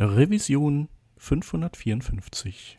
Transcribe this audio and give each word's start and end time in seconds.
Revision 0.00 0.86
554. 1.18 2.78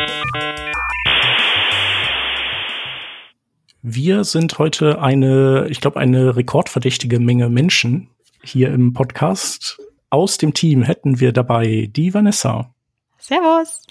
Wir 3.83 4.25
sind 4.25 4.59
heute 4.59 5.01
eine, 5.01 5.65
ich 5.69 5.81
glaube, 5.81 5.99
eine 5.99 6.35
rekordverdächtige 6.35 7.19
Menge 7.19 7.49
Menschen 7.49 8.09
hier 8.43 8.71
im 8.71 8.93
Podcast. 8.93 9.79
Aus 10.11 10.37
dem 10.37 10.53
Team 10.53 10.83
hätten 10.83 11.19
wir 11.19 11.31
dabei 11.31 11.89
die 11.91 12.13
Vanessa. 12.13 12.75
Servus. 13.17 13.81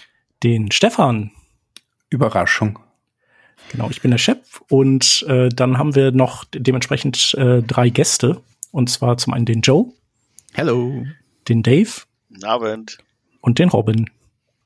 Den 0.43 0.71
Stefan. 0.71 1.31
Überraschung. 2.09 2.79
Genau, 3.69 3.89
ich 3.89 4.01
bin 4.01 4.11
der 4.11 4.17
Chef 4.17 4.61
und 4.69 5.25
äh, 5.27 5.49
dann 5.49 5.77
haben 5.77 5.93
wir 5.93 6.13
noch 6.13 6.45
dementsprechend 6.45 7.33
äh, 7.33 7.61
drei 7.61 7.89
Gäste. 7.89 8.41
Und 8.71 8.89
zwar 8.89 9.17
zum 9.17 9.33
einen 9.33 9.45
den 9.45 9.59
Joe. 9.59 9.91
Hello. 10.53 11.05
Den 11.49 11.63
Dave. 11.63 11.91
Guten 12.29 12.45
Abend. 12.45 12.97
Und 13.41 13.59
den 13.59 13.67
Robin. 13.67 14.09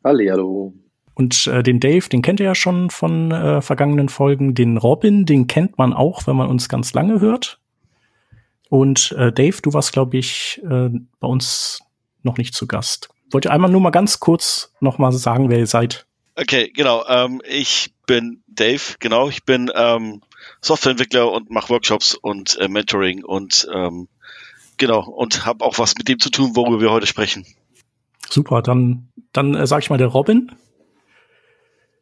Hallo. 0.03 0.71
Und 1.15 1.47
äh, 1.47 1.63
den 1.63 1.79
Dave, 1.79 2.07
den 2.09 2.21
kennt 2.21 2.39
ihr 2.39 2.45
ja 2.45 2.55
schon 2.55 2.89
von 2.89 3.31
äh, 3.31 3.61
vergangenen 3.61 4.09
Folgen. 4.09 4.53
Den 4.53 4.77
Robin, 4.77 5.25
den 5.25 5.47
kennt 5.47 5.77
man 5.77 5.93
auch, 5.93 6.27
wenn 6.27 6.35
man 6.35 6.49
uns 6.49 6.69
ganz 6.69 6.93
lange 6.93 7.21
hört. 7.21 7.59
Und 8.69 9.13
äh, 9.13 9.31
Dave, 9.31 9.61
du 9.61 9.73
warst, 9.73 9.93
glaube 9.93 10.17
ich, 10.17 10.61
äh, 10.63 10.89
bei 11.19 11.27
uns 11.27 11.79
noch 12.23 12.37
nicht 12.37 12.53
zu 12.53 12.67
Gast. 12.67 13.09
Wollt 13.31 13.45
ihr 13.45 13.51
einmal 13.51 13.71
nur 13.71 13.81
mal 13.81 13.91
ganz 13.91 14.19
kurz 14.19 14.73
noch 14.81 14.97
mal 14.97 15.11
sagen, 15.13 15.49
wer 15.49 15.59
ihr 15.59 15.67
seid? 15.67 16.05
Okay, 16.35 16.71
genau. 16.75 17.05
Ähm, 17.07 17.41
ich 17.47 17.93
bin 18.05 18.43
Dave, 18.47 18.95
genau. 18.99 19.29
Ich 19.29 19.45
bin 19.45 19.71
ähm, 19.73 20.21
Softwareentwickler 20.61 21.31
und 21.31 21.49
mache 21.49 21.69
Workshops 21.69 22.15
und 22.15 22.57
äh, 22.59 22.67
Mentoring 22.67 23.23
und 23.23 23.67
ähm, 23.73 24.09
genau 24.77 25.07
und 25.07 25.45
habe 25.45 25.63
auch 25.63 25.79
was 25.79 25.95
mit 25.95 26.09
dem 26.09 26.19
zu 26.19 26.29
tun, 26.29 26.55
worüber 26.55 26.81
wir 26.81 26.91
heute 26.91 27.07
sprechen. 27.07 27.45
Super, 28.29 28.61
dann 28.61 29.07
dann 29.31 29.55
äh, 29.55 29.65
sage 29.65 29.83
ich 29.83 29.89
mal 29.89 29.97
der 29.97 30.07
Robin. 30.07 30.51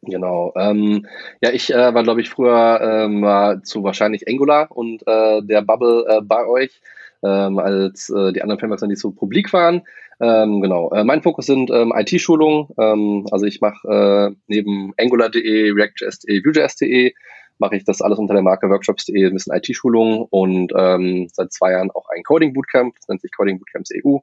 Genau. 0.04 0.52
Ähm, 0.56 1.06
ja, 1.40 1.50
ich 1.50 1.72
äh, 1.72 1.94
war, 1.94 2.02
glaube 2.02 2.20
ich, 2.20 2.30
früher 2.30 2.80
ähm, 2.80 3.62
zu 3.64 3.82
wahrscheinlich 3.82 4.28
Angular 4.28 4.70
und 4.70 5.02
äh, 5.06 5.42
der 5.42 5.62
Bubble 5.62 6.04
äh, 6.08 6.20
bei 6.22 6.46
euch, 6.46 6.80
ähm, 7.22 7.58
als 7.58 8.10
äh, 8.10 8.32
die 8.32 8.42
anderen 8.42 8.58
Frameworks 8.58 8.80
dann 8.80 8.90
nicht 8.90 9.00
so 9.00 9.10
publik 9.10 9.52
waren. 9.52 9.82
Ähm, 10.20 10.60
genau. 10.60 10.90
Äh, 10.92 11.04
mein 11.04 11.22
Fokus 11.22 11.46
sind 11.46 11.70
ähm, 11.70 11.92
IT-Schulungen. 11.94 12.68
Ähm, 12.78 13.26
also 13.30 13.46
ich 13.46 13.60
mache 13.60 13.88
äh, 13.88 14.36
neben 14.46 14.92
Angular.de, 14.98 15.72
React.js.de, 15.72 16.44
Vue.js.de 16.44 17.14
mache 17.58 17.76
ich 17.76 17.84
das 17.84 18.02
alles 18.02 18.18
unter 18.18 18.34
der 18.34 18.42
Marke 18.42 18.68
Workshops.de, 18.68 19.26
ein 19.26 19.32
bisschen 19.32 19.54
IT-Schulungen 19.54 20.26
und 20.30 20.72
ähm, 20.76 21.28
seit 21.32 21.52
zwei 21.52 21.72
Jahren 21.72 21.90
auch 21.92 22.08
ein 22.08 22.22
Coding 22.22 22.52
Bootcamp, 22.52 22.94
das 22.96 23.08
nennt 23.08 23.20
sich 23.20 23.32
Coding 23.32 23.58
Bootcamps 23.58 23.90
EU. 24.04 24.18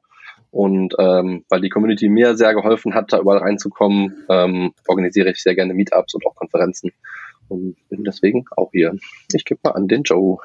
Und 0.52 0.94
ähm, 0.98 1.44
weil 1.48 1.62
die 1.62 1.70
Community 1.70 2.10
mir 2.10 2.36
sehr 2.36 2.54
geholfen 2.54 2.94
hat, 2.94 3.10
da 3.10 3.18
überall 3.18 3.38
reinzukommen, 3.38 4.14
ähm, 4.28 4.74
organisiere 4.86 5.30
ich 5.30 5.42
sehr 5.42 5.54
gerne 5.54 5.72
Meetups 5.72 6.14
und 6.14 6.26
auch 6.26 6.34
Konferenzen. 6.34 6.92
Und 7.48 7.76
bin 7.88 8.04
deswegen 8.04 8.44
auch 8.54 8.70
hier. 8.70 8.94
Ich 9.32 9.46
gebe 9.46 9.60
mal 9.64 9.70
an 9.70 9.88
den 9.88 10.02
Joe. 10.02 10.36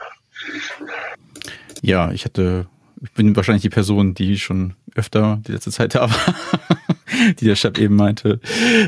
Ja, 1.82 2.12
ich 2.14 2.24
hatte, 2.24 2.68
ich 3.04 3.12
bin 3.12 3.36
wahrscheinlich 3.36 3.64
die 3.64 3.70
Person, 3.70 4.14
die 4.14 4.38
schon 4.40 4.76
öfter 4.96 5.42
die 5.46 5.52
letzte 5.52 5.72
Zeit 5.72 5.94
da 5.94 6.10
war, 6.10 6.36
die 7.40 7.46
der 7.46 7.56
Chef 7.56 7.78
eben 7.78 7.98
meinte. 7.98 8.40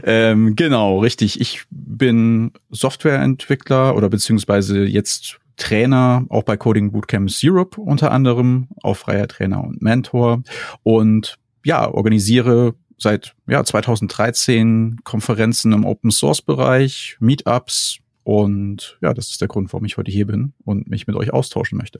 Ähm, 0.03 0.55
genau, 0.55 0.99
richtig. 0.99 1.41
Ich 1.41 1.63
bin 1.69 2.53
Softwareentwickler 2.69 3.93
oder 3.93 4.07
beziehungsweise 4.07 4.85
jetzt 4.85 5.37
Trainer, 5.59 6.25
auch 6.29 6.43
bei 6.43 6.57
Coding 6.57 6.91
Bootcamps 6.91 7.41
Europe 7.43 7.79
unter 7.79 8.11
anderem, 8.11 8.67
auch 8.81 8.95
freier 8.95 9.27
Trainer 9.27 9.63
und 9.63 9.81
Mentor 9.81 10.43
und 10.83 11.37
ja, 11.63 11.91
organisiere 11.91 12.75
seit 12.97 13.35
ja, 13.47 13.63
2013 13.63 14.97
Konferenzen 15.03 15.71
im 15.73 15.85
Open 15.85 16.11
Source 16.11 16.41
Bereich, 16.41 17.17
Meetups 17.19 17.99
und 18.23 18.97
ja, 19.01 19.13
das 19.13 19.29
ist 19.29 19.41
der 19.41 19.47
Grund, 19.47 19.71
warum 19.73 19.85
ich 19.85 19.97
heute 19.97 20.11
hier 20.11 20.27
bin 20.27 20.53
und 20.65 20.89
mich 20.89 21.07
mit 21.07 21.15
euch 21.15 21.31
austauschen 21.31 21.77
möchte. 21.77 21.99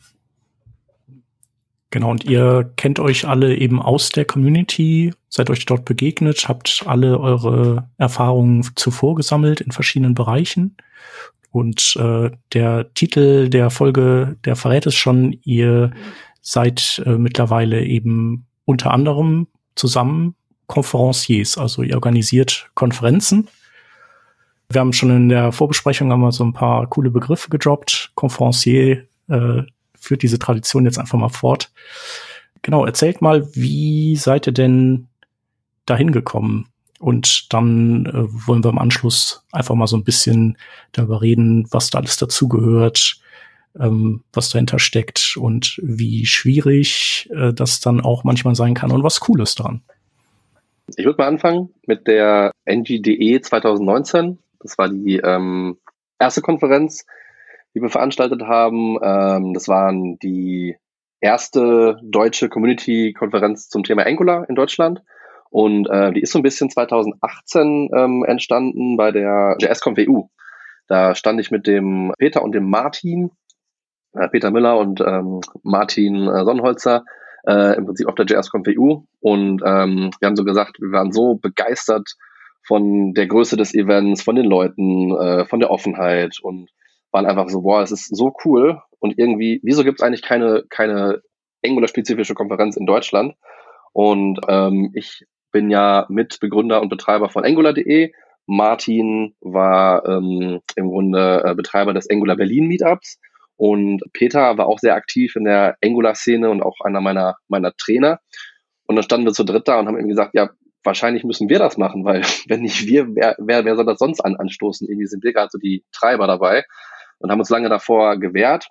Genau, 1.92 2.12
und 2.12 2.24
ihr 2.26 2.72
kennt 2.76 3.00
euch 3.00 3.28
alle 3.28 3.56
eben 3.58 3.82
aus 3.82 4.10
der 4.10 4.26
Community, 4.26 5.12
seid 5.28 5.50
euch 5.50 5.66
dort 5.66 5.86
begegnet, 5.86 6.48
habt 6.48 6.84
alle 6.86 7.20
eure 7.20 7.90
Erfahrungen 7.98 8.64
zuvor 8.76 9.16
gesammelt 9.16 9.60
in 9.60 9.72
verschiedenen 9.72 10.14
Bereichen. 10.14 10.78
Und 11.52 11.96
äh, 12.00 12.30
der 12.54 12.94
Titel 12.94 13.50
der 13.50 13.70
Folge, 13.70 14.38
der 14.46 14.56
verrät 14.56 14.86
es 14.86 14.96
schon, 14.96 15.40
ihr 15.44 15.92
seid 16.42 17.02
äh, 17.06 17.18
mittlerweile 17.18 17.84
eben 17.84 18.46
unter 18.66 18.92
anderem 18.92 19.48
zusammen 19.76 20.36
Konferenciers, 20.68 21.58
also 21.58 21.82
ihr 21.82 21.96
organisiert 21.96 22.70
Konferenzen. 22.76 23.48
Wir 24.72 24.82
haben 24.82 24.94
schon 24.94 25.10
in 25.10 25.30
der 25.30 25.52
Vorbesprechung 25.52 26.12
einmal 26.14 26.32
so 26.32 26.44
ein 26.44 26.54
paar 26.54 26.86
coole 26.88 27.10
Begriffe 27.10 27.50
gedroppt. 27.50 28.12
Konferencier 28.14 29.08
äh, 29.28 29.64
führt 30.00 30.22
diese 30.22 30.38
Tradition 30.38 30.86
jetzt 30.86 31.00
einfach 31.00 31.18
mal 31.18 31.30
fort. 31.30 31.72
Genau, 32.62 32.86
erzählt 32.86 33.22
mal, 33.22 33.48
wie 33.56 34.16
seid 34.16 34.46
ihr 34.48 34.54
denn 34.54 35.08
dahin 35.88 36.12
gekommen? 36.12 36.68
Und 37.00 37.54
dann 37.54 38.06
äh, 38.06 38.48
wollen 38.48 38.64
wir 38.64 38.70
im 38.70 38.78
Anschluss 38.78 39.46
einfach 39.52 39.76
mal 39.76 39.88
so 39.88 39.96
ein 39.96 40.04
bisschen 40.04 40.58
darüber 40.92 41.22
reden, 41.22 41.66
was 41.72 41.90
da 41.90 42.00
alles 42.00 42.18
dazugehört, 42.18 43.22
ähm, 43.80 44.24
was 44.34 44.50
dahinter 44.50 44.80
steckt 44.80 45.38
und 45.38 45.80
wie 45.82 46.26
schwierig 46.26 47.30
äh, 47.34 47.54
das 47.54 47.80
dann 47.80 48.02
auch 48.02 48.26
manchmal 48.26 48.56
sein 48.56 48.74
kann 48.74 48.92
und 48.92 49.04
was 49.04 49.28
cool 49.30 49.42
ist 49.42 49.56
dran. 49.56 49.82
Ich 50.98 51.06
würde 51.06 51.22
mal 51.22 51.28
anfangen 51.28 51.70
mit 51.86 52.08
der 52.08 52.52
NGDE 52.66 53.42
2019. 53.42 54.40
Das 54.60 54.78
war 54.78 54.90
die 54.90 55.18
ähm, 55.18 55.78
erste 56.20 56.42
Konferenz, 56.42 57.06
die 57.74 57.82
wir 57.82 57.90
veranstaltet 57.90 58.42
haben. 58.44 58.98
Ähm, 59.02 59.54
das 59.54 59.68
waren 59.68 60.20
die 60.20 60.76
erste 61.22 62.00
deutsche 62.04 62.50
Community-Konferenz 62.50 63.70
zum 63.70 63.84
Thema 63.84 64.06
Angular 64.06 64.50
in 64.50 64.56
Deutschland. 64.56 65.02
Und 65.50 65.90
äh, 65.90 66.14
die 66.14 66.22
ist 66.22 66.32
so 66.32 66.40
ein 66.40 66.44
bisschen 66.44 66.70
2018 66.70 67.90
ähm, 67.96 68.24
entstanden 68.26 68.98
bei 68.98 69.12
der 69.12 69.58
JSConf 69.60 69.98
EU. 70.00 70.22
Da 70.88 71.16
stand 71.16 71.40
ich 71.40 71.52
mit 71.52 71.68
dem 71.68 72.14
Peter 72.18 72.44
und 72.44 72.54
dem 72.54 72.70
Martin, 72.70 73.32
äh, 74.14 74.28
Peter 74.28 74.52
Müller 74.52 74.78
und 74.78 75.02
ähm, 75.02 75.42
Martin 75.64 76.28
äh, 76.28 76.44
Sonnenholzer, 76.44 77.04
äh, 77.48 77.78
im 77.78 77.86
Prinzip 77.86 78.08
auf 78.08 78.16
der 78.16 78.26
JSConf 78.26 78.68
EU. 78.68 78.98
Und 79.20 79.62
ähm, 79.66 80.12
wir 80.20 80.28
haben 80.28 80.36
so 80.36 80.44
gesagt, 80.44 80.80
wir 80.80 80.92
waren 80.92 81.12
so 81.12 81.36
begeistert 81.36 82.16
von 82.68 83.14
der 83.14 83.28
Größe 83.28 83.58
des 83.58 83.74
Events, 83.74 84.22
von 84.22 84.36
den 84.36 84.46
Leuten, 84.46 85.16
äh, 85.16 85.46
von 85.46 85.60
der 85.60 85.72
Offenheit 85.72 86.38
und 86.42 86.70
waren 87.12 87.26
einfach 87.26 87.50
so, 87.50 87.62
boah, 87.62 87.82
es 87.82 87.92
ist 87.92 88.16
so 88.16 88.34
cool. 88.46 88.80
Und 89.00 89.18
irgendwie, 89.18 89.60
wieso 89.64 89.84
gibt 89.84 90.00
es 90.00 90.06
eigentlich 90.06 90.22
keine, 90.22 90.64
keine 90.70 91.22
Angular-spezifische 91.66 92.36
Konferenz 92.36 92.78
in 92.78 92.86
Deutschland? 92.86 93.34
Und 93.94 94.40
ähm, 94.48 94.92
ich 94.94 95.26
bin 95.52 95.70
ja 95.70 96.06
Mitbegründer 96.10 96.82
und 96.82 96.90
Betreiber 96.90 97.30
von 97.30 97.46
Angular.de. 97.46 98.12
Martin 98.46 99.36
war 99.42 100.06
ähm, 100.08 100.62
im 100.76 100.90
Grunde 100.90 101.44
äh, 101.46 101.56
Betreiber 101.56 101.94
des 101.94 102.10
Angular 102.10 102.36
Berlin 102.36 102.68
Meetups 102.68 103.20
und 103.60 104.02
Peter 104.14 104.58
war 104.58 104.68
auch 104.68 104.80
sehr 104.80 104.96
aktiv 104.96 105.36
in 105.36 105.44
der 105.44 105.76
Angular-Szene 105.84 106.50
und 106.50 106.62
auch 106.62 106.80
einer 106.82 107.02
meiner, 107.02 107.36
meiner 107.50 107.74
Trainer. 107.76 108.22
Und 108.88 108.96
dann 108.96 109.04
standen 109.04 109.26
wir 109.26 109.34
zu 109.34 109.44
dritt 109.44 109.68
da 109.68 109.78
und 109.80 109.88
haben 109.88 110.00
ihm 110.00 110.08
gesagt, 110.08 110.34
ja, 110.34 110.50
wahrscheinlich 110.86 111.26
müssen 111.26 111.50
wir 111.50 111.60
das 111.60 111.78
machen, 111.78 112.06
weil 112.06 112.22
wenn 112.48 112.62
nicht 112.62 112.88
wir, 112.88 113.14
wer, 113.16 113.36
wer, 113.38 113.66
wer 113.66 113.76
soll 113.76 113.86
das 113.86 114.00
sonst 114.00 114.22
an, 114.22 114.38
anstoßen? 114.38 114.88
Irgendwie 114.88 115.08
sind 115.08 115.26
wir 115.26 115.34
gerade 115.34 115.50
so 115.52 115.58
die 115.58 115.84
Treiber 115.92 116.26
dabei. 116.26 116.64
und 117.18 117.32
haben 117.32 117.40
uns 117.40 117.50
lange 117.50 117.68
davor 117.68 118.18
gewehrt, 118.18 118.70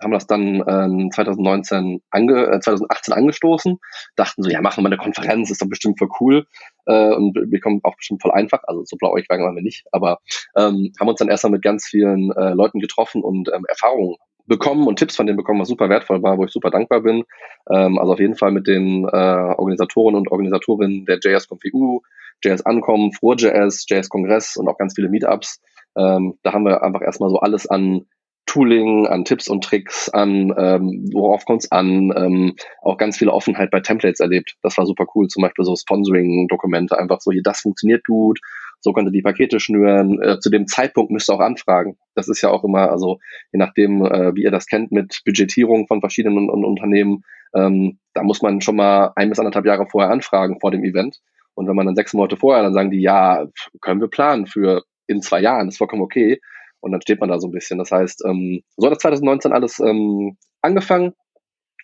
haben 0.00 0.12
das 0.12 0.26
dann 0.26 0.62
ähm, 0.66 1.10
2019 1.12 2.02
ange, 2.10 2.46
äh, 2.46 2.60
2018 2.60 3.14
angestoßen, 3.14 3.78
dachten 4.16 4.42
so, 4.42 4.50
ja, 4.50 4.60
machen 4.60 4.84
wir 4.84 4.88
eine 4.88 4.96
Konferenz, 4.96 5.50
ist 5.50 5.62
doch 5.62 5.68
bestimmt 5.68 5.98
voll 5.98 6.08
cool 6.20 6.46
äh, 6.86 7.14
und 7.14 7.34
wir 7.34 7.60
kommen 7.60 7.80
auch 7.82 7.96
bestimmt 7.96 8.22
voll 8.22 8.32
einfach, 8.32 8.62
also 8.64 8.82
so 8.84 8.96
blau 8.96 9.12
euch 9.12 9.28
waren 9.28 9.54
wir 9.54 9.62
nicht, 9.62 9.86
aber 9.92 10.18
ähm, 10.56 10.92
haben 10.98 11.08
uns 11.08 11.18
dann 11.18 11.28
erstmal 11.28 11.52
mit 11.52 11.62
ganz 11.62 11.86
vielen 11.86 12.32
äh, 12.32 12.54
Leuten 12.54 12.80
getroffen 12.80 13.22
und 13.22 13.50
ähm, 13.54 13.64
Erfahrungen 13.68 14.16
bekommen 14.46 14.86
und 14.86 14.98
Tipps 14.98 15.16
von 15.16 15.26
denen 15.26 15.36
bekommen, 15.36 15.60
was 15.60 15.68
super 15.68 15.88
wertvoll 15.88 16.22
war, 16.22 16.38
wo 16.38 16.44
ich 16.44 16.50
super 16.50 16.70
dankbar 16.70 17.00
bin. 17.00 17.24
Ähm, 17.70 17.98
also 17.98 18.12
auf 18.12 18.20
jeden 18.20 18.36
Fall 18.36 18.52
mit 18.52 18.66
den 18.66 19.04
äh, 19.04 19.54
Organisatoren 19.56 20.14
und 20.14 20.30
Organisatorinnen 20.30 21.06
der 21.06 21.18
JS.eu, 21.18 22.00
JS 22.42 22.66
Ankommen, 22.66 23.12
FroJS, 23.12 23.86
JS 23.88 24.08
Kongress 24.08 24.56
und 24.56 24.68
auch 24.68 24.76
ganz 24.76 24.94
viele 24.94 25.08
Meetups. 25.08 25.62
Ähm, 25.96 26.38
da 26.42 26.52
haben 26.52 26.64
wir 26.64 26.82
einfach 26.82 27.02
erstmal 27.02 27.30
so 27.30 27.38
alles 27.38 27.66
an 27.66 28.06
Tooling, 28.46 29.06
an 29.06 29.24
Tipps 29.24 29.48
und 29.48 29.64
Tricks, 29.64 30.08
an 30.10 30.54
ähm, 30.56 31.08
worauf 31.12 31.44
kommt 31.44 31.62
es 31.62 31.72
an, 31.72 32.12
ähm, 32.16 32.56
auch 32.82 32.98
ganz 32.98 33.16
viele 33.16 33.32
Offenheit 33.32 33.70
bei 33.70 33.80
Templates 33.80 34.20
erlebt. 34.20 34.56
Das 34.62 34.76
war 34.76 34.86
super 34.86 35.06
cool, 35.14 35.28
zum 35.28 35.42
Beispiel 35.42 35.64
so 35.64 35.74
Sponsoring-Dokumente, 35.74 36.98
einfach 36.98 37.20
so, 37.20 37.32
hier, 37.32 37.42
das 37.42 37.60
funktioniert 37.60 38.04
gut, 38.06 38.38
so 38.80 38.92
könnt 38.92 39.08
ihr 39.08 39.12
die 39.12 39.22
Pakete 39.22 39.60
schnüren. 39.60 40.20
Äh, 40.22 40.38
zu 40.40 40.50
dem 40.50 40.66
Zeitpunkt 40.66 41.10
müsst 41.10 41.30
ihr 41.30 41.34
auch 41.34 41.40
anfragen. 41.40 41.96
Das 42.14 42.28
ist 42.28 42.42
ja 42.42 42.50
auch 42.50 42.64
immer, 42.64 42.90
also 42.90 43.18
je 43.52 43.58
nachdem, 43.58 44.04
äh, 44.04 44.34
wie 44.36 44.42
ihr 44.42 44.50
das 44.50 44.66
kennt 44.66 44.92
mit 44.92 45.22
Budgetierung 45.24 45.86
von 45.86 46.00
verschiedenen 46.00 46.50
Unternehmen, 46.50 47.24
ähm, 47.54 47.98
da 48.12 48.22
muss 48.22 48.42
man 48.42 48.60
schon 48.60 48.76
mal 48.76 49.12
ein 49.16 49.30
bis 49.30 49.38
anderthalb 49.38 49.64
Jahre 49.64 49.86
vorher 49.86 50.10
anfragen 50.10 50.60
vor 50.60 50.70
dem 50.70 50.84
Event. 50.84 51.20
Und 51.54 51.68
wenn 51.68 51.76
man 51.76 51.86
dann 51.86 51.94
sechs 51.94 52.12
Monate 52.12 52.36
vorher, 52.36 52.62
dann 52.62 52.74
sagen 52.74 52.90
die, 52.90 53.00
ja, 53.00 53.46
können 53.80 54.00
wir 54.00 54.08
planen 54.08 54.46
für 54.46 54.82
in 55.06 55.22
zwei 55.22 55.40
Jahren, 55.40 55.68
ist 55.68 55.78
vollkommen 55.78 56.02
okay. 56.02 56.40
Und 56.84 56.92
dann 56.92 57.00
steht 57.00 57.18
man 57.18 57.30
da 57.30 57.38
so 57.38 57.48
ein 57.48 57.52
bisschen. 57.52 57.78
Das 57.78 57.90
heißt, 57.90 58.24
ähm, 58.26 58.60
so 58.76 58.86
hat 58.86 58.92
das 58.92 59.02
2019 59.02 59.52
alles 59.52 59.80
ähm, 59.80 60.36
angefangen. 60.60 61.14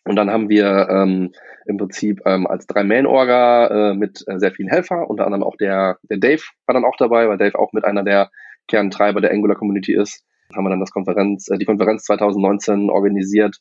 Und 0.04 0.16
dann 0.16 0.30
haben 0.30 0.50
wir 0.50 0.88
ähm, 0.90 1.32
im 1.64 1.78
Prinzip 1.78 2.20
ähm, 2.26 2.46
als 2.46 2.66
Drei-Man-Orga 2.66 3.92
äh, 3.92 3.94
mit 3.94 4.22
äh, 4.26 4.38
sehr 4.38 4.52
vielen 4.52 4.68
Helfer, 4.68 5.08
unter 5.08 5.24
anderem 5.24 5.42
auch 5.42 5.56
der, 5.56 5.98
der 6.02 6.18
Dave 6.18 6.42
war 6.66 6.74
dann 6.74 6.84
auch 6.84 6.96
dabei, 6.98 7.28
weil 7.28 7.38
Dave 7.38 7.58
auch 7.58 7.72
mit 7.72 7.84
einer 7.84 8.02
der 8.02 8.30
Kerntreiber 8.68 9.22
der 9.22 9.30
Angular 9.30 9.56
Community 9.56 9.94
ist. 9.94 10.22
Haben 10.54 10.64
wir 10.64 10.70
dann 10.70 10.80
das 10.80 10.90
Konferenz, 10.90 11.48
äh, 11.48 11.56
die 11.56 11.64
Konferenz 11.64 12.04
2019 12.04 12.90
organisiert. 12.90 13.56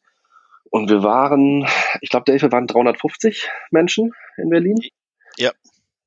Und 0.71 0.89
wir 0.89 1.03
waren, 1.03 1.65
ich 2.01 2.09
glaube, 2.09 2.25
Dave, 2.25 2.41
wir 2.41 2.51
waren 2.51 2.67
350 2.67 3.49
Menschen 3.71 4.11
in 4.35 4.49
Berlin. 4.49 4.75
Ja. 5.37 5.51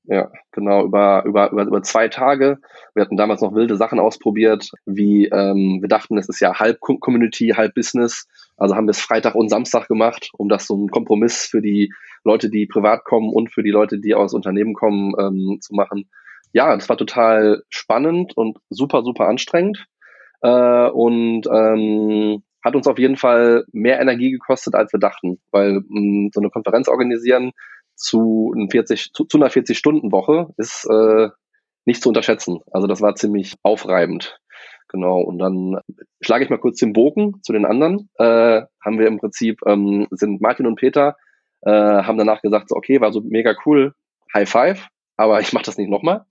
Ja, 0.05 0.33
genau, 0.51 0.85
über, 0.85 1.25
über, 1.25 1.53
über, 1.53 1.63
über 1.63 1.83
zwei 1.83 2.09
Tage. 2.09 2.59
Wir 2.95 3.05
hatten 3.05 3.17
damals 3.17 3.41
noch 3.41 3.55
wilde 3.55 3.77
Sachen 3.77 4.01
ausprobiert, 4.01 4.71
wie 4.85 5.27
ähm, 5.27 5.79
wir 5.81 5.89
dachten, 5.89 6.19
es 6.19 6.29
ist 6.29 6.41
ja 6.41 6.59
halb 6.59 6.81
Community, 6.81 7.51
halb 7.57 7.75
Business. 7.75 8.27
Also 8.57 8.75
haben 8.75 8.87
wir 8.87 8.91
es 8.91 9.01
Freitag 9.01 9.37
und 9.37 9.49
Samstag 9.49 9.87
gemacht, 9.87 10.31
um 10.37 10.49
das 10.49 10.67
so 10.67 10.77
ein 10.77 10.89
Kompromiss 10.89 11.47
für 11.47 11.63
die 11.63 11.93
Leute, 12.25 12.51
die 12.51 12.67
privat 12.67 13.05
kommen 13.05 13.31
und 13.33 13.53
für 13.53 13.63
die 13.63 13.71
Leute, 13.71 14.01
die 14.01 14.15
aus 14.15 14.35
Unternehmen 14.35 14.75
kommen, 14.75 15.15
ähm, 15.21 15.59
zu 15.61 15.75
machen. 15.75 16.09
Ja, 16.53 16.75
das 16.75 16.89
war 16.89 16.97
total 16.97 17.63
spannend 17.71 18.37
und 18.37 18.59
super, 18.71 19.03
super 19.05 19.29
anstrengend. 19.29 19.87
Äh, 20.43 20.89
und 20.89 21.47
ähm, 21.47 22.43
hat 22.65 22.75
uns 22.75 22.87
auf 22.89 22.99
jeden 22.99 23.17
Fall 23.17 23.65
mehr 23.73 24.01
Energie 24.01 24.33
gekostet, 24.33 24.75
als 24.75 24.93
wir 24.93 25.01
dachten, 25.01 25.41
weil 25.53 25.81
mh, 25.89 26.01
mm, 26.01 26.31
so 26.35 26.41
eine 26.41 26.51
Konferenz 26.51 26.89
organisieren 26.89 27.53
zu, 27.95 28.55
40, 28.71 29.13
zu, 29.13 29.25
zu 29.25 29.39
einer 29.39 29.51
40-Stunden-Woche 29.51 30.49
ist 30.57 30.87
äh, 30.91 31.29
nicht 31.85 32.03
zu 32.03 32.09
unterschätzen. 32.09 32.61
Also 32.71 32.87
das 32.87 33.01
war 33.01 33.15
ziemlich 33.15 33.55
aufreibend. 33.63 34.39
Genau, 34.89 35.21
und 35.21 35.39
dann 35.39 35.81
schlage 36.21 36.45
ich 36.45 36.51
mal 36.51 36.59
kurz 36.59 36.79
den 36.79 36.93
Bogen 36.93 37.41
zu 37.43 37.53
den 37.53 37.65
anderen. 37.65 38.11
Äh, 38.19 38.63
haben 38.85 38.99
wir 38.99 39.07
im 39.07 39.19
Prinzip, 39.19 39.61
ähm, 39.67 40.07
sind 40.11 40.43
Martin 40.43 40.67
und 40.67 40.77
Peter, 40.77 41.17
äh, 41.63 41.71
haben 41.71 42.19
danach 42.19 42.43
gesagt, 42.43 42.69
so, 42.69 42.77
okay, 42.77 43.01
war 43.01 43.13
so 43.13 43.23
mega 43.23 43.55
cool, 43.65 43.95
High 44.35 44.49
Five, 44.49 44.89
aber 45.17 45.41
ich 45.41 45.53
mache 45.55 45.65
das 45.65 45.79
nicht 45.79 45.89
nochmal. 45.89 46.27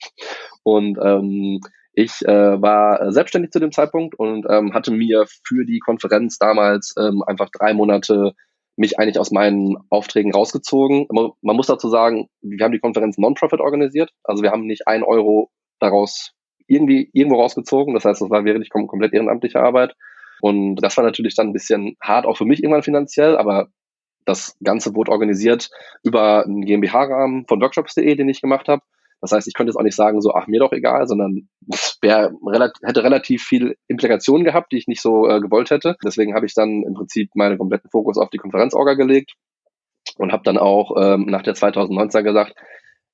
Und 0.63 0.99
ähm, 1.01 1.59
ich 1.93 2.21
äh, 2.25 2.61
war 2.61 3.11
selbstständig 3.11 3.51
zu 3.51 3.59
dem 3.59 3.71
Zeitpunkt 3.71 4.15
und 4.17 4.45
ähm, 4.49 4.73
hatte 4.73 4.91
mir 4.91 5.25
für 5.43 5.65
die 5.65 5.79
Konferenz 5.79 6.37
damals 6.37 6.93
ähm, 6.99 7.23
einfach 7.25 7.49
drei 7.49 7.73
Monate 7.73 8.33
mich 8.81 8.99
eigentlich 8.99 9.19
aus 9.19 9.31
meinen 9.31 9.77
Aufträgen 9.89 10.33
rausgezogen. 10.33 11.07
Man, 11.11 11.55
muss 11.55 11.67
dazu 11.67 11.87
sagen, 11.87 12.27
wir 12.41 12.65
haben 12.65 12.73
die 12.73 12.79
Konferenz 12.79 13.17
Non-Profit 13.17 13.61
organisiert. 13.61 14.11
Also 14.23 14.43
wir 14.43 14.51
haben 14.51 14.65
nicht 14.65 14.87
ein 14.87 15.03
Euro 15.03 15.51
daraus 15.79 16.33
irgendwie 16.67 17.09
irgendwo 17.13 17.39
rausgezogen. 17.39 17.93
Das 17.93 18.05
heißt, 18.05 18.21
das 18.21 18.29
war 18.29 18.43
wirklich 18.43 18.69
komplett 18.69 19.13
ehrenamtliche 19.13 19.59
Arbeit. 19.59 19.93
Und 20.41 20.77
das 20.77 20.97
war 20.97 21.03
natürlich 21.03 21.35
dann 21.35 21.49
ein 21.49 21.53
bisschen 21.53 21.95
hart, 22.01 22.25
auch 22.25 22.37
für 22.37 22.45
mich 22.45 22.63
irgendwann 22.63 22.83
finanziell, 22.83 23.37
aber 23.37 23.67
das 24.25 24.57
Ganze 24.63 24.95
wurde 24.95 25.11
organisiert 25.11 25.69
über 26.03 26.43
einen 26.43 26.65
GmbH-Rahmen 26.65 27.45
von 27.47 27.61
workshops.de, 27.61 28.15
den 28.15 28.29
ich 28.29 28.41
gemacht 28.41 28.67
habe. 28.67 28.81
Das 29.21 29.31
heißt, 29.31 29.47
ich 29.47 29.53
könnte 29.53 29.69
jetzt 29.69 29.77
auch 29.77 29.83
nicht 29.83 29.95
sagen, 29.95 30.19
so, 30.19 30.33
ach, 30.33 30.47
mir 30.47 30.59
doch 30.59 30.71
egal, 30.71 31.07
sondern 31.07 31.47
wär, 32.01 32.31
relativ, 32.45 32.81
hätte 32.83 33.03
relativ 33.03 33.43
viel 33.43 33.75
Implikationen 33.87 34.43
gehabt, 34.43 34.71
die 34.71 34.77
ich 34.77 34.87
nicht 34.87 35.01
so 35.01 35.27
äh, 35.27 35.39
gewollt 35.39 35.69
hätte. 35.69 35.95
Deswegen 36.03 36.33
habe 36.33 36.47
ich 36.47 36.55
dann 36.55 36.83
im 36.83 36.95
Prinzip 36.95 37.29
meinen 37.35 37.59
kompletten 37.59 37.91
Fokus 37.91 38.17
auf 38.17 38.31
die 38.31 38.39
Konferenzorga 38.39 38.95
gelegt 38.95 39.33
und 40.17 40.31
habe 40.31 40.43
dann 40.43 40.57
auch 40.57 40.95
ähm, 40.97 41.25
nach 41.27 41.43
der 41.43 41.53
2019 41.53 42.23
gesagt, 42.23 42.55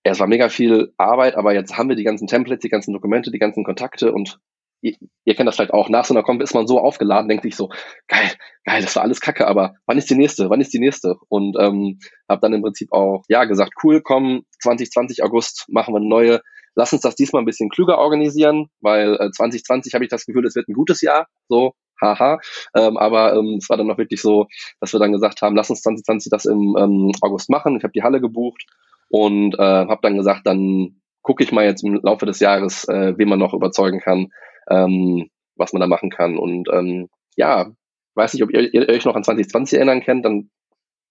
ja, 0.05 0.13
es 0.13 0.19
war 0.21 0.27
mega 0.27 0.47
viel 0.47 0.93
Arbeit, 0.97 1.35
aber 1.35 1.53
jetzt 1.53 1.77
haben 1.77 1.89
wir 1.89 1.97
die 1.97 2.05
ganzen 2.05 2.27
Templates, 2.27 2.61
die 2.61 2.69
ganzen 2.69 2.93
Dokumente, 2.93 3.29
die 3.29 3.39
ganzen 3.39 3.65
Kontakte 3.65 4.13
und 4.13 4.39
ihr, 4.81 4.95
ihr 5.25 5.35
kennt 5.35 5.47
das 5.47 5.55
vielleicht 5.55 5.73
auch, 5.73 5.89
nach 5.89 6.05
so 6.05 6.13
einer 6.13 6.23
Comp 6.23 6.41
ist 6.41 6.53
man 6.53 6.67
so 6.67 6.79
aufgeladen, 6.79 7.27
denkt 7.27 7.43
sich 7.43 7.55
so, 7.55 7.69
geil, 8.07 8.31
geil, 8.63 8.81
das 8.81 8.95
war 8.95 9.03
alles 9.03 9.21
kacke, 9.21 9.47
aber 9.47 9.75
wann 9.85 9.97
ist 9.97 10.09
die 10.09 10.15
nächste, 10.15 10.49
wann 10.49 10.61
ist 10.61 10.73
die 10.73 10.79
nächste? 10.79 11.15
Und 11.29 11.57
ähm, 11.59 11.99
habe 12.29 12.41
dann 12.41 12.53
im 12.53 12.61
Prinzip 12.61 12.91
auch, 12.91 13.23
ja, 13.27 13.45
gesagt, 13.45 13.73
cool, 13.83 14.01
komm, 14.01 14.43
2020 14.61 15.23
August 15.23 15.65
machen 15.69 15.93
wir 15.93 15.97
eine 15.97 16.09
neue, 16.09 16.41
lass 16.75 16.93
uns 16.93 17.01
das 17.01 17.15
diesmal 17.15 17.41
ein 17.41 17.45
bisschen 17.45 17.69
klüger 17.69 17.97
organisieren, 17.97 18.69
weil 18.81 19.15
äh, 19.15 19.31
2020 19.31 19.93
habe 19.93 20.03
ich 20.03 20.09
das 20.09 20.25
Gefühl, 20.25 20.45
es 20.45 20.55
wird 20.55 20.67
ein 20.69 20.73
gutes 20.73 21.01
Jahr, 21.01 21.27
so, 21.47 21.73
haha. 22.01 22.39
Ähm, 22.75 22.97
aber 22.97 23.35
ähm, 23.35 23.57
es 23.59 23.69
war 23.69 23.77
dann 23.77 23.87
noch 23.87 23.97
wirklich 23.97 24.21
so, 24.21 24.47
dass 24.79 24.93
wir 24.93 24.99
dann 24.99 25.11
gesagt 25.11 25.41
haben, 25.41 25.55
lass 25.55 25.69
uns 25.69 25.81
2020 25.81 26.29
das 26.29 26.45
im 26.45 26.75
ähm, 26.77 27.11
August 27.21 27.49
machen. 27.49 27.75
Ich 27.77 27.83
habe 27.83 27.93
die 27.93 28.03
Halle 28.03 28.21
gebucht 28.21 28.65
und 29.09 29.55
äh, 29.55 29.57
habe 29.61 29.99
dann 30.01 30.17
gesagt, 30.17 30.45
dann 30.45 31.01
gucke 31.23 31.43
ich 31.43 31.51
mal 31.51 31.65
jetzt 31.65 31.83
im 31.83 31.99
Laufe 32.03 32.25
des 32.25 32.39
Jahres, 32.39 32.87
äh, 32.87 33.17
wen 33.17 33.29
man 33.29 33.39
noch 33.39 33.53
überzeugen 33.53 33.99
kann, 33.99 34.29
ähm, 34.69 35.29
was 35.55 35.73
man 35.73 35.81
da 35.81 35.87
machen 35.87 36.09
kann. 36.09 36.37
Und 36.37 36.69
ähm, 36.71 37.09
ja, 37.35 37.71
weiß 38.15 38.33
nicht, 38.33 38.43
ob 38.43 38.51
ihr, 38.51 38.73
ihr 38.73 38.89
euch 38.89 39.05
noch 39.05 39.15
an 39.15 39.23
2020 39.23 39.77
erinnern 39.77 40.03
könnt, 40.03 40.25
dann 40.25 40.49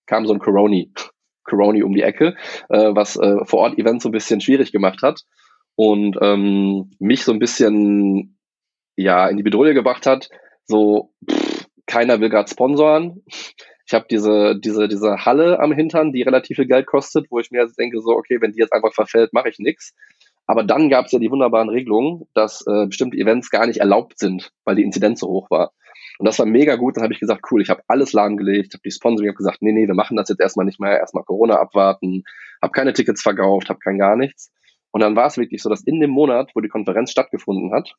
kam 0.06 0.26
so 0.26 0.32
ein 0.32 0.38
Coroni, 0.38 0.92
Coroni 1.44 1.82
um 1.82 1.94
die 1.94 2.02
Ecke, 2.02 2.36
äh, 2.68 2.94
was 2.94 3.16
äh, 3.16 3.44
vor 3.44 3.60
Ort 3.60 3.78
Events 3.78 4.02
so 4.02 4.08
ein 4.08 4.12
bisschen 4.12 4.40
schwierig 4.40 4.72
gemacht 4.72 5.02
hat 5.02 5.22
und 5.76 6.16
ähm, 6.20 6.90
mich 6.98 7.24
so 7.24 7.32
ein 7.32 7.38
bisschen 7.38 8.38
ja 8.96 9.28
in 9.28 9.36
die 9.36 9.42
Bedrohung 9.42 9.74
gebracht 9.74 10.06
hat. 10.06 10.28
So 10.64 11.12
pff, 11.30 11.66
keiner 11.86 12.20
will 12.20 12.30
gerade 12.30 12.50
sponsoren. 12.50 13.22
Ich 13.86 13.94
habe 13.94 14.06
diese 14.10 14.58
diese 14.58 14.88
diese 14.88 15.24
Halle 15.24 15.60
am 15.60 15.72
Hintern, 15.72 16.12
die 16.12 16.22
relativ 16.22 16.56
viel 16.56 16.66
Geld 16.66 16.86
kostet, 16.86 17.26
wo 17.30 17.38
ich 17.38 17.52
mir 17.52 17.68
denke 17.78 18.00
so 18.00 18.10
okay, 18.10 18.40
wenn 18.40 18.52
die 18.52 18.58
jetzt 18.58 18.72
einfach 18.72 18.92
verfällt, 18.92 19.32
mache 19.32 19.48
ich 19.48 19.58
nix. 19.58 19.94
Aber 20.46 20.62
dann 20.62 20.88
gab 20.88 21.06
es 21.06 21.12
ja 21.12 21.18
die 21.18 21.30
wunderbaren 21.30 21.68
Regelungen, 21.68 22.26
dass 22.34 22.64
äh, 22.66 22.86
bestimmte 22.86 23.16
Events 23.16 23.50
gar 23.50 23.66
nicht 23.66 23.80
erlaubt 23.80 24.18
sind, 24.18 24.52
weil 24.64 24.76
die 24.76 24.82
Inzidenz 24.82 25.20
so 25.20 25.28
hoch 25.28 25.50
war. 25.50 25.72
Und 26.18 26.26
das 26.26 26.38
war 26.38 26.46
mega 26.46 26.76
gut. 26.76 26.96
Dann 26.96 27.04
habe 27.04 27.12
ich 27.12 27.20
gesagt, 27.20 27.42
cool, 27.50 27.60
ich 27.60 27.68
habe 27.68 27.82
alles 27.88 28.12
lahmgelegt, 28.12 28.74
habe 28.74 28.82
die 28.84 28.90
Sponsoring, 28.90 29.28
habe 29.28 29.36
gesagt, 29.36 29.58
nee, 29.60 29.72
nee, 29.72 29.86
wir 29.86 29.94
machen 29.94 30.16
das 30.16 30.28
jetzt 30.28 30.40
erstmal 30.40 30.66
nicht 30.66 30.80
mehr, 30.80 30.98
erstmal 30.98 31.24
Corona 31.24 31.56
abwarten, 31.56 32.22
habe 32.62 32.72
keine 32.72 32.92
Tickets 32.92 33.22
verkauft, 33.22 33.68
habe 33.68 33.80
kein 33.80 33.98
gar 33.98 34.16
nichts. 34.16 34.52
Und 34.92 35.00
dann 35.00 35.16
war 35.16 35.26
es 35.26 35.36
wirklich 35.36 35.62
so, 35.62 35.68
dass 35.68 35.82
in 35.82 36.00
dem 36.00 36.10
Monat, 36.10 36.52
wo 36.54 36.60
die 36.60 36.68
Konferenz 36.68 37.10
stattgefunden 37.10 37.72
hat, 37.72 37.94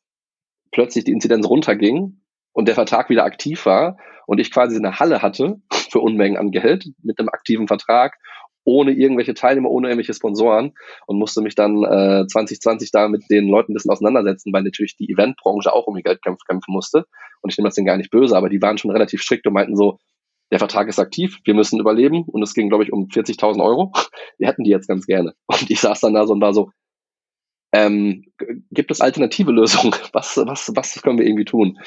plötzlich 0.72 1.04
die 1.04 1.12
Inzidenz 1.12 1.48
runterging 1.48 2.20
und 2.52 2.66
der 2.66 2.74
Vertrag 2.74 3.08
wieder 3.10 3.24
aktiv 3.24 3.66
war 3.66 3.98
und 4.26 4.40
ich 4.40 4.50
quasi 4.50 4.76
eine 4.76 4.98
Halle 4.98 5.22
hatte 5.22 5.60
für 5.70 6.00
Unmengen 6.00 6.36
an 6.36 6.50
Geld 6.50 6.86
mit 7.02 7.18
einem 7.18 7.28
aktiven 7.28 7.68
Vertrag 7.68 8.16
ohne 8.68 8.92
irgendwelche 8.92 9.32
Teilnehmer, 9.32 9.70
ohne 9.70 9.88
irgendwelche 9.88 10.12
Sponsoren 10.12 10.74
und 11.06 11.18
musste 11.18 11.40
mich 11.40 11.54
dann 11.54 11.82
äh, 11.84 12.26
2020 12.26 12.90
da 12.90 13.08
mit 13.08 13.24
den 13.30 13.48
Leuten 13.48 13.72
ein 13.72 13.74
bisschen 13.74 13.90
auseinandersetzen, 13.90 14.52
weil 14.52 14.62
natürlich 14.62 14.94
die 14.96 15.10
Eventbranche 15.10 15.72
auch 15.72 15.86
um 15.86 15.96
ihr 15.96 16.02
Geld 16.02 16.22
kämpfen, 16.22 16.60
musste. 16.68 17.06
Und 17.40 17.50
ich 17.50 17.56
nehme 17.56 17.68
das 17.68 17.76
denen 17.76 17.86
gar 17.86 17.96
nicht 17.96 18.10
böse, 18.10 18.36
aber 18.36 18.50
die 18.50 18.60
waren 18.60 18.76
schon 18.76 18.90
relativ 18.90 19.22
strikt 19.22 19.46
und 19.46 19.54
meinten 19.54 19.74
so, 19.74 19.98
der 20.50 20.58
Vertrag 20.58 20.86
ist 20.88 20.98
aktiv, 20.98 21.38
wir 21.44 21.54
müssen 21.54 21.80
überleben 21.80 22.24
und 22.26 22.42
es 22.42 22.52
ging, 22.52 22.68
glaube 22.68 22.84
ich, 22.84 22.92
um 22.92 23.06
40.000 23.06 23.62
Euro. 23.62 23.92
Wir 24.38 24.48
hätten 24.48 24.64
die 24.64 24.70
jetzt 24.70 24.86
ganz 24.86 25.06
gerne. 25.06 25.32
Und 25.46 25.70
ich 25.70 25.80
saß 25.80 26.00
dann 26.00 26.14
da 26.14 26.26
so 26.26 26.34
und 26.34 26.40
war 26.40 26.52
so, 26.52 26.70
ähm, 27.72 28.24
gibt 28.70 28.90
es 28.90 29.00
alternative 29.00 29.52
Lösungen? 29.52 29.94
Was, 30.12 30.36
was, 30.36 30.70
was 30.74 31.02
können 31.02 31.18
wir 31.18 31.26
irgendwie 31.26 31.44
tun? 31.44 31.78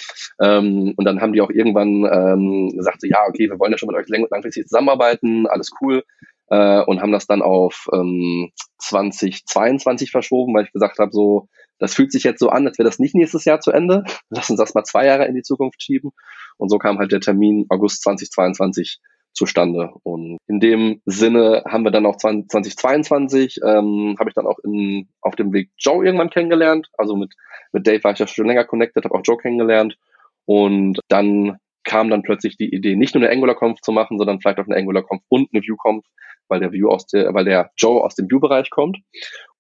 Ähm, 0.42 0.94
und 0.96 1.06
dann 1.06 1.22
haben 1.22 1.34
die 1.34 1.42
auch 1.42 1.50
irgendwann 1.50 2.06
ähm, 2.06 2.74
gesagt, 2.76 3.02
so, 3.02 3.08
ja, 3.08 3.20
okay, 3.28 3.50
wir 3.50 3.60
wollen 3.60 3.72
ja 3.72 3.78
schon 3.78 3.88
mit 3.88 3.98
euch 3.98 4.08
langfristig 4.08 4.68
zusammenarbeiten, 4.68 5.48
alles 5.48 5.72
cool 5.82 6.04
äh, 6.52 6.84
und 6.84 7.02
haben 7.02 7.14
das 7.14 7.28
dann 7.28 7.42
auf 7.42 7.88
ähm, 7.94 8.52
2022 8.80 10.12
verschoben, 10.12 10.54
weil 10.54 10.66
ich 10.66 10.74
gesagt 10.74 11.00
habe, 11.00 11.12
so, 11.12 11.48
das 11.80 11.96
fühlt 11.96 12.12
sich 12.12 12.24
jetzt 12.24 12.40
so 12.40 12.50
an, 12.50 12.68
als 12.68 12.78
wäre 12.78 12.88
das 12.88 13.00
nicht 13.00 13.16
nächstes 13.16 13.46
Jahr 13.46 13.62
zu 13.62 13.72
Ende. 13.72 14.04
Lass 14.30 14.50
uns 14.50 14.60
das 14.60 14.76
mal 14.76 14.84
zwei 14.84 15.06
Jahre 15.06 15.26
in 15.26 15.34
die 15.34 15.42
Zukunft 15.42 15.82
schieben. 15.82 16.12
Und 16.58 16.70
so 16.70 16.78
kam 16.78 17.00
halt 17.00 17.12
der 17.12 17.22
Termin 17.22 17.66
August 17.70 18.04
2022 18.04 19.00
zustande. 19.34 19.92
Und 20.04 20.38
in 20.48 20.60
dem 20.60 21.02
Sinne 21.06 21.64
haben 21.68 21.84
wir 21.84 21.92
dann 21.92 22.06
auch 22.06 22.18
2022, 22.18 23.60
ähm, 23.64 24.16
habe 24.20 24.30
ich 24.30 24.36
dann 24.36 24.48
auch 24.48 24.60
in, 24.64 25.10
auf 25.22 25.36
dem 25.36 25.54
Weg 25.54 25.70
Joe 25.78 26.06
irgendwann 26.06 26.30
kennengelernt. 26.30 26.90
Also 26.98 27.16
mit, 27.16 27.34
mit 27.72 27.88
Dave 27.88 28.04
war 28.04 28.14
ich 28.14 28.20
ja 28.20 28.28
schon 28.28 28.48
länger 28.48 28.66
connected, 28.66 29.06
habe 29.06 29.16
auch 29.16 29.24
Joe 29.24 29.38
kennengelernt. 29.38 29.98
Und 30.46 31.00
dann 31.08 31.58
kam 31.84 32.10
dann 32.10 32.24
plötzlich 32.24 32.58
die 32.58 32.74
Idee, 32.74 32.96
nicht 32.96 33.16
nur 33.16 33.24
eine 33.24 33.32
Angular-Conf 33.32 33.82
zu 33.82 33.92
machen, 33.92 34.18
sondern 34.18 34.40
vielleicht 34.40 34.60
auch 34.60 34.66
eine 34.66 34.76
Angular-Conf 34.76 35.22
und 35.30 35.50
eine 35.52 35.64
View-Conf, 35.64 36.06
weil 36.48 36.60
der 36.60 36.72
View 36.72 36.90
aus 36.90 37.08
der, 37.08 37.34
weil 37.34 37.46
der 37.46 37.72
Joe 37.78 38.04
aus 38.04 38.16
dem 38.16 38.30
View-Bereich 38.30 38.70
kommt. 38.70 39.00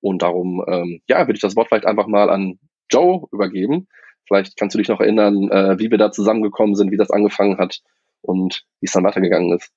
Und 0.01 0.21
darum, 0.21 0.63
ähm, 0.67 1.01
ja, 1.07 1.21
würde 1.21 1.35
ich 1.35 1.41
das 1.41 1.55
Wort 1.55 1.69
vielleicht 1.69 1.85
einfach 1.85 2.07
mal 2.07 2.29
an 2.29 2.59
Joe 2.91 3.27
übergeben. 3.31 3.87
Vielleicht 4.27 4.57
kannst 4.57 4.75
du 4.75 4.77
dich 4.77 4.89
noch 4.89 4.99
erinnern, 4.99 5.49
äh, 5.49 5.79
wie 5.79 5.89
wir 5.89 5.97
da 5.97 6.11
zusammengekommen 6.11 6.75
sind, 6.75 6.91
wie 6.91 6.97
das 6.97 7.11
angefangen 7.11 7.57
hat 7.57 7.81
und 8.21 8.65
wie 8.79 8.85
es 8.85 8.91
dann 8.91 9.03
weitergegangen 9.03 9.57
ist. 9.57 9.71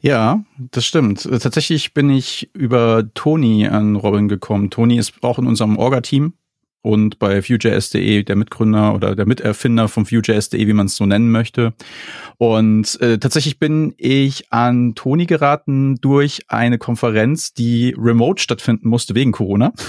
Ja, 0.00 0.42
das 0.72 0.84
stimmt. 0.84 1.22
Tatsächlich 1.22 1.94
bin 1.94 2.10
ich 2.10 2.50
über 2.54 3.08
Toni 3.14 3.68
an 3.68 3.94
Robin 3.94 4.26
gekommen. 4.26 4.68
Toni 4.68 4.98
ist 4.98 5.22
auch 5.22 5.38
in 5.38 5.46
unserem 5.46 5.78
Orga-Team 5.78 6.34
und 6.82 7.20
bei 7.20 7.40
Vue.js.de 7.40 8.24
der 8.24 8.36
Mitgründer 8.36 8.94
oder 8.94 9.14
der 9.14 9.26
Miterfinder 9.26 9.88
von 9.88 10.10
Vue.js.de, 10.10 10.66
wie 10.66 10.72
man 10.72 10.86
es 10.86 10.96
so 10.96 11.06
nennen 11.06 11.30
möchte. 11.30 11.72
Und 12.36 13.00
äh, 13.00 13.18
tatsächlich 13.18 13.60
bin 13.60 13.94
ich 13.96 14.52
an 14.52 14.96
Toni 14.96 15.26
geraten 15.26 15.96
durch 16.00 16.42
eine 16.48 16.78
Konferenz, 16.78 17.54
die 17.54 17.94
remote 17.96 18.42
stattfinden 18.42 18.88
musste 18.88 19.14
wegen 19.14 19.32
Corona. 19.32 19.72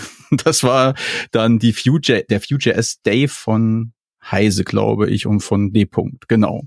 Das 0.43 0.63
war 0.63 0.95
dann 1.29 1.59
die 1.59 1.75
Vue.js, 1.75 2.25
der 2.27 2.41
Vue.js 2.41 3.03
Day 3.03 3.27
von 3.27 3.92
Heise, 4.31 4.63
glaube 4.63 5.09
ich, 5.09 5.25
und 5.25 5.41
von 5.41 5.71
D. 5.73 5.83
-Punkt. 5.83 6.23
Genau. 6.27 6.63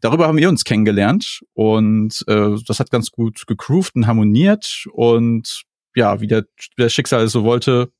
Darüber 0.00 0.26
haben 0.26 0.38
wir 0.38 0.48
uns 0.48 0.64
kennengelernt 0.64 1.40
und 1.54 2.24
äh, 2.28 2.56
das 2.66 2.80
hat 2.80 2.90
ganz 2.90 3.10
gut 3.10 3.46
gegroovt 3.46 3.94
und 3.96 4.06
harmoniert 4.06 4.86
und 4.92 5.64
ja, 5.94 6.20
wie 6.20 6.26
der, 6.26 6.44
der 6.78 6.88
Schicksal 6.88 7.28
so 7.28 7.44
wollte, 7.44 7.92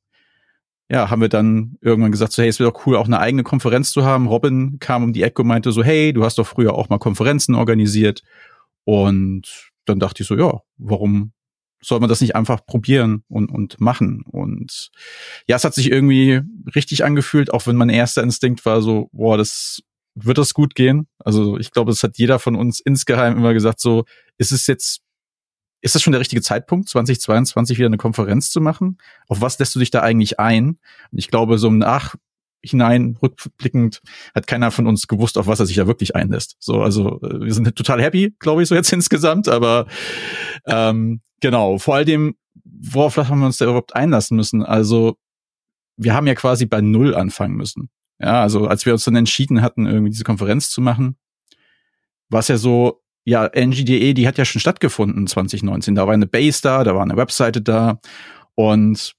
ja, 0.89 1.09
haben 1.09 1.23
wir 1.23 1.29
dann 1.29 1.79
irgendwann 1.81 2.13
gesagt, 2.13 2.33
so, 2.33 2.43
hey, 2.43 2.51
es 2.51 2.61
wäre 2.61 2.71
doch 2.71 2.87
cool, 2.87 2.97
auch 2.97 3.07
eine 3.07 3.19
eigene 3.19 3.43
Konferenz 3.45 3.93
zu 3.93 4.05
haben. 4.05 4.27
Robin 4.27 4.79
kam 4.79 5.03
um 5.03 5.13
die 5.13 5.23
Ecke 5.23 5.43
und 5.43 5.49
meinte 5.49 5.73
so, 5.73 5.83
hey, 5.83 6.13
du 6.13 6.25
hast 6.25 6.39
doch 6.39 6.47
früher 6.47 6.75
auch 6.75 6.91
mal 6.91 6.99
Konferenzen 6.99 7.55
organisiert. 7.55 8.23
Und 8.85 9.71
dann 9.87 9.99
dachte 9.99 10.23
ich 10.23 10.29
so, 10.29 10.37
ja, 10.37 10.61
warum 10.77 11.33
soll 11.83 12.01
man 12.01 12.09
das 12.09 12.21
nicht 12.21 12.37
einfach 12.37 12.65
probieren 12.65 13.25
und, 13.29 13.51
und 13.51 13.81
machen? 13.81 14.25
Und 14.31 14.91
ja, 15.47 15.57
es 15.57 15.65
hat 15.65 15.75
sich 15.75 15.91
irgendwie 15.91 16.41
richtig 16.75 17.05
angefühlt, 17.05 17.53
auch 17.53 17.67
wenn 17.67 17.77
mein 17.77 17.91
erster 17.91 18.23
Instinkt 18.23 18.65
war 18.65 18.83
so, 18.83 19.09
boah, 19.13 19.37
das 19.37 19.83
wird 20.15 20.39
das 20.39 20.55
gut 20.55 20.75
gehen. 20.75 21.09
Also 21.19 21.59
ich 21.59 21.71
glaube, 21.71 21.93
es 21.93 22.03
hat 22.03 22.19
jeder 22.19 22.39
von 22.39 22.57
uns 22.57 22.81
insgeheim 22.81 23.37
immer 23.37 23.55
gesagt, 23.55 23.81
so, 23.81 24.05
ist 24.39 24.53
es 24.53 24.67
jetzt 24.67 25.03
ist 25.83 25.97
das 25.97 26.03
schon 26.03 26.13
der 26.13 26.21
richtige 26.21 26.43
Zeitpunkt, 26.43 26.89
2022 26.89 27.77
wieder 27.77 27.87
eine 27.87 27.97
Konferenz 27.97 28.51
zu 28.51 28.61
machen? 28.61 28.99
Auf 29.29 29.41
was 29.41 29.59
lässt 29.59 29.75
du 29.75 29.81
dich 29.81 29.91
da 29.91 30.01
eigentlich 30.01 30.39
ein? 30.39 30.79
Und 31.11 31.19
ich 31.19 31.29
glaube, 31.29 31.59
so 31.59 31.67
im 31.67 31.79
Nachhinein, 31.79 33.19
rückblickend, 33.21 34.01
hat 34.33 34.47
keiner 34.47 34.71
von 34.71 34.87
uns 34.87 35.09
gewusst, 35.09 35.37
auf 35.37 35.49
was 35.49 35.59
er 35.59 35.67
sich 35.67 35.77
da 35.77 35.89
wirklich 35.89 36.15
einlässt. 36.15 36.57
So, 36.61 36.83
also 36.83 37.21
äh, 37.23 37.41
wir 37.41 37.53
sind 37.53 37.75
total 37.75 38.01
happy, 38.01 38.33
glaube 38.39 38.63
ich, 38.63 38.69
so 38.69 38.77
jetzt 38.77 38.93
insgesamt, 38.93 39.49
aber 39.49 39.87
ähm, 40.67 41.21
genau, 41.43 41.77
vor 41.79 41.97
allem, 41.97 42.35
worauf 42.65 43.19
haben 43.19 43.41
wir 43.41 43.47
uns 43.47 43.59
da 43.59 43.67
überhaupt 43.67 43.95
einlassen 43.95 44.37
müssen? 44.37 44.63
Also, 44.63 45.19
wir 45.99 46.15
haben 46.15 46.27
ja 46.27 46.35
quasi 46.35 46.65
bei 46.65 46.81
Null 46.81 47.15
anfangen 47.15 47.57
müssen. 47.57 47.91
Ja, 48.19 48.41
also 48.41 48.67
als 48.67 48.87
wir 48.87 48.95
uns 48.95 49.05
dann 49.05 49.17
entschieden 49.17 49.61
hatten, 49.61 49.87
irgendwie 49.87 50.11
diese 50.11 50.25
Konferenz 50.25 50.71
zu 50.71 50.81
machen, 50.81 51.17
war 52.31 52.41
es 52.41 52.49
ja 52.49 52.57
so, 52.57 53.03
ja, 53.25 53.51
NGDE, 53.55 54.15
die 54.15 54.27
hat 54.27 54.39
ja 54.39 54.45
schon 54.45 54.61
stattgefunden 54.61 55.27
2019. 55.27 55.95
Da 55.95 56.07
war 56.07 56.15
eine 56.15 56.27
Base 56.27 56.61
da, 56.63 56.85
da 56.85 56.95
war 56.95 57.03
eine 57.03 57.17
Webseite 57.17 57.61
da 57.61 58.01
und 58.55 59.15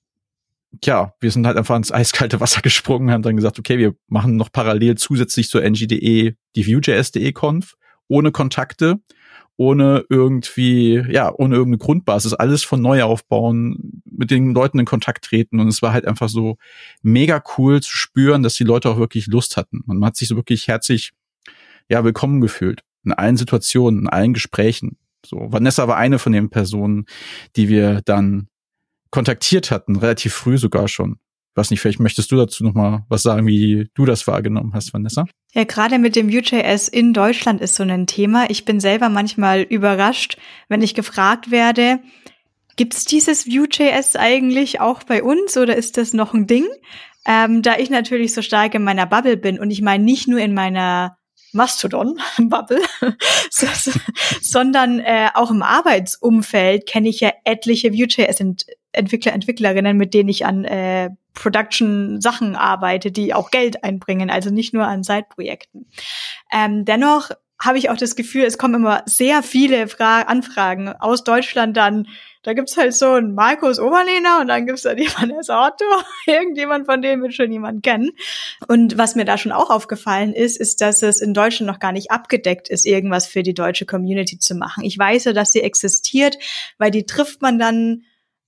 ja, 0.84 1.14
wir 1.20 1.32
sind 1.32 1.46
halt 1.46 1.58
einfach 1.58 1.76
ins 1.76 1.92
eiskalte 1.92 2.40
Wasser 2.40 2.62
gesprungen, 2.62 3.12
haben 3.12 3.22
dann 3.22 3.36
gesagt, 3.36 3.60
okay, 3.60 3.78
wir 3.78 3.94
machen 4.08 4.38
noch 4.38 4.52
parallel 4.52 4.96
zusätzlich 4.96 5.50
zur 5.50 5.62
NGDE 5.62 6.36
die 6.56 6.68
Vue.js.de 6.68 7.32
Conf 7.34 7.76
ohne 8.08 8.32
Kontakte, 8.32 9.00
ohne 9.58 10.06
irgendwie, 10.10 11.04
ja, 11.10 11.32
ohne 11.34 11.56
irgendeine 11.56 11.78
Grundbasis, 11.78 12.34
alles 12.34 12.64
von 12.64 12.82
neu 12.82 13.04
aufbauen, 13.04 14.02
mit 14.06 14.32
den 14.32 14.54
Leuten 14.54 14.80
in 14.80 14.86
Kontakt 14.86 15.26
treten 15.26 15.60
und 15.60 15.68
es 15.68 15.82
war 15.82 15.94
halt 15.94 16.06
einfach 16.06 16.30
so 16.30 16.58
mega 17.02 17.44
cool 17.58 17.82
zu 17.82 17.96
spüren, 17.96 18.44
dass 18.44 18.56
die 18.56 18.64
Leute 18.64 18.90
auch 18.90 18.98
wirklich 18.98 19.28
Lust 19.28 19.58
hatten. 19.58 19.84
Man 19.86 20.04
hat 20.04 20.16
sich 20.16 20.28
so 20.28 20.36
wirklich 20.36 20.68
herzlich, 20.68 21.12
ja, 21.90 22.04
willkommen 22.04 22.42
gefühlt 22.42 22.82
in 23.06 23.14
allen 23.14 23.38
Situationen, 23.38 24.02
in 24.02 24.10
allen 24.10 24.34
Gesprächen. 24.34 24.98
So, 25.26 25.52
Vanessa 25.52 25.88
war 25.88 25.98
eine 25.98 26.20
von 26.20 26.32
den 26.32 26.50
Personen, 26.50 27.06
die 27.56 27.70
wir 27.70 28.02
dann 28.02 28.48
kontaktiert 29.12 29.72
hatten, 29.72 29.96
relativ 29.96 30.34
früh 30.34 30.58
sogar 30.58 30.88
schon. 30.88 31.20
Ich 31.54 31.58
weiß 31.58 31.70
nicht, 31.70 31.82
vielleicht 31.82 32.00
möchtest 32.00 32.32
du 32.32 32.36
dazu 32.36 32.64
noch 32.64 32.74
mal 32.74 33.06
was 33.10 33.22
sagen, 33.22 33.46
wie 33.46 33.88
du 33.94 34.06
das 34.06 34.26
wahrgenommen 34.26 34.74
hast, 34.74 34.92
Vanessa? 34.92 35.26
Ja, 35.54 35.66
gerade 35.66 36.00
mit 36.00 36.16
dem 36.16 36.32
Vue.js 36.32 36.88
in 36.88 37.14
Deutschland 37.14 37.62
ist 37.62 37.76
so 37.76 37.84
ein 37.84 38.08
Thema. 38.08 38.50
Ich 38.50 38.66
bin 38.66 38.80
selber 38.80 39.10
manchmal 39.10 39.62
überrascht, 39.62 40.38
wenn 40.68 40.82
ich 40.82 40.96
gefragt 40.96 41.52
werde, 41.52 42.00
gibt's 42.76 43.06
dieses 43.06 43.46
Vue.js 43.46 44.16
eigentlich 44.16 44.82
auch 44.82 45.04
bei 45.04 45.22
uns 45.22 45.56
oder 45.56 45.76
ist 45.76 45.98
das 45.98 46.14
noch 46.14 46.34
ein 46.34 46.48
Ding? 46.48 46.66
Ähm, 47.28 47.62
da 47.62 47.78
ich 47.78 47.92
natürlich 47.92 48.34
so 48.34 48.42
stark 48.42 48.74
in 48.74 48.84
meiner 48.84 49.06
Bubble 49.06 49.38
bin 49.38 49.60
und 49.60 49.70
ich 49.70 49.84
meine 49.84 50.04
nicht 50.04 50.28
nur 50.28 50.40
in 50.40 50.56
meiner 50.56 51.18
Mastodon-Bubble, 51.52 52.82
sondern 54.42 55.00
äh, 55.02 55.30
auch 55.36 55.52
im 55.52 55.62
Arbeitsumfeld 55.62 56.88
kenne 56.88 57.10
ich 57.10 57.20
ja 57.20 57.32
etliche 57.46 57.94
Vue.js-Entwickler, 57.94 58.74
Entwicklerinnen, 58.94 59.98
mit 59.98 60.14
denen 60.14 60.30
ich 60.30 60.46
an 60.46 60.66
äh, 60.66 61.10
Production-Sachen 61.34 62.56
arbeite, 62.56 63.12
die 63.12 63.34
auch 63.34 63.52
Geld 63.52 63.84
einbringen, 63.84 64.30
also 64.30 64.50
nicht 64.50 64.74
nur 64.74 64.86
an 64.86 65.04
Side-Projekten. 65.04 65.88
Ähm, 66.52 66.86
dennoch 66.86 67.32
habe 67.64 67.78
ich 67.78 67.90
auch 67.90 67.98
das 67.98 68.16
Gefühl, 68.16 68.44
es 68.44 68.58
kommen 68.58 68.76
immer 68.76 69.04
sehr 69.06 69.42
viele 69.42 69.88
Fra 69.88 70.24
Anfragen 70.24 70.90
aus 70.90 71.24
Deutschland 71.24 71.78
dann, 71.78 72.08
da 72.44 72.54
gibt's 72.54 72.76
halt 72.76 72.94
so 72.94 73.12
einen 73.12 73.36
Markus 73.36 73.80
Oberlehner 73.80 74.42
und 74.42 74.50
dann 74.50 74.66
gibt's 74.66 74.82
da 74.82 74.94
die 74.94 75.08
Vanessa 75.18 75.66
Otto. 75.66 75.86
Irgendjemand 76.26 76.86
von 76.86 77.02
denen 77.02 77.22
wird 77.22 77.34
schon 77.34 77.52
jemand 77.52 77.84
kennen. 77.84 78.12
Und 78.68 78.98
was 78.98 79.16
mir 79.16 79.24
da 79.24 79.38
schon 79.38 79.54
auch 79.54 79.70
aufgefallen 79.70 80.34
ist, 80.34 80.58
ist, 80.58 80.82
dass 80.82 81.02
es 81.04 81.22
in 81.22 81.34
Deutschland 81.34 81.72
noch 81.72 81.80
gar 81.80 81.94
nicht 81.94 82.12
abgedeckt 82.12 82.68
ist, 82.68 82.86
irgendwas 82.86 83.28
für 83.28 83.44
die 83.44 83.54
deutsche 83.54 83.86
Community 83.86 84.40
zu 84.40 84.56
machen. 84.56 84.84
Ich 84.84 84.98
weiß 84.98 85.24
ja, 85.26 85.34
dass 85.34 85.54
sie 85.54 85.62
existiert, 85.62 86.38
weil 86.78 86.92
die 86.92 87.06
trifft 87.06 87.42
man 87.42 87.60
dann 87.60 88.04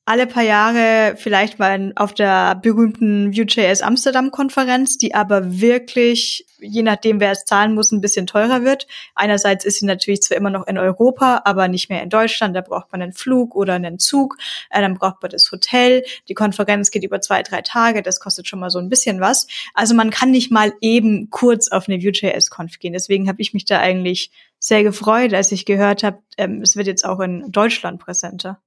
alle 0.08 0.28
paar 0.28 0.44
Jahre 0.44 1.16
vielleicht 1.18 1.58
mal 1.58 1.92
auf 1.96 2.14
der 2.14 2.56
berühmten 2.56 3.36
Vue.js 3.36 3.82
Amsterdam 3.82 4.30
Konferenz, 4.30 5.00
die 5.00 5.16
aber 5.16 5.60
wirklich, 5.60 6.46
je 6.60 6.84
nachdem 6.84 7.20
wer 7.20 7.32
es 7.32 7.46
zahlen 7.46 7.74
muss, 7.74 7.92
ein 7.92 8.02
bisschen 8.02 8.28
teurer 8.28 8.64
wird. 8.64 8.86
Einerseits 9.16 9.66
ist 9.66 9.80
sie 9.80 9.88
natürlich 9.88 10.22
zwar 10.22 10.38
immer 10.38 10.52
noch 10.52 10.68
in 10.68 10.78
Europa, 10.78 11.42
aber 11.46 11.68
nicht 11.68 11.90
mehr 11.90 12.04
in 12.04 12.12
Deutschland. 12.12 12.56
Da 12.56 12.62
braucht 12.62 12.92
man 12.92 13.02
einen 13.02 13.14
Flug 13.14 13.56
oder 13.56 13.74
einen 13.74 13.98
Zug. 13.98 14.38
Äh, 14.70 14.82
dann 14.82 14.94
braucht 14.94 15.24
man 15.24 15.32
das 15.32 15.52
Hotel. 15.52 16.04
Die 16.30 16.36
Konferenz 16.36 16.92
geht 16.92 17.04
über 17.04 17.20
zwei, 17.20 17.42
drei 17.42 17.62
Tage. 17.62 18.04
Das 18.04 18.20
kostet 18.20 18.48
schon 18.48 18.60
mal 18.60 18.70
so 18.70 18.78
ein 18.78 18.90
bisschen 18.90 19.22
was. 19.22 19.48
Also 19.74 19.96
man 19.96 20.12
kann 20.12 20.30
nicht 20.30 20.52
mal 20.52 20.72
eben 20.82 21.32
kurz 21.32 21.72
auf 21.72 21.90
eine 21.90 21.98
Vue.js 21.98 22.52
Conf 22.52 22.78
gehen. 22.78 22.94
Deswegen 22.94 23.28
habe 23.28 23.42
ich 23.42 23.56
mich 23.56 23.66
da 23.66 23.80
eigentlich 23.80 24.30
sehr 24.60 24.84
gefreut, 24.84 25.34
als 25.34 25.52
ich 25.52 25.66
gehört 25.66 26.04
habe, 26.04 26.20
ähm, 26.38 26.62
es 26.62 26.76
wird 26.76 26.88
jetzt 26.88 27.06
auch 27.06 27.20
in 27.20 27.52
Deutschland 27.52 28.00
präsenter. 28.00 28.60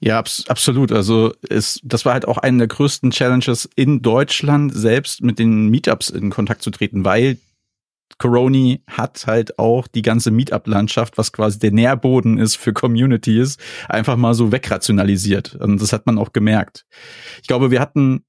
Ja, 0.00 0.18
abs 0.18 0.44
absolut. 0.48 0.92
Also 0.92 1.32
es, 1.48 1.80
das 1.82 2.04
war 2.04 2.14
halt 2.14 2.26
auch 2.26 2.38
eine 2.38 2.58
der 2.58 2.68
größten 2.68 3.10
Challenges 3.10 3.68
in 3.76 4.02
Deutschland 4.02 4.74
selbst 4.74 5.22
mit 5.22 5.38
den 5.38 5.68
Meetups 5.68 6.10
in 6.10 6.30
Kontakt 6.30 6.62
zu 6.62 6.70
treten, 6.70 7.04
weil 7.04 7.38
Coroni 8.18 8.82
hat 8.86 9.26
halt 9.26 9.58
auch 9.58 9.86
die 9.86 10.02
ganze 10.02 10.30
Meetup-Landschaft, 10.30 11.16
was 11.16 11.32
quasi 11.32 11.58
der 11.58 11.72
Nährboden 11.72 12.38
ist 12.38 12.56
für 12.56 12.72
Communities, 12.72 13.56
einfach 13.88 14.16
mal 14.16 14.34
so 14.34 14.52
wegrationalisiert. 14.52 15.54
Und 15.54 15.80
das 15.80 15.92
hat 15.92 16.06
man 16.06 16.18
auch 16.18 16.32
gemerkt. 16.32 16.86
Ich 17.40 17.48
glaube, 17.48 17.70
wir 17.70 17.80
hatten 17.80 18.24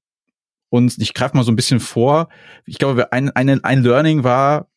uns, 0.70 0.98
ich 0.98 1.14
greife 1.14 1.36
mal 1.36 1.44
so 1.44 1.52
ein 1.52 1.56
bisschen 1.56 1.80
vor, 1.80 2.28
ich 2.64 2.78
glaube, 2.78 3.12
ein, 3.12 3.30
ein, 3.30 3.62
ein 3.62 3.82
Learning 3.82 4.24
war, 4.24 4.68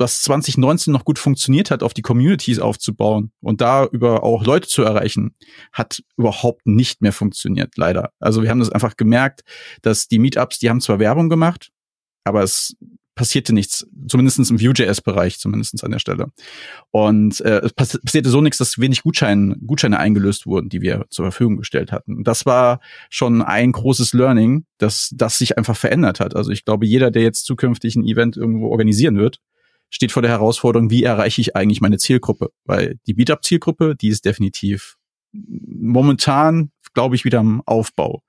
was 0.00 0.22
2019 0.22 0.92
noch 0.92 1.04
gut 1.04 1.18
funktioniert 1.18 1.70
hat, 1.70 1.82
auf 1.82 1.94
die 1.94 2.02
Communities 2.02 2.58
aufzubauen 2.58 3.32
und 3.40 3.60
da 3.60 3.86
über 3.86 4.22
auch 4.22 4.44
Leute 4.44 4.68
zu 4.68 4.82
erreichen, 4.82 5.34
hat 5.72 6.02
überhaupt 6.16 6.66
nicht 6.66 7.02
mehr 7.02 7.12
funktioniert, 7.12 7.76
leider. 7.76 8.12
Also 8.20 8.42
wir 8.42 8.50
haben 8.50 8.60
das 8.60 8.70
einfach 8.70 8.96
gemerkt, 8.96 9.42
dass 9.82 10.08
die 10.08 10.18
Meetups, 10.18 10.58
die 10.58 10.70
haben 10.70 10.80
zwar 10.80 10.98
Werbung 10.98 11.28
gemacht, 11.28 11.70
aber 12.24 12.42
es 12.42 12.76
passierte 13.16 13.54
nichts, 13.54 13.88
zumindestens 14.08 14.50
im 14.50 14.60
Vue.js-Bereich, 14.60 15.38
zumindestens 15.38 15.82
an 15.82 15.90
der 15.90 15.98
Stelle. 15.98 16.26
Und 16.90 17.40
äh, 17.40 17.60
es 17.60 17.72
pass 17.72 17.98
passierte 18.04 18.28
so 18.28 18.42
nichts, 18.42 18.58
dass 18.58 18.78
wenig 18.78 19.02
Gutschein, 19.02 19.56
Gutscheine 19.66 19.98
eingelöst 19.98 20.46
wurden, 20.46 20.68
die 20.68 20.82
wir 20.82 21.06
zur 21.08 21.24
Verfügung 21.24 21.56
gestellt 21.56 21.92
hatten. 21.92 22.22
Das 22.22 22.44
war 22.44 22.80
schon 23.08 23.40
ein 23.40 23.72
großes 23.72 24.12
Learning, 24.12 24.66
dass 24.76 25.10
das 25.14 25.38
sich 25.38 25.56
einfach 25.56 25.76
verändert 25.76 26.20
hat. 26.20 26.36
Also 26.36 26.50
ich 26.50 26.66
glaube, 26.66 26.86
jeder, 26.86 27.10
der 27.10 27.22
jetzt 27.22 27.46
zukünftig 27.46 27.96
ein 27.96 28.04
Event 28.04 28.36
irgendwo 28.36 28.68
organisieren 28.68 29.16
wird, 29.16 29.40
steht 29.90 30.12
vor 30.12 30.22
der 30.22 30.30
Herausforderung, 30.30 30.90
wie 30.90 31.04
erreiche 31.04 31.40
ich 31.40 31.56
eigentlich 31.56 31.80
meine 31.80 31.98
Zielgruppe? 31.98 32.50
Weil 32.64 32.98
die 33.06 33.14
Meetup-Zielgruppe, 33.14 33.96
die 33.96 34.08
ist 34.08 34.24
definitiv 34.24 34.96
momentan, 35.32 36.70
glaube 36.94 37.14
ich, 37.14 37.24
wieder 37.24 37.40
im 37.40 37.62
Aufbau. 37.66 38.22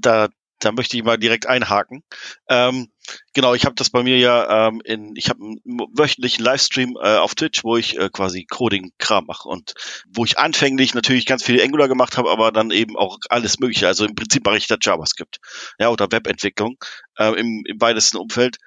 Da, 0.00 0.28
da 0.60 0.72
möchte 0.72 0.96
ich 0.96 1.02
mal 1.02 1.18
direkt 1.18 1.46
einhaken. 1.46 2.04
Ähm, 2.48 2.91
genau, 3.34 3.54
ich 3.54 3.64
habe 3.64 3.74
das 3.74 3.90
bei 3.90 4.02
mir 4.02 4.18
ja 4.18 4.68
ähm, 4.68 4.80
in, 4.84 5.14
ich 5.16 5.28
habe 5.28 5.42
einen 5.42 5.60
wöchentlichen 5.92 6.44
Livestream 6.44 6.96
äh, 7.02 7.16
auf 7.16 7.34
Twitch, 7.34 7.64
wo 7.64 7.76
ich 7.76 7.98
äh, 7.98 8.08
quasi 8.10 8.44
Coding-Kram 8.44 9.26
mache 9.26 9.48
und 9.48 9.74
wo 10.08 10.24
ich 10.24 10.38
anfänglich 10.38 10.94
natürlich 10.94 11.26
ganz 11.26 11.42
viel 11.42 11.60
Angular 11.60 11.88
gemacht 11.88 12.16
habe, 12.16 12.30
aber 12.30 12.52
dann 12.52 12.70
eben 12.70 12.96
auch 12.96 13.18
alles 13.28 13.58
Mögliche. 13.58 13.86
Also 13.86 14.04
im 14.04 14.14
Prinzip 14.14 14.44
mache 14.44 14.56
ich 14.56 14.66
da 14.66 14.76
JavaScript, 14.80 15.38
ja, 15.78 15.88
oder 15.88 16.10
Webentwicklung 16.10 16.76
äh, 17.18 17.38
im, 17.38 17.64
im 17.66 17.80
weitesten 17.80 18.18
Umfeld. 18.18 18.58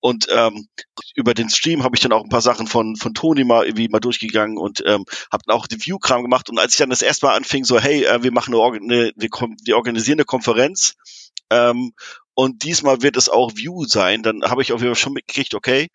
Und 0.00 0.26
ähm, 0.30 0.68
über 1.14 1.34
den 1.34 1.50
Stream 1.50 1.82
habe 1.82 1.96
ich 1.96 2.00
dann 2.00 2.12
auch 2.12 2.22
ein 2.22 2.30
paar 2.30 2.42
Sachen 2.42 2.66
von 2.66 2.96
von 2.96 3.14
Toni 3.14 3.44
mal 3.44 3.64
irgendwie 3.64 3.88
mal 3.88 4.00
durchgegangen 4.00 4.58
und 4.58 4.82
ähm, 4.86 5.04
habe 5.32 5.42
dann 5.46 5.56
auch 5.56 5.66
den 5.66 5.84
View-Kram 5.84 6.22
gemacht. 6.22 6.50
Und 6.50 6.58
als 6.58 6.72
ich 6.72 6.78
dann 6.78 6.90
das 6.90 7.02
erste 7.02 7.26
Mal 7.26 7.36
anfing, 7.36 7.64
so 7.64 7.80
hey, 7.80 8.04
äh, 8.04 8.22
wir 8.22 8.32
machen 8.32 8.54
eine, 8.54 8.78
eine 8.78 9.12
wir, 9.16 9.30
wir 9.64 9.76
organisieren 9.76 10.18
eine 10.18 10.24
Konferenz 10.24 10.94
ähm, 11.50 11.92
und 12.38 12.62
diesmal 12.62 13.02
wird 13.02 13.16
es 13.16 13.28
auch 13.28 13.56
View 13.56 13.84
sein. 13.86 14.22
Dann 14.22 14.44
habe 14.44 14.62
ich 14.62 14.72
auf 14.72 14.80
jeden 14.80 14.94
Fall 14.94 15.02
schon 15.02 15.12
mitgekriegt, 15.12 15.54
okay, 15.54 15.88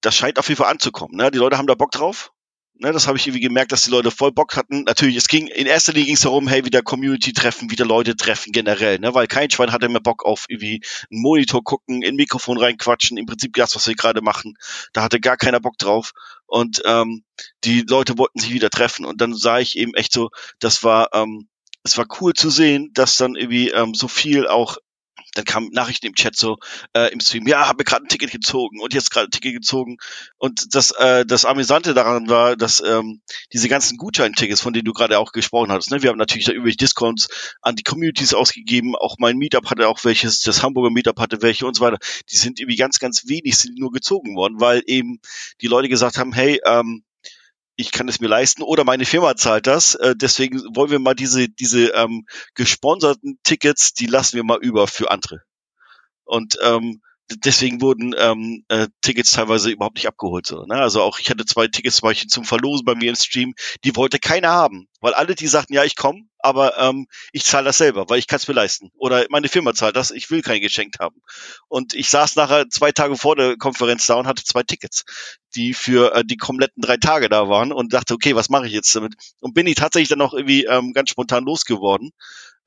das 0.00 0.14
scheint 0.14 0.38
auf 0.38 0.48
jeden 0.48 0.58
Fall 0.58 0.70
anzukommen. 0.70 1.16
Ne? 1.16 1.32
Die 1.32 1.38
Leute 1.38 1.58
haben 1.58 1.66
da 1.66 1.74
Bock 1.74 1.90
drauf. 1.90 2.30
Ne, 2.78 2.92
das 2.92 3.08
habe 3.08 3.18
ich 3.18 3.26
irgendwie 3.26 3.40
gemerkt, 3.40 3.72
dass 3.72 3.82
die 3.82 3.90
Leute 3.90 4.12
voll 4.12 4.30
Bock 4.30 4.54
hatten. 4.54 4.84
Natürlich, 4.84 5.16
es 5.16 5.26
ging 5.26 5.48
in 5.48 5.66
erster 5.66 5.92
Linie 5.92 6.06
ging 6.06 6.14
es 6.14 6.20
darum, 6.20 6.46
hey, 6.46 6.64
wieder 6.64 6.82
Community 6.82 7.32
treffen, 7.32 7.70
wieder 7.70 7.84
Leute 7.84 8.14
treffen 8.14 8.52
generell, 8.52 8.98
ne, 8.98 9.14
weil 9.14 9.26
kein 9.26 9.50
Schwein 9.50 9.72
hatte 9.72 9.88
mehr 9.88 10.00
Bock 10.00 10.24
auf 10.26 10.44
irgendwie 10.48 10.82
einen 11.10 11.22
Monitor 11.22 11.64
gucken, 11.64 12.02
in 12.02 12.16
Mikrofon 12.16 12.58
reinquatschen, 12.58 13.16
im 13.16 13.24
Prinzip 13.24 13.54
das, 13.54 13.74
was 13.74 13.88
wir 13.88 13.94
gerade 13.94 14.20
machen. 14.20 14.54
Da 14.92 15.02
hatte 15.02 15.20
gar 15.20 15.38
keiner 15.38 15.58
Bock 15.58 15.78
drauf 15.78 16.12
und 16.44 16.82
ähm, 16.84 17.24
die 17.64 17.80
Leute 17.80 18.18
wollten 18.18 18.40
sich 18.40 18.52
wieder 18.52 18.68
treffen 18.68 19.06
und 19.06 19.22
dann 19.22 19.34
sah 19.34 19.58
ich 19.58 19.78
eben 19.78 19.94
echt 19.94 20.12
so, 20.12 20.28
das 20.58 20.84
war 20.84 21.08
ähm, 21.14 21.48
es 21.82 21.96
war 21.96 22.06
cool 22.20 22.34
zu 22.34 22.50
sehen, 22.50 22.90
dass 22.92 23.16
dann 23.16 23.36
irgendwie 23.36 23.70
ähm, 23.70 23.94
so 23.94 24.08
viel 24.08 24.46
auch 24.46 24.76
dann 25.36 25.44
kamen 25.44 25.70
Nachrichten 25.72 26.06
im 26.06 26.14
Chat 26.14 26.36
so 26.36 26.58
äh, 26.94 27.12
im 27.12 27.20
Stream, 27.20 27.46
ja, 27.46 27.66
habe 27.68 27.78
mir 27.78 27.84
gerade 27.84 28.04
ein 28.04 28.08
Ticket 28.08 28.30
gezogen 28.30 28.80
und 28.80 28.94
jetzt 28.94 29.10
gerade 29.10 29.28
ein 29.28 29.30
Ticket 29.30 29.54
gezogen. 29.54 29.98
Und 30.38 30.74
das, 30.74 30.90
äh, 30.92 31.24
das 31.26 31.44
Amüsante 31.44 31.94
daran 31.94 32.28
war, 32.28 32.56
dass 32.56 32.80
ähm, 32.80 33.20
diese 33.52 33.68
ganzen 33.68 33.96
Gutscheintickets, 33.96 34.60
von 34.60 34.72
denen 34.72 34.84
du 34.84 34.92
gerade 34.92 35.18
auch 35.18 35.32
gesprochen 35.32 35.70
hattest, 35.70 35.90
ne, 35.90 36.02
wir 36.02 36.10
haben 36.10 36.18
natürlich 36.18 36.46
da 36.46 36.52
üblich 36.52 36.76
Discounts 36.76 37.28
an 37.62 37.76
die 37.76 37.82
Communities 37.82 38.34
ausgegeben. 38.34 38.96
Auch 38.96 39.16
mein 39.18 39.36
Meetup 39.36 39.70
hatte 39.70 39.88
auch 39.88 40.04
welches, 40.04 40.40
das 40.40 40.62
Hamburger 40.62 40.90
Meetup 40.90 41.18
hatte 41.20 41.42
welche 41.42 41.66
und 41.66 41.74
so 41.74 41.84
weiter. 41.84 41.98
Die 42.30 42.36
sind 42.36 42.58
irgendwie 42.60 42.76
ganz, 42.76 42.98
ganz 42.98 43.26
wenig, 43.26 43.56
sind 43.56 43.78
nur 43.78 43.92
gezogen 43.92 44.36
worden, 44.36 44.60
weil 44.60 44.82
eben 44.86 45.20
die 45.60 45.68
Leute 45.68 45.88
gesagt 45.88 46.18
haben, 46.18 46.32
hey, 46.32 46.60
ähm, 46.64 47.04
ich 47.76 47.92
kann 47.92 48.08
es 48.08 48.20
mir 48.20 48.28
leisten 48.28 48.62
oder 48.62 48.84
meine 48.84 49.04
Firma 49.04 49.36
zahlt 49.36 49.66
das. 49.66 49.94
Äh, 49.94 50.16
deswegen 50.16 50.60
wollen 50.74 50.90
wir 50.90 50.98
mal 50.98 51.14
diese, 51.14 51.48
diese 51.48 51.88
ähm, 51.90 52.26
gesponserten 52.54 53.38
Tickets, 53.44 53.92
die 53.92 54.06
lassen 54.06 54.36
wir 54.36 54.44
mal 54.44 54.58
über 54.60 54.88
für 54.88 55.10
andere. 55.10 55.42
Und 56.24 56.58
ähm, 56.62 57.02
deswegen 57.30 57.80
wurden 57.80 58.14
ähm, 58.18 58.64
äh, 58.68 58.88
Tickets 59.02 59.32
teilweise 59.32 59.70
überhaupt 59.70 59.96
nicht 59.96 60.06
abgeholt. 60.06 60.46
So, 60.46 60.64
ne? 60.64 60.76
Also 60.76 61.02
auch 61.02 61.18
ich 61.18 61.30
hatte 61.30 61.44
zwei 61.44 61.66
Tickets 61.66 61.96
zum 61.96 62.08
Beispiel 62.08 62.28
zum 62.28 62.44
Verlosen 62.44 62.84
bei 62.84 62.94
mir 62.94 63.10
im 63.10 63.16
Stream, 63.16 63.54
die 63.84 63.96
wollte 63.96 64.18
keiner 64.18 64.50
haben, 64.50 64.88
weil 65.00 65.14
alle 65.14 65.34
die 65.34 65.46
sagten, 65.46 65.74
ja 65.74 65.84
ich 65.84 65.96
komme, 65.96 66.22
aber 66.38 66.78
ähm, 66.78 67.08
ich 67.32 67.44
zahle 67.44 67.64
das 67.64 67.78
selber, 67.78 68.08
weil 68.08 68.18
ich 68.18 68.28
kann 68.28 68.36
es 68.36 68.46
mir 68.46 68.54
leisten. 68.54 68.92
Oder 68.96 69.26
meine 69.30 69.48
Firma 69.48 69.74
zahlt 69.74 69.96
das, 69.96 70.12
ich 70.12 70.30
will 70.30 70.42
kein 70.42 70.60
geschenkt 70.60 71.00
haben. 71.00 71.20
Und 71.68 71.94
ich 71.94 72.08
saß 72.08 72.36
nachher 72.36 72.68
zwei 72.70 72.92
Tage 72.92 73.16
vor 73.16 73.34
der 73.34 73.56
Konferenz 73.56 74.06
da 74.06 74.14
und 74.14 74.28
hatte 74.28 74.44
zwei 74.44 74.62
Tickets, 74.62 75.04
die 75.56 75.74
für 75.74 76.14
äh, 76.14 76.24
die 76.24 76.36
kompletten 76.36 76.82
drei 76.82 76.98
Tage 76.98 77.28
da 77.28 77.48
waren 77.48 77.72
und 77.72 77.92
dachte, 77.92 78.14
okay, 78.14 78.36
was 78.36 78.48
mache 78.48 78.66
ich 78.66 78.72
jetzt 78.72 78.94
damit? 78.94 79.14
Und 79.40 79.54
bin 79.54 79.66
ich 79.66 79.74
tatsächlich 79.74 80.08
dann 80.08 80.20
auch 80.20 80.34
irgendwie 80.34 80.64
ähm, 80.64 80.92
ganz 80.92 81.10
spontan 81.10 81.44
losgeworden. 81.44 82.10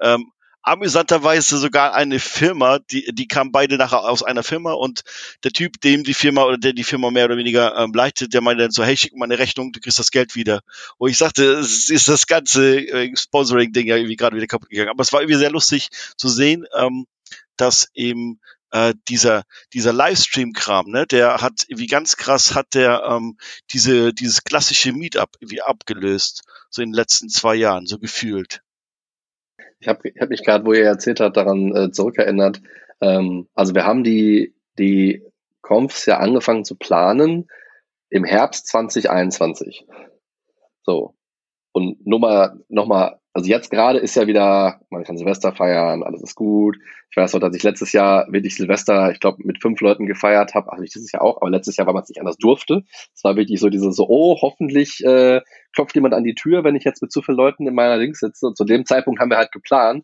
Ähm, 0.02 0.32
amüsanterweise 0.62 1.58
sogar 1.58 1.94
eine 1.94 2.20
Firma, 2.20 2.80
die, 2.80 3.10
die 3.14 3.28
kamen 3.28 3.52
beide 3.52 3.78
nachher 3.78 4.02
aus 4.02 4.24
einer 4.24 4.44
Firma 4.44 4.74
und 4.74 5.02
der 5.44 5.52
Typ, 5.52 5.80
dem 5.82 6.04
die 6.04 6.14
Firma 6.14 6.44
oder 6.44 6.58
der 6.58 6.74
die 6.74 6.84
Firma 6.84 7.12
mehr 7.12 7.26
oder 7.26 7.38
weniger 7.38 7.76
ähm, 7.78 7.94
leitet, 7.94 8.34
der 8.34 8.42
meinte 8.42 8.64
dann 8.64 8.72
so, 8.72 8.84
hey, 8.84 8.98
schick 8.98 9.16
mal 9.16 9.26
eine 9.26 9.40
Rechnung, 9.40 9.72
du 9.72 9.80
kriegst 9.80 10.00
das 10.00 10.12
Geld 10.12 10.36
wieder. 10.36 10.62
Wo 10.98 11.08
ich 11.08 11.18
sagte, 11.18 11.44
es 11.54 11.90
ist 11.90 12.08
das 12.08 12.28
ganze 12.28 12.78
äh, 12.78 13.16
Sponsoring-Ding 13.16 13.88
ja 13.88 13.96
irgendwie 13.96 14.18
gerade 14.18 14.36
wieder 14.36 14.48
kaputt 14.48 14.70
gegangen. 14.70 14.90
Aber 14.90 15.02
es 15.02 15.14
war 15.14 15.22
irgendwie 15.22 15.40
sehr 15.40 15.52
lustig 15.52 15.90
zu 16.18 16.28
sehen, 16.28 16.66
ähm, 16.76 17.06
dass 17.56 17.90
eben 17.94 18.40
äh, 18.72 18.94
dieser 19.08 19.44
dieser 19.74 19.94
Livestream-Kram, 19.94 20.88
ne, 20.92 21.08
der 21.08 21.42
hat 21.42 21.66
wie 21.70 21.88
ganz 21.88 22.18
krass 22.18 22.54
hat 22.54 22.74
der 22.74 23.04
ähm, 23.10 23.38
diese 23.72 24.14
dieses 24.14 24.44
klassische 24.44 24.92
Meetup 24.94 25.32
irgendwie 25.40 25.62
abgelöst, 25.62 26.44
so 26.70 26.82
in 26.82 26.90
den 26.90 26.96
letzten 26.96 27.30
zwei 27.30 27.56
Jahren, 27.56 27.88
so 27.88 27.98
gefühlt. 27.98 28.62
Ich 29.80 29.88
habe 29.88 30.12
hab 30.20 30.30
mich 30.30 30.44
gerade, 30.44 30.66
wo 30.66 30.74
ihr 30.74 30.86
erzählt 30.86 31.20
habt, 31.20 31.38
daran 31.38 31.76
äh, 31.76 31.92
zurückerinnert. 31.92 32.62
Ähm, 33.02 33.48
also 33.54 33.76
wir 33.76 33.86
haben 33.86 34.04
die, 34.04 34.54
die 34.78 35.24
Confs 35.62 36.06
ja 36.06 36.18
angefangen 36.18 36.66
zu 36.66 36.76
planen 36.76 37.48
im 38.10 38.24
Herbst 38.24 38.68
2021. 38.68 39.86
So. 40.84 41.16
Und 41.72 42.06
nur 42.06 42.20
mal, 42.20 42.60
noch 42.68 42.88
mal, 42.88 43.20
also 43.40 43.50
jetzt 43.50 43.72
gerade 43.72 44.00
ist 44.00 44.16
ja 44.16 44.28
wieder, 44.28 44.82
man 44.90 45.06
kann 45.06 45.18
Silvester 45.18 45.54
feiern, 45.54 46.04
alles 46.04 46.22
ist 46.22 46.36
gut. 46.36 46.78
Ich 47.10 47.16
weiß 47.16 47.32
noch, 47.32 47.40
dass 47.40 47.56
ich 47.56 47.64
letztes 47.64 47.94
Jahr 47.94 48.28
wirklich 48.30 48.58
Silvester, 48.58 49.12
ich 49.12 49.22
glaube, 49.22 49.38
mit 49.46 49.62
fünf 49.62 49.80
Leuten 49.80 50.06
gefeiert 50.06 50.54
habe. 50.56 50.70
Also 50.70 50.84
ich 50.84 50.92
dieses 50.92 51.14
Jahr 51.14 51.22
auch, 51.22 51.38
aber 51.38 51.50
letztes 51.50 51.78
Jahr, 51.78 51.88
weil 51.88 51.94
man 51.94 52.04
es 52.04 52.10
nicht 52.10 52.20
anders 52.20 52.36
durfte. 52.36 52.84
Es 53.16 53.24
war 53.24 53.38
wirklich 53.38 53.62
so 53.62 53.70
dieses 53.70 53.96
so, 53.96 54.08
oh, 54.10 54.38
hoffentlich 54.42 55.02
äh, 55.06 55.40
klopft 55.74 55.96
jemand 55.96 56.16
an 56.16 56.26
die 56.26 56.36
Tür, 56.36 56.66
wenn 56.66 56.76
ich 56.76 56.84
jetzt 56.84 57.02
mit 57.02 57.14
zu 57.14 57.22
vielen 57.22 57.38
Leuten 57.38 57.66
in 57.66 57.74
meiner 57.74 57.96
Links 57.96 58.20
sitze. 58.20 58.46
Und 58.46 58.58
zu 58.58 58.66
dem 58.66 58.86
Zeitpunkt 58.86 59.22
haben 59.22 59.30
wir 59.30 59.38
halt 59.38 59.54
geplant. 59.54 60.04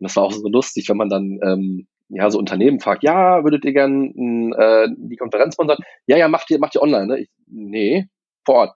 Und 0.00 0.04
das 0.04 0.16
war 0.16 0.24
auch 0.24 0.32
so 0.32 0.48
lustig, 0.48 0.88
wenn 0.88 0.96
man 0.96 1.08
dann 1.08 1.38
ähm, 1.44 1.86
ja 2.08 2.28
so 2.30 2.38
Unternehmen 2.38 2.80
fragt, 2.80 3.04
ja, 3.04 3.44
würdet 3.44 3.64
ihr 3.64 3.72
gern 3.72 4.52
äh, 4.58 4.88
die 4.96 5.16
Konferenz 5.16 5.54
sponsern? 5.54 5.78
Ja, 6.06 6.16
ja, 6.16 6.26
macht 6.26 6.50
ihr, 6.50 6.58
macht 6.58 6.74
ihr 6.74 6.82
online, 6.82 7.06
ne? 7.06 7.20
Ich, 7.20 7.30
nee, 7.46 8.08
vor 8.44 8.56
Ort. 8.56 8.74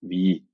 Wie? 0.00 0.49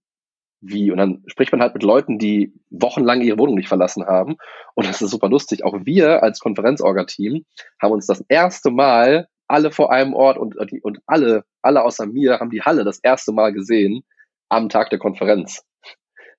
Wie? 0.69 0.91
Und 0.91 0.99
dann 0.99 1.23
spricht 1.27 1.53
man 1.53 1.61
halt 1.61 1.75
mit 1.75 1.83
Leuten, 1.83 2.19
die 2.19 2.53
wochenlang 2.71 3.21
ihre 3.21 3.39
Wohnung 3.39 3.55
nicht 3.55 3.69
verlassen 3.69 4.05
haben. 4.05 4.37
Und 4.75 4.89
das 4.89 5.01
ist 5.01 5.11
super 5.11 5.29
lustig. 5.29 5.65
Auch 5.65 5.79
wir 5.85 6.23
als 6.23 6.41
Konferenzorga-Team 6.41 7.45
haben 7.81 7.93
uns 7.93 8.07
das 8.07 8.25
erste 8.29 8.71
Mal 8.71 9.29
alle 9.49 9.71
vor 9.71 9.93
einem 9.93 10.15
Ort 10.15 10.39
und, 10.39 10.57
und 10.83 10.99
alle, 11.07 11.45
alle 11.63 11.85
außer 11.85 12.07
mir 12.07 12.41
haben 12.41 12.51
die 12.51 12.63
Halle 12.63 12.85
das 12.85 12.99
erste 12.99 13.33
Mal 13.33 13.53
gesehen 13.53 14.03
am 14.49 14.69
Tag 14.69 14.91
der 14.91 14.99
Konferenz. 14.99 15.65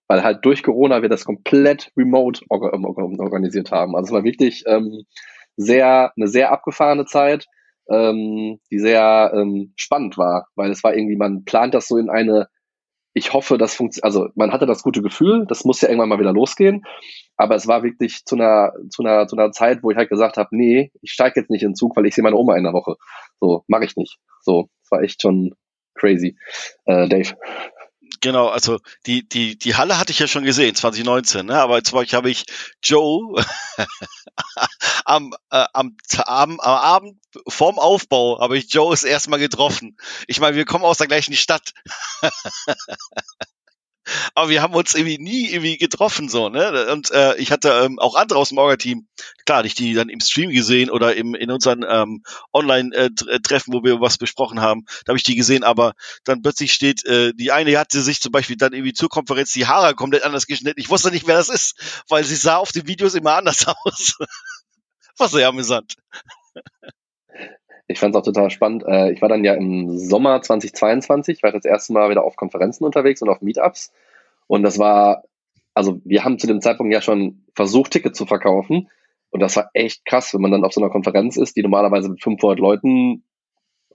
Weil 0.08 0.24
halt 0.24 0.46
durch 0.46 0.64
Corona 0.64 1.02
wir 1.02 1.10
das 1.10 1.26
komplett 1.26 1.92
remote 1.98 2.42
ähm, 2.50 2.86
organisiert 2.86 3.72
haben. 3.72 3.96
Also 3.96 4.08
es 4.08 4.14
war 4.14 4.24
wirklich 4.24 4.64
ähm, 4.68 5.04
sehr, 5.56 6.12
eine 6.16 6.28
sehr 6.28 6.52
abgefahrene 6.52 7.06
Zeit, 7.06 7.46
ähm, 7.90 8.60
die 8.72 8.80
sehr 8.80 9.32
ähm, 9.34 9.74
spannend 9.76 10.18
war, 10.18 10.48
weil 10.56 10.72
es 10.72 10.84
war 10.84 10.96
irgendwie, 10.96 11.16
man 11.16 11.46
plant 11.46 11.74
das 11.74 11.88
so 11.88 11.98
in 11.98 12.10
eine, 12.10 12.48
ich 13.18 13.34
hoffe, 13.34 13.58
das 13.58 13.76
funktioniert, 13.76 14.06
also 14.06 14.30
man 14.36 14.52
hatte 14.52 14.66
das 14.66 14.84
gute 14.84 15.02
Gefühl, 15.02 15.46
das 15.48 15.66
muss 15.66 15.82
ja 15.82 15.90
irgendwann 15.90 16.10
mal 16.10 16.20
wieder 16.20 16.34
losgehen, 16.34 16.84
aber 17.36 17.56
es 17.56 17.68
war 17.68 17.84
wirklich 17.84 18.26
zu 18.26 18.36
einer, 18.36 18.74
zu 18.90 19.04
einer, 19.04 19.28
zu 19.28 19.36
einer 19.36 19.52
Zeit, 19.52 19.82
wo 19.82 19.92
ich 19.92 19.98
halt 19.98 20.10
gesagt 20.10 20.38
habe, 20.38 20.50
nee, 20.52 20.92
ich 21.02 21.12
steige 21.12 21.40
jetzt 21.40 21.50
nicht 21.50 21.64
in 21.64 21.70
den 21.70 21.76
Zug, 21.76 21.96
weil 21.98 22.06
ich 22.06 22.16
sehe 22.16 22.24
meine 22.24 22.36
Oma 22.36 22.56
in 22.56 22.64
der 22.64 22.74
Woche. 22.74 22.96
So, 23.40 23.64
mache 23.68 23.86
ich 23.86 23.96
nicht. 23.96 24.20
So, 24.42 24.70
es 24.84 24.92
war 24.92 25.02
echt 25.02 25.22
schon 25.22 25.56
crazy. 25.96 26.38
Äh, 26.86 27.08
Dave. 27.08 27.36
Genau, 28.20 28.48
also 28.48 28.80
die, 29.06 29.28
die, 29.28 29.58
die 29.58 29.76
Halle 29.76 29.98
hatte 29.98 30.12
ich 30.12 30.20
ja 30.20 30.28
schon 30.28 30.44
gesehen, 30.44 30.76
2019, 30.76 31.46
ne? 31.46 31.60
aber 31.62 31.78
jetzt 31.78 31.94
habe 31.94 32.30
ich 32.30 32.46
Joe 32.82 33.44
am, 35.06 35.34
äh, 35.52 35.66
am, 35.74 35.96
am, 36.26 36.60
am 36.60 36.60
Abend 36.60 37.22
vorm 37.48 37.80
Aufbau 37.80 38.40
habe 38.40 38.58
ich 38.58 38.74
Joe 38.74 38.92
das 38.92 39.04
erste 39.04 39.30
Mal 39.30 39.38
getroffen. 39.38 39.98
Ich 40.28 40.40
meine, 40.40 40.56
wir 40.56 40.66
kommen 40.66 40.86
aus 40.86 40.98
der 40.98 41.08
gleichen 41.08 41.36
Stadt. 41.36 41.74
aber 44.36 44.50
wir 44.50 44.62
haben 44.62 44.74
uns 44.74 44.96
irgendwie 44.96 45.18
nie 45.18 45.50
irgendwie 45.50 45.78
getroffen 45.78 46.30
so, 46.30 46.50
ne? 46.50 46.92
Und 46.92 47.12
äh, 47.12 47.36
ich 47.38 47.52
hatte 47.52 47.70
ähm, 47.84 48.00
auch 48.00 48.16
andere 48.16 48.40
aus 48.40 48.50
dem 48.50 48.58
Orga-Team, 48.58 49.08
klar, 49.46 49.64
nicht 49.64 49.80
die 49.80 49.94
dann 49.94 50.10
im 50.10 50.20
Stream 50.20 50.52
gesehen 50.52 50.90
oder 50.90 51.16
im 51.16 51.36
in 51.36 51.52
unseren 51.52 51.86
ähm, 51.88 52.24
Online-Treffen, 52.54 53.74
äh, 53.74 53.78
wo 53.78 53.84
wir 53.84 54.02
was 54.02 54.18
besprochen 54.18 54.62
haben, 54.62 54.86
da 55.06 55.12
habe 55.12 55.18
ich 55.18 55.24
die 55.24 55.36
gesehen, 55.36 55.64
aber 55.64 55.94
dann 56.24 56.42
plötzlich 56.42 56.74
steht, 56.74 57.06
äh, 57.06 57.34
die 57.34 57.52
eine 57.52 57.78
hatte 57.78 58.02
sich 58.02 58.22
zum 58.22 58.32
Beispiel 58.32 58.58
dann 58.58 58.74
irgendwie 58.74 58.94
zur 58.94 59.10
Konferenz 59.10 59.52
die 59.52 59.68
Haare 59.68 59.96
komplett 59.96 60.24
anders 60.24 60.48
geschnitten. 60.48 60.80
Ich 60.80 60.90
wusste 60.90 61.12
nicht, 61.12 61.28
wer 61.28 61.38
das 61.38 61.50
ist, 61.50 62.04
weil 62.08 62.24
sie 62.24 62.36
sah 62.36 62.58
auf 62.58 62.72
den 62.72 62.88
Videos 62.88 63.16
immer 63.16 63.34
anders 63.34 63.66
aus. 63.84 64.18
War 65.18 65.30
sehr 65.30 65.48
amüsant. 65.48 65.96
Ich 67.88 68.00
fand 68.00 68.14
es 68.14 68.20
auch 68.20 68.26
total 68.26 68.50
spannend. 68.50 68.84
Äh, 68.86 69.12
ich 69.12 69.22
war 69.22 69.30
dann 69.30 69.44
ja 69.44 69.54
im 69.54 69.98
Sommer 69.98 70.42
2022, 70.42 71.42
war 71.42 71.52
das 71.52 71.66
erste 71.66 71.94
Mal 71.94 72.10
wieder 72.10 72.24
auf 72.24 72.36
Konferenzen 72.36 72.84
unterwegs 72.84 73.22
und 73.22 73.30
auf 73.30 73.42
Meetups. 73.42 73.94
Und 74.48 74.64
das 74.64 74.78
war, 74.78 75.24
also 75.74 76.00
wir 76.04 76.24
haben 76.24 76.40
zu 76.40 76.48
dem 76.48 76.62
Zeitpunkt 76.62 76.94
ja 76.94 77.02
schon 77.02 77.46
versucht, 77.56 77.92
Tickets 77.92 78.18
zu 78.18 78.26
verkaufen. 78.26 78.90
Und 79.30 79.42
das 79.42 79.56
war 79.56 79.70
echt 79.74 80.06
krass, 80.06 80.34
wenn 80.34 80.42
man 80.42 80.52
dann 80.52 80.64
auf 80.64 80.74
so 80.74 80.82
einer 80.82 80.90
Konferenz 80.90 81.38
ist, 81.38 81.56
die 81.56 81.62
normalerweise 81.62 82.10
mit 82.10 82.22
500 82.22 82.60
Leuten, 82.60 83.24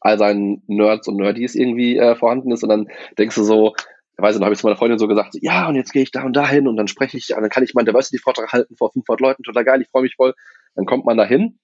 all 0.01 0.19
seinen 0.19 0.63
Nerds 0.67 1.09
und 1.09 1.17
Nerdies 1.17 1.55
irgendwie 1.55 1.97
äh, 1.97 2.17
vorhanden 2.17 2.51
ist. 2.51 2.63
Und 2.63 2.69
dann 2.71 2.89
denkst 3.19 3.37
du 3.37 3.45
so, 3.45 3.75
ich 4.17 4.23
weiß 4.23 4.37
nicht, 4.37 4.45
habe 4.45 4.53
ich 4.53 4.61
zu 4.61 4.67
meiner 4.67 4.77
Freundin 4.77 4.99
so 4.99 5.09
gesagt, 5.09 5.37
ja, 5.41 5.69
und 5.69 5.75
jetzt 5.75 5.93
gehe 5.93 6.03
ich 6.03 6.11
da 6.11 6.23
und 6.25 6.35
da 6.35 6.47
hin 6.47 6.69
und 6.69 6.77
dann 6.77 6.89
spreche 6.89 7.17
ich, 7.17 7.35
und 7.35 7.41
dann 7.41 7.51
kann 7.51 7.63
ich 7.63 7.75
meinen 7.75 7.87
Diversity-Vortrag 7.87 8.53
halten 8.53 8.77
vor 8.77 8.93
500 8.93 9.21
Leuten, 9.21 9.43
total 9.43 9.65
geil, 9.65 9.81
ich 9.81 9.89
freue 9.89 10.03
mich 10.03 10.17
voll. 10.17 10.35
Dann 10.75 10.87
kommt 10.87 11.07
man 11.07 11.17
da 11.17 11.25
hin 11.25 11.59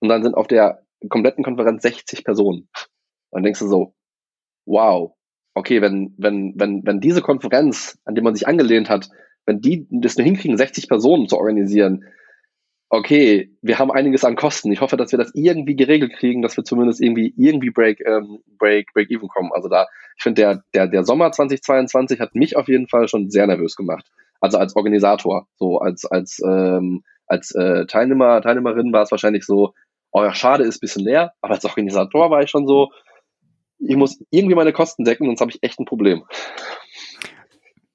und 0.00 0.08
dann 0.08 0.22
sind 0.22 0.34
auf 0.34 0.46
der 0.46 0.82
kompletten 1.08 1.44
Konferenz 1.44 1.82
60 1.82 2.24
Personen. 2.24 2.68
Und 3.30 3.38
dann 3.38 3.42
denkst 3.42 3.60
du 3.60 3.68
so, 3.68 3.94
wow, 4.66 5.12
okay, 5.54 5.80
wenn, 5.80 6.14
wenn, 6.18 6.54
wenn, 6.56 6.84
wenn 6.84 7.00
diese 7.00 7.22
Konferenz, 7.22 7.98
an 8.04 8.14
die 8.14 8.22
man 8.22 8.34
sich 8.34 8.46
angelehnt 8.46 8.90
hat, 8.90 9.08
wenn 9.46 9.60
die 9.60 9.86
das 9.90 10.16
nur 10.16 10.24
hinkriegen, 10.24 10.56
60 10.56 10.88
Personen 10.88 11.28
zu 11.28 11.36
organisieren, 11.36 12.04
okay, 12.88 13.50
wir 13.60 13.78
haben 13.78 13.90
einiges 13.90 14.24
an 14.24 14.36
Kosten. 14.36 14.70
Ich 14.72 14.80
hoffe, 14.80 14.96
dass 14.96 15.12
wir 15.12 15.18
das 15.18 15.32
irgendwie 15.34 15.76
geregelt 15.76 16.12
kriegen, 16.14 16.42
dass 16.42 16.56
wir 16.56 16.64
zumindest 16.64 17.00
irgendwie 17.00 17.34
irgendwie 17.36 17.70
Break 17.70 18.00
ähm, 18.06 18.38
Break 18.58 18.92
Break 18.94 19.10
even 19.10 19.28
kommen. 19.28 19.50
Also 19.52 19.68
da, 19.68 19.86
ich 20.16 20.22
finde 20.22 20.42
der 20.42 20.62
der 20.74 20.86
der 20.86 21.04
Sommer 21.04 21.32
2022 21.32 22.20
hat 22.20 22.34
mich 22.34 22.56
auf 22.56 22.68
jeden 22.68 22.88
Fall 22.88 23.08
schon 23.08 23.30
sehr 23.30 23.46
nervös 23.46 23.74
gemacht. 23.74 24.06
Also 24.40 24.58
als 24.58 24.76
Organisator, 24.76 25.48
so 25.56 25.78
als 25.78 26.04
als 26.04 26.40
ähm, 26.46 27.02
als 27.26 27.52
äh, 27.54 27.86
Teilnehmer 27.86 28.40
Teilnehmerin 28.42 28.92
war 28.92 29.02
es 29.02 29.10
wahrscheinlich 29.10 29.44
so, 29.44 29.72
oh 30.14 30.22
ja, 30.22 30.32
schade, 30.32 30.64
ist 30.64 30.80
bisschen 30.80 31.04
leer, 31.04 31.34
aber 31.42 31.54
als 31.54 31.64
Organisator 31.64 32.30
war 32.30 32.42
ich 32.42 32.48
schon 32.48 32.66
so, 32.66 32.92
ich 33.78 33.96
muss 33.96 34.22
irgendwie 34.30 34.54
meine 34.54 34.72
Kosten 34.72 35.04
decken, 35.04 35.26
sonst 35.26 35.40
habe 35.40 35.50
ich 35.50 35.62
echt 35.62 35.78
ein 35.78 35.84
Problem. 35.84 36.22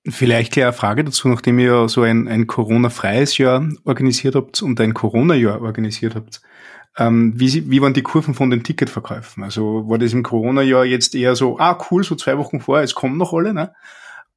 Vielleicht 0.08 0.58
eine 0.58 0.74
Frage 0.74 1.04
dazu, 1.04 1.30
nachdem 1.30 1.60
ihr 1.60 1.88
so 1.88 2.02
ein, 2.02 2.28
ein 2.28 2.46
Corona-freies 2.46 3.38
Jahr 3.38 3.68
organisiert 3.86 4.36
habt 4.36 4.62
und 4.62 4.80
ein 4.82 4.94
Corona-Jahr 4.94 5.62
organisiert 5.62 6.16
habt. 6.16 6.42
Ähm, 6.98 7.34
wie, 7.36 7.70
wie 7.70 7.82
waren 7.82 7.94
die 7.94 8.02
Kurven 8.02 8.34
von 8.34 8.50
den 8.50 8.64
Ticketverkäufen? 8.64 9.44
Also 9.44 9.88
war 9.88 9.98
das 9.98 10.12
im 10.12 10.24
Corona-Jahr 10.24 10.86
jetzt 10.86 11.16
eher 11.16 11.36
so, 11.36 11.58
ah 11.58 11.78
cool, 11.90 12.04
so 12.04 12.16
zwei 12.16 12.38
Wochen 12.38 12.60
vor, 12.60 12.82
es 12.82 12.96
kommen 12.96 13.18
noch 13.18 13.34
alle, 13.34 13.54
ne? 13.54 13.74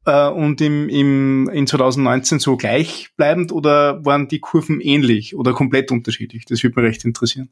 Äh, 0.05 0.29
und 0.29 0.61
im, 0.61 0.89
im, 0.89 1.49
in 1.49 1.67
2019 1.67 2.39
so 2.39 2.57
gleichbleibend 2.57 3.51
oder 3.51 4.05
waren 4.05 4.29
die 4.29 4.41
Kurven 4.41 4.81
ähnlich 4.81 5.35
oder 5.35 5.53
komplett 5.53 5.91
unterschiedlich? 5.91 6.45
Das 6.45 6.63
würde 6.63 6.81
mich 6.81 6.91
recht 6.91 7.05
interessieren 7.05 7.51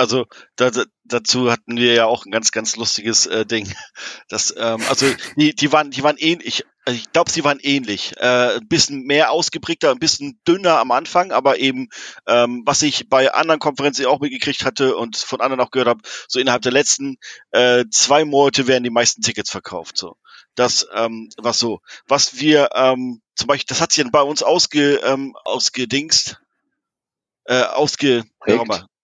also 0.00 0.24
da, 0.56 0.70
dazu 1.04 1.52
hatten 1.52 1.76
wir 1.76 1.92
ja 1.92 2.06
auch 2.06 2.24
ein 2.24 2.30
ganz, 2.30 2.52
ganz 2.52 2.76
lustiges 2.76 3.26
äh, 3.26 3.44
Ding. 3.44 3.72
Das, 4.28 4.54
ähm, 4.56 4.80
also 4.88 5.06
die, 5.36 5.54
die 5.54 5.72
waren, 5.72 5.90
die 5.90 6.04
waren 6.04 6.16
ähnlich. 6.16 6.64
Also 6.84 6.98
ich 6.98 7.10
glaube, 7.12 7.30
sie 7.32 7.42
waren 7.42 7.58
ähnlich. 7.60 8.12
Äh, 8.16 8.56
ein 8.56 8.68
bisschen 8.68 9.02
mehr 9.02 9.32
ausgeprägter, 9.32 9.90
ein 9.90 9.98
bisschen 9.98 10.40
dünner 10.46 10.78
am 10.78 10.92
Anfang, 10.92 11.32
aber 11.32 11.58
eben, 11.58 11.88
ähm, 12.28 12.62
was 12.64 12.82
ich 12.82 13.08
bei 13.08 13.34
anderen 13.34 13.58
Konferenzen 13.58 14.06
auch 14.06 14.20
mitgekriegt 14.20 14.64
hatte 14.64 14.96
und 14.96 15.16
von 15.16 15.40
anderen 15.40 15.60
auch 15.60 15.72
gehört 15.72 15.88
habe, 15.88 16.02
so 16.28 16.38
innerhalb 16.38 16.62
der 16.62 16.72
letzten 16.72 17.16
äh, 17.50 17.84
zwei 17.90 18.24
Monate 18.24 18.68
werden 18.68 18.84
die 18.84 18.90
meisten 18.90 19.20
Tickets 19.20 19.50
verkauft. 19.50 19.98
So. 19.98 20.16
Das 20.54 20.86
ähm, 20.94 21.28
war 21.36 21.52
so. 21.52 21.80
Was 22.06 22.38
wir 22.38 22.70
ähm, 22.74 23.20
zum 23.34 23.48
Beispiel, 23.48 23.66
das 23.68 23.80
hat 23.80 23.92
sich 23.92 24.04
dann 24.04 24.12
bei 24.12 24.22
uns 24.22 24.44
ausge, 24.44 25.00
ähm, 25.02 25.34
ausgedingst, 25.44 26.40
äh, 27.44 27.62
ausge, 27.62 28.24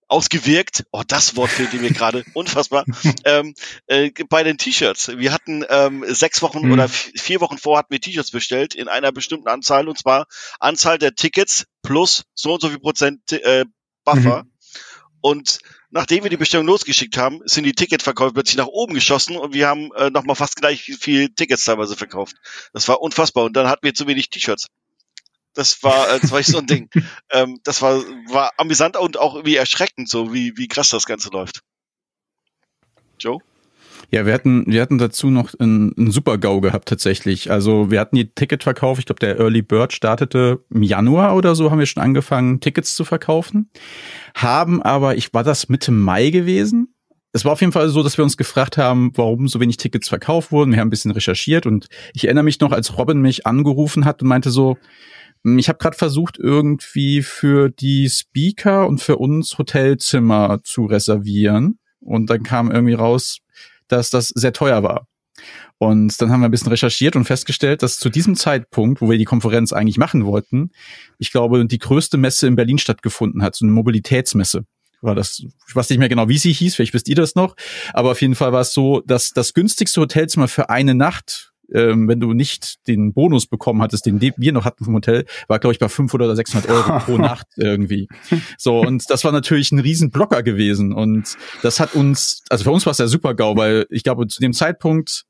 ausgewirkt. 0.09 0.85
Oh, 0.92 1.03
das 1.07 1.37
Wort 1.37 1.51
fehlt 1.51 1.73
mir 1.75 1.90
gerade. 1.90 2.25
Unfassbar. 2.35 2.85
ähm, 3.25 3.55
äh, 3.87 4.11
bei 4.29 4.42
den 4.42 4.59
T-Shirts. 4.59 5.19
Wir 5.19 5.33
hatten 5.33 5.64
ähm, 5.69 6.05
sechs 6.09 6.42
Wochen 6.42 6.66
mhm. 6.66 6.73
oder 6.73 6.88
vier 6.88 7.40
Wochen 7.40 7.59
vor 7.59 7.79
hatten 7.79 7.92
wir 7.92 8.01
T-Shirts 8.01 8.31
bestellt 8.31 8.75
in 8.75 8.88
einer 8.88 9.12
bestimmten 9.12 9.49
Anzahl 9.49 9.88
und 9.88 9.99
zwar 9.99 10.27
Anzahl 10.61 10.99
der 10.99 11.14
Tickets 11.14 11.66
plus 11.83 12.25
so 12.35 12.55
und 12.55 12.61
so 12.61 12.69
viel 12.69 12.79
Prozent 12.79 13.33
äh, 13.33 13.64
Buffer. 14.05 14.45
Mhm. 14.45 14.53
Und 15.21 15.59
nachdem 15.90 16.23
wir 16.23 16.31
die 16.31 16.37
Bestellung 16.37 16.66
losgeschickt 16.66 17.16
haben, 17.16 17.40
sind 17.47 17.64
die 17.64 17.73
Ticketverkäufe 17.73 18.35
plötzlich 18.35 18.57
nach 18.59 18.66
oben 18.66 18.95
geschossen 18.95 19.37
und 19.37 19.55
wir 19.55 19.66
haben 19.66 19.90
äh, 19.97 20.11
nochmal 20.11 20.37
fast 20.37 20.57
gleich 20.57 20.83
viel 20.83 21.31
Tickets 21.31 21.64
teilweise 21.64 21.97
verkauft. 21.97 22.37
Das 22.73 22.87
war 22.87 23.01
unfassbar. 23.01 23.45
Und 23.45 23.57
dann 23.57 23.69
hatten 23.69 23.85
wir 23.85 23.95
zu 23.95 24.07
wenig 24.07 24.31
T-Shirts. 24.31 24.66
Das 25.57 25.83
war, 25.83 26.11
äh, 26.11 26.21
das 26.21 26.31
war 26.31 26.42
so 26.42 26.59
ein 26.59 26.66
Ding. 26.66 26.90
ähm, 27.33 27.59
das 27.64 27.83
war, 27.83 27.97
war 28.29 28.53
amüsant 28.59 28.97
und 28.97 29.19
auch 29.19 29.35
irgendwie 29.35 29.57
erschreckend, 29.57 30.09
so 30.09 30.33
wie, 30.33 30.57
wie 30.57 30.69
krass 30.69 30.90
das 30.90 31.07
Ganze 31.07 31.31
läuft. 31.31 31.62
Joe? 33.19 33.38
Ja, 34.11 34.27
wir 34.27 34.35
hatten, 34.35 34.64
wir 34.66 34.83
hatten 34.83 34.99
dazu 34.99 35.31
noch 35.31 35.59
einen, 35.59 35.97
einen 35.97 36.11
Super-GAU 36.11 36.61
gehabt 36.61 36.88
tatsächlich. 36.88 37.51
Also 37.51 37.90
wir 37.90 37.99
hatten 37.99 38.16
die 38.16 38.33
Ticketverkauf, 38.33 38.99
ich 38.99 39.07
glaube 39.07 39.19
der 39.19 39.38
Early 39.38 39.62
Bird 39.62 39.95
startete 39.95 40.62
im 40.71 40.83
Januar 40.83 41.35
oder 41.35 41.55
so, 41.55 41.71
haben 41.71 41.79
wir 41.79 41.87
schon 41.87 42.03
angefangen, 42.03 42.61
Tickets 42.61 42.95
zu 42.95 43.05
verkaufen. 43.05 43.71
Haben 44.35 44.83
aber, 44.83 45.16
ich 45.16 45.33
war 45.35 45.42
das 45.42 45.69
Mitte 45.71 45.90
Mai 45.90 46.31
gewesen. 46.31 46.95
Es 47.33 47.45
war 47.45 47.53
auf 47.53 47.61
jeden 47.61 47.73
Fall 47.73 47.88
so, 47.88 48.03
dass 48.03 48.16
wir 48.16 48.25
uns 48.25 48.37
gefragt 48.37 48.77
haben, 48.77 49.11
warum 49.14 49.49
so 49.49 49.59
wenig 49.59 49.79
Tickets 49.79 50.09
verkauft 50.09 50.53
wurden. 50.53 50.73
Wir 50.73 50.81
haben 50.81 50.88
ein 50.88 50.90
bisschen 50.90 51.11
recherchiert 51.11 51.66
und 51.66 51.88
ich 52.12 52.25
erinnere 52.25 52.45
mich 52.45 52.61
noch, 52.61 52.73
als 52.73 52.97
Robin 52.97 53.21
mich 53.21 53.47
angerufen 53.47 54.05
hat 54.05 54.23
und 54.23 54.29
meinte 54.29 54.51
so, 54.51 54.77
ich 55.44 55.68
habe 55.68 55.79
gerade 55.79 55.96
versucht, 55.96 56.38
irgendwie 56.38 57.22
für 57.22 57.68
die 57.68 58.09
Speaker 58.09 58.87
und 58.87 59.01
für 59.01 59.16
uns 59.16 59.59
Hotelzimmer 59.59 60.61
zu 60.64 60.87
reservieren. 60.87 61.79
Und 62.01 62.31
dann 62.31 62.42
kam 62.42 62.70
irgendwie 62.70 62.94
raus, 62.94 63.38
dass 63.88 64.11
das 64.11 64.29
sehr 64.29 64.53
teuer 64.53 64.83
war. 64.83 65.07
Und 65.79 66.20
dann 66.20 66.31
haben 66.31 66.40
wir 66.40 66.49
ein 66.49 66.51
bisschen 66.51 66.68
recherchiert 66.70 67.16
und 67.16 67.25
festgestellt, 67.25 67.83
dass 67.83 67.99
zu 67.99 68.09
diesem 68.09 68.37
Zeitpunkt, 68.37 69.03
wo 69.03 69.11
wir 69.11 69.18
die 69.18 69.25
Konferenz 69.25 69.72
eigentlich 69.72 69.99
machen 69.99 70.25
wollten, 70.25 70.70
ich 71.18 71.31
glaube, 71.31 71.66
die 71.66 71.79
größte 71.79 72.16
Messe 72.16 72.46
in 72.46 72.57
Berlin 72.57 72.79
stattgefunden 72.79 73.42
hat, 73.42 73.55
so 73.55 73.64
eine 73.64 73.72
Mobilitätsmesse 73.72 74.64
war 75.03 75.14
das, 75.14 75.42
ich 75.68 75.77
weiß 75.77 75.90
nicht 75.90 75.99
mehr 75.99 76.09
genau, 76.09 76.29
wie 76.29 76.38
sie 76.38 76.53
hieß, 76.53 76.75
vielleicht 76.75 76.94
wisst 76.94 77.09
ihr 77.09 77.14
das 77.14 77.35
noch, 77.35 77.55
aber 77.92 78.11
auf 78.11 78.20
jeden 78.20 78.35
Fall 78.35 78.53
war 78.53 78.62
es 78.62 78.72
so, 78.72 79.03
dass 79.07 79.31
das 79.31 79.55
günstigste 79.55 80.01
Hotelzimmer 80.01 80.49
für 80.49 80.70
eine 80.70 80.94
Nacht 80.94 81.53
ähm, 81.73 82.09
wenn 82.09 82.21
du 82.21 82.33
nicht 82.33 82.87
den 82.87 83.13
Bonus 83.13 83.47
bekommen 83.47 83.83
hattest, 83.83 84.07
den 84.07 84.21
wir 84.21 84.53
noch 84.53 84.65
hatten 84.65 84.85
vom 84.85 84.95
Hotel, 84.95 85.25
war 85.49 85.59
glaube 85.59 85.73
ich 85.73 85.79
bei 85.79 85.89
500 85.89 86.27
oder 86.27 86.37
600 86.37 86.71
Euro 86.71 86.99
pro 87.05 87.19
Nacht 87.19 87.47
irgendwie. 87.57 88.09
So 88.59 88.81
und 88.81 89.09
das 89.11 89.25
war 89.25 89.33
natürlich 89.33 89.73
ein 89.73 89.79
riesen 89.79 90.11
Blocker 90.11 90.43
gewesen 90.43 90.93
und 90.93 91.37
das 91.63 91.81
hat 91.81 91.95
uns, 91.95 92.43
also 92.49 92.65
für 92.65 92.71
uns 92.71 92.87
war 92.87 92.93
es 92.93 92.99
ja 92.99 93.07
super 93.07 93.35
GAU, 93.35 93.57
weil 93.57 93.87
ich 93.91 94.03
glaube 94.03 94.27
zu 94.29 94.41
dem 94.41 94.53
Zeitpunkt 94.53 95.25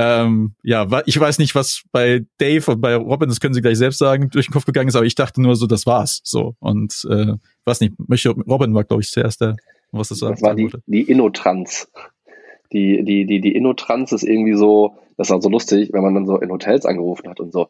ähm, 0.00 0.54
ja, 0.62 0.86
ich 1.06 1.18
weiß 1.18 1.40
nicht, 1.40 1.56
was 1.56 1.82
bei 1.90 2.24
Dave 2.38 2.70
und 2.70 2.80
bei 2.80 2.94
Robin, 2.94 3.28
das 3.28 3.40
können 3.40 3.52
sie 3.52 3.62
gleich 3.62 3.78
selbst 3.78 3.98
sagen, 3.98 4.30
durch 4.30 4.46
den 4.46 4.52
Kopf 4.52 4.64
gegangen 4.64 4.86
ist, 4.86 4.94
aber 4.94 5.06
ich 5.06 5.16
dachte 5.16 5.42
nur 5.42 5.56
so, 5.56 5.66
das 5.66 5.86
war's. 5.86 6.20
So. 6.22 6.54
Und 6.60 7.04
äh, 7.10 7.32
weiß 7.64 7.80
nicht, 7.80 7.94
möchte 8.08 8.30
Robin 8.30 8.72
war, 8.74 8.84
glaube 8.84 9.02
ich, 9.02 9.10
zuerst 9.10 9.40
der, 9.40 9.56
was 9.90 10.10
das, 10.10 10.20
das 10.20 10.40
war 10.40 10.54
die, 10.54 10.70
die 10.86 11.02
Innotrans 11.02 11.88
die, 12.72 13.02
die, 13.04 13.24
die, 13.26 13.40
die 13.40 13.54
Innotrans 13.54 14.12
ist 14.12 14.24
irgendwie 14.24 14.54
so, 14.54 14.96
das 15.18 15.30
war 15.30 15.42
so 15.42 15.50
lustig, 15.50 15.90
wenn 15.92 16.02
man 16.02 16.14
dann 16.14 16.26
so 16.26 16.38
in 16.38 16.50
Hotels 16.50 16.86
angerufen 16.86 17.28
hat 17.28 17.40
und 17.40 17.52
so, 17.52 17.68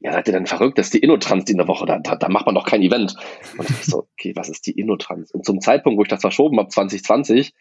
ja, 0.00 0.12
seid 0.12 0.28
ihr 0.28 0.32
denn 0.32 0.46
verrückt? 0.46 0.76
Das 0.76 0.86
ist 0.86 0.94
die 0.94 0.98
Innotrans 0.98 1.44
die 1.44 1.52
in 1.52 1.58
der 1.58 1.68
Woche, 1.68 1.86
da, 1.86 1.98
da, 1.98 2.16
da 2.16 2.28
macht 2.28 2.46
man 2.46 2.54
doch 2.54 2.66
kein 2.66 2.82
Event. 2.82 3.14
Und 3.56 3.70
ich 3.70 3.84
so, 3.84 4.06
okay, 4.18 4.34
was 4.36 4.48
ist 4.48 4.66
die 4.66 4.72
Innotrans? 4.72 5.30
Und 5.32 5.44
zum 5.44 5.60
Zeitpunkt, 5.60 5.98
wo 5.98 6.02
ich 6.02 6.08
das 6.08 6.20
verschoben 6.20 6.58
habe, 6.58 6.68
2020, 6.68 7.54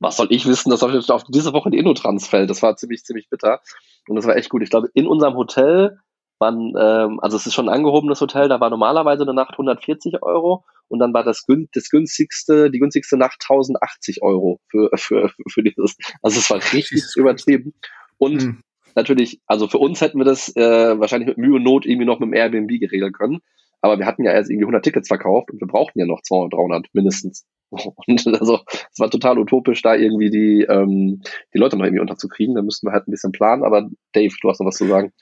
was 0.00 0.16
soll 0.16 0.28
ich 0.30 0.46
wissen, 0.46 0.70
dass 0.70 0.82
auf, 0.82 0.92
auf 1.10 1.24
diese 1.28 1.52
Woche 1.52 1.70
die 1.70 1.78
Innotrans 1.78 2.26
fällt? 2.26 2.50
Das 2.50 2.62
war 2.62 2.76
ziemlich, 2.76 3.04
ziemlich 3.04 3.28
bitter. 3.28 3.60
Und 4.08 4.16
das 4.16 4.26
war 4.26 4.36
echt 4.36 4.50
gut. 4.50 4.62
Ich 4.62 4.70
glaube, 4.70 4.90
in 4.94 5.06
unserem 5.06 5.34
Hotel 5.34 5.98
waren, 6.42 6.74
ähm, 6.78 7.20
also 7.20 7.36
es 7.36 7.46
ist 7.46 7.54
schon 7.54 7.68
ein 7.68 7.74
angehobenes 7.74 8.20
Hotel, 8.20 8.48
da 8.48 8.60
war 8.60 8.68
normalerweise 8.68 9.22
eine 9.22 9.32
Nacht 9.32 9.52
140 9.52 10.22
Euro 10.22 10.64
und 10.88 10.98
dann 10.98 11.14
war 11.14 11.24
das, 11.24 11.46
das 11.72 11.88
günstigste, 11.88 12.70
die 12.70 12.78
günstigste 12.78 13.16
Nacht 13.16 13.38
1080 13.48 14.22
Euro 14.22 14.60
für, 14.68 14.90
für, 14.96 15.30
für 15.48 15.62
dieses. 15.62 15.96
Also 16.20 16.38
es 16.38 16.50
war 16.50 16.58
richtig 16.74 17.02
übertrieben. 17.16 17.72
Und 18.18 18.42
mhm. 18.42 18.62
natürlich, 18.94 19.40
also 19.46 19.68
für 19.68 19.78
uns 19.78 20.02
hätten 20.02 20.18
wir 20.18 20.26
das 20.26 20.54
äh, 20.54 21.00
wahrscheinlich 21.00 21.28
mit 21.28 21.38
Mühe 21.38 21.54
und 21.54 21.62
Not 21.62 21.86
irgendwie 21.86 22.04
noch 22.04 22.20
mit 22.20 22.28
dem 22.28 22.34
Airbnb 22.34 22.68
geregeln 22.78 23.12
können. 23.12 23.38
Aber 23.80 23.98
wir 23.98 24.06
hatten 24.06 24.22
ja 24.22 24.32
erst 24.32 24.50
irgendwie 24.50 24.64
100 24.64 24.84
Tickets 24.84 25.08
verkauft 25.08 25.50
und 25.50 25.60
wir 25.60 25.66
brauchten 25.66 25.98
ja 25.98 26.06
noch 26.06 26.20
200, 26.22 26.52
300 26.52 26.86
mindestens. 26.92 27.46
Und 28.06 28.26
also 28.38 28.60
es 28.66 28.98
war 28.98 29.10
total 29.10 29.38
utopisch, 29.38 29.80
da 29.80 29.94
irgendwie 29.94 30.28
die, 30.28 30.66
ähm, 30.68 31.22
die 31.54 31.58
Leute 31.58 31.78
noch 31.78 31.86
irgendwie 31.86 32.02
unterzukriegen. 32.02 32.54
Da 32.54 32.60
müssten 32.60 32.86
wir 32.86 32.92
halt 32.92 33.08
ein 33.08 33.10
bisschen 33.10 33.32
planen. 33.32 33.64
Aber 33.64 33.88
Dave, 34.12 34.34
du 34.42 34.50
hast 34.50 34.60
noch 34.60 34.66
was 34.66 34.76
zu 34.76 34.86
sagen. 34.86 35.12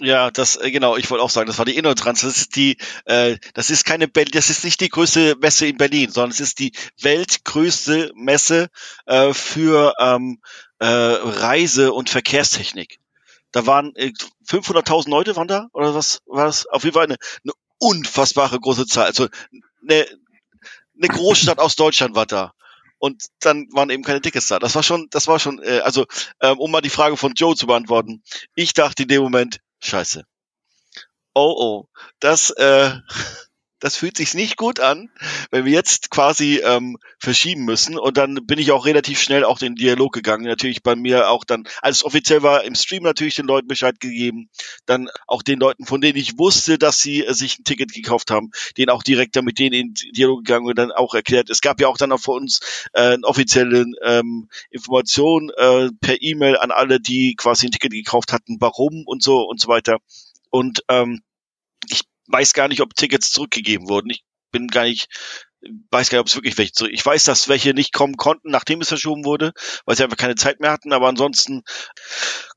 Ja, 0.00 0.30
das 0.30 0.56
äh, 0.56 0.70
genau. 0.70 0.96
Ich 0.96 1.10
wollte 1.10 1.24
auch 1.24 1.30
sagen, 1.30 1.48
das 1.48 1.58
war 1.58 1.64
die 1.64 1.76
Innotrans. 1.76 2.20
Das 2.20 2.36
ist 2.36 2.54
die, 2.56 2.76
äh, 3.06 3.36
das 3.54 3.70
ist 3.70 3.84
keine, 3.84 4.06
Be 4.06 4.24
das 4.24 4.48
ist 4.50 4.64
nicht 4.64 4.80
die 4.80 4.88
größte 4.88 5.36
Messe 5.40 5.66
in 5.66 5.76
Berlin, 5.76 6.10
sondern 6.10 6.30
es 6.30 6.40
ist 6.40 6.60
die 6.60 6.72
weltgrößte 7.00 8.12
Messe 8.14 8.68
äh, 9.06 9.32
für 9.34 9.94
ähm, 9.98 10.40
äh, 10.78 10.86
Reise- 10.86 11.92
und 11.92 12.10
Verkehrstechnik. 12.10 12.98
Da 13.50 13.66
waren 13.66 13.92
äh, 13.96 14.12
500.000 14.48 15.10
Leute 15.10 15.34
waren 15.36 15.48
da 15.48 15.68
oder 15.72 15.94
was 15.94 16.20
war 16.26 16.46
das? 16.46 16.66
Auf 16.66 16.84
jeden 16.84 16.94
Fall 16.94 17.04
eine, 17.06 17.16
eine 17.44 17.52
unfassbare 17.78 18.60
große 18.60 18.86
Zahl. 18.86 19.06
Also 19.06 19.28
eine, 19.82 20.06
eine 20.96 21.08
Großstadt 21.08 21.58
aus 21.58 21.76
Deutschland 21.76 22.14
war 22.14 22.26
da. 22.26 22.52
Und 23.00 23.24
dann 23.40 23.68
waren 23.72 23.90
eben 23.90 24.02
keine 24.02 24.20
Tickets 24.20 24.48
da. 24.48 24.58
Das 24.58 24.74
war 24.74 24.82
schon, 24.82 25.06
das 25.10 25.28
war 25.28 25.38
schon, 25.38 25.62
äh, 25.62 25.80
also 25.80 26.06
ähm, 26.40 26.58
um 26.58 26.70
mal 26.70 26.80
die 26.80 26.90
Frage 26.90 27.16
von 27.16 27.34
Joe 27.34 27.54
zu 27.56 27.66
beantworten. 27.66 28.22
Ich 28.54 28.74
dachte 28.74 29.04
in 29.04 29.08
dem 29.08 29.22
Moment, 29.22 29.60
scheiße. 29.80 30.24
Oh 31.34 31.54
oh, 31.56 31.88
das, 32.20 32.50
äh, 32.50 32.90
das 33.80 33.96
fühlt 33.96 34.16
sich 34.16 34.34
nicht 34.34 34.56
gut 34.56 34.80
an, 34.80 35.10
wenn 35.50 35.64
wir 35.64 35.72
jetzt 35.72 36.10
quasi 36.10 36.60
ähm, 36.64 36.98
verschieben 37.18 37.64
müssen. 37.64 37.98
Und 37.98 38.16
dann 38.16 38.46
bin 38.46 38.58
ich 38.58 38.72
auch 38.72 38.86
relativ 38.86 39.20
schnell 39.20 39.44
auch 39.44 39.58
den 39.58 39.74
Dialog 39.74 40.12
gegangen. 40.12 40.44
Natürlich 40.44 40.82
bei 40.82 40.96
mir 40.96 41.30
auch 41.30 41.44
dann, 41.44 41.64
als 41.80 41.98
es 41.98 42.04
offiziell 42.04 42.42
war, 42.42 42.64
im 42.64 42.74
Stream 42.74 43.02
natürlich 43.02 43.36
den 43.36 43.46
Leuten 43.46 43.68
Bescheid 43.68 44.00
gegeben. 44.00 44.48
Dann 44.86 45.08
auch 45.26 45.42
den 45.42 45.60
Leuten, 45.60 45.86
von 45.86 46.00
denen 46.00 46.18
ich 46.18 46.38
wusste, 46.38 46.78
dass 46.78 47.00
sie 47.00 47.24
äh, 47.24 47.34
sich 47.34 47.58
ein 47.58 47.64
Ticket 47.64 47.92
gekauft 47.92 48.30
haben, 48.30 48.50
denen 48.76 48.90
auch 48.90 49.02
direkt 49.02 49.36
dann 49.36 49.44
mit 49.44 49.58
denen 49.58 49.74
in 49.74 49.94
Dialog 49.94 50.44
gegangen 50.44 50.66
und 50.66 50.78
dann 50.78 50.92
auch 50.92 51.14
erklärt. 51.14 51.50
Es 51.50 51.60
gab 51.60 51.80
ja 51.80 51.88
auch 51.88 51.98
dann 51.98 52.12
auch 52.12 52.20
für 52.20 52.32
uns 52.32 52.60
äh, 52.92 53.14
eine 53.14 53.24
offizielle 53.24 53.84
ähm, 54.02 54.48
Information 54.70 55.50
äh, 55.56 55.88
per 56.00 56.20
E-Mail 56.20 56.56
an 56.56 56.70
alle, 56.70 57.00
die 57.00 57.34
quasi 57.36 57.66
ein 57.66 57.72
Ticket 57.72 57.92
gekauft 57.92 58.32
hatten, 58.32 58.56
warum 58.60 59.04
und 59.06 59.22
so 59.22 59.42
und 59.42 59.60
so 59.60 59.68
weiter. 59.68 59.98
Und 60.50 60.82
ähm, 60.88 61.20
weiß 62.28 62.52
gar 62.54 62.68
nicht, 62.68 62.80
ob 62.80 62.94
Tickets 62.94 63.30
zurückgegeben 63.30 63.88
wurden. 63.88 64.10
Ich 64.10 64.22
bin 64.52 64.68
gar 64.68 64.84
nicht, 64.84 65.08
weiß 65.90 66.10
gar 66.10 66.18
nicht, 66.18 66.22
ob 66.22 66.26
es 66.28 66.36
wirklich 66.36 66.58
welche 66.58 66.72
zurück. 66.72 66.92
Ich 66.92 67.04
weiß, 67.04 67.24
dass 67.24 67.48
welche 67.48 67.74
nicht 67.74 67.92
kommen 67.92 68.16
konnten, 68.16 68.50
nachdem 68.50 68.80
es 68.80 68.88
verschoben 68.88 69.24
wurde, 69.24 69.52
weil 69.84 69.96
sie 69.96 70.04
einfach 70.04 70.16
keine 70.16 70.36
Zeit 70.36 70.60
mehr 70.60 70.70
hatten, 70.70 70.92
aber 70.92 71.08
ansonsten 71.08 71.62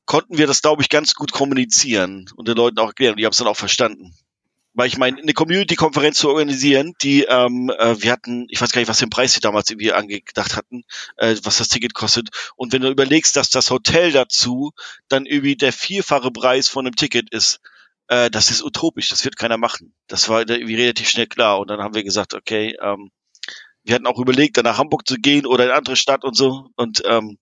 konnten 0.06 0.38
wir 0.38 0.46
das, 0.46 0.62
glaube 0.62 0.82
ich, 0.82 0.88
ganz 0.88 1.14
gut 1.14 1.32
kommunizieren 1.32 2.26
und 2.36 2.48
den 2.48 2.56
Leuten 2.56 2.78
auch 2.78 2.88
erklären. 2.88 3.16
Die 3.16 3.24
haben 3.24 3.32
es 3.32 3.38
dann 3.38 3.48
auch 3.48 3.56
verstanden. 3.56 4.14
Weil 4.74 4.88
ich 4.88 4.96
meine, 4.96 5.20
eine 5.20 5.34
Community-Konferenz 5.34 6.16
zu 6.16 6.30
organisieren, 6.30 6.94
die, 7.02 7.24
ähm, 7.24 7.70
äh, 7.78 8.02
wir 8.02 8.10
hatten, 8.10 8.46
ich 8.48 8.58
weiß 8.58 8.72
gar 8.72 8.80
nicht, 8.80 8.88
was 8.88 9.00
den 9.00 9.10
Preis 9.10 9.36
wir 9.36 9.42
damals 9.42 9.68
irgendwie 9.68 9.92
angedacht 9.92 10.56
hatten, 10.56 10.84
äh, 11.18 11.36
was 11.42 11.58
das 11.58 11.68
Ticket 11.68 11.92
kostet. 11.92 12.30
Und 12.56 12.72
wenn 12.72 12.80
du 12.80 12.90
überlegst, 12.90 13.36
dass 13.36 13.50
das 13.50 13.70
Hotel 13.70 14.12
dazu 14.12 14.72
dann 15.08 15.26
irgendwie 15.26 15.56
der 15.56 15.74
vierfache 15.74 16.30
Preis 16.30 16.68
von 16.68 16.86
einem 16.86 16.96
Ticket 16.96 17.28
ist, 17.34 17.60
äh, 18.08 18.30
das 18.30 18.50
ist 18.50 18.62
utopisch, 18.62 19.08
das 19.08 19.24
wird 19.24 19.36
keiner 19.36 19.58
machen. 19.58 19.94
Das 20.06 20.28
war 20.28 20.48
irgendwie 20.48 20.74
relativ 20.74 21.08
schnell 21.08 21.26
klar. 21.26 21.58
Und 21.60 21.70
dann 21.70 21.80
haben 21.80 21.94
wir 21.94 22.04
gesagt, 22.04 22.34
okay, 22.34 22.76
ähm, 22.80 23.10
wir 23.84 23.94
hatten 23.94 24.06
auch 24.06 24.18
überlegt, 24.18 24.56
dann 24.56 24.64
nach 24.64 24.78
Hamburg 24.78 25.06
zu 25.06 25.16
gehen 25.16 25.46
oder 25.46 25.64
in 25.64 25.70
eine 25.70 25.78
andere 25.78 25.96
Stadt 25.96 26.24
und 26.24 26.36
so. 26.36 26.68
Und 26.76 27.02
ähm, 27.06 27.38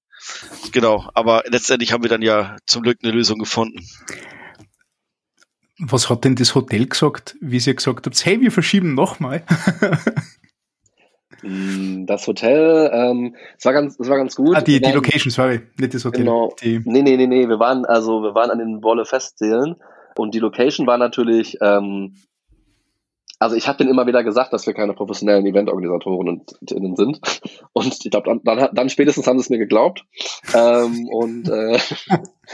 genau, 0.73 1.09
aber 1.15 1.45
letztendlich 1.47 1.93
haben 1.93 2.03
wir 2.03 2.11
dann 2.11 2.23
ja 2.23 2.57
zum 2.67 2.83
Glück 2.83 2.99
eine 3.03 3.13
Lösung 3.13 3.39
gefunden. 3.39 3.85
Was 5.79 6.11
hat 6.11 6.25
denn 6.25 6.37
das 6.37 6.55
Hotel 6.55 6.87
gesagt, 6.87 7.37
wie 7.41 7.59
Sie 7.59 7.75
gesagt 7.75 8.07
habt, 8.07 8.25
hey, 8.27 8.41
wir 8.41 8.53
verschieben 8.53 8.95
nochmal? 8.95 9.45
Mm, 11.43 12.05
das 12.05 12.27
Hotel, 12.27 12.91
ähm, 12.93 13.35
es 13.57 13.65
war 13.65 13.73
ganz, 13.73 13.99
es 13.99 14.09
war 14.11 14.19
ganz 14.19 14.37
gut. 14.37 14.57
Ah, 14.57 14.61
die, 14.61 14.79
die 14.79 14.93
Location, 14.93 15.31
sorry, 15.31 15.63
nicht 15.79 15.95
das 15.95 16.05
Hotel. 16.05 16.25
Genau. 16.25 16.55
Die, 16.63 16.83
nee, 16.85 17.01
nee, 17.01 17.17
nee, 17.17 17.27
nee, 17.27 17.49
wir 17.49 17.59
waren, 17.59 17.87
also 17.87 18.23
wir 18.23 18.35
waren 18.35 18.51
an 18.51 18.59
den 18.59 18.83
Wolle 18.83 19.07
Festsälen 19.07 19.77
und 20.17 20.35
die 20.35 20.39
Location 20.39 20.87
war 20.87 20.99
natürlich, 20.99 21.59
ähm, 21.61 22.17
also 23.39 23.57
ich 23.57 23.69
habe 23.69 23.79
denen 23.79 23.91
immer 23.91 24.07
wieder 24.07 24.23
gesagt, 24.23 24.53
dass 24.53 24.67
wir 24.67 24.75
keine 24.75 24.93
professionellen 24.93 25.47
Eventorganisatoren 25.47 26.29
und 26.29 26.73
innen 26.73 26.95
sind. 26.95 27.21
Und 27.73 28.05
ich 28.05 28.11
glaube, 28.11 28.29
dann, 28.29 28.41
dann, 28.45 28.69
dann 28.75 28.89
spätestens 28.91 29.27
haben 29.27 29.39
sie 29.39 29.45
es 29.45 29.51
mir 29.51 29.59
geglaubt. 29.59 30.05
ähm, 30.55 31.09
und 31.09 31.49
äh, 31.49 31.79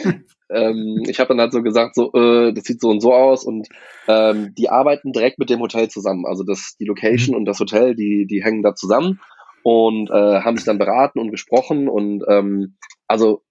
ähm, 0.50 1.02
ich 1.08 1.18
habe 1.18 1.28
dann 1.28 1.40
halt 1.40 1.52
so 1.52 1.62
gesagt, 1.62 1.96
so, 1.96 2.12
äh, 2.12 2.52
das 2.52 2.64
sieht 2.64 2.80
so 2.80 2.90
und 2.90 3.00
so 3.00 3.12
aus 3.12 3.44
und 3.44 3.68
ähm, 4.06 4.54
die 4.56 4.68
arbeiten 4.68 5.12
direkt 5.12 5.38
mit 5.38 5.50
dem 5.50 5.60
Hotel 5.60 5.88
zusammen. 5.88 6.24
Also 6.26 6.44
das, 6.44 6.76
die 6.78 6.84
Location 6.84 7.34
und 7.34 7.46
das 7.46 7.58
Hotel, 7.58 7.96
die, 7.96 8.26
die 8.26 8.44
hängen 8.44 8.62
da 8.62 8.74
zusammen 8.74 9.20
und 9.64 10.10
äh, 10.10 10.42
haben 10.42 10.56
sich 10.56 10.66
dann 10.66 10.78
beraten 10.78 11.18
und 11.18 11.32
gesprochen 11.32 11.88
und 11.88 12.22
ähm, 12.28 12.76
also 13.08 13.42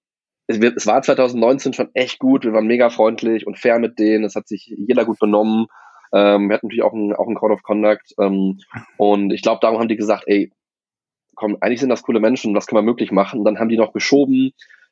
es, 0.48 0.62
wird, 0.62 0.78
es 0.78 0.88
war 0.88 1.02
2019 1.02 1.74
schon 1.74 1.90
echt 1.94 2.20
gut. 2.20 2.44
Wir 2.44 2.54
waren 2.54 2.68
mega 2.68 2.90
freundlich 2.90 3.48
und 3.48 3.58
fair 3.58 3.80
mit 3.80 4.00
denen. 4.00 4.24
Es 4.24 4.36
hat 4.36 4.48
sich 4.48 4.74
jeder 4.78 5.06
gut 5.06 5.20
benommen. 5.20 5.68
Ähm, 6.14 6.50
wir 6.50 6.56
hatten 6.56 6.68
natürlich 6.68 6.84
auch 6.84 6.94
einen, 6.94 7.14
auch 7.14 7.28
einen 7.28 7.36
Code 7.36 7.54
of 7.54 7.64
Conduct. 7.64 8.14
Ähm, 8.20 8.60
und 8.98 9.32
ich 9.32 9.42
glaube, 9.42 9.60
darum 9.62 9.80
haben 9.80 9.88
die 9.88 9.96
gesagt, 9.96 10.24
ey, 10.28 10.52
komm, 11.36 11.58
eigentlich 11.62 11.80
sind 11.80 11.90
das 11.90 12.04
coole 12.04 12.20
Menschen, 12.20 12.56
was 12.56 12.68
können 12.68 12.86
wir 12.86 12.92
möglich 12.92 13.12
machen? 13.12 13.40
Und 13.40 13.46
dann 13.46 13.60
haben 13.60 13.70
die 13.70 13.78
noch 13.78 13.94
geschoben 13.94 14.52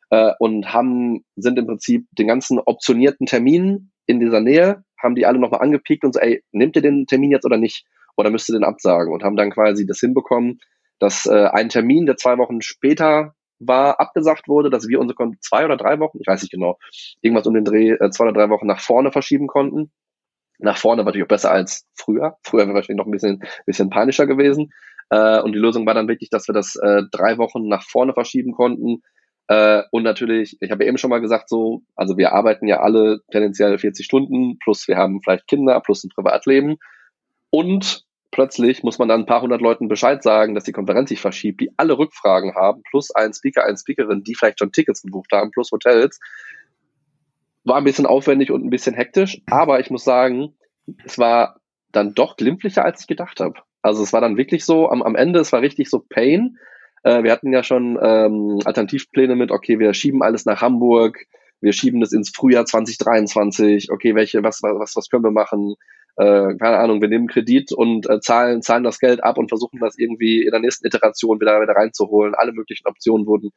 äh, 0.10 0.32
und 0.40 0.74
haben, 0.74 1.24
sind 1.36 1.58
im 1.58 1.68
Prinzip 1.68 2.06
den 2.12 2.28
ganzen 2.28 2.60
optionierten 2.60 3.26
Termin 3.26 3.92
in 4.06 4.20
dieser 4.20 4.42
Nähe, 4.42 4.84
haben 5.02 5.16
die 5.16 5.26
alle 5.26 5.40
nochmal 5.40 5.62
angepiekt 5.62 6.04
und 6.04 6.14
so, 6.14 6.20
ey, 6.20 6.44
nimmt 6.52 6.76
ihr 6.76 6.82
den 6.82 7.06
Termin 7.06 7.32
jetzt 7.32 7.46
oder 7.46 7.58
nicht? 7.58 7.86
Oder 8.16 8.30
müsst 8.30 8.50
ihr 8.50 8.54
den 8.54 8.64
absagen? 8.64 9.14
Und 9.14 9.24
haben 9.24 9.36
dann 9.36 9.52
quasi 9.52 9.86
das 9.86 10.00
hinbekommen, 10.00 10.60
dass 11.00 11.26
äh, 11.26 11.48
ein 11.52 11.70
Termin, 11.70 12.06
der 12.06 12.18
zwei 12.18 12.38
Wochen 12.38 12.62
später 12.62 13.34
war, 13.68 14.00
abgesagt 14.00 14.48
wurde, 14.48 14.70
dass 14.70 14.88
wir 14.88 15.00
unsere 15.00 15.16
Kon 15.16 15.38
zwei 15.42 15.66
oder 15.66 15.78
drei 15.78 16.00
Wochen, 16.00 16.20
ich 16.20 16.28
weiß 16.28 16.42
nicht 16.42 16.52
genau, 16.52 16.78
irgendwas 17.22 17.48
um 17.48 17.54
den 17.54 17.66
Dreh, 17.66 17.92
äh, 17.92 18.10
zwei 18.12 18.26
oder 18.26 18.34
drei 18.34 18.50
Wochen 18.50 18.68
nach 18.68 18.80
vorne 18.80 19.12
verschieben 19.12 19.48
konnten. 19.48 19.92
Nach 20.60 20.78
vorne 20.78 21.00
war 21.00 21.06
natürlich 21.06 21.26
auch 21.26 21.30
besser 21.30 21.52
als 21.52 21.88
früher. 21.96 22.38
Früher 22.44 22.66
wäre 22.66 22.76
wahrscheinlich 22.76 23.00
noch 23.00 23.08
ein 23.08 23.12
bisschen, 23.12 23.44
bisschen 23.66 23.90
panischer 23.90 24.28
gewesen. 24.28 24.72
Äh, 25.10 25.42
und 25.42 25.54
die 25.54 25.60
Lösung 25.60 25.86
war 25.86 25.94
dann 25.94 26.08
wirklich, 26.08 26.30
dass 26.30 26.48
wir 26.48 26.54
das 26.54 26.76
äh, 26.76 27.04
drei 27.12 27.38
Wochen 27.38 27.68
nach 27.68 27.84
vorne 27.84 28.14
verschieben 28.14 28.54
konnten. 28.54 29.02
Äh, 29.48 29.84
und 29.92 30.04
natürlich, 30.04 30.58
ich 30.62 30.72
habe 30.72 30.86
eben 30.86 30.98
schon 30.98 31.10
mal 31.10 31.22
gesagt, 31.22 31.50
so, 31.50 31.82
also 31.96 32.18
wir 32.18 32.34
arbeiten 32.34 32.68
ja 32.68 32.80
alle 32.80 33.20
tendenziell 33.32 33.78
40 33.78 34.06
Stunden, 34.06 34.58
plus 34.60 34.88
wir 34.88 34.98
haben 34.98 35.22
vielleicht 35.22 35.48
Kinder, 35.48 35.80
plus 35.82 36.04
ein 36.04 36.10
Privatleben. 36.10 36.78
Und 37.50 38.06
plötzlich 38.34 38.84
muss 38.84 39.00
man 39.00 39.08
dann 39.08 39.22
ein 39.22 39.26
paar 39.26 39.42
hundert 39.42 39.62
Leuten 39.62 39.88
Bescheid 39.88 40.22
sagen, 40.22 40.56
dass 40.56 40.66
die 40.66 40.74
Konferenz 40.74 41.10
sich 41.10 41.22
verschiebt, 41.22 41.62
die 41.62 41.72
alle 41.78 41.98
Rückfragen 41.98 42.56
haben, 42.56 42.82
plus 42.90 43.12
ein 43.12 43.34
Speaker, 43.34 43.64
eine 43.64 43.78
Speakerin, 43.78 44.24
die 44.24 44.36
vielleicht 44.36 44.60
schon 44.60 44.72
Tickets 44.72 45.04
gebucht 45.04 45.32
haben, 45.32 45.52
plus 45.52 45.72
Hotels. 45.72 46.20
War 47.64 47.78
ein 47.78 47.84
bisschen 47.86 48.08
aufwendig 48.08 48.52
und 48.52 48.66
ein 48.66 48.70
bisschen 48.70 48.96
hektisch, 48.96 49.42
aber 49.50 49.80
ich 49.80 49.90
muss 49.90 50.04
sagen, 50.04 50.56
es 51.06 51.18
war 51.18 51.62
dann 51.92 52.16
doch 52.16 52.36
glimpflicher, 52.36 52.84
als 52.84 53.02
ich 53.02 53.08
gedacht 53.08 53.40
habe. 53.40 53.62
Also 53.82 54.02
es 54.02 54.12
war 54.12 54.20
dann 54.20 54.36
wirklich 54.36 54.66
so, 54.66 54.90
am, 54.90 55.04
am 55.04 55.16
Ende, 55.16 55.40
es 55.40 55.54
war 55.54 55.62
richtig 55.62 55.90
so 55.90 56.00
Pain. 56.00 56.58
Äh, 57.04 57.24
wir 57.24 57.32
hatten 57.32 57.54
ja 57.54 57.64
schon 57.64 58.00
ähm, 58.02 58.60
Alternativpläne 58.66 59.36
mit, 59.36 59.52
okay, 59.52 59.78
wir 59.78 59.94
schieben 59.94 60.24
alles 60.24 60.46
nach 60.46 60.62
Hamburg, 60.62 61.28
wir 61.64 61.74
schieben 61.74 62.02
das 62.02 62.14
ins 62.14 62.30
Frühjahr 62.30 62.66
2023, 62.66 63.92
okay, 63.92 64.16
welche, 64.16 64.44
was, 64.44 64.62
was, 64.62 64.96
was 64.96 65.10
können 65.10 65.24
wir 65.24 65.32
machen? 65.32 65.76
äh, 66.16 66.56
keine 66.56 66.78
Ahnung, 66.78 67.02
wir 67.02 67.08
nehmen 67.08 67.28
Kredit 67.28 67.72
und 67.72 68.10
äh, 68.10 68.20
zahlen, 68.20 68.62
zahlen 68.62 68.84
das 68.84 69.00
Geld 69.00 69.24
ab 69.24 69.38
und 69.38 69.50
versuchen 69.50 69.80
das 69.80 69.98
irgendwie 69.98 70.44
in 70.44 70.52
der 70.52 70.60
nächsten 70.60 70.86
Iteration 70.86 71.40
wieder, 71.40 71.62
wieder 71.62 71.74
reinzuholen. 71.76 72.36
Alle 72.36 72.52
möglichen 72.52 72.88
Optionen 72.88 73.26
wurden 73.26 73.52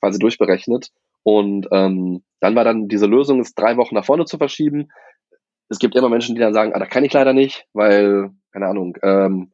quasi 0.00 0.18
durchberechnet. 0.18 0.88
Und 1.22 1.68
ähm, 1.70 2.22
dann 2.40 2.56
war 2.56 2.64
dann 2.64 2.88
diese 2.88 3.06
Lösung, 3.06 3.40
es 3.40 3.54
drei 3.54 3.76
Wochen 3.76 3.94
nach 3.94 4.04
vorne 4.04 4.24
zu 4.24 4.38
verschieben. 4.38 4.88
Es 5.68 5.78
gibt 5.78 5.94
immer 5.94 6.08
Menschen, 6.08 6.34
die 6.34 6.40
dann 6.40 6.54
sagen, 6.54 6.72
ah, 6.74 6.78
da 6.78 6.86
kann 6.86 7.04
ich 7.04 7.12
leider 7.12 7.32
nicht, 7.32 7.66
weil, 7.72 8.30
keine 8.52 8.66
Ahnung, 8.66 8.96
ähm, 9.02 9.52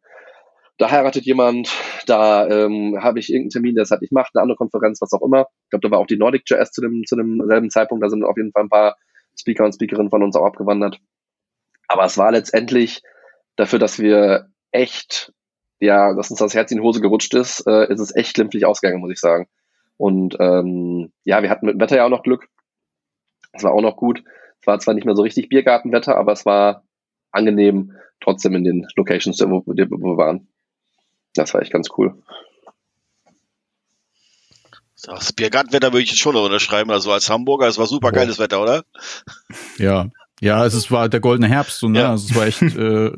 da 0.79 0.91
heiratet 0.91 1.25
jemand, 1.25 1.71
da 2.07 2.47
ähm, 2.49 2.99
habe 3.03 3.19
ich 3.19 3.31
irgendeinen 3.31 3.51
Termin, 3.51 3.75
der 3.75 3.83
es 3.83 3.91
halt 3.91 4.03
nicht 4.03 4.13
macht, 4.13 4.33
eine 4.35 4.43
andere 4.43 4.57
Konferenz, 4.57 5.01
was 5.01 5.13
auch 5.13 5.25
immer. 5.25 5.47
Ich 5.65 5.71
glaube, 5.71 5.87
da 5.87 5.91
war 5.91 5.99
auch 5.99 6.07
die 6.07 6.19
Nordic 6.19 6.43
Jazz 6.47 6.71
zu 6.71 6.83
dem, 6.83 7.05
zu 7.07 7.17
dem 7.17 7.43
selben 7.47 7.71
Zeitpunkt, 7.71 8.05
da 8.05 8.11
sind 8.11 8.25
auf 8.25 8.37
jeden 8.37 8.53
Fall 8.53 8.65
ein 8.65 8.69
paar 8.69 8.97
Speaker 9.39 9.65
und 9.65 9.75
Speakerinnen 9.75 10.11
von 10.11 10.23
uns 10.23 10.37
auch 10.37 10.45
abgewandert. 10.45 10.99
Aber 11.89 12.05
es 12.05 12.19
war 12.19 12.31
letztendlich 12.33 13.03
dafür, 13.57 13.79
dass 13.79 13.99
wir 13.99 14.49
echt, 14.71 15.33
ja, 15.81 16.15
dass 16.15 16.31
uns 16.31 16.41
das 16.41 16.55
Herz 16.55 16.71
in 16.71 16.79
die 16.79 16.85
Hose 16.85 17.01
gerutscht 17.01 17.35
ist, 17.35 17.67
äh, 17.67 17.91
ist 17.91 18.01
es 18.01 18.15
echt 18.15 18.35
glimpflich 18.35 18.67
ausgegangen, 18.67 19.01
muss 19.01 19.13
ich 19.13 19.21
sagen. 19.21 19.49
Und 19.97 20.37
ähm, 20.41 21.13
ja, 21.25 21.43
wir 21.43 21.49
hatten 21.49 21.67
mit 21.67 21.77
dem 21.77 21.81
Wetter 21.81 21.97
ja 21.97 22.05
auch 22.05 22.11
noch 22.11 22.23
Glück. 22.23 22.49
Es 23.53 23.65
war 23.65 23.73
auch 23.73 23.81
noch 23.81 23.97
gut. 23.97 24.23
Es 24.61 24.67
war 24.67 24.79
zwar 24.79 24.95
nicht 24.95 25.07
mehr 25.07 25.17
so 25.17 25.23
richtig 25.23 25.49
Biergartenwetter, 25.49 26.17
aber 26.17 26.33
es 26.33 26.45
war 26.45 26.85
angenehm 27.31 27.93
trotzdem 28.21 28.55
in 28.55 28.65
den 28.65 28.87
Locations, 28.97 29.41
wo, 29.41 29.63
wo 29.65 29.75
wir 29.75 30.17
waren. 30.17 30.49
Das 31.37 31.55
war 31.55 31.63
echt 31.63 31.73
ganz 31.73 31.89
cool. 31.97 32.15
Das 35.03 35.33
Biergartenwetter 35.33 35.93
würde 35.93 36.03
ich 36.03 36.11
jetzt 36.11 36.19
schon 36.19 36.35
noch 36.35 36.45
unterschreiben. 36.45 36.91
Also 36.91 37.13
als 37.13 37.31
Hamburger, 37.31 37.69
es 37.69 37.79
war 37.79 37.87
super 37.87 38.11
geiles 38.11 38.39
Wetter, 38.39 38.61
oder? 38.61 38.85
Ja, 39.79 40.11
ja, 40.41 40.67
es 40.67 40.91
war 40.91 41.09
der 41.09 41.21
goldene 41.21 41.49
Herbst, 41.49 41.79
so, 41.79 41.89
ne? 41.89 42.01
Ja. 42.01 42.11
Also 42.11 42.29
es 42.31 42.35
war 42.37 42.47
echt 42.47 42.63
äh, 42.77 43.13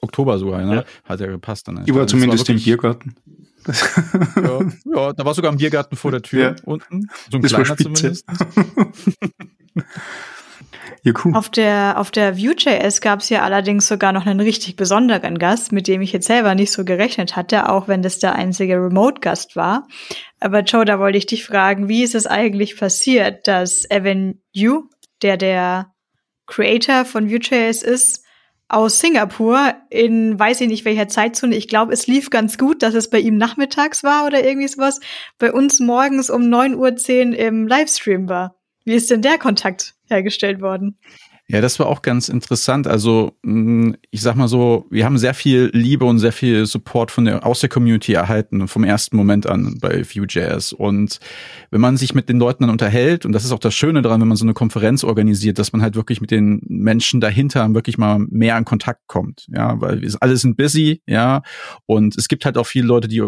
Oktober 0.00 0.38
sogar, 0.38 0.62
ne? 0.62 0.76
Ja. 0.76 0.84
Hat 1.04 1.20
ja 1.20 1.26
gepasst 1.26 1.68
dann. 1.68 1.82
Ich 1.86 1.94
war 1.94 2.06
zumindest 2.06 2.48
im 2.48 2.56
Biergarten. 2.56 3.14
ja, 4.36 4.60
ja, 4.84 5.12
da 5.12 5.24
war 5.24 5.34
sogar 5.34 5.50
ein 5.50 5.56
Biergarten 5.56 5.96
vor 5.96 6.10
der 6.10 6.22
Tür 6.22 6.42
ja. 6.42 6.54
unten. 6.64 7.08
So 7.30 7.38
ein 7.38 7.42
das 7.42 7.52
kleiner 7.52 7.76
zumindest. 7.76 8.26
ja, 11.02 11.12
cool. 11.24 11.34
Auf 11.34 11.48
der, 11.50 11.94
auf 11.98 12.10
der 12.10 12.38
Vue.js 12.38 13.00
gab 13.00 13.20
es 13.20 13.28
ja 13.28 13.42
allerdings 13.42 13.88
sogar 13.88 14.12
noch 14.12 14.26
einen 14.26 14.40
richtig 14.40 14.76
besonderen 14.76 15.38
Gast, 15.38 15.72
mit 15.72 15.86
dem 15.88 16.02
ich 16.02 16.12
jetzt 16.12 16.26
selber 16.26 16.54
nicht 16.54 16.72
so 16.72 16.84
gerechnet 16.84 17.36
hatte, 17.36 17.68
auch 17.68 17.88
wenn 17.88 18.02
das 18.02 18.18
der 18.18 18.34
einzige 18.34 18.76
Remote-Gast 18.76 19.56
war. 19.56 19.86
Aber 20.40 20.60
Joe, 20.60 20.84
da 20.84 20.98
wollte 20.98 21.18
ich 21.18 21.26
dich 21.26 21.44
fragen, 21.44 21.88
wie 21.88 22.02
ist 22.02 22.14
es 22.14 22.26
eigentlich 22.26 22.78
passiert, 22.78 23.46
dass 23.46 23.88
Evan 23.90 24.40
Yu, 24.52 24.84
der 25.22 25.36
der 25.36 25.92
Creator 26.46 27.04
von 27.04 27.30
Vue.js 27.30 27.82
ist, 27.82 28.24
aus 28.68 28.98
Singapur 28.98 29.74
in 29.90 30.38
weiß 30.38 30.62
ich 30.62 30.68
nicht 30.68 30.84
welcher 30.84 31.08
Zeitzone. 31.08 31.54
Ich 31.54 31.68
glaube, 31.68 31.92
es 31.92 32.06
lief 32.06 32.30
ganz 32.30 32.58
gut, 32.58 32.82
dass 32.82 32.94
es 32.94 33.10
bei 33.10 33.18
ihm 33.18 33.36
nachmittags 33.36 34.02
war 34.02 34.26
oder 34.26 34.44
irgendwie 34.44 34.68
sowas. 34.68 35.00
Bei 35.38 35.52
uns 35.52 35.80
morgens 35.80 36.30
um 36.30 36.42
9.10 36.42 37.32
Uhr 37.32 37.38
im 37.38 37.68
Livestream 37.68 38.28
war. 38.28 38.56
Wie 38.84 38.94
ist 38.94 39.10
denn 39.10 39.22
der 39.22 39.38
Kontakt 39.38 39.93
hergestellt 40.08 40.60
worden? 40.60 40.98
Ja, 41.46 41.60
das 41.60 41.78
war 41.78 41.88
auch 41.88 42.00
ganz 42.00 42.30
interessant. 42.30 42.86
Also 42.86 43.36
mm, 43.42 43.92
ich 44.10 44.22
sag 44.22 44.34
mal 44.34 44.48
so, 44.48 44.86
wir 44.90 45.04
haben 45.04 45.18
sehr 45.18 45.34
viel 45.34 45.70
Liebe 45.74 46.06
und 46.06 46.18
sehr 46.18 46.32
viel 46.32 46.64
Support 46.64 47.10
von 47.10 47.26
der 47.26 47.44
aus 47.44 47.60
der 47.60 47.68
Community 47.68 48.14
erhalten 48.14 48.66
vom 48.66 48.82
ersten 48.82 49.14
Moment 49.16 49.46
an 49.46 49.76
bei 49.78 50.04
Vue.js. 50.04 50.72
Und 50.72 51.20
wenn 51.70 51.82
man 51.82 51.98
sich 51.98 52.14
mit 52.14 52.30
den 52.30 52.38
Leuten 52.38 52.62
dann 52.62 52.70
unterhält, 52.70 53.26
und 53.26 53.32
das 53.32 53.44
ist 53.44 53.52
auch 53.52 53.58
das 53.58 53.74
Schöne 53.74 54.00
daran, 54.00 54.22
wenn 54.22 54.28
man 54.28 54.38
so 54.38 54.46
eine 54.46 54.54
Konferenz 54.54 55.04
organisiert, 55.04 55.58
dass 55.58 55.74
man 55.74 55.82
halt 55.82 55.96
wirklich 55.96 56.22
mit 56.22 56.30
den 56.30 56.62
Menschen 56.66 57.20
dahinter 57.20 57.74
wirklich 57.74 57.98
mal 57.98 58.20
mehr 58.20 58.56
in 58.56 58.64
Kontakt 58.64 59.02
kommt. 59.06 59.46
Ja, 59.52 59.78
weil 59.82 60.00
wir 60.00 60.14
alle 60.20 60.38
sind 60.38 60.56
busy, 60.56 61.02
ja, 61.06 61.42
und 61.84 62.16
es 62.16 62.28
gibt 62.28 62.46
halt 62.46 62.56
auch 62.56 62.66
viele 62.66 62.86
Leute, 62.86 63.06
die 63.06 63.22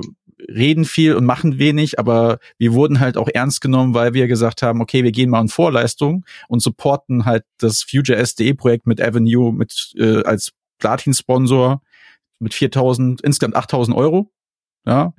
reden 0.48 0.84
viel 0.84 1.14
und 1.14 1.24
machen 1.24 1.58
wenig, 1.58 1.98
aber 1.98 2.38
wir 2.58 2.72
wurden 2.72 3.00
halt 3.00 3.16
auch 3.16 3.28
ernst 3.32 3.60
genommen, 3.60 3.94
weil 3.94 4.14
wir 4.14 4.28
gesagt 4.28 4.62
haben, 4.62 4.80
okay, 4.80 5.04
wir 5.04 5.12
gehen 5.12 5.30
mal 5.30 5.40
in 5.40 5.48
Vorleistung 5.48 6.24
und 6.48 6.62
supporten 6.62 7.24
halt 7.24 7.44
das 7.58 7.84
Vue.js.de 7.92 8.54
Projekt 8.54 8.86
mit 8.86 9.00
Avenue 9.00 9.52
mit 9.52 9.92
äh, 9.96 10.22
als 10.22 10.52
Platin-Sponsor 10.78 11.80
mit 12.38 12.52
4.000, 12.52 13.24
insgesamt 13.24 13.56
8.000 13.56 13.94
Euro. 13.94 14.30
Ja, 14.86 15.12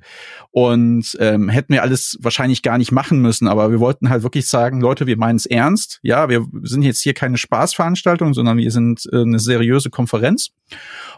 und 0.50 1.16
ähm, 1.20 1.50
hätten 1.50 1.74
wir 1.74 1.82
alles 1.82 2.18
wahrscheinlich 2.22 2.62
gar 2.62 2.78
nicht 2.78 2.90
machen 2.90 3.20
müssen, 3.20 3.48
aber 3.48 3.70
wir 3.70 3.80
wollten 3.80 4.08
halt 4.08 4.22
wirklich 4.22 4.48
sagen, 4.48 4.80
Leute, 4.80 5.06
wir 5.06 5.18
meinen 5.18 5.36
es 5.36 5.44
ernst. 5.44 6.00
Ja, 6.02 6.30
wir 6.30 6.46
sind 6.62 6.82
jetzt 6.82 7.02
hier 7.02 7.12
keine 7.12 7.36
Spaßveranstaltung, 7.36 8.32
sondern 8.32 8.56
wir 8.56 8.70
sind 8.70 9.08
äh, 9.12 9.20
eine 9.20 9.38
seriöse 9.38 9.90
Konferenz. 9.90 10.52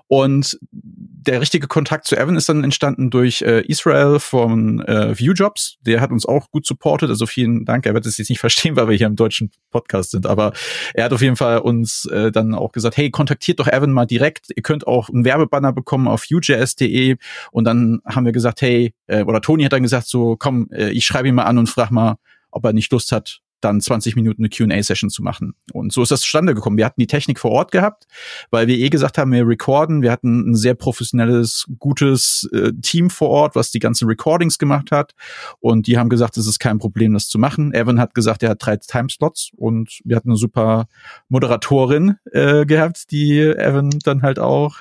Und 0.08 0.58
der 0.72 1.40
richtige 1.40 1.68
Kontakt 1.68 2.06
zu 2.06 2.16
Evan 2.16 2.34
ist 2.34 2.48
dann 2.48 2.64
entstanden 2.64 3.10
durch 3.10 3.42
äh, 3.42 3.60
Israel 3.66 4.18
von 4.18 4.80
äh, 4.80 5.16
Viewjobs. 5.16 5.76
Der 5.82 6.00
hat 6.00 6.10
uns 6.10 6.26
auch 6.26 6.50
gut 6.50 6.66
supportet. 6.66 7.10
Also 7.10 7.26
vielen 7.26 7.64
Dank. 7.64 7.86
Er 7.86 7.94
wird 7.94 8.06
es 8.06 8.18
jetzt 8.18 8.30
nicht 8.30 8.40
verstehen, 8.40 8.74
weil 8.74 8.88
wir 8.88 8.96
hier 8.96 9.06
im 9.06 9.16
deutschen 9.16 9.52
Podcast 9.70 10.10
sind. 10.10 10.26
Aber 10.26 10.52
er 10.94 11.04
hat 11.04 11.12
auf 11.12 11.22
jeden 11.22 11.36
Fall 11.36 11.58
uns 11.58 12.06
äh, 12.06 12.32
dann 12.32 12.54
auch 12.54 12.72
gesagt, 12.72 12.96
hey, 12.96 13.10
kontaktiert 13.10 13.60
doch 13.60 13.68
Evan 13.68 13.92
mal 13.92 14.06
direkt. 14.06 14.48
Ihr 14.56 14.62
könnt 14.62 14.86
auch 14.86 15.10
einen 15.10 15.24
Werbebanner 15.24 15.72
bekommen 15.72 16.08
auf 16.08 16.24
vue.js.de. 16.28 17.16
Und 17.52 17.64
dann 17.64 18.00
haben 18.04 18.24
wir 18.24 18.32
gesagt, 18.32 18.39
hey, 18.60 18.94
äh, 19.06 19.22
oder 19.22 19.40
Toni 19.40 19.64
hat 19.64 19.72
dann 19.72 19.82
gesagt, 19.82 20.08
so 20.08 20.36
komm, 20.38 20.68
äh, 20.72 20.90
ich 20.90 21.04
schreibe 21.04 21.28
ihn 21.28 21.34
mal 21.34 21.44
an 21.44 21.58
und 21.58 21.68
frag 21.68 21.90
mal, 21.90 22.16
ob 22.50 22.64
er 22.64 22.72
nicht 22.72 22.90
Lust 22.92 23.12
hat, 23.12 23.40
dann 23.60 23.80
20 23.80 24.16
Minuten 24.16 24.42
eine 24.42 24.48
Q&A-Session 24.48 25.10
zu 25.10 25.22
machen. 25.22 25.54
Und 25.72 25.92
so 25.92 26.02
ist 26.02 26.10
das 26.10 26.22
zustande 26.22 26.54
gekommen. 26.54 26.78
Wir 26.78 26.86
hatten 26.86 27.00
die 27.00 27.06
Technik 27.06 27.38
vor 27.38 27.50
Ort 27.50 27.72
gehabt, 27.72 28.06
weil 28.50 28.66
wir 28.66 28.76
eh 28.76 28.88
gesagt 28.88 29.18
haben, 29.18 29.32
wir 29.32 29.46
recorden. 29.46 30.02
Wir 30.02 30.10
hatten 30.10 30.50
ein 30.50 30.56
sehr 30.56 30.74
professionelles, 30.74 31.66
gutes 31.78 32.48
äh, 32.52 32.72
Team 32.82 33.10
vor 33.10 33.28
Ort, 33.28 33.54
was 33.54 33.70
die 33.70 33.78
ganzen 33.78 34.08
Recordings 34.08 34.58
gemacht 34.58 34.90
hat. 34.90 35.14
Und 35.60 35.86
die 35.86 35.98
haben 35.98 36.08
gesagt, 36.08 36.36
es 36.36 36.46
ist 36.46 36.58
kein 36.58 36.78
Problem, 36.78 37.12
das 37.12 37.28
zu 37.28 37.38
machen. 37.38 37.72
Evan 37.74 38.00
hat 38.00 38.14
gesagt, 38.14 38.42
er 38.42 38.50
hat 38.50 38.64
drei 38.64 38.76
Timeslots 38.76 39.50
und 39.56 40.00
wir 40.04 40.16
hatten 40.16 40.30
eine 40.30 40.38
super 40.38 40.86
Moderatorin 41.28 42.16
äh, 42.32 42.64
gehabt, 42.64 43.10
die 43.10 43.40
Evan 43.40 43.90
dann 44.04 44.22
halt 44.22 44.38
auch 44.38 44.76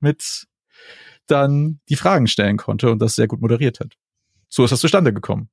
mit 0.00 0.46
dann 1.26 1.80
die 1.88 1.96
Fragen 1.96 2.26
stellen 2.26 2.56
konnte 2.56 2.90
und 2.90 3.00
das 3.00 3.14
sehr 3.14 3.28
gut 3.28 3.40
moderiert 3.40 3.80
hat. 3.80 3.94
So 4.48 4.64
ist 4.64 4.70
das 4.70 4.80
zustande 4.80 5.12
gekommen. 5.12 5.48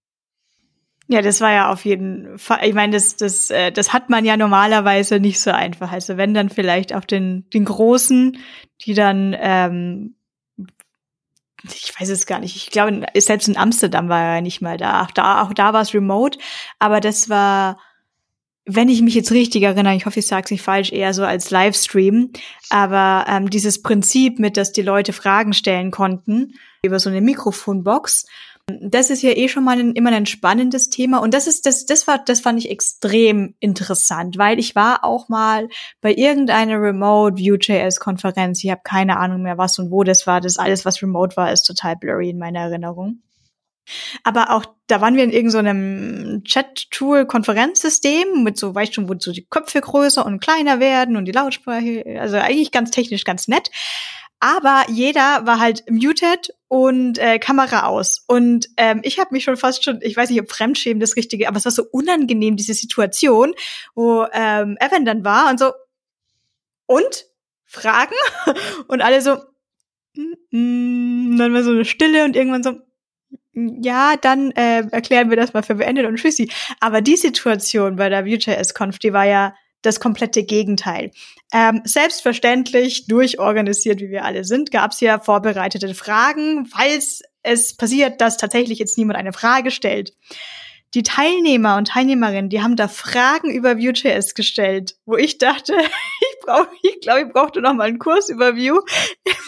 Ja, 1.12 1.23
das 1.23 1.41
war 1.41 1.51
ja 1.51 1.71
auf 1.71 1.86
jeden 1.86 2.38
Fall. 2.38 2.60
Ich 2.67 2.75
meine, 2.75 2.93
das, 2.93 3.15
das, 3.15 3.49
äh, 3.49 3.71
das 3.71 3.93
hat 3.93 4.12
man 4.12 4.25
ja 4.25 4.38
normalerweise 4.38 5.19
nicht 5.19 5.39
so 5.39 5.49
einfach. 5.49 5.91
Also 5.91 6.17
wenn 6.17 6.36
dann 6.36 6.49
vielleicht 6.49 6.93
auch 6.93 7.03
den, 7.03 7.49
den 7.49 7.65
Großen, 7.65 8.38
die 8.82 8.93
dann, 8.93 9.36
ähm, 9.39 10.15
ich 11.63 11.99
weiß 11.99 12.10
es 12.10 12.27
gar 12.27 12.39
nicht. 12.39 12.55
Ich 12.55 12.69
glaube, 12.69 13.08
selbst 13.15 13.47
in 13.47 13.58
Amsterdam 13.58 14.08
war 14.08 14.21
er 14.21 14.36
ja 14.36 14.41
nicht 14.41 14.62
mal 14.62 14.77
da. 14.77 15.03
Auch 15.03 15.12
da, 15.12 15.41
auch 15.41 15.53
da 15.53 15.73
war 15.73 15.82
es 15.82 15.95
remote. 15.95 16.38
Aber 16.77 16.99
das 16.99 17.27
war, 17.27 17.79
wenn 18.71 18.89
ich 18.89 19.01
mich 19.01 19.15
jetzt 19.15 19.32
richtig 19.32 19.63
erinnere, 19.63 19.95
ich 19.95 20.05
hoffe, 20.05 20.19
ich 20.19 20.27
sage 20.27 20.43
es 20.45 20.51
nicht 20.51 20.62
falsch, 20.62 20.91
eher 20.91 21.13
so 21.13 21.23
als 21.23 21.49
Livestream. 21.49 22.32
Aber 22.69 23.25
ähm, 23.27 23.49
dieses 23.49 23.82
Prinzip 23.82 24.39
mit, 24.39 24.58
dass 24.58 24.71
die 24.71 24.82
Leute 24.82 25.13
Fragen 25.13 25.53
stellen 25.53 25.91
konnten 25.91 26.53
über 26.84 26.99
so 26.99 27.10
eine 27.10 27.21
Mikrofonbox 27.21 28.25
das 28.82 29.10
ist 29.10 29.21
ja 29.21 29.32
eh 29.32 29.47
schon 29.47 29.63
mal 29.63 29.79
ein, 29.79 29.93
immer 29.93 30.12
ein 30.12 30.25
spannendes 30.25 30.89
Thema 30.89 31.19
und 31.19 31.34
das 31.34 31.47
ist 31.47 31.65
das 31.65 31.86
das 31.86 32.08
war 32.08 32.19
das 32.23 32.39
fand 32.39 32.60
ich 32.60 32.69
extrem 32.69 33.55
interessant, 33.60 34.38
weil 34.38 34.60
ich 34.60 34.75
war 34.75 35.03
auch 35.03 35.29
mal 35.29 35.69
bei 36.01 36.13
irgendeiner 36.13 36.79
Remote 36.79 37.38
Vue.js 37.38 37.99
Konferenz. 37.99 38.63
Ich 38.63 38.69
habe 38.69 38.82
keine 38.84 39.17
Ahnung 39.17 39.41
mehr 39.41 39.58
was 39.58 39.79
und 39.79 39.91
wo 39.91 40.03
das 40.03 40.27
war. 40.27 40.41
Das 40.41 40.58
alles 40.58 40.86
was 40.86 41.01
remote 41.01 41.36
war 41.38 41.51
ist 41.51 41.63
total 41.63 41.95
blurry 41.95 42.29
in 42.29 42.38
meiner 42.38 42.60
Erinnerung. 42.60 43.21
Aber 44.23 44.52
auch 44.52 44.65
da 44.88 45.02
waren 45.02 45.15
wir 45.15 45.23
in 45.23 45.32
irgendeinem 45.32 46.38
so 46.38 46.41
Chat-Tool 46.43 47.25
Konferenzsystem 47.25 48.43
mit 48.43 48.58
so 48.58 48.73
weißt 48.73 48.95
schon, 48.95 49.10
wo 49.10 49.15
so 49.17 49.32
die 49.32 49.45
Köpfe 49.45 49.82
größer 49.82 50.25
und 50.25 50.39
kleiner 50.39 50.80
werden 50.80 51.15
und 51.15 51.25
die 51.25 51.32
Lautsprache, 51.32 52.04
also 52.19 52.38
eigentlich 52.38 52.71
ganz 52.71 52.91
technisch 52.91 53.23
ganz 53.23 53.47
nett 53.47 53.69
aber 54.39 54.86
jeder 54.89 55.45
war 55.45 55.60
halt 55.60 55.84
muted 55.89 56.54
und 56.69 57.17
äh, 57.17 57.39
Kamera 57.39 57.88
aus. 57.88 58.23
Und 58.28 58.69
ähm, 58.78 59.02
ich 59.04 59.19
habe 59.19 59.34
mich 59.34 59.43
schon 59.43 59.58
fast 59.58 59.84
schon, 59.84 59.99
ich 60.02 60.15
weiß 60.15 60.30
nicht, 60.30 60.41
ob 60.41 60.49
Fremdschämen 60.49 60.99
das 60.99 61.17
Richtige, 61.17 61.47
aber 61.47 61.58
es 61.58 61.65
war 61.65 61.71
so 61.71 61.84
unangenehm, 61.91 62.56
diese 62.56 62.73
Situation, 62.73 63.54
wo 63.95 64.25
ähm, 64.32 64.78
Evan 64.80 65.06
dann 65.06 65.25
war 65.25 65.49
und 65.49 65.60
so, 65.60 65.73
und? 66.86 67.25
Fragen? 67.65 68.15
und 68.88 69.02
alle 69.02 69.21
so, 69.21 69.38
mm, 70.15 70.34
mm, 70.52 71.38
dann 71.38 71.54
war 71.54 71.63
so 71.63 71.71
eine 71.71 71.86
Stille 71.86 72.23
und 72.23 72.36
irgendwann 72.36 72.63
so, 72.63 72.80
ja, 73.53 74.15
dann 74.15 74.51
äh, 74.51 74.83
erklären 74.91 75.29
wir 75.29 75.37
das 75.37 75.53
mal 75.53 75.63
für 75.63 75.75
beendet 75.75 76.05
und 76.05 76.15
tschüssi. 76.15 76.49
Aber 76.79 77.01
die 77.01 77.17
Situation 77.17 77.95
bei 77.95 78.09
der 78.09 78.25
Vue.js-Conf, 78.25 78.99
die 78.99 79.13
war 79.13 79.25
ja 79.25 79.53
das 79.81 79.99
komplette 79.99 80.43
Gegenteil. 80.43 81.11
Ähm, 81.53 81.81
selbstverständlich, 81.83 83.07
durchorganisiert, 83.07 83.99
wie 84.01 84.09
wir 84.09 84.25
alle 84.25 84.43
sind, 84.43 84.71
gab 84.71 84.91
es 84.91 84.99
ja 84.99 85.19
vorbereitete 85.19 85.93
Fragen, 85.95 86.65
falls 86.65 87.21
es 87.43 87.75
passiert, 87.75 88.21
dass 88.21 88.37
tatsächlich 88.37 88.79
jetzt 88.79 88.97
niemand 88.97 89.17
eine 89.17 89.33
Frage 89.33 89.71
stellt 89.71 90.13
die 90.95 91.04
Teilnehmer 91.04 91.78
und 91.78 91.89
Teilnehmerinnen, 91.89 92.49
die 92.49 92.62
haben 92.62 92.75
da 92.75 92.88
Fragen 92.88 93.52
über 93.52 93.78
Vue.js 93.78 94.34
gestellt, 94.34 94.95
wo 95.06 95.15
ich 95.17 95.38
dachte, 95.38 95.73
ich 95.78 96.45
brauche, 96.45 96.69
ich 96.82 96.99
glaube, 97.02 97.28
ich 97.28 97.34
brauchte 97.34 97.62
noch 97.62 97.73
mal 97.73 97.88
einen 97.88 97.99
Kurs 97.99 98.30
über 98.30 98.56
Vue. 98.56 98.82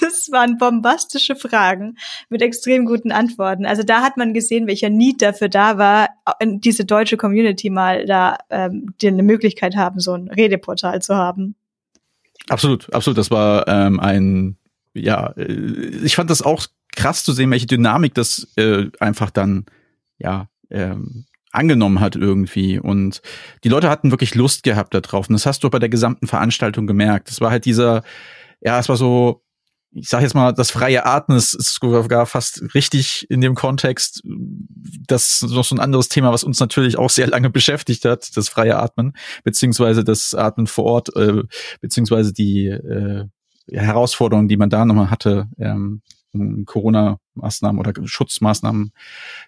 Es 0.06 0.32
waren 0.32 0.58
bombastische 0.58 1.36
Fragen 1.36 1.98
mit 2.30 2.42
extrem 2.42 2.86
guten 2.86 3.12
Antworten. 3.12 3.66
Also 3.66 3.84
da 3.84 4.02
hat 4.02 4.18
man 4.18 4.34
gesehen, 4.34 4.68
welcher 4.68 4.90
Need 4.90 5.22
dafür 5.22 5.50
da 5.50 5.78
war, 5.78 6.10
diese 6.42 6.86
deutsche 6.86 7.18
Community 7.18 7.70
mal 7.70 8.06
da 8.06 8.38
ähm, 8.50 8.94
die 9.02 9.08
eine 9.08 9.24
Möglichkeit 9.24 9.76
haben, 9.76 10.00
so 10.00 10.14
ein 10.14 10.28
Redeportal 10.28 11.02
zu 11.02 11.16
haben. 11.16 11.56
Absolut, 12.50 12.94
absolut. 12.94 13.18
Das 13.18 13.32
war 13.32 13.68
ähm, 13.68 14.00
ein, 14.00 14.58
ja, 14.94 15.34
äh, 15.38 15.52
ich 16.04 16.16
fand 16.16 16.30
das 16.30 16.42
auch 16.42 16.68
krass 16.96 17.24
zu 17.24 17.32
sehen, 17.32 17.52
welche 17.52 17.68
Dynamik 17.68 18.14
das 18.14 18.48
äh, 18.58 18.88
einfach 19.00 19.32
dann 19.32 19.66
ja 20.18 20.50
ähm, 20.70 21.26
angenommen 21.52 22.00
hat 22.00 22.16
irgendwie. 22.16 22.80
Und 22.80 23.22
die 23.64 23.70
Leute 23.70 23.90
hatten 23.90 24.12
wirklich 24.12 24.36
Lust 24.36 24.64
gehabt 24.64 24.94
darauf. 24.94 25.30
Und 25.30 25.34
das 25.34 25.46
hast 25.46 25.64
du 25.64 25.70
bei 25.70 25.80
der 25.80 25.90
gesamten 25.90 26.28
Veranstaltung 26.28 26.88
gemerkt. 26.88 27.30
Es 27.30 27.42
war 27.42 27.52
halt 27.52 27.66
dieser, 27.66 28.04
ja, 28.62 28.80
es 28.80 28.90
war 28.90 28.98
so, 28.98 29.44
ich 29.94 30.08
sag 30.08 30.22
jetzt 30.22 30.36
mal, 30.36 30.54
das 30.54 30.72
freie 30.72 31.06
Atmen 31.06 31.38
ist, 31.38 31.54
ist 31.54 31.78
sogar 31.82 32.26
fast 32.26 32.64
richtig 32.74 33.30
in 33.30 33.42
dem 33.42 33.56
Kontext. 33.56 34.24
Das 34.26 35.42
ist 35.42 35.52
noch 35.52 35.66
so 35.66 35.76
ein 35.76 35.82
anderes 35.82 36.08
Thema, 36.08 36.32
was 36.32 36.46
uns 36.46 36.60
natürlich 36.60 36.98
auch 36.98 37.10
sehr 37.10 37.28
lange 37.28 37.50
beschäftigt 37.50 38.06
hat, 38.06 38.36
das 38.38 38.48
freie 38.48 38.78
Atmen, 38.78 39.14
beziehungsweise 39.44 40.04
das 40.04 40.34
Atmen 40.34 40.68
vor 40.68 40.86
Ort, 40.86 41.16
äh, 41.16 41.44
beziehungsweise 41.82 42.32
die 42.32 42.68
äh, 42.68 43.26
Herausforderungen, 43.70 44.48
die 44.48 44.58
man 44.58 44.70
da 44.70 44.86
nochmal 44.86 45.12
hatte, 45.12 45.50
ähm, 45.60 46.02
Corona-Maßnahmen 47.36 47.80
oder 47.80 47.94
Schutzmaßnahmen 48.06 48.92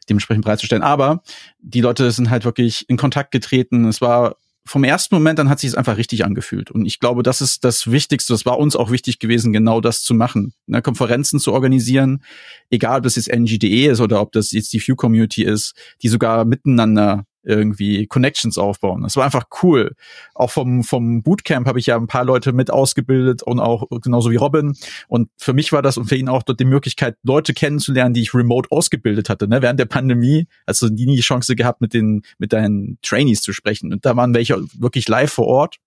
dementsprechend 0.09 0.45
bereitzustellen. 0.45 0.83
Aber 0.83 1.23
die 1.59 1.81
Leute 1.81 2.11
sind 2.11 2.29
halt 2.29 2.45
wirklich 2.45 2.89
in 2.89 2.97
Kontakt 2.97 3.31
getreten. 3.31 3.85
Es 3.85 4.01
war 4.01 4.35
vom 4.65 4.85
ersten 4.85 5.13
Moment 5.15 5.39
dann 5.39 5.49
hat 5.49 5.59
sich 5.59 5.69
es 5.69 5.75
einfach 5.75 5.97
richtig 5.97 6.23
angefühlt. 6.23 6.71
Und 6.71 6.85
ich 6.85 7.01
glaube, 7.01 7.21
das 7.21 7.41
ist 7.41 7.65
das 7.65 7.91
Wichtigste. 7.91 8.31
Das 8.31 8.45
war 8.45 8.57
uns 8.57 8.77
auch 8.77 8.91
wichtig 8.91 9.19
gewesen, 9.19 9.51
genau 9.51 9.81
das 9.81 10.03
zu 10.03 10.13
machen. 10.13 10.53
Ne, 10.67 10.81
Konferenzen 10.81 11.39
zu 11.39 11.51
organisieren, 11.51 12.23
egal 12.69 12.99
ob 12.99 13.03
das 13.03 13.17
jetzt 13.17 13.29
NGDE 13.29 13.87
ist 13.87 13.99
oder 13.99 14.21
ob 14.21 14.31
das 14.31 14.51
jetzt 14.51 14.71
die 14.71 14.79
View 14.79 14.95
Community 14.95 15.43
ist, 15.43 15.73
die 16.01 16.07
sogar 16.07 16.45
miteinander 16.45 17.25
irgendwie 17.43 18.07
Connections 18.07 18.57
aufbauen. 18.57 19.03
Das 19.03 19.15
war 19.15 19.25
einfach 19.25 19.45
cool. 19.61 19.95
Auch 20.33 20.49
vom, 20.49 20.83
vom 20.83 21.23
Bootcamp 21.23 21.67
habe 21.67 21.79
ich 21.79 21.87
ja 21.87 21.97
ein 21.97 22.07
paar 22.07 22.25
Leute 22.25 22.53
mit 22.53 22.71
ausgebildet 22.71 23.43
und 23.43 23.59
auch 23.59 23.87
genauso 24.01 24.31
wie 24.31 24.37
Robin. 24.37 24.75
Und 25.07 25.29
für 25.37 25.53
mich 25.53 25.71
war 25.71 25.81
das 25.81 25.97
und 25.97 26.05
für 26.05 26.15
ihn 26.15 26.29
auch 26.29 26.43
dort 26.43 26.59
die 26.59 26.65
Möglichkeit, 26.65 27.17
Leute 27.23 27.53
kennenzulernen, 27.53 28.13
die 28.13 28.21
ich 28.21 28.33
remote 28.33 28.71
ausgebildet 28.71 29.29
hatte, 29.29 29.47
ne? 29.47 29.61
während 29.61 29.79
der 29.79 29.85
Pandemie. 29.85 30.47
Also 30.65 30.87
nie 30.87 31.15
die 31.15 31.21
Chance 31.21 31.55
gehabt, 31.55 31.81
mit 31.81 31.93
den, 31.93 32.23
mit 32.37 32.53
deinen 32.53 32.97
Trainees 33.01 33.41
zu 33.41 33.53
sprechen. 33.53 33.91
Und 33.91 34.05
da 34.05 34.15
waren 34.15 34.33
welche 34.33 34.63
wirklich 34.77 35.07
live 35.07 35.31
vor 35.31 35.47
Ort. 35.47 35.77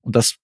Und 0.00 0.16
das 0.16 0.36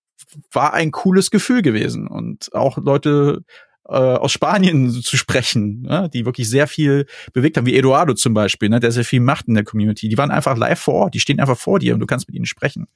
war 0.53 0.75
ein 0.75 0.91
cooles 0.91 1.31
Gefühl 1.31 1.63
gewesen 1.63 2.07
und 2.07 2.55
auch 2.55 2.79
Leute 2.79 3.45
äh, 3.89 3.93
aus 3.95 4.33
Spanien 4.33 4.91
zu 5.03 5.17
sprechen, 5.17 5.83
ne, 5.83 6.11
die 6.13 6.25
wirklich 6.25 6.49
sehr 6.49 6.67
viel 6.67 7.07
bewegt 7.33 7.57
haben, 7.57 7.67
wie 7.67 7.77
Eduardo 7.77 8.15
zum 8.15 8.35
Beispiel, 8.35 8.69
ne, 8.69 8.81
der 8.81 8.93
sehr 8.93 9.05
viel 9.05 9.21
macht 9.21 9.49
in 9.49 9.55
der 9.55 9.65
Community. 9.65 10.09
Die 10.09 10.19
waren 10.19 10.31
einfach 10.31 10.57
live 10.57 10.81
vor 10.81 10.95
Ort, 10.95 11.15
die 11.15 11.21
stehen 11.21 11.41
einfach 11.41 11.59
vor 11.59 11.79
dir 11.79 11.95
und 11.95 12.01
du 12.01 12.07
kannst 12.07 12.29
mit 12.29 12.37
ihnen 12.37 12.47
sprechen. 12.47 12.87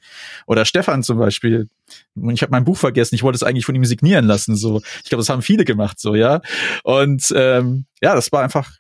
Oder 0.47 0.65
Stefan 0.65 1.03
zum 1.03 1.19
Beispiel. 1.19 1.69
Ich 2.33 2.43
habe 2.43 2.51
mein 2.51 2.65
Buch 2.65 2.77
vergessen, 2.77 3.15
ich 3.15 3.23
wollte 3.23 3.37
es 3.37 3.43
eigentlich 3.43 3.67
von 3.67 3.75
ihm 3.75 3.85
signieren 3.85 4.27
lassen. 4.27 4.57
So, 4.57 4.81
ich 5.03 5.09
glaube, 5.09 5.21
das 5.21 5.29
haben 5.29 5.43
viele 5.43 5.65
gemacht, 5.65 5.99
so 6.01 6.15
ja. 6.15 6.41
Und 6.85 7.33
ähm, 7.35 7.85
ja, 8.03 8.15
das 8.15 8.33
war 8.33 8.43
einfach 8.43 8.73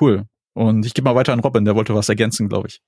cool. 0.00 0.24
Und 0.54 0.84
ich 0.84 0.94
gebe 0.94 1.08
mal 1.08 1.14
weiter 1.14 1.32
an 1.32 1.40
Robin, 1.40 1.64
der 1.64 1.74
wollte 1.74 1.94
was 1.94 2.08
ergänzen, 2.08 2.48
glaube 2.48 2.68
ich. 2.68 2.80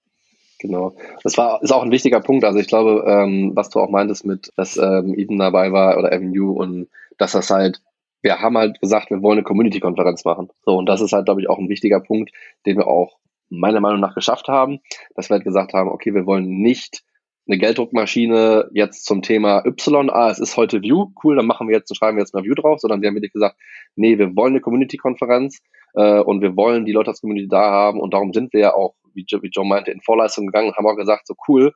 Genau. 0.59 0.97
Das 1.22 1.37
war 1.37 1.62
ist 1.62 1.72
auch 1.72 1.83
ein 1.83 1.91
wichtiger 1.91 2.20
Punkt. 2.20 2.45
Also 2.45 2.59
ich 2.59 2.68
glaube, 2.68 3.05
ähm, 3.07 3.53
was 3.55 3.70
du 3.70 3.81
auch 3.81 3.91
meintest 3.91 4.25
mit, 4.25 4.51
dass 4.57 4.77
ähm, 4.77 5.14
Eden 5.16 5.39
dabei 5.39 5.72
war 5.72 5.99
oder 5.99 6.12
Avenue 6.12 6.53
und 6.53 6.89
dass 7.18 7.33
das 7.33 7.51
halt 7.51 7.83
wir 8.25 8.41
haben 8.41 8.57
halt 8.57 8.81
gesagt, 8.81 9.11
wir 9.11 9.22
wollen 9.22 9.39
eine 9.39 9.45
Community-Konferenz 9.45 10.25
machen. 10.25 10.49
So, 10.64 10.77
und 10.77 10.87
das 10.87 11.03
ist 11.03 11.12
halt, 11.12 11.27
glaube 11.27 11.43
ich, 11.43 11.49
auch 11.49 11.59
ein 11.59 11.68
wichtiger 11.68 12.01
Punkt, 12.01 12.33
den 12.64 12.79
wir 12.79 12.89
auch 12.89 13.18
meiner 13.51 13.81
Meinung 13.81 14.01
nach 14.01 14.14
geschafft 14.14 14.49
haben, 14.49 14.81
dass 15.14 15.29
wir 15.29 15.35
halt 15.35 15.45
gesagt 15.45 15.75
haben, 15.75 15.91
okay, 15.91 16.14
wir 16.14 16.25
wollen 16.25 16.49
nicht 16.49 17.03
eine 17.47 17.59
Gelddruckmaschine 17.59 18.70
jetzt 18.72 19.05
zum 19.05 19.20
Thema 19.20 19.62
Y, 19.66 20.09
ah, 20.09 20.31
es 20.31 20.39
ist 20.39 20.57
heute 20.57 20.81
View, 20.81 21.09
cool, 21.22 21.37
dann 21.37 21.47
machen 21.47 21.68
wir 21.68 21.77
jetzt, 21.77 21.95
schreiben 21.95 22.16
wir 22.16 22.22
jetzt 22.22 22.33
mal 22.33 22.43
View 22.43 22.55
drauf, 22.55 22.81
sondern 22.81 23.03
wir 23.03 23.09
haben 23.09 23.14
wirklich 23.14 23.35
gesagt, 23.35 23.57
nee, 23.95 24.18
wir 24.18 24.35
wollen 24.35 24.55
eine 24.55 24.62
Community-Konferenz 24.62 25.61
äh, 25.93 26.20
und 26.20 26.41
wir 26.41 26.57
wollen 26.57 26.87
die 26.87 26.93
Leute 26.93 27.11
aus 27.11 27.20
Community 27.20 27.49
da 27.49 27.70
haben 27.70 28.01
und 28.01 28.14
darum 28.14 28.33
sind 28.33 28.55
wir 28.55 28.61
ja 28.61 28.75
auch, 28.75 28.95
wie 29.12 29.27
wie 29.29 29.51
Joe 29.51 29.66
meinte, 29.66 29.91
in 29.91 30.01
Vorleistung 30.01 30.47
gegangen 30.47 30.68
und 30.68 30.77
haben 30.77 30.87
auch 30.87 30.97
gesagt, 30.97 31.27
so 31.27 31.35
cool, 31.47 31.75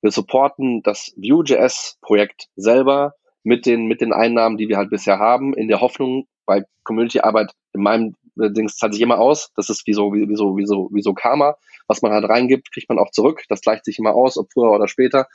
wir 0.00 0.10
supporten 0.10 0.82
das 0.82 1.12
Vue.js-Projekt 1.16 2.48
selber 2.56 3.12
mit 3.44 3.66
den, 3.66 3.86
mit 3.86 4.00
den 4.00 4.12
Einnahmen, 4.12 4.56
die 4.56 4.68
wir 4.68 4.76
halt 4.76 4.90
bisher 4.90 5.18
haben, 5.18 5.54
in 5.54 5.68
der 5.68 5.80
Hoffnung, 5.80 6.26
bei 6.46 6.64
Community-Arbeit 6.84 7.52
in 7.72 7.82
meinem 7.82 8.14
äh, 8.38 8.50
Dings 8.50 8.76
zahlt 8.76 8.94
sich 8.94 9.02
immer 9.02 9.18
aus. 9.18 9.52
Das 9.56 9.70
ist 9.70 9.86
wie 9.86 9.92
so, 9.92 10.12
wie, 10.12 10.36
so, 10.36 10.56
wie 10.56 10.66
so, 10.66 10.90
wie 10.92 11.02
so 11.02 11.14
Karma. 11.14 11.56
Was 11.88 12.02
man 12.02 12.12
halt 12.12 12.28
reingibt, 12.28 12.72
kriegt 12.72 12.88
man 12.88 12.98
auch 12.98 13.10
zurück. 13.10 13.42
Das 13.48 13.60
gleicht 13.60 13.84
sich 13.84 13.98
immer 13.98 14.14
aus, 14.14 14.38
ob 14.38 14.52
früher 14.52 14.70
oder 14.70 14.88
später. 14.88 15.28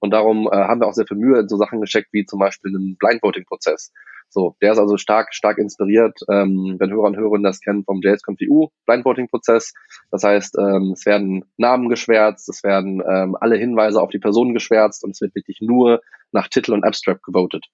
Und 0.00 0.10
darum 0.10 0.48
äh, 0.50 0.56
haben 0.56 0.80
wir 0.80 0.86
auch 0.86 0.92
sehr 0.92 1.06
viel 1.06 1.16
Mühe 1.16 1.40
in 1.40 1.48
so 1.48 1.56
Sachen 1.56 1.80
gesteckt, 1.80 2.12
wie 2.12 2.24
zum 2.24 2.38
Beispiel 2.38 2.74
einen 2.74 2.96
Blind-Voting-Prozess. 2.96 3.92
So, 4.34 4.56
der 4.60 4.72
ist 4.72 4.78
also 4.78 4.96
stark, 4.96 5.32
stark 5.32 5.58
inspiriert, 5.58 6.18
ähm, 6.28 6.74
wenn 6.80 6.90
Hörer 6.90 7.04
und 7.04 7.16
Hörerinnen 7.16 7.44
das 7.44 7.60
kennen, 7.60 7.84
vom 7.84 8.00
JSConf.eu 8.02 8.66
Blind 8.84 9.04
Voting 9.04 9.28
Prozess. 9.28 9.72
Das 10.10 10.24
heißt, 10.24 10.58
ähm, 10.58 10.90
es 10.92 11.06
werden 11.06 11.44
Namen 11.56 11.88
geschwärzt, 11.88 12.48
es 12.48 12.64
werden 12.64 13.00
ähm, 13.08 13.36
alle 13.40 13.56
Hinweise 13.56 14.02
auf 14.02 14.10
die 14.10 14.18
Person 14.18 14.52
geschwärzt 14.52 15.04
und 15.04 15.12
es 15.12 15.20
wird 15.20 15.36
wirklich 15.36 15.60
nur 15.60 16.00
nach 16.32 16.48
Titel 16.48 16.72
und 16.72 16.82
Abstract 16.82 17.22
gewotet. 17.22 17.66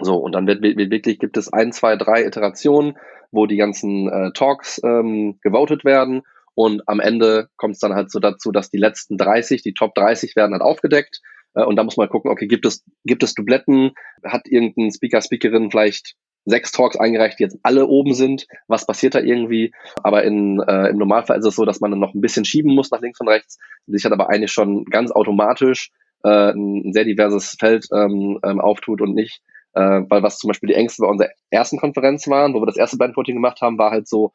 So, 0.00 0.16
und 0.16 0.32
dann 0.32 0.46
wird, 0.46 0.62
wird 0.62 0.90
wirklich, 0.90 1.18
gibt 1.18 1.36
es 1.36 1.52
ein, 1.52 1.70
zwei, 1.70 1.96
drei 1.96 2.24
Iterationen, 2.24 2.96
wo 3.30 3.44
die 3.44 3.58
ganzen 3.58 4.08
äh, 4.08 4.32
Talks 4.32 4.80
ähm, 4.82 5.38
gewotet 5.42 5.84
werden. 5.84 6.22
Und 6.54 6.88
am 6.88 6.98
Ende 6.98 7.50
kommt 7.58 7.74
es 7.74 7.80
dann 7.80 7.92
halt 7.92 8.10
so 8.10 8.20
dazu, 8.20 8.52
dass 8.52 8.70
die 8.70 8.78
letzten 8.78 9.18
30, 9.18 9.62
die 9.62 9.74
Top 9.74 9.94
30 9.94 10.34
werden 10.34 10.52
halt 10.52 10.62
aufgedeckt. 10.62 11.20
Äh, 11.54 11.64
und 11.64 11.76
da 11.76 11.84
muss 11.84 11.96
man 11.96 12.08
gucken, 12.08 12.30
okay, 12.30 12.46
gibt 12.46 12.66
es, 12.66 12.84
gibt 13.04 13.22
es 13.22 13.34
Dubletten? 13.34 13.92
Hat 14.24 14.46
irgendein 14.46 14.92
Speaker, 14.92 15.20
Speakerin 15.20 15.70
vielleicht 15.70 16.14
sechs 16.46 16.72
Talks 16.72 16.96
eingereicht, 16.96 17.38
die 17.38 17.44
jetzt 17.44 17.58
alle 17.62 17.86
oben 17.86 18.14
sind. 18.14 18.46
Was 18.68 18.86
passiert 18.86 19.14
da 19.14 19.20
irgendwie? 19.20 19.72
Aber 20.02 20.24
in, 20.24 20.60
äh, 20.60 20.88
im 20.88 20.98
Normalfall 20.98 21.38
ist 21.38 21.46
es 21.46 21.56
so, 21.56 21.64
dass 21.64 21.80
man 21.80 21.90
dann 21.90 22.00
noch 22.00 22.14
ein 22.14 22.20
bisschen 22.20 22.44
schieben 22.44 22.74
muss 22.74 22.90
nach 22.90 23.00
links 23.00 23.20
und 23.20 23.28
rechts. 23.28 23.58
Sich 23.86 24.04
hat 24.04 24.12
aber 24.12 24.28
eigentlich 24.28 24.52
schon 24.52 24.84
ganz 24.84 25.10
automatisch 25.10 25.90
äh, 26.22 26.52
ein 26.52 26.92
sehr 26.92 27.04
diverses 27.04 27.56
Feld 27.58 27.86
ähm, 27.92 28.38
ähm, 28.44 28.60
auftut 28.60 29.00
und 29.00 29.14
nicht, 29.14 29.42
äh, 29.74 30.02
weil 30.08 30.22
was 30.22 30.38
zum 30.38 30.48
Beispiel 30.48 30.68
die 30.68 30.74
Ängste 30.74 31.02
bei 31.02 31.08
unserer 31.08 31.30
ersten 31.50 31.78
Konferenz 31.78 32.26
waren, 32.28 32.54
wo 32.54 32.60
wir 32.60 32.66
das 32.66 32.76
erste 32.76 32.96
Blindvoting 32.96 33.36
gemacht 33.36 33.60
haben, 33.60 33.78
war 33.78 33.90
halt 33.90 34.08
so, 34.08 34.32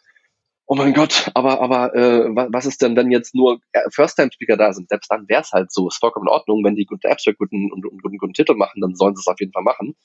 oh 0.70 0.76
mein 0.76 0.94
Gott, 0.94 1.32
aber, 1.34 1.62
aber 1.62 1.96
äh, 1.96 2.30
was 2.30 2.68
ist 2.68 2.84
denn, 2.84 2.96
wenn 2.96 3.10
jetzt 3.10 3.34
nur 3.34 3.60
First-Time-Speaker 3.92 4.56
da 4.56 4.72
sind? 4.72 4.88
Selbst 4.88 5.10
dann 5.10 5.28
wäre 5.28 5.42
es 5.42 5.52
halt 5.52 5.72
so. 5.72 5.88
Ist 5.88 5.98
vollkommen 5.98 6.28
in 6.28 6.32
Ordnung. 6.32 6.64
Wenn 6.64 6.76
die 6.76 6.86
gute 6.86 7.10
Abstract 7.10 7.40
guten 7.40 7.72
und 7.72 7.82
guten, 7.82 8.20
guten 8.20 8.34
Titel 8.34 8.54
machen, 8.54 8.80
dann 8.80 8.94
sollen 8.94 9.16
sie 9.16 9.22
es 9.22 9.28
auf 9.28 9.40
jeden 9.40 9.52
Fall 9.52 9.64
machen. 9.64 9.96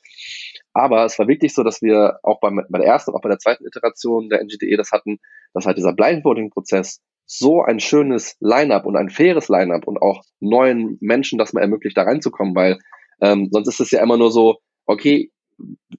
Aber 0.72 1.04
es 1.04 1.18
war 1.18 1.28
wirklich 1.28 1.52
so, 1.54 1.64
dass 1.64 1.82
wir 1.82 2.18
auch 2.22 2.40
beim, 2.40 2.62
bei 2.70 2.78
der 2.78 2.88
ersten 2.88 3.14
auch 3.14 3.20
bei 3.20 3.28
der 3.28 3.38
zweiten 3.38 3.66
Iteration 3.66 4.30
der 4.30 4.42
NGDE 4.42 4.78
das 4.78 4.90
hatten, 4.90 5.18
dass 5.52 5.66
halt 5.66 5.76
dieser 5.76 5.92
Blind-Voting-Prozess 5.92 7.02
so 7.26 7.62
ein 7.62 7.78
schönes 7.78 8.36
Line-up 8.40 8.86
und 8.86 8.96
ein 8.96 9.10
faires 9.10 9.50
Line-up 9.50 9.86
und 9.86 10.00
auch 10.00 10.22
neuen 10.40 10.96
Menschen 11.02 11.38
das 11.38 11.52
mal 11.52 11.60
ermöglicht, 11.60 11.96
da 11.96 12.04
reinzukommen, 12.04 12.54
weil 12.54 12.78
ähm, 13.20 13.48
sonst 13.50 13.68
ist 13.68 13.80
es 13.80 13.90
ja 13.90 14.02
immer 14.02 14.16
nur 14.16 14.32
so, 14.32 14.60
okay, 14.86 15.30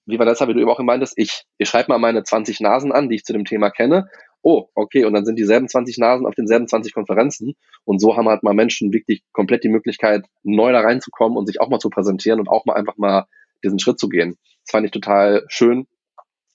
wie 0.06 0.20
Vanessa, 0.20 0.48
wie 0.48 0.54
du 0.54 0.60
eben 0.60 0.70
auch 0.70 0.80
meintest, 0.80 1.14
ich, 1.18 1.44
ich 1.58 1.70
schreibe 1.70 1.92
mal 1.92 1.98
meine 1.98 2.24
20 2.24 2.60
Nasen 2.60 2.92
an, 2.92 3.10
die 3.10 3.16
ich 3.16 3.24
zu 3.24 3.34
dem 3.34 3.46
Thema 3.46 3.70
kenne 3.70 4.08
oh, 4.46 4.70
okay, 4.76 5.06
und 5.06 5.14
dann 5.14 5.26
sind 5.26 5.40
dieselben 5.40 5.68
20 5.68 5.98
Nasen 5.98 6.28
auf 6.28 6.36
denselben 6.36 6.68
20 6.68 6.94
Konferenzen. 6.94 7.56
Und 7.84 8.00
so 8.00 8.16
haben 8.16 8.30
halt 8.30 8.44
mal 8.44 8.54
Menschen 8.54 8.94
wirklich 8.94 9.24
komplett 9.34 9.64
die 9.64 9.70
Möglichkeit, 9.70 10.28
neu 10.44 10.72
da 10.72 10.82
reinzukommen 10.82 11.36
und 11.36 11.48
sich 11.48 11.60
auch 11.60 11.68
mal 11.68 11.80
zu 11.80 11.90
präsentieren 11.90 12.40
und 12.40 12.48
auch 12.48 12.64
mal 12.66 12.76
einfach 12.76 12.96
mal 12.98 13.26
diesen 13.64 13.80
Schritt 13.80 14.00
zu 14.00 14.08
gehen. 14.08 14.38
Das 14.64 14.72
fand 14.72 14.86
ich 14.86 14.92
total 14.92 15.46
schön. 15.48 15.88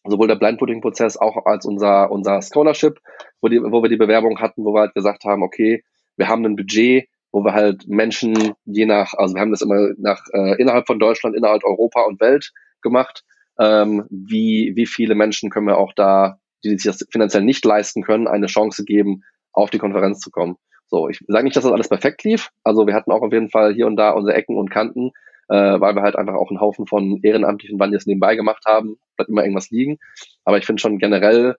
Sowohl 0.06 0.28
der 0.28 0.36
Blindvoting-Prozess 0.36 1.16
auch 1.16 1.44
als 1.46 1.66
unser, 1.66 2.12
unser 2.12 2.40
Scholarship, 2.42 3.00
wo, 3.40 3.48
die, 3.48 3.60
wo 3.60 3.82
wir 3.82 3.90
die 3.90 3.96
Bewerbung 3.96 4.38
hatten, 4.38 4.64
wo 4.64 4.72
wir 4.72 4.82
halt 4.82 4.94
gesagt 4.94 5.24
haben, 5.24 5.42
okay, 5.42 5.82
wir 6.16 6.28
haben 6.28 6.44
ein 6.46 6.54
Budget, 6.54 7.08
wo 7.32 7.44
wir 7.44 7.54
halt 7.54 7.88
Menschen 7.88 8.52
je 8.66 8.86
nach, 8.86 9.14
also 9.14 9.34
wir 9.34 9.40
haben 9.40 9.50
das 9.50 9.62
immer 9.62 9.88
nach 9.98 10.22
äh, 10.32 10.54
innerhalb 10.62 10.86
von 10.86 11.00
Deutschland, 11.00 11.36
innerhalb 11.36 11.64
Europa 11.64 12.02
und 12.02 12.20
Welt 12.20 12.52
gemacht. 12.82 13.24
Ähm, 13.58 14.06
wie, 14.10 14.74
wie 14.76 14.86
viele 14.86 15.16
Menschen 15.16 15.50
können 15.50 15.66
wir 15.66 15.76
auch 15.76 15.92
da 15.92 16.39
die 16.64 16.70
sich 16.70 16.84
das 16.84 17.06
finanziell 17.10 17.42
nicht 17.42 17.64
leisten 17.64 18.02
können, 18.02 18.28
eine 18.28 18.46
Chance 18.46 18.84
geben, 18.84 19.22
auf 19.52 19.70
die 19.70 19.78
Konferenz 19.78 20.20
zu 20.20 20.30
kommen. 20.30 20.56
So, 20.86 21.08
ich 21.08 21.20
sage 21.28 21.44
nicht, 21.44 21.56
dass 21.56 21.64
das 21.64 21.72
alles 21.72 21.88
perfekt 21.88 22.24
lief. 22.24 22.50
Also 22.64 22.86
wir 22.86 22.94
hatten 22.94 23.12
auch 23.12 23.22
auf 23.22 23.32
jeden 23.32 23.50
Fall 23.50 23.72
hier 23.72 23.86
und 23.86 23.96
da 23.96 24.10
unsere 24.10 24.36
Ecken 24.36 24.56
und 24.56 24.70
Kanten, 24.70 25.10
äh, 25.48 25.80
weil 25.80 25.94
wir 25.94 26.02
halt 26.02 26.16
einfach 26.16 26.34
auch 26.34 26.50
einen 26.50 26.60
Haufen 26.60 26.86
von 26.86 27.20
ehrenamtlichen 27.22 27.78
Bandiers 27.78 28.06
nebenbei 28.06 28.34
gemacht 28.34 28.64
haben. 28.66 28.96
Bleibt 29.16 29.30
immer 29.30 29.42
irgendwas 29.42 29.70
liegen. 29.70 29.98
Aber 30.44 30.58
ich 30.58 30.66
finde 30.66 30.80
schon 30.80 30.98
generell 30.98 31.56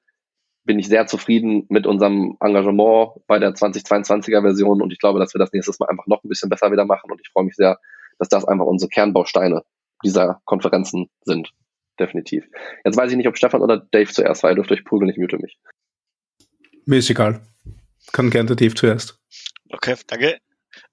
bin 0.63 0.77
ich 0.77 0.87
sehr 0.87 1.07
zufrieden 1.07 1.65
mit 1.69 1.87
unserem 1.87 2.37
Engagement 2.39 3.13
bei 3.25 3.39
der 3.39 3.53
2022er 3.53 4.41
Version 4.41 4.81
und 4.81 4.93
ich 4.93 4.99
glaube, 4.99 5.19
dass 5.19 5.33
wir 5.33 5.39
das 5.39 5.51
nächstes 5.53 5.79
Mal 5.79 5.89
einfach 5.89 6.05
noch 6.05 6.23
ein 6.23 6.29
bisschen 6.29 6.49
besser 6.49 6.71
wieder 6.71 6.85
machen 6.85 7.09
und 7.09 7.19
ich 7.19 7.31
freue 7.31 7.45
mich 7.45 7.55
sehr, 7.55 7.79
dass 8.19 8.29
das 8.29 8.45
einfach 8.45 8.65
unsere 8.65 8.89
Kernbausteine 8.89 9.63
dieser 10.03 10.39
Konferenzen 10.45 11.09
sind 11.23 11.51
definitiv. 11.99 12.45
Jetzt 12.83 12.97
weiß 12.97 13.11
ich 13.11 13.17
nicht, 13.17 13.27
ob 13.27 13.37
Stefan 13.37 13.61
oder 13.61 13.77
Dave 13.77 14.11
zuerst 14.11 14.43
war. 14.43 14.51
Ihr 14.51 14.55
dürft 14.55 14.71
euch 14.71 14.83
prügeln, 14.83 15.09
ich 15.09 15.17
mute 15.17 15.37
mich. 15.37 15.57
Mir 16.85 16.97
ist 16.97 17.09
egal. 17.09 17.41
Kann 18.11 18.29
gerne 18.29 18.47
der 18.47 18.55
Dave 18.55 18.75
zuerst. 18.75 19.19
Okay, 19.69 19.95
danke. 20.07 20.39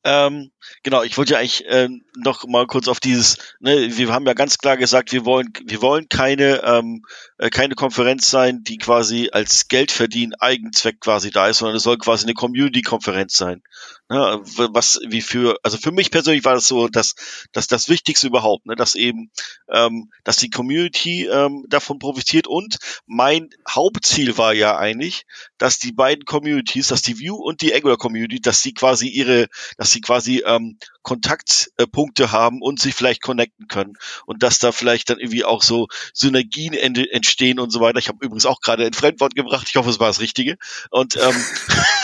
Ähm, 0.05 0.51
genau, 0.82 1.03
ich 1.03 1.16
wollte 1.18 1.32
ja 1.32 1.38
eigentlich 1.38 1.66
äh, 1.66 1.88
noch 2.16 2.46
mal 2.46 2.66
kurz 2.66 2.88
auf 2.88 3.01
dieses, 3.01 3.57
ne, 3.61 3.96
wir 3.96 4.12
haben 4.12 4.26
ja 4.26 4.34
ganz 4.34 4.59
klar 4.59 4.76
gesagt, 4.76 5.12
wir 5.12 5.24
wollen, 5.24 5.53
wir 5.64 5.82
wollen 5.82 6.09
keine, 6.09 6.62
ähm, 6.64 7.03
äh, 7.38 7.51
keine 7.51 7.74
Konferenz 7.74 8.30
sein, 8.30 8.62
die 8.62 8.78
quasi 8.78 9.30
als 9.32 9.68
Geldverdienen 9.68 10.34
Eigenzweck 10.38 11.01
quasi 11.01 11.30
da 11.30 11.49
ist, 11.49 11.59
sondern 11.59 11.76
es 11.76 11.82
soll 11.82 11.99
quasi 11.99 12.26
eine 12.26 12.34
Community-Konferenz 12.34 13.36
sein. 13.36 13.62
Ne, 14.11 14.40
was 14.72 15.00
wie 15.06 15.20
für, 15.20 15.59
also 15.62 15.76
für 15.76 15.92
mich 15.92 16.11
persönlich 16.11 16.42
war 16.46 16.54
das 16.54 16.66
so, 16.66 16.88
dass, 16.88 17.14
dass 17.52 17.66
das 17.66 17.90
Wichtigste 17.90 18.26
überhaupt, 18.26 18.64
ne, 18.64 18.74
dass 18.74 18.94
eben, 18.94 19.30
ähm, 19.70 20.11
dass 20.24 20.38
die 20.38 20.48
Community 20.48 21.26
ähm, 21.26 21.66
davon 21.68 21.98
profitiert 21.98 22.46
und 22.46 22.78
mein 23.06 23.50
Hauptziel 23.68 24.38
war 24.38 24.54
ja 24.54 24.78
eigentlich, 24.78 25.26
dass 25.59 25.78
die 25.78 25.92
beiden 25.92 26.24
Communities, 26.24 26.88
dass 26.88 27.02
die 27.02 27.18
View 27.18 27.34
und 27.34 27.61
die 27.61 27.74
Angular 27.74 27.98
Community, 27.98 28.40
dass 28.40 28.62
sie 28.62 28.72
quasi 28.72 29.09
ihre, 29.09 29.46
dass 29.76 29.90
sie 29.90 30.00
quasi 30.00 30.42
ähm, 30.46 30.78
Kontaktpunkte 31.02 32.32
haben 32.32 32.62
und 32.62 32.80
sich 32.80 32.94
vielleicht 32.94 33.22
connecten 33.22 33.68
können 33.68 33.92
und 34.24 34.42
dass 34.42 34.59
da 34.59 34.72
vielleicht 34.72 35.11
dann 35.11 35.18
irgendwie 35.18 35.44
auch 35.44 35.62
so 35.62 35.86
Synergien 36.14 36.72
entstehen 36.72 37.61
und 37.61 37.70
so 37.70 37.80
weiter. 37.80 37.98
Ich 37.98 38.09
habe 38.09 38.24
übrigens 38.24 38.46
auch 38.46 38.61
gerade 38.61 38.86
ein 38.86 38.94
Fremdwort 38.94 39.34
gebracht. 39.34 39.66
Ich 39.68 39.76
hoffe, 39.76 39.90
es 39.90 40.00
war 40.00 40.09
das 40.09 40.20
Richtige 40.20 40.56
und 40.90 41.16
ähm, 41.16 41.34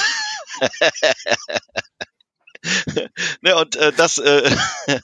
ne, 3.43 3.57
und 3.57 3.77
äh, 3.77 3.93
das, 3.93 4.19
äh, 4.19 4.51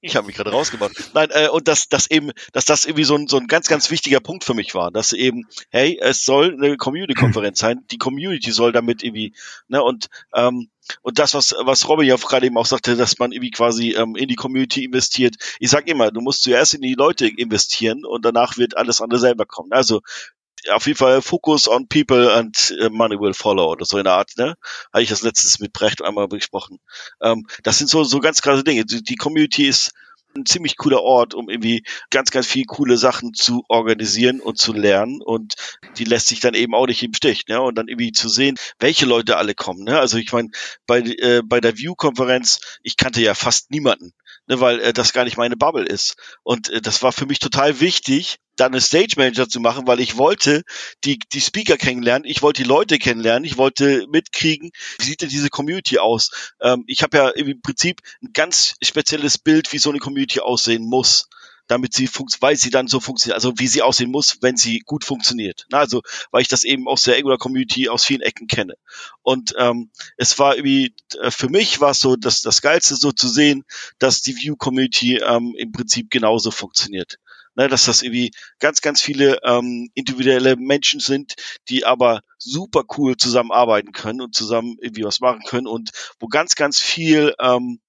ich 0.00 0.16
habe 0.16 0.26
mich 0.26 0.36
gerade 0.36 0.50
rausgemacht. 0.50 0.92
Nein, 1.14 1.30
äh, 1.32 1.48
und 1.48 1.68
dass 1.68 1.88
das 1.88 2.10
eben, 2.10 2.30
dass 2.52 2.64
das 2.64 2.84
irgendwie 2.84 3.04
so 3.04 3.16
ein, 3.16 3.28
so 3.28 3.38
ein 3.38 3.46
ganz, 3.46 3.68
ganz 3.68 3.90
wichtiger 3.90 4.20
Punkt 4.20 4.44
für 4.44 4.54
mich 4.54 4.74
war, 4.74 4.90
dass 4.90 5.12
eben, 5.12 5.46
hey, 5.70 5.98
es 6.00 6.24
soll 6.24 6.54
eine 6.54 6.76
Community-Konferenz 6.76 7.58
sein, 7.58 7.84
die 7.90 7.98
Community 7.98 8.50
soll 8.50 8.72
damit 8.72 9.02
irgendwie, 9.02 9.34
ne, 9.68 9.82
und 9.82 10.08
ähm, 10.34 10.70
und 11.02 11.20
das, 11.20 11.34
was, 11.34 11.54
was 11.62 11.88
Robin 11.88 12.06
ja 12.06 12.16
gerade 12.16 12.46
eben 12.46 12.58
auch 12.58 12.66
sagte, 12.66 12.96
dass 12.96 13.18
man 13.18 13.30
irgendwie 13.30 13.52
quasi 13.52 13.92
ähm, 13.92 14.16
in 14.16 14.26
die 14.26 14.34
Community 14.34 14.84
investiert. 14.84 15.36
Ich 15.60 15.70
sag 15.70 15.86
immer, 15.86 16.10
du 16.10 16.20
musst 16.20 16.42
zuerst 16.42 16.74
in 16.74 16.82
die 16.82 16.94
Leute 16.94 17.28
investieren 17.28 18.04
und 18.04 18.24
danach 18.24 18.56
wird 18.56 18.76
alles 18.76 19.00
andere 19.00 19.20
selber 19.20 19.46
kommen. 19.46 19.72
Also 19.72 20.00
auf 20.72 20.86
jeden 20.86 20.98
Fall 20.98 21.22
Focus 21.22 21.68
on 21.68 21.88
People 21.88 22.32
and 22.32 22.74
äh, 22.80 22.88
Money 22.90 23.18
will 23.18 23.34
follow 23.34 23.70
oder 23.70 23.84
so 23.84 23.98
in 23.98 24.04
der 24.04 24.14
Art, 24.14 24.32
ne? 24.36 24.54
Habe 24.92 25.02
ich 25.02 25.08
das 25.08 25.22
letztes 25.22 25.58
mit 25.58 25.72
Brecht 25.72 26.02
einmal 26.02 26.28
besprochen. 26.28 26.78
Ähm, 27.22 27.46
das 27.62 27.78
sind 27.78 27.88
so, 27.88 28.04
so 28.04 28.20
ganz 28.20 28.42
krasse 28.42 28.64
Dinge. 28.64 28.84
Die, 28.84 29.02
die 29.02 29.16
Community 29.16 29.66
ist, 29.66 29.92
ein 30.36 30.46
ziemlich 30.46 30.76
cooler 30.76 31.02
Ort, 31.02 31.34
um 31.34 31.48
irgendwie 31.48 31.82
ganz, 32.10 32.30
ganz 32.30 32.46
viel 32.46 32.64
coole 32.64 32.96
Sachen 32.96 33.34
zu 33.34 33.64
organisieren 33.68 34.40
und 34.40 34.58
zu 34.58 34.72
lernen. 34.72 35.20
Und 35.22 35.54
die 35.98 36.04
lässt 36.04 36.28
sich 36.28 36.40
dann 36.40 36.54
eben 36.54 36.74
auch 36.74 36.86
nicht 36.86 37.02
im 37.02 37.14
Stich. 37.14 37.46
Ne? 37.48 37.60
Und 37.60 37.76
dann 37.76 37.88
irgendwie 37.88 38.12
zu 38.12 38.28
sehen, 38.28 38.56
welche 38.78 39.06
Leute 39.06 39.36
alle 39.36 39.54
kommen. 39.54 39.84
Ne? 39.84 39.98
Also 39.98 40.18
ich 40.18 40.32
meine, 40.32 40.50
bei, 40.86 41.00
äh, 41.00 41.42
bei 41.44 41.60
der 41.60 41.76
View-Konferenz, 41.76 42.78
ich 42.82 42.96
kannte 42.96 43.20
ja 43.20 43.34
fast 43.34 43.70
niemanden 43.70 44.12
ne, 44.50 44.60
weil 44.60 44.80
äh, 44.80 44.92
das 44.92 45.12
gar 45.12 45.24
nicht 45.24 45.36
meine 45.36 45.56
Bubble 45.56 45.86
ist. 45.86 46.16
Und 46.42 46.68
äh, 46.68 46.82
das 46.82 47.02
war 47.02 47.12
für 47.12 47.24
mich 47.24 47.38
total 47.38 47.80
wichtig, 47.80 48.38
dann 48.56 48.72
eine 48.72 48.80
Stage 48.80 49.14
Manager 49.16 49.48
zu 49.48 49.60
machen, 49.60 49.86
weil 49.86 50.00
ich 50.00 50.18
wollte 50.18 50.64
die, 51.04 51.18
die 51.32 51.40
Speaker 51.40 51.76
kennenlernen, 51.76 52.28
ich 52.28 52.42
wollte 52.42 52.62
die 52.62 52.68
Leute 52.68 52.98
kennenlernen, 52.98 53.44
ich 53.44 53.56
wollte 53.56 54.06
mitkriegen, 54.10 54.70
wie 54.98 55.04
sieht 55.04 55.22
denn 55.22 55.28
diese 55.28 55.50
Community 55.50 55.98
aus. 55.98 56.52
Ähm, 56.60 56.84
ich 56.88 57.02
habe 57.02 57.16
ja 57.16 57.28
im 57.30 57.62
Prinzip 57.62 58.00
ein 58.22 58.32
ganz 58.34 58.74
spezielles 58.82 59.38
Bild, 59.38 59.72
wie 59.72 59.78
so 59.78 59.90
eine 59.90 60.00
Community 60.00 60.40
aussehen 60.40 60.84
muss 60.84 61.28
damit 61.70 61.94
sie 61.94 62.08
weil 62.40 62.56
sie 62.56 62.70
dann 62.70 62.88
so 62.88 62.98
funktioniert, 62.98 63.36
also 63.36 63.54
wie 63.58 63.68
sie 63.68 63.82
aussehen 63.82 64.10
muss, 64.10 64.38
wenn 64.40 64.56
sie 64.56 64.80
gut 64.80 65.04
funktioniert. 65.04 65.66
Na, 65.70 65.78
also 65.78 66.02
weil 66.32 66.42
ich 66.42 66.48
das 66.48 66.64
eben 66.64 66.88
aus 66.88 67.02
der 67.02 67.16
Angular 67.16 67.38
Community 67.38 67.88
aus 67.88 68.04
vielen 68.04 68.22
Ecken 68.22 68.48
kenne. 68.48 68.74
Und 69.22 69.54
ähm, 69.56 69.90
es 70.16 70.38
war 70.40 70.56
irgendwie 70.56 70.94
äh, 71.20 71.30
für 71.30 71.48
mich 71.48 71.80
war 71.80 71.92
es 71.92 72.00
so 72.00 72.16
das 72.16 72.42
das 72.42 72.60
geilste 72.60 72.96
so 72.96 73.12
zu 73.12 73.28
sehen, 73.28 73.64
dass 73.98 74.20
die 74.20 74.36
View 74.36 74.56
Community 74.56 75.18
ähm, 75.18 75.54
im 75.56 75.70
Prinzip 75.70 76.10
genauso 76.10 76.50
funktioniert. 76.50 77.18
Ne, 77.56 77.66
dass 77.66 77.84
das 77.84 78.02
irgendwie 78.02 78.30
ganz, 78.60 78.80
ganz 78.80 79.00
viele 79.00 79.38
ähm, 79.42 79.90
individuelle 79.94 80.54
Menschen 80.54 81.00
sind, 81.00 81.34
die 81.68 81.84
aber 81.84 82.20
super 82.38 82.84
cool 82.96 83.16
zusammenarbeiten 83.16 83.90
können 83.90 84.20
und 84.20 84.36
zusammen 84.36 84.76
irgendwie 84.80 85.02
was 85.02 85.18
machen 85.18 85.42
können 85.44 85.66
und 85.66 85.90
wo 86.20 86.28
ganz, 86.28 86.54
ganz 86.54 86.78
viel 86.78 87.34
ähm, 87.40 87.80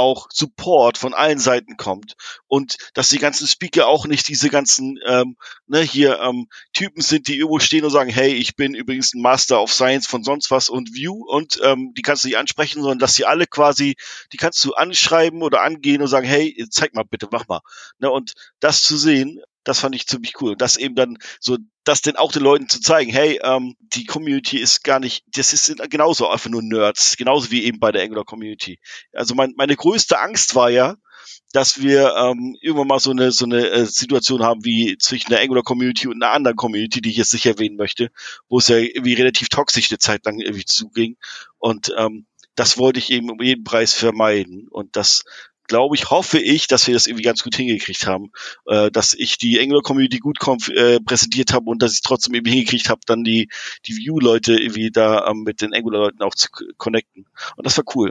auch 0.00 0.26
Support 0.32 0.98
von 0.98 1.14
allen 1.14 1.38
Seiten 1.38 1.76
kommt 1.76 2.14
und 2.48 2.76
dass 2.94 3.08
die 3.08 3.18
ganzen 3.18 3.46
Speaker 3.46 3.86
auch 3.86 4.06
nicht 4.06 4.26
diese 4.28 4.50
ganzen 4.50 4.98
ähm, 5.06 5.36
ne, 5.66 5.80
hier 5.80 6.18
ähm, 6.20 6.48
Typen 6.72 7.00
sind, 7.02 7.28
die 7.28 7.38
irgendwo 7.38 7.60
stehen 7.60 7.84
und 7.84 7.90
sagen, 7.90 8.10
hey, 8.10 8.32
ich 8.32 8.56
bin 8.56 8.74
übrigens 8.74 9.14
ein 9.14 9.22
Master 9.22 9.62
of 9.62 9.72
Science 9.72 10.06
von 10.06 10.24
sonst 10.24 10.50
was 10.50 10.68
und 10.68 10.94
View 10.94 11.24
und 11.26 11.60
ähm, 11.62 11.92
die 11.96 12.02
kannst 12.02 12.24
du 12.24 12.28
nicht 12.28 12.38
ansprechen, 12.38 12.82
sondern 12.82 12.98
dass 12.98 13.14
sie 13.14 13.24
alle 13.24 13.46
quasi, 13.46 13.94
die 14.32 14.36
kannst 14.36 14.64
du 14.64 14.74
anschreiben 14.74 15.42
oder 15.42 15.62
angehen 15.62 16.02
und 16.02 16.08
sagen, 16.08 16.26
hey, 16.26 16.66
zeig 16.70 16.94
mal 16.94 17.04
bitte, 17.04 17.28
mach 17.30 17.46
mal. 17.46 17.60
Ne, 17.98 18.10
und 18.10 18.32
das 18.58 18.82
zu 18.82 18.96
sehen, 18.96 19.40
das 19.64 19.80
fand 19.80 19.94
ich 19.94 20.06
ziemlich 20.06 20.40
cool. 20.40 20.52
Und 20.52 20.60
das 20.60 20.76
eben 20.76 20.94
dann 20.94 21.18
so, 21.38 21.58
das 21.84 22.02
denn 22.02 22.16
auch 22.16 22.32
den 22.32 22.42
Leuten 22.42 22.68
zu 22.68 22.80
zeigen, 22.80 23.10
hey, 23.10 23.40
ähm, 23.42 23.76
die 23.80 24.04
Community 24.04 24.58
ist 24.58 24.84
gar 24.84 25.00
nicht, 25.00 25.24
das 25.34 25.52
ist 25.52 25.74
genauso 25.90 26.28
einfach 26.28 26.50
nur 26.50 26.62
Nerds, 26.62 27.16
genauso 27.16 27.50
wie 27.50 27.64
eben 27.64 27.80
bei 27.80 27.92
der 27.92 28.02
Angular 28.02 28.24
Community. 28.24 28.78
Also 29.12 29.34
mein, 29.34 29.54
meine 29.56 29.76
größte 29.76 30.18
Angst 30.18 30.54
war 30.54 30.70
ja, 30.70 30.96
dass 31.52 31.82
wir 31.82 32.14
ähm, 32.16 32.56
irgendwann 32.60 32.86
mal 32.86 33.00
so 33.00 33.10
eine 33.10 33.32
so 33.32 33.44
eine 33.44 33.68
äh, 33.68 33.84
Situation 33.84 34.42
haben 34.42 34.64
wie 34.64 34.96
zwischen 34.98 35.30
der 35.30 35.40
Angular 35.40 35.62
Community 35.62 36.06
und 36.06 36.22
einer 36.22 36.32
anderen 36.32 36.56
Community, 36.56 37.00
die 37.00 37.10
ich 37.10 37.16
jetzt 37.16 37.32
nicht 37.32 37.46
erwähnen 37.46 37.76
möchte, 37.76 38.10
wo 38.48 38.58
es 38.58 38.68
ja 38.68 38.76
irgendwie 38.76 39.14
relativ 39.14 39.48
toxisch 39.48 39.90
eine 39.90 39.98
Zeit 39.98 40.24
lang 40.24 40.38
irgendwie 40.38 40.64
zuging. 40.64 41.16
Und 41.58 41.92
ähm, 41.96 42.26
das 42.54 42.78
wollte 42.78 42.98
ich 42.98 43.10
eben 43.10 43.30
um 43.30 43.40
jeden 43.42 43.64
Preis 43.64 43.94
vermeiden. 43.94 44.68
Und 44.68 44.96
das 44.96 45.24
glaube 45.70 45.94
ich, 45.94 46.10
hoffe 46.10 46.40
ich, 46.40 46.66
dass 46.66 46.88
wir 46.88 46.94
das 46.94 47.06
irgendwie 47.06 47.22
ganz 47.22 47.44
gut 47.44 47.54
hingekriegt 47.54 48.04
haben, 48.04 48.32
äh, 48.66 48.90
dass 48.90 49.14
ich 49.14 49.38
die 49.38 49.60
Angular 49.60 49.82
Community 49.82 50.18
gut 50.18 50.38
äh, 50.70 50.98
präsentiert 50.98 51.52
habe 51.52 51.70
und 51.70 51.80
dass 51.80 51.94
ich 51.94 52.02
trotzdem 52.02 52.34
irgendwie 52.34 52.54
hingekriegt 52.54 52.90
habe, 52.90 53.00
dann 53.06 53.22
die, 53.22 53.48
die 53.86 53.96
View-Leute 53.96 54.60
irgendwie 54.60 54.90
da 54.90 55.28
ähm, 55.28 55.44
mit 55.44 55.62
den 55.62 55.72
Angular-Leuten 55.72 56.22
auch 56.22 56.34
zu 56.34 56.48
connecten. 56.76 57.26
Und 57.56 57.64
das 57.64 57.76
war 57.76 57.84
cool. 57.94 58.10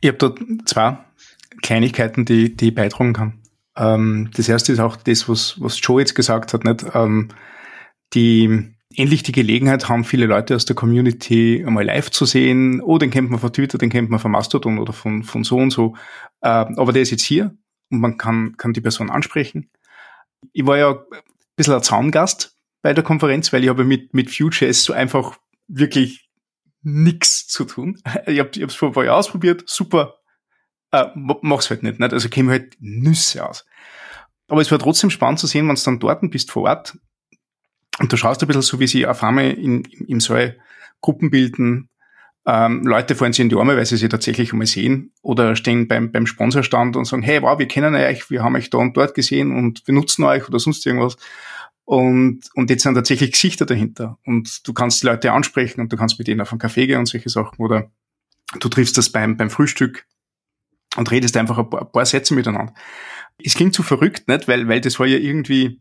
Ich 0.00 0.08
habe 0.08 0.18
dort 0.18 0.38
zwei 0.66 0.98
Kleinigkeiten, 1.60 2.24
die, 2.24 2.56
die 2.56 2.70
beitragen 2.70 3.12
kann. 3.12 3.42
Ähm, 3.76 4.30
das 4.36 4.48
erste 4.48 4.72
ist 4.72 4.78
auch 4.78 4.94
das, 4.94 5.28
was, 5.28 5.60
was 5.60 5.80
Joe 5.82 6.00
jetzt 6.00 6.14
gesagt 6.14 6.54
hat, 6.54 6.62
nicht? 6.62 6.84
Ähm, 6.94 7.30
die 8.14 8.75
endlich 8.96 9.22
die 9.22 9.32
Gelegenheit 9.32 9.88
haben, 9.88 10.04
viele 10.04 10.26
Leute 10.26 10.54
aus 10.54 10.64
der 10.64 10.76
Community 10.76 11.62
einmal 11.66 11.84
live 11.84 12.10
zu 12.10 12.24
sehen. 12.24 12.80
Oh, 12.80 12.98
den 12.98 13.10
kennt 13.10 13.30
man 13.30 13.40
von 13.40 13.52
Twitter, 13.52 13.78
den 13.78 13.90
kennt 13.90 14.10
man 14.10 14.20
von 14.20 14.30
Mastodon 14.30 14.78
oder 14.78 14.92
von, 14.92 15.22
von 15.22 15.44
so 15.44 15.56
und 15.56 15.70
so. 15.70 15.94
Äh, 16.40 16.48
aber 16.48 16.92
der 16.92 17.02
ist 17.02 17.10
jetzt 17.10 17.24
hier 17.24 17.56
und 17.90 18.00
man 18.00 18.18
kann, 18.18 18.56
kann 18.56 18.72
die 18.72 18.80
Person 18.80 19.10
ansprechen. 19.10 19.70
Ich 20.52 20.66
war 20.66 20.78
ja 20.78 20.90
ein 20.90 21.20
bisschen 21.56 21.74
ein 21.74 21.82
Zaungast 21.82 22.56
bei 22.82 22.92
der 22.94 23.04
Konferenz, 23.04 23.52
weil 23.52 23.62
ich 23.62 23.68
habe 23.68 23.84
mit, 23.84 24.14
mit 24.14 24.28
Vue.js 24.28 24.84
so 24.84 24.92
einfach 24.92 25.38
wirklich 25.68 26.28
nix 26.82 27.46
zu 27.46 27.64
tun. 27.64 28.00
Ich 28.26 28.38
habe 28.38 28.50
es 28.64 28.74
vor 28.74 28.90
ein 28.90 28.94
paar 28.94 29.04
Jahren 29.04 29.18
ausprobiert, 29.18 29.64
super, 29.66 30.14
äh, 30.92 31.06
mach's 31.14 31.70
halt 31.70 31.82
nicht, 31.82 31.98
nicht. 31.98 32.12
also 32.12 32.28
käme 32.28 32.52
halt 32.52 32.76
Nüsse 32.78 33.46
aus. 33.46 33.66
Aber 34.48 34.60
es 34.60 34.70
war 34.70 34.78
trotzdem 34.78 35.10
spannend 35.10 35.40
zu 35.40 35.46
sehen, 35.46 35.68
wenn 35.68 35.74
du 35.74 35.82
dann 35.82 35.98
dort 35.98 36.30
bist 36.30 36.50
vor 36.50 36.64
Ort, 36.64 36.98
und 37.98 38.12
du 38.12 38.16
schaust 38.16 38.42
ein 38.42 38.46
bisschen 38.46 38.62
so, 38.62 38.80
wie 38.80 38.86
sie 38.86 39.06
auf 39.06 39.22
einmal 39.22 39.50
in, 39.50 39.82
im 40.06 40.20
Saal 40.20 40.56
Gruppen 41.00 41.30
bilden, 41.30 41.88
ähm, 42.46 42.86
Leute 42.86 43.16
fallen 43.16 43.32
sich 43.32 43.42
in 43.42 43.48
die 43.48 43.56
Arme, 43.56 43.76
weil 43.76 43.86
sie 43.86 43.96
sie 43.96 44.08
tatsächlich 44.08 44.52
einmal 44.52 44.68
sehen 44.68 45.12
oder 45.20 45.56
stehen 45.56 45.88
beim, 45.88 46.12
beim 46.12 46.26
Sponsorstand 46.26 46.96
und 46.96 47.04
sagen, 47.04 47.22
hey, 47.22 47.42
wow, 47.42 47.58
wir 47.58 47.66
kennen 47.66 47.94
euch, 47.94 48.30
wir 48.30 48.42
haben 48.42 48.54
euch 48.54 48.70
da 48.70 48.78
und 48.78 48.96
dort 48.96 49.14
gesehen 49.14 49.52
und 49.52 49.82
wir 49.86 49.94
nutzen 49.94 50.22
euch 50.24 50.48
oder 50.48 50.60
sonst 50.60 50.86
irgendwas. 50.86 51.16
Und, 51.84 52.42
und 52.54 52.70
jetzt 52.70 52.84
sind 52.84 52.94
tatsächlich 52.94 53.32
Gesichter 53.32 53.66
dahinter. 53.66 54.18
Und 54.24 54.66
du 54.66 54.72
kannst 54.72 55.02
die 55.02 55.06
Leute 55.06 55.32
ansprechen 55.32 55.80
und 55.80 55.92
du 55.92 55.96
kannst 55.96 56.18
mit 56.18 56.28
denen 56.28 56.40
auf 56.40 56.52
einen 56.52 56.60
Kaffee 56.60 56.86
gehen 56.86 56.98
und 56.98 57.06
solche 57.06 57.28
Sachen. 57.28 57.58
Oder 57.58 57.90
du 58.60 58.68
triffst 58.68 58.96
das 58.96 59.10
beim, 59.10 59.36
beim 59.36 59.50
Frühstück 59.50 60.06
und 60.96 61.10
redest 61.10 61.36
einfach 61.36 61.58
ein 61.58 61.68
paar, 61.68 61.82
ein 61.82 61.92
paar 61.92 62.06
Sätze 62.06 62.34
miteinander. 62.34 62.74
Es 63.38 63.54
klingt 63.54 63.74
zu 63.74 63.82
verrückt, 63.82 64.28
nicht? 64.28 64.46
Weil, 64.46 64.68
weil 64.68 64.80
das 64.80 64.98
war 64.98 65.06
ja 65.06 65.18
irgendwie, 65.18 65.80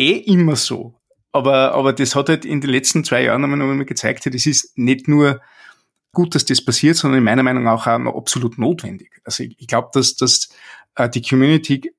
eh 0.00 0.16
immer 0.16 0.56
so. 0.56 0.94
Aber, 1.32 1.74
aber 1.74 1.92
das 1.92 2.16
hat 2.16 2.28
halt 2.28 2.44
in 2.44 2.60
den 2.60 2.70
letzten 2.70 3.04
zwei 3.04 3.22
Jahren 3.22 3.44
einmal 3.44 3.84
gezeigt, 3.84 4.26
das 4.26 4.46
ist 4.46 4.76
nicht 4.76 5.06
nur 5.06 5.40
gut, 6.12 6.34
dass 6.34 6.44
das 6.44 6.64
passiert, 6.64 6.96
sondern 6.96 7.18
in 7.18 7.24
meiner 7.24 7.44
Meinung 7.44 7.68
auch, 7.68 7.86
auch 7.86 8.16
absolut 8.16 8.58
notwendig. 8.58 9.20
Also 9.24 9.44
ich, 9.44 9.54
ich 9.58 9.66
glaube, 9.68 9.90
dass, 9.92 10.16
dass 10.16 10.48
äh, 10.96 11.08
die 11.08 11.22
Community 11.22 11.92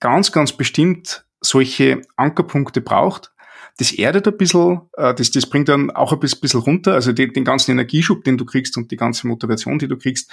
ganz, 0.00 0.32
ganz 0.32 0.52
bestimmt 0.52 1.24
solche 1.40 2.02
Ankerpunkte 2.16 2.80
braucht. 2.80 3.32
Das 3.78 3.92
erdet 3.92 4.26
ein 4.26 4.36
bisschen, 4.36 4.82
äh, 4.96 5.14
das, 5.14 5.30
das 5.30 5.46
bringt 5.46 5.68
dann 5.68 5.92
auch 5.92 6.12
ein 6.12 6.18
bisschen 6.18 6.60
runter. 6.60 6.94
Also 6.94 7.12
den, 7.12 7.32
den 7.32 7.44
ganzen 7.44 7.70
Energieschub, 7.70 8.24
den 8.24 8.36
du 8.36 8.44
kriegst 8.44 8.76
und 8.76 8.90
die 8.90 8.96
ganze 8.96 9.28
Motivation, 9.28 9.78
die 9.78 9.88
du 9.88 9.96
kriegst, 9.96 10.30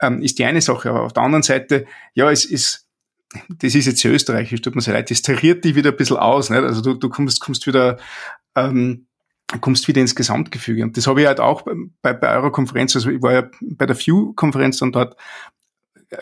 ähm, 0.00 0.22
ist 0.22 0.40
die 0.40 0.44
eine 0.44 0.60
Sache. 0.60 0.90
Aber 0.90 1.02
auf 1.02 1.12
der 1.12 1.22
anderen 1.22 1.44
Seite, 1.44 1.86
ja, 2.14 2.32
es 2.32 2.44
ist 2.44 2.88
das 3.48 3.74
ist 3.74 3.86
jetzt 3.86 4.04
österreichisch, 4.04 4.60
tut 4.62 4.74
mir 4.74 4.82
sehr 4.82 4.94
leid, 4.94 5.10
das 5.10 5.22
tariert 5.22 5.64
die 5.64 5.74
wieder 5.74 5.90
ein 5.90 5.96
bisschen 5.96 6.16
aus. 6.16 6.50
Nicht? 6.50 6.62
Also 6.62 6.80
du, 6.82 6.94
du 6.94 7.08
kommst, 7.08 7.40
kommst 7.40 7.66
wieder 7.66 7.98
ähm, 8.54 9.06
kommst 9.60 9.86
wieder 9.88 10.00
ins 10.00 10.14
Gesamtgefüge. 10.14 10.82
Und 10.82 10.96
das 10.96 11.06
habe 11.06 11.20
ich 11.20 11.26
halt 11.26 11.40
auch 11.40 11.62
bei, 12.00 12.12
bei 12.12 12.34
eurer 12.34 12.50
Konferenz, 12.50 12.96
also 12.96 13.10
ich 13.10 13.22
war 13.22 13.32
ja 13.32 13.42
bei 13.60 13.86
der 13.86 13.96
View-Konferenz 13.96 14.78
dann 14.78 14.92
dort 14.92 15.16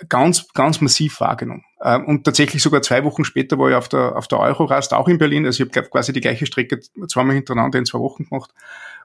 ganz, 0.09 0.49
ganz 0.53 0.81
massiv 0.81 1.21
wahrgenommen. 1.21 1.65
Ähm, 1.83 2.05
und 2.07 2.25
tatsächlich 2.25 2.63
sogar 2.63 2.83
zwei 2.83 3.05
Wochen 3.05 3.25
später 3.25 3.59
war 3.59 3.71
ich 3.71 3.75
auf 3.75 3.89
der, 3.89 4.17
auf 4.17 4.29
der 4.29 4.39
Eurorast 4.39 4.95
auch 4.95 5.09
in 5.09 5.19
Berlin. 5.19 5.47
Also 5.47 5.65
ich 5.65 5.77
habe 5.77 5.89
quasi 5.89 6.13
die 6.13 6.21
gleiche 6.21 6.47
Strecke 6.47 6.81
zweimal 7.09 7.35
hintereinander 7.35 7.79
in 7.79 7.87
zwei 7.87 7.99
Wochen 7.99 8.25
gemacht. 8.29 8.53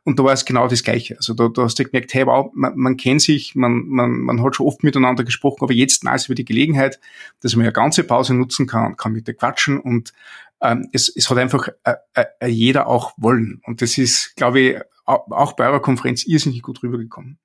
Und 0.06 0.20
da 0.20 0.24
war 0.24 0.34
es 0.34 0.46
genau 0.46 0.68
das 0.68 0.84
Gleiche. 0.84 1.18
Also 1.18 1.34
da, 1.34 1.48
da 1.48 1.64
hast 1.64 1.80
du 1.80 1.84
gemerkt, 1.84 2.14
hey, 2.14 2.28
wow, 2.28 2.52
man, 2.54 2.78
man 2.78 2.96
kennt 2.96 3.24
sich, 3.24 3.56
man, 3.56 3.88
man, 3.88 4.12
man 4.12 4.44
hat 4.44 4.56
schon 4.56 4.68
oft 4.68 4.84
miteinander 4.84 5.24
gesprochen, 5.24 5.64
aber 5.64 5.74
jetzt 5.74 6.04
nice 6.04 6.28
über 6.28 6.36
die 6.36 6.46
Gelegenheit, 6.46 7.00
dass 7.42 7.56
man 7.56 7.66
eine 7.66 7.74
ganze 7.74 8.04
Pause 8.04 8.36
nutzen 8.36 8.68
kann, 8.68 8.98
kann 8.98 9.14
mit 9.14 9.28
dir 9.28 9.34
quatschen 9.34 9.80
und 9.80 10.14
ähm, 10.62 10.88
es, 10.94 11.10
es 11.14 11.30
hat 11.30 11.40
einfach 11.40 11.70
äh, 11.84 11.96
äh, 12.14 12.48
jeder 12.48 12.86
auch 12.86 13.14
wollen. 13.18 13.62
Und 13.66 13.82
das 13.82 13.98
ist, 13.98 14.36
glaube 14.36 14.60
ich, 14.60 14.78
auch 15.06 15.54
bei 15.54 15.68
eurer 15.68 15.82
Konferenz 15.82 16.26
irrsinnig 16.26 16.62
gut 16.62 16.82
rübergekommen. 16.84 17.38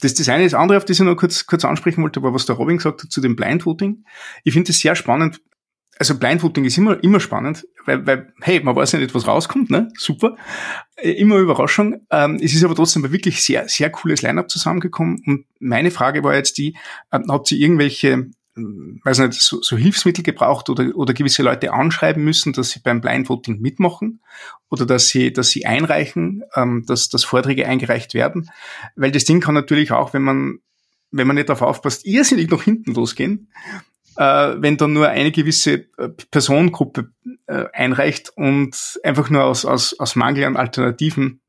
Das, 0.00 0.14
das 0.14 0.28
eine. 0.28 0.44
Das 0.44 0.54
andere, 0.54 0.78
auf 0.78 0.84
das 0.84 1.00
ich 1.00 1.04
noch 1.04 1.16
kurz, 1.16 1.46
kurz 1.46 1.64
ansprechen 1.64 2.02
wollte, 2.02 2.22
war, 2.22 2.32
was 2.32 2.46
der 2.46 2.56
Robin 2.56 2.76
gesagt 2.76 3.02
hat 3.02 3.10
zu 3.10 3.20
dem 3.20 3.34
Blind 3.34 3.66
Voting. 3.66 4.04
Ich 4.44 4.52
finde 4.52 4.68
das 4.68 4.78
sehr 4.78 4.94
spannend, 4.94 5.40
also 5.98 6.18
Blind 6.18 6.42
Voting 6.42 6.64
ist 6.64 6.78
immer, 6.78 7.02
immer 7.02 7.20
spannend, 7.20 7.66
weil, 7.84 8.06
weil, 8.06 8.32
hey, 8.40 8.60
man 8.60 8.76
weiß 8.76 8.92
ja 8.92 8.98
nicht, 9.00 9.14
was 9.14 9.26
rauskommt, 9.26 9.70
ne? 9.70 9.90
Super. 9.96 10.36
Äh, 10.96 11.12
immer 11.12 11.36
Überraschung. 11.36 12.06
Ähm, 12.10 12.38
es 12.40 12.54
ist 12.54 12.64
aber 12.64 12.74
trotzdem 12.74 13.04
ein 13.04 13.12
wirklich 13.12 13.42
sehr, 13.42 13.68
sehr 13.68 13.90
cooles 13.90 14.22
Line-Up 14.22 14.50
zusammengekommen. 14.50 15.22
Und 15.26 15.46
meine 15.58 15.90
Frage 15.90 16.22
war 16.22 16.34
jetzt 16.34 16.58
die, 16.58 16.76
äh, 17.10 17.20
habt 17.28 17.50
ihr 17.50 17.58
irgendwelche, 17.58 18.08
äh, 18.56 18.60
weiß 19.04 19.18
nicht, 19.18 19.40
so, 19.40 19.60
so 19.60 19.76
Hilfsmittel 19.76 20.22
gebraucht 20.22 20.70
oder, 20.70 20.94
oder 20.94 21.14
gewisse 21.14 21.42
Leute 21.42 21.72
anschreiben 21.72 22.22
müssen, 22.22 22.52
dass 22.52 22.70
sie 22.70 22.80
beim 22.80 23.00
Blind 23.00 23.28
Voting 23.28 23.60
mitmachen 23.60 24.20
oder 24.70 24.86
dass 24.86 25.08
sie, 25.08 25.32
dass 25.32 25.48
sie 25.48 25.66
einreichen, 25.66 26.44
ähm, 26.54 26.84
dass, 26.86 27.08
dass 27.08 27.24
Vorträge 27.24 27.66
eingereicht 27.66 28.14
werden? 28.14 28.50
Weil 28.94 29.10
das 29.10 29.24
Ding 29.24 29.40
kann 29.40 29.54
natürlich 29.54 29.90
auch, 29.90 30.14
wenn 30.14 30.22
man 30.22 30.58
wenn 31.10 31.26
man 31.26 31.36
nicht 31.36 31.48
darauf 31.48 31.62
aufpasst, 31.62 32.04
irrsinnig 32.04 32.50
nach 32.50 32.62
hinten 32.62 32.92
losgehen 32.92 33.48
wenn 34.20 34.76
dann 34.76 34.92
nur 34.92 35.08
eine 35.08 35.30
gewisse 35.30 35.86
äh, 35.96 36.08
Personengruppe 36.30 37.12
äh, 37.46 37.66
einreicht 37.72 38.32
und 38.34 38.98
einfach 39.04 39.30
nur 39.30 39.44
aus, 39.44 39.64
aus, 39.64 39.98
aus 39.98 40.16
Mangel 40.16 40.44
an 40.44 40.56
Alternativen 40.56 41.40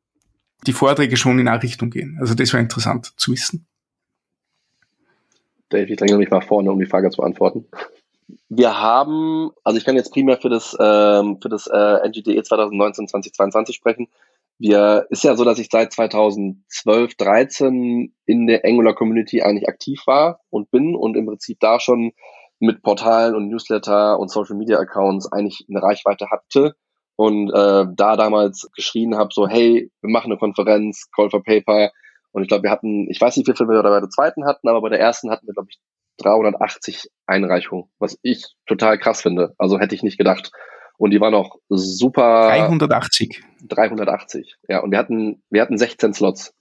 die 0.67 0.74
Vorträge 0.74 1.17
schon 1.17 1.39
in 1.39 1.47
eine 1.47 1.63
Richtung 1.63 1.89
gehen. 1.89 2.17
Also 2.20 2.36
das 2.36 2.53
war 2.53 2.59
interessant 2.59 3.13
zu 3.17 3.32
wissen. 3.32 3.65
Dave, 5.70 5.89
ich 5.89 5.97
dränge 5.97 6.17
mich 6.17 6.30
mal 6.30 6.41
vorne, 6.41 6.72
um 6.72 6.80
die 6.80 6.86
Frage 6.86 7.09
zu 7.09 7.17
beantworten. 7.17 7.65
Wir 8.49 8.80
haben, 8.80 9.51
also 9.63 9.78
ich 9.78 9.86
kann 9.86 9.95
jetzt 9.95 10.11
primär 10.11 10.38
für 10.38 10.49
das, 10.49 10.76
ähm, 10.80 11.39
für 11.41 11.49
das 11.49 11.67
äh, 11.67 12.07
NGDE 12.07 12.41
2019-2022 12.41 13.74
sprechen. 13.74 14.07
Wir, 14.59 15.07
ist 15.09 15.24
ja 15.24 15.36
so, 15.36 15.45
dass 15.45 15.57
ich 15.57 15.70
seit 15.72 15.93
2012, 15.93 17.15
13 17.15 18.13
in 18.26 18.47
der 18.47 18.65
Angular 18.65 18.93
Community 18.93 19.41
eigentlich 19.41 19.70
aktiv 19.70 20.01
war 20.05 20.41
und 20.49 20.70
bin 20.70 20.95
und 20.95 21.15
im 21.15 21.26
Prinzip 21.26 21.59
da 21.59 21.80
schon 21.80 22.11
mit 22.60 22.82
Portalen 22.82 23.36
und 23.36 23.49
Newsletter 23.49 24.20
und 24.20 24.30
Social 24.30 24.55
Media 24.55 24.78
Accounts 24.78 25.32
eigentlich 25.32 25.66
eine 25.70 25.82
Reichweite 25.82 26.30
hatte 26.30 26.76
und 27.16 27.49
äh, 27.51 27.86
da 27.95 28.16
damals 28.16 28.70
geschrien 28.76 29.16
habe, 29.16 29.30
so 29.34 29.47
hey, 29.47 29.91
wir 30.01 30.10
machen 30.10 30.32
eine 30.32 30.39
Konferenz, 30.39 31.10
Call 31.16 31.30
for 31.30 31.43
Paper 31.43 31.91
und 32.32 32.43
ich 32.43 32.47
glaube, 32.47 32.64
wir 32.64 32.72
hatten, 32.72 33.10
ich 33.10 33.20
weiß 33.20 33.38
nicht, 33.38 33.47
wie 33.47 33.55
viel 33.55 33.68
wir 33.68 33.82
bei 33.82 33.99
der 33.99 34.10
zweiten 34.10 34.45
hatten, 34.45 34.68
aber 34.68 34.82
bei 34.82 34.89
der 34.89 34.99
ersten 34.99 35.32
hatten 35.32 35.47
wir, 35.47 35.53
glaube 35.53 35.70
ich, 35.72 35.80
380 36.18 37.10
Einreichungen, 37.26 37.86
was 37.97 38.18
ich 38.22 38.45
total 38.66 38.97
krass 38.97 39.22
finde. 39.22 39.55
Also 39.57 39.80
hätte 39.80 39.95
ich 39.95 40.03
nicht 40.03 40.18
gedacht. 40.18 40.51
Und 40.97 41.12
die 41.12 41.22
waren 41.22 41.34
auch 41.34 41.55
super. 41.70 42.49
380. 42.49 43.41
380, 43.70 44.57
ja. 44.68 44.80
Und 44.80 44.91
wir 44.91 44.97
hatten, 44.99 45.41
wir 45.49 45.62
hatten 45.62 45.78
16 45.78 46.14
Slots. 46.14 46.53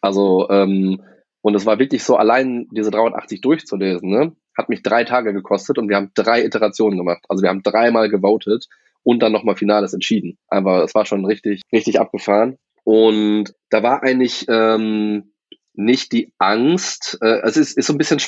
Also, 0.00 0.48
ähm, 0.48 1.02
und 1.40 1.54
es 1.54 1.66
war 1.66 1.78
wirklich 1.78 2.04
so, 2.04 2.16
allein 2.16 2.68
diese 2.70 2.90
380 2.90 3.40
durchzulesen, 3.40 4.08
ne, 4.08 4.36
hat 4.56 4.68
mich 4.68 4.82
drei 4.82 5.04
Tage 5.04 5.32
gekostet 5.32 5.78
und 5.78 5.88
wir 5.88 5.96
haben 5.96 6.12
drei 6.14 6.44
Iterationen 6.44 6.98
gemacht. 6.98 7.24
Also 7.28 7.42
wir 7.42 7.50
haben 7.50 7.62
dreimal 7.62 8.08
gewotet 8.08 8.66
und 9.02 9.22
dann 9.22 9.32
nochmal 9.32 9.56
Finales 9.56 9.92
entschieden. 9.92 10.38
Einfach, 10.48 10.82
es 10.82 10.94
war 10.94 11.06
schon 11.06 11.24
richtig, 11.24 11.62
richtig 11.72 12.00
abgefahren. 12.00 12.56
Und 12.84 13.54
da 13.70 13.82
war 13.82 14.02
eigentlich 14.02 14.46
ähm, 14.48 15.32
nicht 15.74 16.12
die 16.12 16.32
Angst, 16.38 17.18
äh, 17.20 17.40
es 17.42 17.56
ist, 17.56 17.76
ist 17.76 17.86
so 17.86 17.94
ein 17.94 17.98
bisschen 17.98 18.20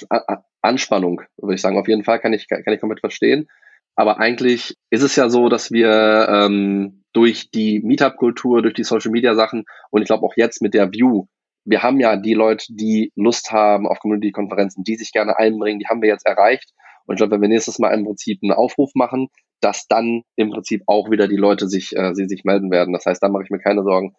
Anspannung, 0.62 1.22
würde 1.36 1.54
ich 1.54 1.60
sagen. 1.60 1.78
Auf 1.78 1.88
jeden 1.88 2.04
Fall 2.04 2.20
kann 2.20 2.32
ich, 2.32 2.48
kann 2.48 2.62
ich 2.66 2.80
komplett 2.80 3.00
verstehen. 3.00 3.48
Aber 3.94 4.18
eigentlich 4.18 4.76
ist 4.90 5.02
es 5.02 5.16
ja 5.16 5.30
so, 5.30 5.48
dass 5.48 5.70
wir 5.70 6.28
ähm, 6.28 7.04
durch 7.12 7.50
die 7.50 7.80
Meetup-Kultur, 7.80 8.60
durch 8.60 8.74
die 8.74 8.84
Social-Media-Sachen 8.84 9.64
und 9.90 10.02
ich 10.02 10.06
glaube 10.06 10.26
auch 10.26 10.34
jetzt 10.36 10.60
mit 10.60 10.74
der 10.74 10.92
View, 10.92 11.26
wir 11.66 11.82
haben 11.82 12.00
ja 12.00 12.16
die 12.16 12.34
Leute, 12.34 12.66
die 12.70 13.12
Lust 13.16 13.50
haben 13.50 13.86
auf 13.86 13.98
Community-Konferenzen, 13.98 14.84
die 14.84 14.94
sich 14.94 15.12
gerne 15.12 15.36
einbringen, 15.36 15.80
die 15.80 15.86
haben 15.86 16.00
wir 16.00 16.08
jetzt 16.08 16.26
erreicht. 16.26 16.72
Und 17.06 17.14
ich 17.14 17.18
glaube, 17.18 17.32
wenn 17.32 17.42
wir 17.42 17.48
nächstes 17.48 17.78
Mal 17.78 17.92
im 17.92 18.04
Prinzip 18.04 18.38
einen 18.42 18.52
Aufruf 18.52 18.92
machen, 18.94 19.28
dass 19.60 19.86
dann 19.88 20.22
im 20.36 20.50
Prinzip 20.50 20.82
auch 20.86 21.10
wieder 21.10 21.28
die 21.28 21.36
Leute 21.36 21.68
sich, 21.68 21.96
äh, 21.96 22.14
sie 22.14 22.26
sich 22.26 22.44
melden 22.44 22.70
werden. 22.70 22.92
Das 22.92 23.04
heißt, 23.04 23.22
da 23.22 23.28
mache 23.28 23.42
ich 23.44 23.50
mir 23.50 23.58
keine 23.58 23.82
Sorgen. 23.82 24.14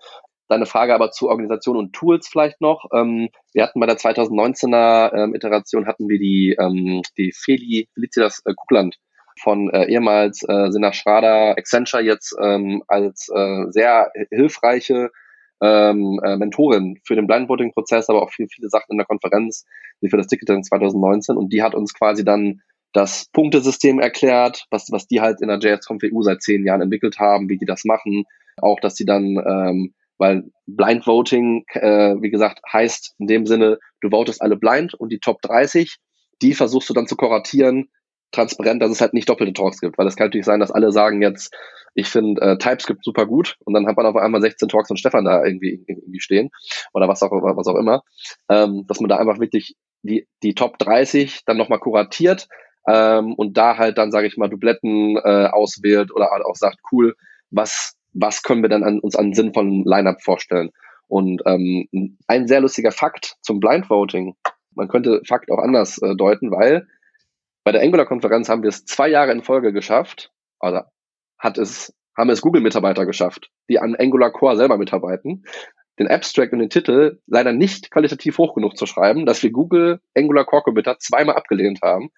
Deine 0.50 0.66
Frage 0.66 0.94
aber 0.94 1.12
zu 1.12 1.30
Organisation 1.30 1.78
und 1.78 1.94
Tools 1.94 2.28
vielleicht 2.28 2.62
noch. 2.62 2.86
Ähm, 2.94 3.30
wir 3.54 3.64
hatten 3.64 3.80
bei 3.80 3.86
der 3.86 3.98
2019er 3.98 5.14
ähm, 5.14 5.36
Iteration 5.36 5.88
hatten 5.88 6.08
wir 6.10 6.20
die, 6.20 6.56
ähm, 6.60 7.02
die 7.18 7.34
Feli, 7.34 7.88
Felicitas 7.94 8.42
äh, 8.46 8.54
Kugland 8.56 8.98
von 9.42 9.70
äh, 9.70 9.86
ehemals 9.86 10.44
äh, 10.48 10.72
Sina 10.72 10.94
Schrader, 10.94 11.58
Accenture 11.58 12.02
jetzt 12.02 12.36
ähm, 12.42 12.84
als 12.88 13.30
äh, 13.34 13.66
sehr 13.70 14.12
hilfreiche 14.32 15.12
ähm, 15.62 16.20
äh, 16.24 16.38
Mentorin 16.38 17.00
für 17.04 17.16
den 17.16 17.28
Blindvoting-Prozess, 17.28 18.10
aber 18.10 18.22
auch 18.22 18.32
viele, 18.32 18.50
viele 18.50 18.70
Sachen 18.70 18.92
in 18.92 18.98
der 18.98 19.08
Konferenz, 19.08 19.66
wie 20.02 20.10
für 20.10 20.18
das 20.18 20.28
Ticketing 20.28 20.64
2019. 20.64 21.38
Und 21.38 21.52
die 21.52 21.64
hat 21.64 21.76
uns 21.76 21.94
quasi 21.94 22.24
dann 22.24 22.62
das 22.94 23.26
Punktesystem 23.32 24.00
erklärt, 24.00 24.66
was, 24.72 24.92
was 24.92 25.08
die 25.08 25.22
halt 25.22 25.42
in 25.42 25.50
der 25.50 25.60
JS-Conf 25.60 26.04
EU 26.04 26.22
seit 26.22 26.42
zehn 26.42 26.66
Jahren 26.66 26.82
entwickelt 26.82 27.20
haben, 27.20 27.50
wie 27.50 27.58
die 27.58 27.66
das 27.66 27.86
machen. 27.86 28.24
Auch, 28.62 28.80
dass 28.80 28.96
die 28.96 29.06
dann, 29.06 29.38
ähm, 29.48 29.94
weil 30.18 30.46
Blind 30.66 31.06
Voting, 31.06 31.64
äh, 31.74 32.16
wie 32.22 32.32
gesagt, 32.32 32.60
heißt 32.72 33.16
in 33.20 33.28
dem 33.28 33.46
Sinne, 33.46 33.80
du 34.02 34.10
votest 34.10 34.42
alle 34.42 34.56
blind 34.56 34.94
und 34.94 35.12
die 35.12 35.20
Top 35.20 35.42
30, 35.42 35.98
die 36.42 36.54
versuchst 36.54 36.90
du 36.90 36.94
dann 36.94 37.08
zu 37.08 37.16
kuratieren, 37.16 37.90
transparent, 38.32 38.82
dass 38.82 38.92
es 38.92 39.02
halt 39.02 39.14
nicht 39.14 39.30
doppelte 39.30 39.54
Talks 39.54 39.80
gibt, 39.80 39.98
weil 39.98 40.08
es 40.08 40.16
kann 40.16 40.28
natürlich 40.28 40.46
sein, 40.46 40.60
dass 40.60 40.72
alle 40.72 40.92
sagen 40.92 41.22
jetzt, 41.22 41.54
ich 41.98 42.10
finde 42.10 42.40
äh, 42.42 42.58
TypeScript 42.60 43.04
super 43.04 43.26
gut. 43.26 43.58
Und 43.66 43.74
dann 43.74 43.88
hat 43.88 43.98
man 43.98 44.06
auf 44.06 44.16
einmal 44.16 44.40
16 44.40 44.70
Talks 44.70 44.92
und 44.92 44.98
Stefan 44.98 45.26
da 45.26 45.44
irgendwie, 45.44 45.84
irgendwie 45.88 46.20
stehen. 46.20 46.52
Oder 46.94 47.08
was 47.08 47.24
auch, 47.24 47.32
was 47.32 47.68
auch 47.68 47.76
immer, 47.76 48.04
ähm, 48.50 48.86
dass 48.88 49.00
man 49.00 49.10
da 49.10 49.18
einfach 49.18 49.40
wirklich 49.40 49.76
die, 50.04 50.28
die 50.44 50.54
Top 50.54 50.78
30 50.78 51.42
dann 51.46 51.58
nochmal 51.58 51.80
kuratiert 51.80 52.48
ähm, 52.88 53.34
und 53.34 53.58
da 53.58 53.78
halt 53.78 53.98
dann, 53.98 54.12
sage 54.12 54.28
ich 54.28 54.38
mal, 54.38 54.48
Dubletten 54.48 55.18
äh, 55.18 55.48
auswählt 55.48 56.14
oder 56.14 56.30
auch 56.46 56.56
sagt, 56.56 56.78
cool, 56.92 57.16
was, 57.50 57.96
was 58.14 58.44
können 58.44 58.62
wir 58.62 58.70
dann 58.70 58.84
an, 58.84 59.00
uns 59.00 59.16
an 59.16 59.34
sinnvollen 59.34 59.84
Lineup 59.84 60.22
vorstellen? 60.22 60.70
Und 61.08 61.42
ähm, 61.48 61.88
ein 62.28 62.48
sehr 62.48 62.62
lustiger 62.62 62.92
Fakt 62.92 63.38
zum 63.42 63.60
Blind 63.60 63.90
Voting, 63.90 64.36
man 64.76 64.88
könnte 64.88 65.22
Fakt 65.26 65.50
auch 65.50 65.58
anders 65.58 65.98
äh, 66.04 66.16
deuten, 66.16 66.52
weil 66.52 66.86
bei 67.64 67.72
der 67.72 67.82
Angular-Konferenz 67.82 68.50
haben 68.50 68.62
wir 68.62 68.70
es 68.70 68.86
zwei 68.86 69.10
Jahre 69.10 69.32
in 69.32 69.42
Folge 69.42 69.74
geschafft, 69.74 70.32
oder 70.60 70.92
hat 71.38 71.58
es, 71.58 71.94
haben 72.16 72.30
es 72.30 72.42
Google-Mitarbeiter 72.42 73.06
geschafft, 73.06 73.50
die 73.70 73.80
an 73.80 73.96
Angular 73.96 74.32
Core 74.32 74.58
selber 74.58 74.78
mitarbeiten, 74.78 75.44
den 76.00 76.08
Abstract 76.08 76.54
und 76.54 76.60
den 76.60 76.70
Titel 76.70 77.20
leider 77.26 77.54
nicht 77.54 77.92
qualitativ 77.92 78.38
hoch 78.38 78.54
genug 78.54 78.78
zu 78.78 78.86
schreiben, 78.86 79.26
dass 79.26 79.42
wir 79.42 79.52
Google 79.52 80.00
Angular 80.16 80.46
Core 80.46 80.64
Committer 80.64 80.98
zweimal 81.00 81.36
abgelehnt 81.36 81.80
haben 81.84 82.12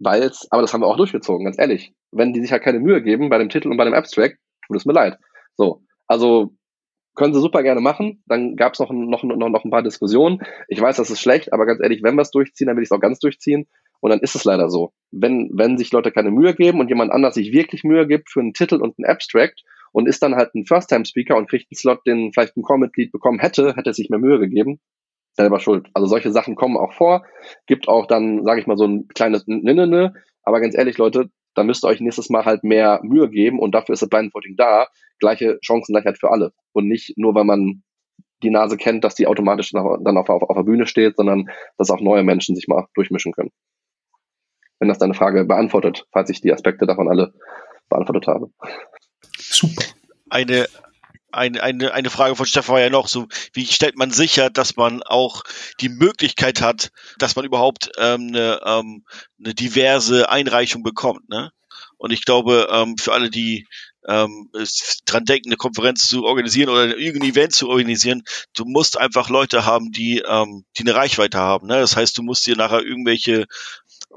weil 0.00 0.22
es, 0.22 0.48
aber 0.50 0.62
das 0.62 0.72
haben 0.72 0.80
wir 0.80 0.86
auch 0.86 0.96
durchgezogen, 0.96 1.44
ganz 1.44 1.58
ehrlich. 1.58 1.92
Wenn 2.10 2.32
die 2.32 2.40
sich 2.40 2.50
halt 2.50 2.62
keine 2.62 2.80
Mühe 2.80 3.02
geben 3.02 3.28
bei 3.28 3.38
dem 3.38 3.50
Titel 3.50 3.68
und 3.68 3.76
bei 3.76 3.84
dem 3.84 3.94
Abstract, 3.94 4.38
tut 4.66 4.76
es 4.76 4.86
mir 4.86 4.94
leid. 4.94 5.18
So, 5.56 5.82
also 6.06 6.54
können 7.14 7.34
sie 7.34 7.40
super 7.40 7.62
gerne 7.62 7.82
machen. 7.82 8.22
Dann 8.26 8.56
gab 8.56 8.72
es 8.72 8.80
noch, 8.80 8.90
noch, 8.90 9.22
noch, 9.22 9.36
noch 9.36 9.64
ein 9.64 9.70
paar 9.70 9.82
Diskussionen. 9.82 10.40
Ich 10.68 10.80
weiß, 10.80 10.96
das 10.96 11.10
ist 11.10 11.20
schlecht, 11.20 11.52
aber 11.52 11.66
ganz 11.66 11.80
ehrlich, 11.82 12.02
wenn 12.02 12.14
wir 12.14 12.22
es 12.22 12.30
durchziehen, 12.30 12.66
dann 12.66 12.76
will 12.76 12.82
ich 12.82 12.88
es 12.88 12.92
auch 12.92 13.00
ganz 13.00 13.18
durchziehen. 13.18 13.68
Und 14.00 14.10
dann 14.10 14.20
ist 14.20 14.34
es 14.34 14.44
leider 14.44 14.70
so. 14.70 14.92
Wenn, 15.10 15.50
wenn 15.52 15.78
sich 15.78 15.92
Leute 15.92 16.10
keine 16.10 16.30
Mühe 16.30 16.54
geben 16.54 16.80
und 16.80 16.88
jemand 16.88 17.12
anders 17.12 17.34
sich 17.34 17.52
wirklich 17.52 17.84
Mühe 17.84 18.06
gibt 18.06 18.30
für 18.30 18.40
einen 18.40 18.54
Titel 18.54 18.76
und 18.76 18.98
einen 18.98 19.10
Abstract 19.10 19.62
und 19.92 20.08
ist 20.08 20.22
dann 20.22 20.34
halt 20.34 20.54
ein 20.54 20.66
First-Time-Speaker 20.66 21.36
und 21.36 21.48
kriegt 21.48 21.70
einen 21.70 21.76
Slot, 21.76 22.06
den 22.06 22.32
vielleicht 22.32 22.56
ein 22.56 22.62
Core-Mitglied 22.62 23.12
bekommen 23.12 23.38
hätte, 23.38 23.74
hätte 23.76 23.90
er 23.90 23.94
sich 23.94 24.08
mehr 24.08 24.18
Mühe 24.18 24.38
gegeben, 24.38 24.80
selber 25.34 25.60
schuld. 25.60 25.88
Also 25.94 26.06
solche 26.06 26.32
Sachen 26.32 26.56
kommen 26.56 26.76
auch 26.76 26.92
vor. 26.92 27.24
Gibt 27.66 27.88
auch 27.88 28.06
dann, 28.06 28.44
sage 28.44 28.60
ich 28.60 28.66
mal, 28.66 28.78
so 28.78 28.86
ein 28.86 29.08
kleines 29.08 29.46
Ninnene. 29.46 30.14
Aber 30.42 30.60
ganz 30.60 30.74
ehrlich, 30.74 30.96
Leute, 30.98 31.30
da 31.54 31.64
müsst 31.64 31.84
ihr 31.84 31.88
euch 31.88 32.00
nächstes 32.00 32.30
Mal 32.30 32.44
halt 32.44 32.64
mehr 32.64 33.00
Mühe 33.02 33.28
geben 33.28 33.58
und 33.58 33.74
dafür 33.74 33.92
ist 33.92 34.02
das 34.02 34.08
Blind 34.08 34.32
Voting 34.34 34.56
da. 34.56 34.86
Gleiche 35.18 35.58
Chancengleichheit 35.62 36.18
für 36.18 36.30
alle. 36.30 36.52
Und 36.72 36.88
nicht 36.88 37.18
nur, 37.18 37.34
weil 37.34 37.44
man 37.44 37.82
die 38.42 38.50
Nase 38.50 38.76
kennt, 38.76 39.04
dass 39.04 39.14
die 39.14 39.26
automatisch 39.26 39.72
dann 39.72 40.16
auf, 40.16 40.28
auf, 40.28 40.42
auf 40.42 40.56
der 40.56 40.62
Bühne 40.62 40.86
steht, 40.86 41.16
sondern 41.16 41.50
dass 41.76 41.90
auch 41.90 42.00
neue 42.00 42.22
Menschen 42.22 42.54
sich 42.56 42.68
mal 42.68 42.86
durchmischen 42.94 43.32
können. 43.32 43.50
Wenn 44.80 44.88
das 44.88 44.98
deine 44.98 45.14
Frage 45.14 45.44
beantwortet, 45.44 46.06
falls 46.10 46.30
ich 46.30 46.40
die 46.40 46.52
Aspekte 46.52 46.86
davon 46.86 47.08
alle 47.08 47.32
beantwortet 47.88 48.26
habe. 48.26 48.50
Super. 49.38 49.84
Eine, 50.30 50.66
eine, 51.32 51.62
eine, 51.62 51.92
eine 51.92 52.10
Frage 52.10 52.34
von 52.34 52.46
Stefan 52.46 52.74
war 52.74 52.80
ja 52.80 52.90
noch 52.90 53.08
so, 53.08 53.28
wie 53.52 53.66
stellt 53.66 53.96
man 53.96 54.10
sicher, 54.10 54.50
dass 54.50 54.76
man 54.76 55.02
auch 55.02 55.42
die 55.80 55.88
Möglichkeit 55.88 56.62
hat, 56.62 56.90
dass 57.18 57.36
man 57.36 57.44
überhaupt 57.44 57.90
ähm, 57.98 58.28
eine, 58.28 58.60
ähm, 58.64 59.04
eine 59.38 59.54
diverse 59.54 60.28
Einreichung 60.30 60.82
bekommt, 60.82 61.28
ne? 61.28 61.52
Und 61.96 62.12
ich 62.12 62.24
glaube, 62.24 62.68
ähm, 62.72 62.96
für 62.96 63.12
alle, 63.12 63.28
die 63.28 63.66
ähm, 64.08 64.50
dran 65.04 65.26
denken, 65.26 65.50
eine 65.50 65.56
Konferenz 65.56 66.08
zu 66.08 66.24
organisieren 66.24 66.70
oder 66.70 66.96
irgendein 66.96 67.30
Event 67.30 67.52
zu 67.52 67.68
organisieren, 67.68 68.22
du 68.54 68.64
musst 68.64 68.98
einfach 68.98 69.28
Leute 69.28 69.66
haben, 69.66 69.92
die, 69.92 70.22
ähm, 70.26 70.64
die 70.78 70.82
eine 70.82 70.94
Reichweite 70.94 71.38
haben. 71.38 71.66
Ne? 71.66 71.78
Das 71.78 71.96
heißt, 71.96 72.16
du 72.16 72.22
musst 72.22 72.46
dir 72.46 72.56
nachher 72.56 72.82
irgendwelche 72.82 73.44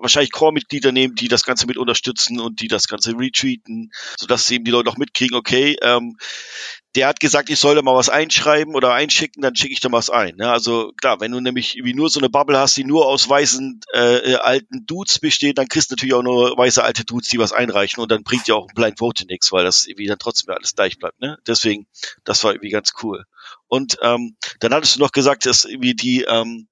wahrscheinlich 0.03 0.31
Core-Mitglieder 0.31 0.91
nehmen, 0.91 1.15
die 1.15 1.27
das 1.27 1.43
Ganze 1.43 1.65
mit 1.65 1.77
unterstützen 1.77 2.39
und 2.39 2.61
die 2.61 2.67
das 2.67 2.87
Ganze 2.87 3.17
retweeten, 3.17 3.91
sodass 4.19 4.49
eben 4.51 4.65
die 4.65 4.71
Leute 4.71 4.89
auch 4.89 4.97
mitkriegen, 4.97 5.35
okay, 5.35 5.75
ähm, 5.81 6.17
der 6.95 7.07
hat 7.07 7.19
gesagt, 7.19 7.49
ich 7.49 7.57
soll 7.57 7.75
da 7.75 7.81
mal 7.81 7.95
was 7.95 8.09
einschreiben 8.09 8.75
oder 8.75 8.93
einschicken, 8.93 9.41
dann 9.41 9.55
schicke 9.55 9.73
ich 9.73 9.79
da 9.79 9.91
was 9.91 10.11
ein. 10.11 10.35
Ne? 10.35 10.51
Also 10.51 10.91
klar, 10.97 11.19
wenn 11.19 11.31
du 11.31 11.39
nämlich 11.39 11.79
wie 11.83 11.93
nur 11.93 12.09
so 12.09 12.19
eine 12.19 12.29
Bubble 12.29 12.59
hast, 12.59 12.77
die 12.77 12.83
nur 12.83 13.07
aus 13.07 13.27
weißen 13.27 13.81
äh, 13.93 14.35
alten 14.35 14.85
Dudes 14.85 15.19
besteht, 15.19 15.57
dann 15.57 15.67
kriegst 15.67 15.89
du 15.89 15.93
natürlich 15.95 16.13
auch 16.13 16.21
nur 16.21 16.55
weiße 16.55 16.83
alte 16.83 17.03
Dudes, 17.03 17.29
die 17.29 17.39
was 17.39 17.51
einreichen 17.51 18.01
und 18.01 18.11
dann 18.11 18.23
bringt 18.23 18.47
ja 18.47 18.55
auch 18.55 18.67
ein 18.67 18.75
Blind 18.75 18.99
Voting 18.99 19.27
nichts, 19.27 19.51
weil 19.51 19.63
das 19.63 19.87
irgendwie 19.87 20.05
dann 20.05 20.19
trotzdem 20.19 20.53
alles 20.53 20.75
gleich 20.75 20.99
bleibt. 20.99 21.19
Ne? 21.19 21.39
Deswegen, 21.47 21.87
das 22.25 22.43
war 22.43 22.51
irgendwie 22.51 22.69
ganz 22.69 22.93
cool. 23.01 23.25
Und 23.67 23.97
ähm, 24.01 24.35
dann 24.59 24.73
hattest 24.73 24.95
du 24.95 24.99
noch 24.99 25.11
gesagt, 25.11 25.47
dass 25.47 25.65
irgendwie 25.65 25.95
die 25.95 26.23
ähm, 26.23 26.67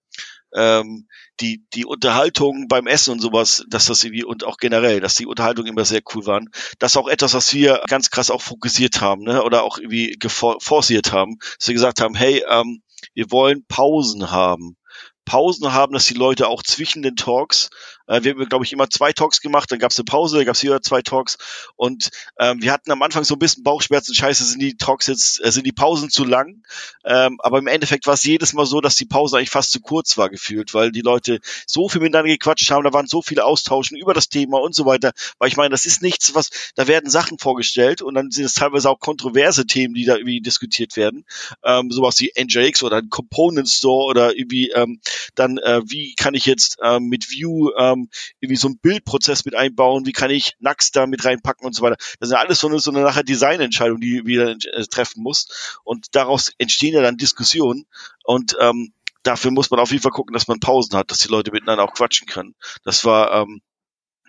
ähm, 0.55 1.07
die, 1.39 1.65
die 1.73 1.85
Unterhaltung 1.85 2.67
beim 2.67 2.87
Essen 2.87 3.11
und 3.11 3.19
sowas, 3.19 3.65
dass 3.69 3.85
das 3.85 4.03
irgendwie 4.03 4.23
und 4.23 4.43
auch 4.43 4.57
generell, 4.57 4.99
dass 4.99 5.15
die 5.15 5.25
Unterhaltung 5.25 5.65
immer 5.65 5.85
sehr 5.85 6.01
cool 6.13 6.25
waren. 6.25 6.49
Das 6.79 6.93
ist 6.93 6.97
auch 6.97 7.07
etwas, 7.07 7.33
was 7.33 7.53
wir 7.53 7.81
ganz 7.87 8.09
krass 8.09 8.29
auch 8.29 8.41
fokussiert 8.41 9.01
haben, 9.01 9.23
ne? 9.23 9.43
Oder 9.43 9.63
auch 9.63 9.77
irgendwie 9.77 10.17
forciert 10.59 11.11
haben, 11.11 11.37
dass 11.57 11.67
wir 11.67 11.73
gesagt 11.73 12.01
haben, 12.01 12.15
hey, 12.15 12.43
ähm, 12.49 12.81
wir 13.13 13.31
wollen 13.31 13.65
Pausen 13.67 14.31
haben. 14.31 14.77
Pausen 15.25 15.73
haben, 15.73 15.93
dass 15.93 16.05
die 16.05 16.13
Leute 16.13 16.47
auch 16.47 16.63
zwischen 16.63 17.03
den 17.03 17.15
Talks 17.15 17.69
Äh, 18.11 18.23
wir 18.23 18.31
haben, 18.33 18.49
glaube 18.49 18.65
ich, 18.65 18.73
immer 18.73 18.89
zwei 18.89 19.13
Talks 19.13 19.39
gemacht, 19.39 19.71
dann 19.71 19.79
gab 19.79 19.91
es 19.91 19.97
eine 19.97 20.05
Pause, 20.05 20.37
dann 20.37 20.45
gab 20.45 20.55
es 20.55 20.63
wieder 20.63 20.81
zwei 20.81 21.01
Talks. 21.01 21.37
Und 21.77 22.09
ähm, 22.39 22.61
wir 22.61 22.73
hatten 22.73 22.91
am 22.91 23.01
Anfang 23.01 23.23
so 23.23 23.35
ein 23.35 23.39
bisschen 23.39 23.63
Bauchschmerzen, 23.63 24.13
scheiße, 24.13 24.43
sind 24.43 24.61
die 24.61 24.75
Talks 24.75 25.07
jetzt, 25.07 25.43
äh, 25.43 25.51
sind 25.51 25.65
die 25.65 25.71
Pausen 25.71 26.09
zu 26.09 26.25
lang, 26.25 26.61
ähm, 27.05 27.39
aber 27.39 27.59
im 27.59 27.67
Endeffekt 27.67 28.07
war 28.07 28.15
es 28.15 28.23
jedes 28.23 28.51
Mal 28.53 28.65
so, 28.65 28.81
dass 28.81 28.95
die 28.95 29.05
Pause 29.05 29.37
eigentlich 29.37 29.49
fast 29.49 29.71
zu 29.71 29.79
kurz 29.79 30.17
war 30.17 30.29
gefühlt, 30.29 30.73
weil 30.73 30.91
die 30.91 31.01
Leute 31.01 31.39
so 31.65 31.87
viel 31.87 32.01
miteinander 32.01 32.29
gequatscht 32.29 32.69
haben, 32.69 32.83
da 32.83 32.91
waren 32.91 33.07
so 33.07 33.21
viele 33.21 33.45
Austauschen 33.45 33.97
über 33.97 34.13
das 34.13 34.27
Thema 34.27 34.59
und 34.59 34.75
so 34.75 34.85
weiter, 34.85 35.13
weil 35.39 35.47
ich 35.47 35.55
meine, 35.55 35.69
das 35.69 35.85
ist 35.85 36.01
nichts, 36.01 36.35
was, 36.35 36.49
da 36.75 36.87
werden 36.87 37.09
Sachen 37.09 37.39
vorgestellt 37.39 38.01
und 38.01 38.15
dann 38.15 38.29
sind 38.31 38.43
es 38.43 38.55
teilweise 38.55 38.89
auch 38.89 38.99
kontroverse 38.99 39.65
Themen, 39.65 39.93
die 39.93 40.03
da 40.05 40.15
irgendwie 40.15 40.41
diskutiert 40.41 40.97
werden, 40.97 41.23
ähm, 41.63 41.91
sowas 41.91 42.19
wie 42.19 42.33
NJX 42.37 42.83
oder 42.83 42.97
ein 42.97 43.09
Component 43.09 43.69
Store 43.69 44.05
oder 44.05 44.35
irgendwie 44.35 44.71
ähm, 44.71 44.99
dann, 45.35 45.57
äh, 45.59 45.81
wie 45.85 46.13
kann 46.15 46.33
ich 46.33 46.45
jetzt 46.45 46.77
ähm, 46.83 47.07
mit 47.07 47.31
View 47.31 47.71
ähm, 47.77 48.00
irgendwie 48.39 48.57
so 48.57 48.67
einen 48.67 48.79
Bildprozess 48.79 49.45
mit 49.45 49.55
einbauen, 49.55 50.05
wie 50.05 50.11
kann 50.11 50.31
ich 50.31 50.55
Nux 50.59 50.91
da 50.91 51.07
mit 51.07 51.25
reinpacken 51.25 51.65
und 51.65 51.73
so 51.73 51.81
weiter. 51.81 51.97
Das 52.19 52.31
ja 52.31 52.37
alles 52.37 52.59
so 52.59 52.67
eine, 52.67 52.79
so 52.79 52.91
eine 52.91 53.01
nachher 53.01 53.23
Designentscheidung, 53.23 53.99
die 53.99 54.25
wieder 54.25 54.51
äh, 54.51 54.85
treffen 54.85 55.23
muss 55.23 55.79
und 55.83 56.15
daraus 56.15 56.51
entstehen 56.57 56.93
ja 56.93 57.01
dann 57.01 57.17
Diskussionen 57.17 57.85
und 58.23 58.55
ähm, 58.59 58.93
dafür 59.23 59.51
muss 59.51 59.69
man 59.69 59.79
auf 59.79 59.91
jeden 59.91 60.01
Fall 60.01 60.11
gucken, 60.11 60.33
dass 60.33 60.47
man 60.47 60.59
Pausen 60.59 60.97
hat, 60.97 61.11
dass 61.11 61.19
die 61.19 61.29
Leute 61.29 61.51
miteinander 61.51 61.83
auch 61.83 61.93
quatschen 61.93 62.27
können. 62.27 62.55
Das 62.83 63.05
war 63.05 63.31
ähm, 63.33 63.61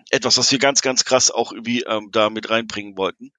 etwas, 0.09 0.37
was 0.37 0.51
wir 0.51 0.59
ganz, 0.59 0.81
ganz 0.81 1.05
krass 1.05 1.31
auch 1.31 1.51
irgendwie 1.51 1.81
ähm, 1.81 2.09
da 2.11 2.29
mit 2.29 2.49
reinbringen 2.49 2.97
wollten. 2.97 3.31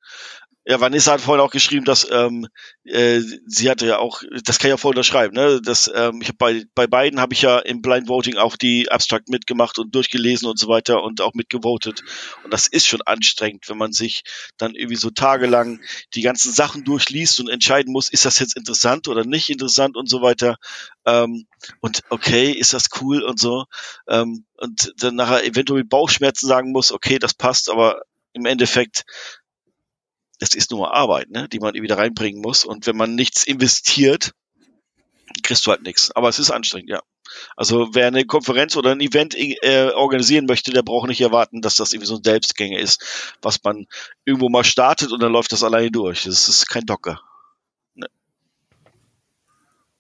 Ja, 0.67 0.81
Vanessa 0.81 1.13
hat 1.13 1.21
vorhin 1.21 1.45
auch 1.45 1.51
geschrieben, 1.51 1.85
dass 1.85 2.09
ähm, 2.11 2.49
äh, 2.85 3.21
sie 3.47 3.69
hatte 3.69 3.87
ja 3.87 3.99
auch, 3.99 4.23
das 4.45 4.59
kann 4.59 4.69
ich 4.69 4.73
ja 4.73 4.77
voll 4.79 4.93
unterschreiben, 4.93 5.35
ne? 5.35 5.61
Das, 5.63 5.91
ähm, 5.95 6.21
ich 6.23 6.29
hab 6.29 6.39
bei, 6.39 6.65
bei 6.75 6.87
beiden 6.87 7.21
habe 7.21 7.35
ich 7.35 7.43
ja 7.43 7.59
im 7.59 7.83
Blind 7.83 8.09
Voting 8.09 8.39
auch 8.39 8.57
die 8.57 8.91
Abstract 8.91 9.29
mitgemacht 9.29 9.79
und 9.79 9.95
durchgelesen 9.95 10.49
und 10.49 10.59
so 10.59 10.67
weiter 10.69 11.03
und 11.03 11.21
auch 11.21 11.35
mitgevotet. 11.35 12.03
Und 12.45 12.53
das 12.53 12.67
ist 12.67 12.87
schon 12.87 13.03
anstrengend, 13.03 13.69
wenn 13.69 13.77
man 13.77 13.93
sich 13.93 14.23
dann 14.57 14.75
irgendwie 14.75 14.97
so 14.97 15.11
tagelang 15.11 15.81
die 16.15 16.23
ganzen 16.23 16.51
Sachen 16.51 16.83
durchliest 16.85 17.41
und 17.41 17.51
entscheiden 17.51 17.93
muss, 17.93 18.09
ist 18.09 18.25
das 18.25 18.39
jetzt 18.39 18.57
interessant 18.57 19.07
oder 19.07 19.25
nicht 19.25 19.51
interessant 19.51 19.97
und 19.97 20.09
so 20.09 20.23
weiter. 20.23 20.57
Ähm, 21.05 21.47
und 21.81 22.01
okay, 22.09 22.53
ist 22.53 22.73
das 22.73 22.89
cool 23.03 23.23
und 23.23 23.39
so. 23.39 23.67
Ähm, 24.09 24.47
und 24.57 24.95
dann 24.97 25.17
nachher 25.17 25.45
eventuell 25.45 25.85
Bauchschmerzen 25.85 26.47
sagen 26.47 26.73
muss, 26.73 26.91
okay, 26.91 27.19
das 27.19 27.35
passt, 27.35 27.69
aber 27.69 28.01
im 28.33 28.47
Endeffekt 28.47 29.05
es 30.45 30.55
ist 30.55 30.71
nur 30.71 30.95
Arbeit, 30.95 31.31
ne, 31.31 31.49
die 31.49 31.59
man 31.59 31.75
wieder 31.75 31.99
reinbringen 31.99 32.41
muss. 32.41 32.65
Und 32.65 32.87
wenn 32.87 32.97
man 32.97 33.15
nichts 33.15 33.45
investiert, 33.45 34.33
kriegst 35.43 35.67
du 35.67 35.71
halt 35.71 35.83
nichts. 35.83 36.11
Aber 36.13 36.29
es 36.29 36.39
ist 36.39 36.51
anstrengend, 36.51 36.91
ja. 36.91 37.03
Also 37.57 37.95
wer 37.95 38.07
eine 38.07 38.27
Konferenz 38.27 38.77
oder 38.77 38.93
ein 38.93 39.01
Event 39.01 39.35
äh, 39.35 39.91
organisieren 39.95 40.45
möchte, 40.45 40.71
der 40.71 40.83
braucht 40.83 41.09
nicht 41.09 41.23
erwarten, 41.23 41.63
dass 41.63 41.77
das 41.77 41.93
irgendwie 41.93 42.07
so 42.07 42.17
ein 42.17 42.23
Selbstgänger 42.23 42.79
ist, 42.79 43.35
was 43.41 43.63
man 43.65 43.87
irgendwo 44.25 44.51
mal 44.51 44.63
startet 44.65 45.11
und 45.11 45.21
dann 45.23 45.33
läuft 45.33 45.53
das 45.53 45.65
alleine 45.65 45.91
durch. 45.91 46.25
Das 46.25 46.49
ist 46.49 46.69
kein 46.69 46.85
Docker. 46.85 47.23
Ne. 47.95 48.07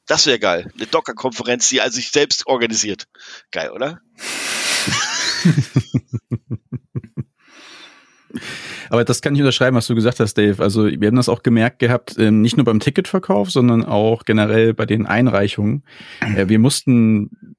Das 0.06 0.26
wäre 0.26 0.38
geil. 0.38 0.70
Eine 0.74 0.86
Docker-Konferenz, 0.86 1.68
die 1.70 1.80
also 1.80 1.96
sich 1.96 2.10
selbst 2.10 2.46
organisiert. 2.46 3.08
Geil, 3.50 3.70
oder? 3.70 4.00
Aber 8.94 9.02
das 9.02 9.22
kann 9.22 9.34
ich 9.34 9.40
unterschreiben, 9.40 9.76
was 9.76 9.88
du 9.88 9.96
gesagt 9.96 10.20
hast, 10.20 10.34
Dave. 10.34 10.62
Also 10.62 10.86
wir 10.86 11.08
haben 11.08 11.16
das 11.16 11.28
auch 11.28 11.42
gemerkt 11.42 11.80
gehabt, 11.80 12.14
ähm, 12.16 12.42
nicht 12.42 12.56
nur 12.56 12.64
beim 12.64 12.78
Ticketverkauf, 12.78 13.50
sondern 13.50 13.84
auch 13.84 14.24
generell 14.24 14.72
bei 14.72 14.86
den 14.86 15.04
Einreichungen. 15.04 15.82
Äh, 16.20 16.48
wir 16.48 16.60
mussten 16.60 17.56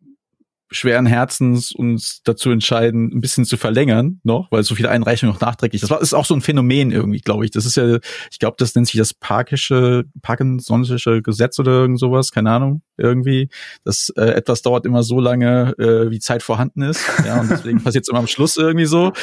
schweren 0.71 1.05
Herzens 1.05 1.71
uns 1.71 2.21
dazu 2.23 2.49
entscheiden, 2.49 3.11
ein 3.13 3.21
bisschen 3.21 3.45
zu 3.45 3.57
verlängern 3.57 4.19
noch, 4.23 4.51
weil 4.51 4.63
so 4.63 4.75
viele 4.75 4.89
Einreichungen 4.89 5.33
noch 5.33 5.41
nachträglich. 5.41 5.81
Das 5.81 5.89
war 5.89 6.01
ist 6.01 6.13
auch 6.13 6.25
so 6.25 6.33
ein 6.33 6.41
Phänomen 6.41 6.91
irgendwie, 6.91 7.21
glaube 7.21 7.45
ich. 7.45 7.51
Das 7.51 7.65
ist 7.65 7.77
ja, 7.77 7.97
ich 8.31 8.39
glaube, 8.39 8.55
das 8.57 8.73
nennt 8.75 8.87
sich 8.87 8.97
das 8.97 9.13
Parkische, 9.13 10.05
Parkinson'sche 10.21 11.21
Gesetz 11.21 11.59
oder 11.59 11.71
irgend 11.71 11.99
sowas, 11.99 12.31
keine 12.31 12.51
Ahnung, 12.51 12.81
irgendwie. 12.97 13.49
Das 13.83 14.11
äh, 14.17 14.31
etwas 14.31 14.61
dauert 14.61 14.85
immer 14.85 15.03
so 15.03 15.19
lange, 15.19 15.73
äh, 15.77 16.09
wie 16.09 16.19
Zeit 16.19 16.41
vorhanden 16.41 16.81
ist. 16.81 17.01
Ja, 17.25 17.39
und 17.39 17.49
deswegen 17.49 17.81
passiert 17.83 18.05
es 18.05 18.09
immer 18.09 18.19
am 18.19 18.27
Schluss 18.27 18.57
irgendwie 18.57 18.85
so. 18.85 19.13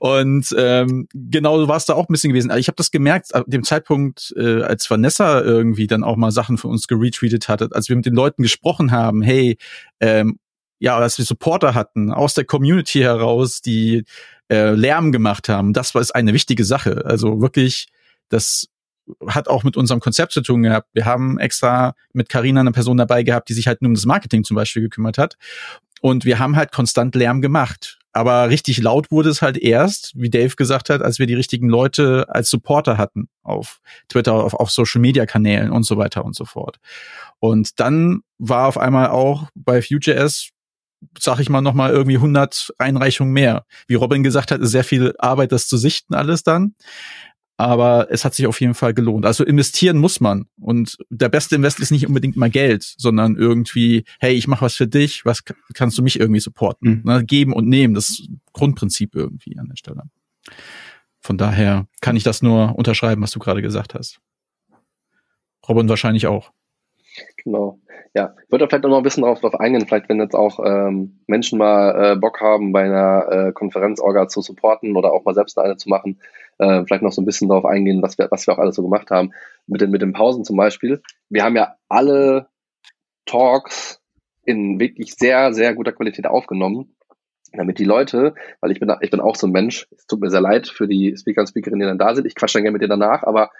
Und 0.00 0.54
ähm, 0.56 1.08
genau 1.12 1.58
so 1.58 1.68
war 1.68 1.76
es 1.76 1.86
da 1.86 1.94
auch 1.94 2.08
ein 2.08 2.12
bisschen 2.12 2.30
gewesen. 2.30 2.52
Ich 2.56 2.68
habe 2.68 2.76
das 2.76 2.90
gemerkt, 2.90 3.34
ab 3.34 3.44
dem 3.48 3.64
Zeitpunkt, 3.64 4.32
äh, 4.36 4.62
als 4.62 4.88
Vanessa 4.88 5.40
irgendwie 5.40 5.86
dann 5.86 6.04
auch 6.04 6.16
mal 6.16 6.30
Sachen 6.30 6.58
für 6.58 6.68
uns 6.68 6.86
geretweetet 6.86 7.48
hatte, 7.48 7.68
als 7.72 7.88
wir 7.88 7.96
mit 7.96 8.06
den 8.06 8.14
Leuten 8.14 8.42
gesprochen 8.42 8.92
haben, 8.92 9.22
hey, 9.22 9.56
ähm, 10.00 10.38
ja, 10.82 10.98
dass 10.98 11.16
wir 11.16 11.24
Supporter 11.24 11.74
hatten 11.74 12.10
aus 12.10 12.34
der 12.34 12.44
Community 12.44 12.98
heraus, 12.98 13.62
die 13.62 14.04
äh, 14.50 14.70
Lärm 14.70 15.12
gemacht 15.12 15.48
haben. 15.48 15.72
Das 15.72 15.94
war 15.94 16.02
ist 16.02 16.10
eine 16.10 16.34
wichtige 16.34 16.64
Sache. 16.64 17.04
Also 17.06 17.40
wirklich, 17.40 17.86
das 18.28 18.66
hat 19.28 19.46
auch 19.46 19.62
mit 19.62 19.76
unserem 19.76 20.00
Konzept 20.00 20.32
zu 20.32 20.40
tun 20.40 20.64
gehabt. 20.64 20.88
Wir 20.92 21.04
haben 21.04 21.38
extra 21.38 21.94
mit 22.12 22.28
Carina 22.28 22.60
eine 22.60 22.72
Person 22.72 22.96
dabei 22.96 23.22
gehabt, 23.22 23.48
die 23.48 23.54
sich 23.54 23.68
halt 23.68 23.80
nur 23.80 23.90
um 23.90 23.94
das 23.94 24.06
Marketing 24.06 24.42
zum 24.42 24.56
Beispiel 24.56 24.82
gekümmert 24.82 25.18
hat. 25.18 25.36
Und 26.00 26.24
wir 26.24 26.40
haben 26.40 26.56
halt 26.56 26.72
konstant 26.72 27.14
Lärm 27.14 27.42
gemacht. 27.42 28.00
Aber 28.12 28.48
richtig 28.48 28.82
laut 28.82 29.12
wurde 29.12 29.30
es 29.30 29.40
halt 29.40 29.58
erst, 29.58 30.10
wie 30.16 30.30
Dave 30.30 30.56
gesagt 30.56 30.90
hat, 30.90 31.00
als 31.00 31.20
wir 31.20 31.26
die 31.26 31.34
richtigen 31.34 31.68
Leute 31.68 32.26
als 32.28 32.50
Supporter 32.50 32.98
hatten 32.98 33.28
auf 33.44 33.80
Twitter, 34.08 34.34
auf, 34.34 34.54
auf 34.54 34.72
Social 34.72 35.00
Media 35.00 35.26
Kanälen 35.26 35.70
und 35.70 35.84
so 35.84 35.96
weiter 35.96 36.24
und 36.24 36.34
so 36.34 36.44
fort. 36.44 36.80
Und 37.38 37.78
dann 37.78 38.22
war 38.38 38.66
auf 38.66 38.78
einmal 38.78 39.10
auch 39.10 39.48
bei 39.54 39.80
Vue.js 39.80 40.50
sag 41.18 41.40
ich 41.40 41.48
mal, 41.48 41.60
noch 41.60 41.74
mal 41.74 41.90
irgendwie 41.90 42.16
100 42.16 42.72
Einreichungen 42.78 43.32
mehr. 43.32 43.64
Wie 43.86 43.94
Robin 43.94 44.22
gesagt 44.22 44.50
hat, 44.50 44.60
ist 44.60 44.70
sehr 44.70 44.84
viel 44.84 45.14
Arbeit, 45.18 45.52
das 45.52 45.66
zu 45.66 45.76
sichten 45.76 46.14
alles 46.14 46.42
dann. 46.42 46.74
Aber 47.56 48.08
es 48.10 48.24
hat 48.24 48.34
sich 48.34 48.46
auf 48.46 48.60
jeden 48.60 48.74
Fall 48.74 48.94
gelohnt. 48.94 49.24
Also 49.24 49.44
investieren 49.44 49.98
muss 49.98 50.20
man. 50.20 50.46
Und 50.58 50.96
der 51.10 51.28
beste 51.28 51.54
Invest 51.54 51.80
ist 51.80 51.90
nicht 51.90 52.06
unbedingt 52.06 52.36
mal 52.36 52.50
Geld, 52.50 52.82
sondern 52.96 53.36
irgendwie, 53.36 54.04
hey, 54.18 54.32
ich 54.32 54.48
mache 54.48 54.64
was 54.64 54.74
für 54.74 54.88
dich, 54.88 55.24
was 55.24 55.44
kannst 55.74 55.96
du 55.96 56.02
mich 56.02 56.18
irgendwie 56.18 56.40
supporten? 56.40 57.02
Mhm. 57.02 57.02
Ne, 57.04 57.24
geben 57.24 57.52
und 57.52 57.68
nehmen, 57.68 57.94
das 57.94 58.22
Grundprinzip 58.52 59.14
irgendwie 59.14 59.58
an 59.58 59.68
der 59.68 59.76
Stelle. 59.76 60.02
Von 61.20 61.38
daher 61.38 61.86
kann 62.00 62.16
ich 62.16 62.24
das 62.24 62.42
nur 62.42 62.76
unterschreiben, 62.76 63.22
was 63.22 63.30
du 63.30 63.38
gerade 63.38 63.62
gesagt 63.62 63.94
hast. 63.94 64.18
Robin 65.68 65.88
wahrscheinlich 65.88 66.26
auch. 66.26 66.50
Genau. 67.44 67.80
Ja, 68.14 68.34
ich 68.44 68.52
würde 68.52 68.68
vielleicht 68.68 68.84
noch 68.84 68.96
ein 68.96 69.02
bisschen 69.02 69.24
darauf, 69.24 69.40
darauf 69.40 69.58
eingehen, 69.58 69.86
vielleicht 69.86 70.08
wenn 70.08 70.20
jetzt 70.20 70.34
auch 70.34 70.60
ähm, 70.64 71.20
Menschen 71.26 71.58
mal 71.58 72.12
äh, 72.12 72.16
Bock 72.16 72.40
haben, 72.40 72.72
bei 72.72 72.84
einer 72.84 73.28
äh, 73.30 73.52
Konferenzorga 73.52 74.28
zu 74.28 74.42
supporten 74.42 74.96
oder 74.96 75.12
auch 75.12 75.24
mal 75.24 75.34
selbst 75.34 75.58
eine 75.58 75.76
zu 75.76 75.88
machen, 75.88 76.20
äh, 76.58 76.84
vielleicht 76.84 77.02
noch 77.02 77.12
so 77.12 77.20
ein 77.20 77.24
bisschen 77.24 77.48
darauf 77.48 77.64
eingehen, 77.64 78.02
was 78.02 78.18
wir, 78.18 78.28
was 78.30 78.46
wir 78.46 78.54
auch 78.54 78.58
alles 78.58 78.76
so 78.76 78.82
gemacht 78.82 79.10
haben. 79.10 79.32
Mit 79.66 79.80
den, 79.80 79.90
mit 79.90 80.02
den 80.02 80.12
Pausen 80.12 80.44
zum 80.44 80.56
Beispiel. 80.56 81.02
Wir 81.30 81.42
haben 81.42 81.56
ja 81.56 81.76
alle 81.88 82.48
Talks 83.26 84.00
in 84.44 84.78
wirklich 84.78 85.14
sehr, 85.14 85.52
sehr 85.52 85.74
guter 85.74 85.92
Qualität 85.92 86.26
aufgenommen, 86.26 86.94
damit 87.52 87.78
die 87.78 87.84
Leute, 87.84 88.34
weil 88.60 88.70
ich 88.70 88.80
bin, 88.80 88.92
ich 89.00 89.10
bin 89.10 89.20
auch 89.20 89.36
so 89.36 89.46
ein 89.46 89.52
Mensch, 89.52 89.88
es 89.90 90.06
tut 90.06 90.20
mir 90.20 90.30
sehr 90.30 90.40
leid 90.40 90.68
für 90.68 90.86
die 90.86 91.16
Speaker 91.16 91.42
und 91.42 91.48
Speakerinnen, 91.48 91.80
die 91.80 91.86
dann 91.86 91.98
da 91.98 92.14
sind, 92.14 92.26
ich 92.26 92.34
quatsche 92.34 92.58
dann 92.58 92.64
gerne 92.64 92.72
mit 92.72 92.82
denen 92.82 93.00
danach, 93.00 93.22
aber 93.24 93.50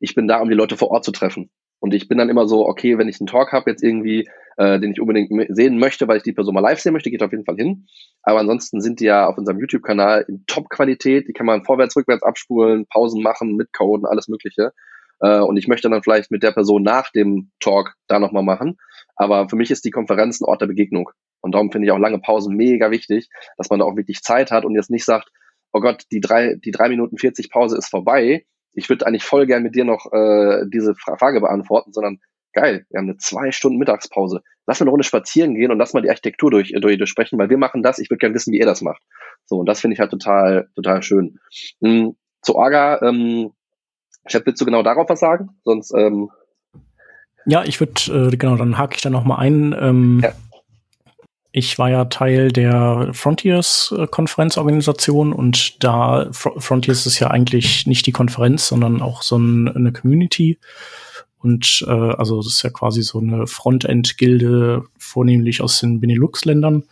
ich 0.00 0.14
bin 0.14 0.26
da, 0.26 0.40
um 0.40 0.48
die 0.48 0.56
Leute 0.56 0.76
vor 0.76 0.90
Ort 0.90 1.04
zu 1.04 1.12
treffen. 1.12 1.50
Und 1.82 1.94
ich 1.94 2.06
bin 2.06 2.16
dann 2.16 2.28
immer 2.28 2.46
so, 2.46 2.64
okay, 2.68 2.96
wenn 2.96 3.08
ich 3.08 3.20
einen 3.20 3.26
Talk 3.26 3.50
habe 3.50 3.68
jetzt 3.68 3.82
irgendwie, 3.82 4.28
äh, 4.56 4.78
den 4.78 4.92
ich 4.92 5.00
unbedingt 5.00 5.32
sehen 5.48 5.80
möchte, 5.80 6.06
weil 6.06 6.18
ich 6.18 6.22
die 6.22 6.32
Person 6.32 6.54
mal 6.54 6.60
live 6.60 6.78
sehen 6.78 6.92
möchte, 6.92 7.10
geht 7.10 7.24
auf 7.24 7.32
jeden 7.32 7.44
Fall 7.44 7.56
hin. 7.56 7.88
Aber 8.22 8.38
ansonsten 8.38 8.80
sind 8.80 9.00
die 9.00 9.06
ja 9.06 9.26
auf 9.26 9.36
unserem 9.36 9.58
YouTube-Kanal 9.58 10.24
in 10.28 10.44
Top-Qualität. 10.46 11.26
Die 11.26 11.32
kann 11.32 11.44
man 11.44 11.64
vorwärts, 11.64 11.96
rückwärts 11.96 12.22
abspulen, 12.22 12.86
Pausen 12.86 13.20
machen, 13.20 13.56
mitcoden, 13.56 14.06
alles 14.06 14.28
Mögliche. 14.28 14.70
Äh, 15.18 15.40
und 15.40 15.56
ich 15.56 15.66
möchte 15.66 15.90
dann 15.90 16.04
vielleicht 16.04 16.30
mit 16.30 16.44
der 16.44 16.52
Person 16.52 16.84
nach 16.84 17.10
dem 17.10 17.50
Talk 17.58 17.94
da 18.06 18.20
nochmal 18.20 18.44
machen. 18.44 18.76
Aber 19.16 19.48
für 19.48 19.56
mich 19.56 19.72
ist 19.72 19.84
die 19.84 19.90
Konferenz 19.90 20.40
ein 20.40 20.44
Ort 20.44 20.60
der 20.60 20.68
Begegnung. 20.68 21.10
Und 21.40 21.56
darum 21.56 21.72
finde 21.72 21.88
ich 21.88 21.92
auch 21.92 21.98
lange 21.98 22.20
Pausen 22.20 22.54
mega 22.54 22.92
wichtig, 22.92 23.28
dass 23.58 23.70
man 23.70 23.80
da 23.80 23.86
auch 23.86 23.96
wirklich 23.96 24.22
Zeit 24.22 24.52
hat 24.52 24.64
und 24.64 24.76
jetzt 24.76 24.90
nicht 24.90 25.04
sagt, 25.04 25.30
oh 25.72 25.80
Gott, 25.80 26.04
die 26.12 26.20
drei, 26.20 26.54
die 26.64 26.70
drei 26.70 26.88
Minuten 26.88 27.18
40 27.18 27.50
Pause 27.50 27.76
ist 27.76 27.88
vorbei 27.88 28.46
ich 28.74 28.88
würde 28.88 29.06
eigentlich 29.06 29.24
voll 29.24 29.46
gern 29.46 29.62
mit 29.62 29.74
dir 29.74 29.84
noch 29.84 30.12
äh, 30.12 30.64
diese 30.72 30.94
Frage 30.94 31.40
beantworten, 31.40 31.92
sondern 31.92 32.20
geil, 32.52 32.86
wir 32.90 32.98
haben 32.98 33.08
eine 33.08 33.18
zwei 33.18 33.50
Stunden 33.52 33.78
Mittagspause. 33.78 34.42
Lass 34.66 34.80
mal 34.80 34.84
eine 34.84 34.90
Runde 34.90 35.04
spazieren 35.04 35.54
gehen 35.54 35.70
und 35.70 35.78
lass 35.78 35.94
mal 35.94 36.02
die 36.02 36.10
Architektur 36.10 36.50
durch, 36.50 36.72
durch, 36.80 36.98
durchsprechen, 36.98 37.38
weil 37.38 37.50
wir 37.50 37.58
machen 37.58 37.82
das. 37.82 37.98
Ich 37.98 38.10
würde 38.10 38.18
gerne 38.18 38.34
wissen, 38.34 38.52
wie 38.52 38.58
ihr 38.58 38.66
das 38.66 38.82
macht. 38.82 39.02
So, 39.46 39.56
und 39.56 39.66
das 39.66 39.80
finde 39.80 39.94
ich 39.94 40.00
halt 40.00 40.10
total, 40.10 40.68
total 40.76 41.02
schön. 41.02 41.38
Hm, 41.82 42.16
zu 42.42 42.54
Orga, 42.54 43.00
ähm, 43.02 43.52
Chef, 44.26 44.46
willst 44.46 44.60
du 44.60 44.64
genau 44.64 44.82
darauf 44.82 45.08
was 45.08 45.20
sagen? 45.20 45.50
Sonst, 45.64 45.92
ähm 45.96 46.30
ja, 47.44 47.64
ich 47.64 47.80
würde, 47.80 48.28
äh, 48.32 48.36
genau, 48.36 48.56
dann 48.56 48.78
hake 48.78 48.94
ich 48.94 49.02
da 49.02 49.10
noch 49.10 49.24
mal 49.24 49.38
ein. 49.38 49.74
Ähm, 49.78 50.20
ja. 50.22 50.32
Ich 51.54 51.78
war 51.78 51.90
ja 51.90 52.06
Teil 52.06 52.50
der 52.50 53.10
Frontiers-Konferenzorganisation 53.12 55.34
und 55.34 55.84
da 55.84 56.28
Frontiers 56.32 57.04
ist 57.04 57.18
ja 57.18 57.28
eigentlich 57.28 57.86
nicht 57.86 58.06
die 58.06 58.12
Konferenz, 58.12 58.68
sondern 58.68 59.02
auch 59.02 59.20
so 59.20 59.36
ein, 59.36 59.68
eine 59.68 59.92
Community. 59.92 60.58
Und 61.42 61.84
äh, 61.86 61.90
also 61.90 62.38
das 62.38 62.54
ist 62.54 62.62
ja 62.62 62.70
quasi 62.70 63.02
so 63.02 63.18
eine 63.18 63.46
Frontend-Gilde, 63.46 64.84
vornehmlich 64.96 65.60
aus 65.60 65.80
den 65.80 66.00
Benelux-Ländern. 66.00 66.84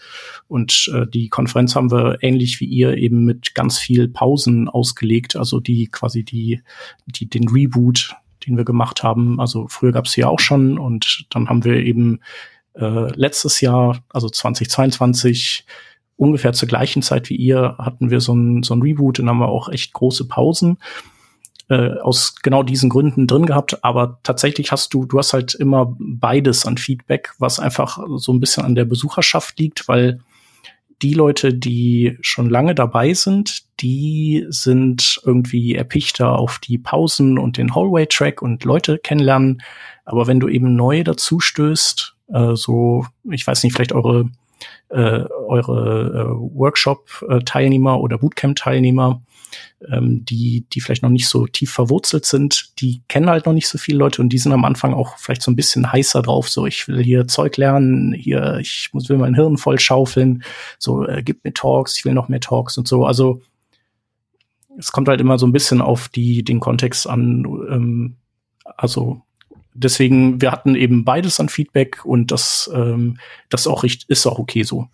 Und 0.48 0.90
äh, 0.92 1.06
die 1.06 1.28
Konferenz 1.28 1.76
haben 1.76 1.90
wir 1.90 2.18
ähnlich 2.20 2.61
wie 2.61 2.66
ihr 2.66 2.96
eben 2.96 3.24
mit 3.24 3.54
ganz 3.54 3.78
viel 3.78 4.08
Pausen 4.08 4.68
ausgelegt, 4.68 5.36
also 5.36 5.61
die 5.61 5.86
quasi 5.86 6.24
die, 6.24 6.62
die 7.06 7.30
den 7.30 7.48
Reboot, 7.48 8.16
den 8.46 8.56
wir 8.56 8.64
gemacht 8.64 9.04
haben. 9.04 9.40
Also 9.40 9.68
früher 9.68 9.92
gab 9.92 10.06
es 10.06 10.16
ja 10.16 10.28
auch 10.28 10.40
schon 10.40 10.78
und 10.78 11.26
dann 11.30 11.48
haben 11.48 11.64
wir 11.64 11.76
eben 11.76 12.20
äh, 12.75 13.12
letztes 13.14 13.61
Jahr, 13.61 14.03
also 14.09 14.29
2022, 14.29 15.64
ungefähr 16.16 16.53
zur 16.53 16.68
gleichen 16.68 17.03
Zeit 17.03 17.31
wie 17.31 17.37
ihr, 17.37 17.77
hatten 17.79 18.11
wir 18.11 18.21
so 18.21 18.35
ein, 18.35 18.62
so 18.62 18.75
ein 18.75 18.83
Reboot 18.83 19.21
und 19.21 19.29
haben 19.29 19.39
wir 19.39 19.49
auch 19.49 19.68
echt 19.68 19.93
große 19.93 20.29
Pausen 20.29 20.79
äh, 21.71 21.99
aus 22.01 22.35
genau 22.43 22.62
diesen 22.62 22.91
Gründen 22.91 23.27
drin 23.27 23.47
gehabt. 23.47 23.83
Aber 23.85 24.18
tatsächlich 24.23 24.73
hast 24.73 24.93
du, 24.93 25.07
du 25.07 25.18
hast 25.18 25.33
halt 25.33 25.55
immer 25.55 25.97
beides 25.99 26.66
an 26.66 26.77
Feedback, 26.77 27.33
was 27.39 27.59
einfach 27.59 27.99
so 28.16 28.33
ein 28.33 28.41
bisschen 28.41 28.64
an 28.64 28.75
der 28.75 28.85
Besucherschaft 28.85 29.59
liegt, 29.59 29.89
weil 29.89 30.21
die 31.01 31.14
Leute, 31.14 31.55
die 31.55 32.18
schon 32.21 32.51
lange 32.51 32.75
dabei 32.75 33.14
sind, 33.14 33.62
die 33.81 34.45
sind 34.51 35.21
irgendwie 35.25 35.75
erpichter 35.75 36.39
auf 36.39 36.59
die 36.59 36.77
Pausen 36.77 37.39
und 37.39 37.57
den 37.57 37.75
Hallway-Track 37.75 38.43
und 38.43 38.64
Leute 38.64 38.99
kennenlernen. 38.99 39.62
Aber 40.05 40.27
wenn 40.27 40.41
du 40.41 40.49
eben 40.49 40.77
neu 40.77 41.03
dazu 41.03 41.41
stößt, 41.41 42.16
äh, 42.33 42.55
so, 42.55 43.07
ich 43.31 43.47
weiß 43.47 43.62
nicht, 43.62 43.74
vielleicht 43.74 43.93
eure, 43.93 44.31
äh, 44.89 45.24
eure 45.49 46.12
äh, 46.14 46.57
Workshop-Teilnehmer 46.57 48.01
oder 48.01 48.18
Bootcamp-Teilnehmer, 48.18 49.22
ähm, 49.91 50.24
die, 50.24 50.66
die 50.72 50.81
vielleicht 50.81 51.03
noch 51.03 51.11
nicht 51.11 51.28
so 51.28 51.47
tief 51.47 51.72
verwurzelt 51.72 52.26
sind, 52.26 52.72
die 52.81 53.03
kennen 53.09 53.31
halt 53.31 53.47
noch 53.47 53.53
nicht 53.53 53.68
so 53.68 53.78
viele 53.78 53.99
Leute 53.99 54.22
und 54.22 54.28
die 54.28 54.39
sind 54.39 54.53
am 54.53 54.64
Anfang 54.64 54.95
auch 54.95 55.16
vielleicht 55.18 55.43
so 55.43 55.51
ein 55.51 55.57
bisschen 55.57 55.91
heißer 55.91 56.22
drauf, 56.22 56.49
so 56.49 56.66
ich 56.66 56.87
will 56.89 57.03
hier 57.03 57.26
Zeug 57.26 57.57
lernen, 57.57 58.12
hier, 58.12 58.59
ich 58.61 58.91
muss, 58.93 59.09
will 59.09 59.18
mein 59.18 59.35
Hirn 59.35 59.57
voll 59.57 59.81
schaufeln, 59.81 60.45
so 60.78 61.07
äh, 61.07 61.22
gib 61.22 61.45
mir 61.45 61.53
Talks, 61.53 61.97
ich 61.99 62.05
will 62.05 62.14
noch 62.14 62.28
mehr 62.28 62.41
Talks 62.41 62.78
und 62.78 62.87
so. 62.87 63.05
Also 63.05 63.41
es 64.78 64.93
kommt 64.93 65.09
halt 65.09 65.20
immer 65.20 65.39
so 65.39 65.47
ein 65.47 65.53
bisschen 65.53 65.81
auf 65.81 66.09
die, 66.09 66.43
den 66.43 66.61
Kontext 66.61 67.09
an, 67.09 67.45
ähm, 67.70 68.16
also 68.76 69.22
deswegen, 69.75 70.41
wir 70.41 70.53
hatten 70.53 70.75
eben 70.75 71.05
beides 71.05 71.41
an 71.41 71.49
Feedback 71.49 72.05
und 72.05 72.31
das, 72.31 72.71
ähm, 72.75 73.18
das 73.49 73.66
auch 73.66 73.85
ist 73.85 74.27
auch 74.27 74.39
okay 74.39 74.62
so. 74.62 74.89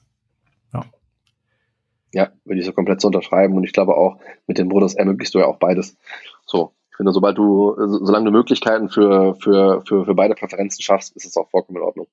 Ja, 2.17 2.31
würde 2.47 2.61
ich 2.61 2.65
so 2.67 2.73
komplett 2.73 3.03
so 3.03 3.09
unterschreiben. 3.09 3.55
Und 3.57 3.65
ich 3.65 3.75
glaube 3.75 3.95
auch, 3.95 4.19
mit 4.47 4.57
dem 4.57 4.69
Modus 4.69 4.95
ermöglichst 4.95 5.35
du 5.35 5.39
ja 5.39 5.47
auch 5.47 5.59
beides. 5.59 5.99
So, 6.47 6.73
ich 6.91 6.97
finde, 6.97 7.13
sobald 7.13 7.37
du, 7.37 7.75
solange 7.77 8.25
du 8.25 8.31
Möglichkeiten 8.31 8.89
für, 8.89 9.35
für, 9.35 9.83
für, 9.87 10.07
für 10.07 10.15
beide 10.15 10.35
Präferenzen 10.35 10.83
schaffst, 10.83 11.15
ist 11.15 11.27
es 11.27 11.37
auch 11.37 11.51
vollkommen 11.51 11.77
in 11.77 11.85
Ordnung. 11.85 12.07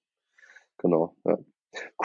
Genau, 0.79 1.15
ja. 1.23 1.37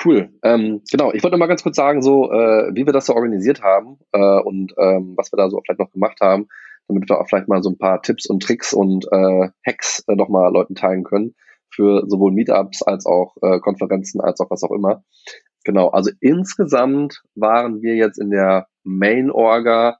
Cool. 0.05 0.31
Ähm, 0.45 0.83
genau, 0.89 1.13
ich 1.13 1.25
wollte 1.25 1.37
mal 1.39 1.47
ganz 1.47 1.65
kurz 1.65 1.75
sagen, 1.75 2.01
so 2.01 2.31
äh, 2.31 2.71
wie 2.73 2.87
wir 2.87 2.93
das 2.93 3.07
so 3.07 3.15
organisiert 3.15 3.63
haben 3.63 3.99
äh, 4.13 4.41
und 4.41 4.73
ähm, 4.79 5.15
was 5.17 5.33
wir 5.33 5.37
da 5.37 5.51
so 5.51 5.61
vielleicht 5.61 5.81
noch 5.81 5.91
gemacht 5.91 6.21
haben, 6.21 6.49
damit 6.89 7.09
wir 7.09 7.21
auch 7.21 7.29
vielleicht 7.29 7.49
mal 7.49 7.63
so 7.63 7.71
ein 7.71 7.79
paar 7.79 8.03
Tipps 8.03 8.27
und 8.27 8.43
Tricks 8.43 8.73
und 8.73 9.07
äh, 9.13 9.51
Hacks 9.67 10.05
äh, 10.09 10.17
noch 10.17 10.29
mal 10.29 10.53
Leuten 10.53 10.75
teilen 10.75 11.05
können 11.05 11.35
für 11.71 12.05
sowohl 12.07 12.33
Meetups 12.33 12.83
als 12.83 13.07
auch 13.07 13.37
äh, 13.43 13.61
Konferenzen 13.61 14.21
als 14.21 14.41
auch 14.41 14.51
was 14.51 14.63
auch 14.63 14.73
immer. 14.73 15.05
Genau, 15.65 15.89
also 15.89 16.11
insgesamt 16.21 17.23
waren 17.35 17.83
wir 17.83 17.95
jetzt 17.95 18.19
in 18.19 18.31
der 18.31 18.69
Main 18.85 19.31
Orga 19.31 19.99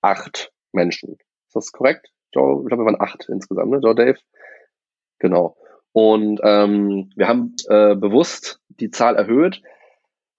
acht 0.00 0.50
Menschen. 0.72 1.18
Ist 1.46 1.56
das 1.56 1.72
korrekt? 1.72 2.10
Joe, 2.32 2.62
ich 2.62 2.68
glaube, 2.68 2.84
wir 2.84 2.86
waren 2.86 3.00
acht 3.00 3.28
insgesamt, 3.28 3.70
ne? 3.70 3.80
Joe, 3.82 3.94
Dave? 3.94 4.18
Genau. 5.18 5.56
Und 5.92 6.40
ähm, 6.42 7.10
wir 7.16 7.28
haben 7.28 7.54
äh, 7.68 7.96
bewusst 7.96 8.60
die 8.68 8.90
Zahl 8.90 9.16
erhöht, 9.16 9.60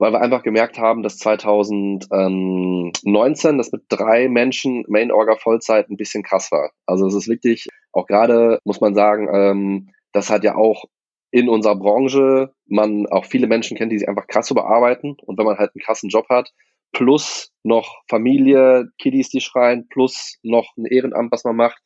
weil 0.02 0.12
wir 0.14 0.22
einfach 0.22 0.42
gemerkt 0.42 0.80
haben, 0.80 1.04
dass 1.04 1.20
2019 1.20 3.58
das 3.60 3.72
mit 3.72 3.84
drei 3.88 4.28
Menschen 4.30 4.84
Main 4.88 5.12
Orga 5.12 5.36
Vollzeit 5.36 5.92
ein 5.92 5.96
bisschen 5.96 6.24
krass 6.24 6.52
war. 6.52 6.72
Also 6.88 7.06
es 7.06 7.14
ist 7.14 7.28
wirklich, 7.28 7.68
auch 7.92 8.08
gerade 8.08 8.58
muss 8.66 8.82
man 8.82 8.96
sagen, 8.96 9.30
ähm, 9.32 9.92
das 10.12 10.32
hat 10.32 10.44
ja 10.44 10.56
auch 10.56 10.86
in 11.30 11.48
unserer 11.48 11.76
Branche 11.76 12.52
man 12.66 13.06
auch 13.12 13.26
viele 13.26 13.46
Menschen 13.46 13.78
kennt, 13.78 13.92
die 13.92 14.00
sich 14.00 14.10
einfach 14.10 14.26
krass 14.26 14.50
überarbeiten. 14.50 15.18
Und 15.24 15.38
wenn 15.38 15.46
man 15.46 15.60
halt 15.60 15.70
einen 15.76 15.84
krassen 15.84 16.10
Job 16.10 16.26
hat, 16.30 16.52
plus 16.94 17.52
noch 17.62 18.02
Familie, 18.10 18.88
Kiddies, 18.98 19.30
die 19.30 19.40
schreien, 19.40 19.88
plus 19.88 20.40
noch 20.42 20.76
ein 20.78 20.86
Ehrenamt, 20.86 21.32
was 21.32 21.44
man 21.44 21.56
macht, 21.56 21.78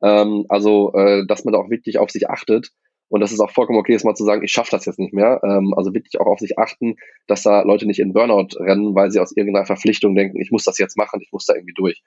ähm, 0.00 0.46
also 0.48 0.92
äh, 0.94 1.26
dass 1.26 1.44
man 1.44 1.54
da 1.54 1.58
auch 1.58 1.70
wirklich 1.70 1.98
auf 1.98 2.10
sich 2.10 2.30
achtet. 2.30 2.70
Und 3.14 3.20
das 3.20 3.30
ist 3.30 3.38
auch 3.38 3.52
vollkommen 3.52 3.78
okay, 3.78 3.94
ist 3.94 4.04
mal 4.04 4.16
zu 4.16 4.24
sagen, 4.24 4.42
ich 4.42 4.50
schaffe 4.50 4.72
das 4.72 4.86
jetzt 4.86 4.98
nicht 4.98 5.14
mehr. 5.14 5.40
Ähm, 5.44 5.72
also 5.76 5.94
wirklich 5.94 6.20
auch 6.20 6.26
auf 6.26 6.40
sich 6.40 6.58
achten, 6.58 6.96
dass 7.28 7.44
da 7.44 7.62
Leute 7.62 7.86
nicht 7.86 8.00
in 8.00 8.12
Burnout 8.12 8.58
rennen, 8.58 8.96
weil 8.96 9.12
sie 9.12 9.20
aus 9.20 9.36
irgendeiner 9.36 9.66
Verpflichtung 9.66 10.16
denken, 10.16 10.40
ich 10.40 10.50
muss 10.50 10.64
das 10.64 10.78
jetzt 10.78 10.96
machen, 10.96 11.20
ich 11.22 11.30
muss 11.30 11.46
da 11.46 11.54
irgendwie 11.54 11.74
durch. 11.74 12.02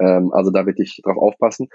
Ähm, 0.00 0.32
also 0.32 0.50
da 0.50 0.64
wirklich 0.64 1.02
drauf 1.04 1.18
aufpassen. 1.18 1.68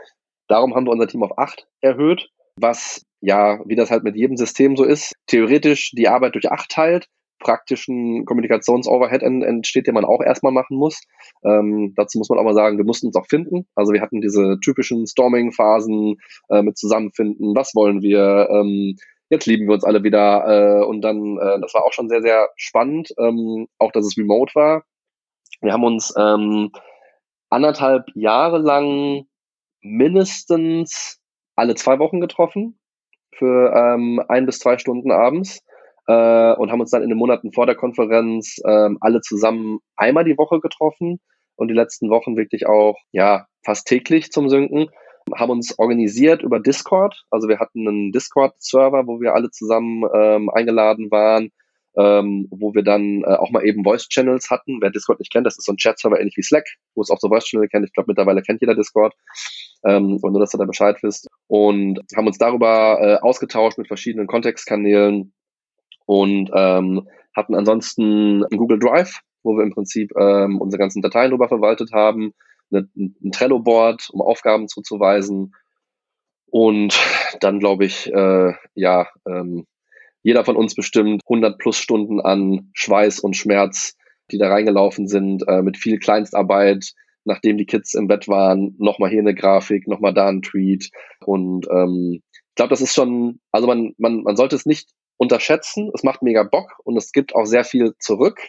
Darum 0.48 0.74
haben 0.74 0.88
wir 0.88 0.92
unser 0.94 1.08
Team 1.08 1.22
auf 1.22 1.38
acht 1.38 1.68
erhöht, 1.82 2.32
was 2.56 3.06
ja, 3.20 3.60
wie 3.68 3.76
das 3.76 3.92
halt 3.92 4.04
mit 4.04 4.16
jedem 4.16 4.36
System 4.36 4.76
so 4.76 4.84
ist, 4.84 5.14
theoretisch 5.28 5.92
die 5.92 6.08
Arbeit 6.08 6.34
durch 6.34 6.52
acht 6.52 6.72
teilt, 6.72 7.06
praktischen 7.42 8.26
Kommunikationsoverhead 8.26 9.22
entsteht, 9.24 9.88
den 9.88 9.96
man 9.96 10.06
auch 10.06 10.22
erstmal 10.22 10.54
machen 10.54 10.78
muss. 10.78 11.02
Ähm, 11.44 11.94
dazu 11.96 12.18
muss 12.18 12.30
man 12.30 12.40
auch 12.40 12.44
mal 12.44 12.54
sagen, 12.54 12.78
wir 12.78 12.86
mussten 12.86 13.08
uns 13.08 13.16
auch 13.18 13.28
finden. 13.28 13.68
Also 13.76 13.92
wir 13.92 14.02
hatten 14.02 14.22
diese 14.22 14.58
typischen 14.64 15.06
Storming-Phasen 15.06 16.16
äh, 16.50 16.62
mit 16.62 16.78
Zusammenfinden, 16.78 17.54
was 17.56 17.76
wollen 17.76 18.02
wir, 18.02 18.48
ähm, 18.50 18.96
jetzt 19.30 19.48
lieben 19.48 19.68
wir 19.68 19.74
uns 19.74 19.84
alle 19.84 20.04
wieder. 20.04 20.82
Äh, 20.82 20.86
und 20.86 21.02
dann, 21.02 21.38
äh, 21.38 21.60
das 21.60 21.74
war 21.74 21.84
auch 21.86 21.94
schon 21.94 22.10
sehr, 22.10 22.22
sehr 22.22 22.50
spannend, 22.56 23.14
ähm, 23.18 23.68
auch 23.80 23.92
dass 23.92 24.06
es 24.06 24.18
remote 24.18 24.54
war. 24.56 24.84
Wir 25.62 25.74
haben 25.74 25.84
uns 25.84 26.14
ähm, 26.18 26.72
anderthalb 27.50 28.06
Jahre 28.16 28.58
lang 28.60 29.26
mindestens 29.82 31.20
alle 31.56 31.76
zwei 31.76 32.00
Wochen 32.00 32.22
getroffen 32.22 32.80
für 33.36 33.74
ähm, 33.74 34.24
ein 34.28 34.46
bis 34.46 34.60
zwei 34.60 34.78
Stunden 34.78 35.12
abends 35.12 35.64
äh, 36.12 36.54
und 36.60 36.72
haben 36.72 36.82
uns 36.82 36.92
dann 36.92 37.04
in 37.04 37.10
den 37.10 37.18
Monaten 37.18 37.54
vor 37.54 37.66
der 37.66 37.76
Konferenz 37.76 38.58
ähm, 38.68 38.98
alle 39.02 39.22
zusammen 39.22 39.80
einmal 39.96 40.26
die 40.26 40.38
Woche 40.38 40.60
getroffen 40.60 41.20
und 41.56 41.68
die 41.70 41.74
letzten 41.74 42.10
Wochen 42.10 42.36
wirklich 42.36 42.68
auch 42.68 42.98
ja 43.12 43.46
fast 43.64 43.88
täglich 43.88 44.32
zum 44.32 44.50
Synken 44.50 44.90
haben 45.36 45.52
uns 45.52 45.78
organisiert 45.78 46.42
über 46.42 46.60
Discord. 46.60 47.24
Also 47.30 47.48
wir 47.48 47.60
hatten 47.60 47.88
einen 47.88 48.12
Discord-Server, 48.12 49.06
wo 49.08 49.22
wir 49.22 49.34
alle 49.34 49.52
zusammen 49.52 50.04
ähm, 50.14 50.50
eingeladen 50.50 51.12
waren, 51.12 51.52
ähm, 51.96 52.48
wo 52.50 52.74
wir 52.74 52.84
dann 52.84 53.24
äh, 53.24 53.36
auch 53.36 53.52
mal 53.52 53.64
eben 53.66 53.84
Voice-Channels 53.84 54.50
hatten. 54.50 54.80
Wer 54.82 54.90
Discord 54.90 55.20
nicht 55.20 55.32
kennt, 55.32 55.46
das 55.46 55.58
ist 55.58 55.66
so 55.66 55.74
ein 55.74 55.78
Chat-Server 55.78 56.20
ähnlich 56.20 56.38
wie 56.38 56.44
Slack, 56.44 56.66
wo 56.96 57.02
es 57.02 57.12
auch 57.12 57.20
so 57.20 57.30
Voice-Channel 57.30 57.68
kennt. 57.68 57.86
Ich 57.86 57.94
glaube, 57.94 58.08
mittlerweile 58.10 58.42
kennt 58.42 58.62
jeder 58.62 58.76
Discord 58.76 59.14
ähm, 59.86 60.18
und 60.22 60.32
nur, 60.32 60.40
dass 60.40 60.54
ihr 60.54 60.58
da 60.58 60.66
Bescheid 60.66 60.98
wisst. 61.04 61.28
Und 61.48 62.02
haben 62.16 62.28
uns 62.28 62.38
darüber 62.38 63.00
äh, 63.00 63.16
ausgetauscht 63.22 63.78
mit 63.78 63.88
verschiedenen 63.88 64.28
Kontextkanälen 64.28 65.34
und 66.12 66.52
ähm, 66.54 67.08
hatten 67.34 67.56
ansonsten 67.56 68.44
Google 68.50 68.80
Drive, 68.80 69.22
wo 69.44 69.56
wir 69.56 69.64
im 69.64 69.72
Prinzip 69.72 70.12
ähm, 70.20 70.60
unsere 70.60 70.78
ganzen 70.78 71.02
Dateien 71.02 71.32
drüber 71.32 71.48
verwaltet 71.48 71.94
haben, 71.94 72.34
eine, 72.70 72.90
ein 72.98 73.32
Trello-Board, 73.32 74.10
um 74.12 74.22
Aufgaben 74.22 74.68
zuzuweisen 74.68 75.54
und 76.48 77.00
dann 77.40 77.60
glaube 77.60 77.86
ich, 77.86 78.12
äh, 78.12 78.52
ja, 78.76 79.08
ähm, 79.26 79.66
jeder 80.22 80.44
von 80.44 80.58
uns 80.58 80.76
bestimmt 80.76 81.22
100 81.30 81.58
plus 81.58 81.78
Stunden 81.78 82.20
an 82.20 82.72
Schweiß 82.74 83.22
und 83.22 83.38
Schmerz, 83.38 83.96
die 84.32 84.38
da 84.38 84.50
reingelaufen 84.50 85.08
sind, 85.08 85.48
äh, 85.48 85.62
mit 85.62 85.78
viel 85.78 85.98
Kleinstarbeit, 85.98 86.92
nachdem 87.24 87.58
die 87.58 87.66
Kids 87.66 87.94
im 87.94 88.08
Bett 88.08 88.28
waren, 88.28 88.76
nochmal 88.80 89.10
hier 89.10 89.22
eine 89.22 89.34
Grafik, 89.34 89.88
nochmal 89.88 90.14
da 90.14 90.28
ein 90.28 90.42
Tweet. 90.42 90.90
Und 91.26 91.68
ähm, 91.72 92.22
ich 92.50 92.56
glaube, 92.56 92.72
das 92.72 92.82
ist 92.82 92.94
schon, 92.94 93.40
also 93.54 93.66
man, 93.66 93.94
man, 93.98 94.24
man 94.24 94.36
sollte 94.36 94.58
es 94.58 94.66
nicht 94.66 94.90
unterschätzen. 95.22 95.92
Es 95.94 96.02
macht 96.02 96.24
mega 96.24 96.42
Bock 96.42 96.80
und 96.84 96.98
es 96.98 97.12
gibt 97.12 97.36
auch 97.36 97.46
sehr 97.46 97.64
viel 97.64 97.94
zurück. 98.00 98.40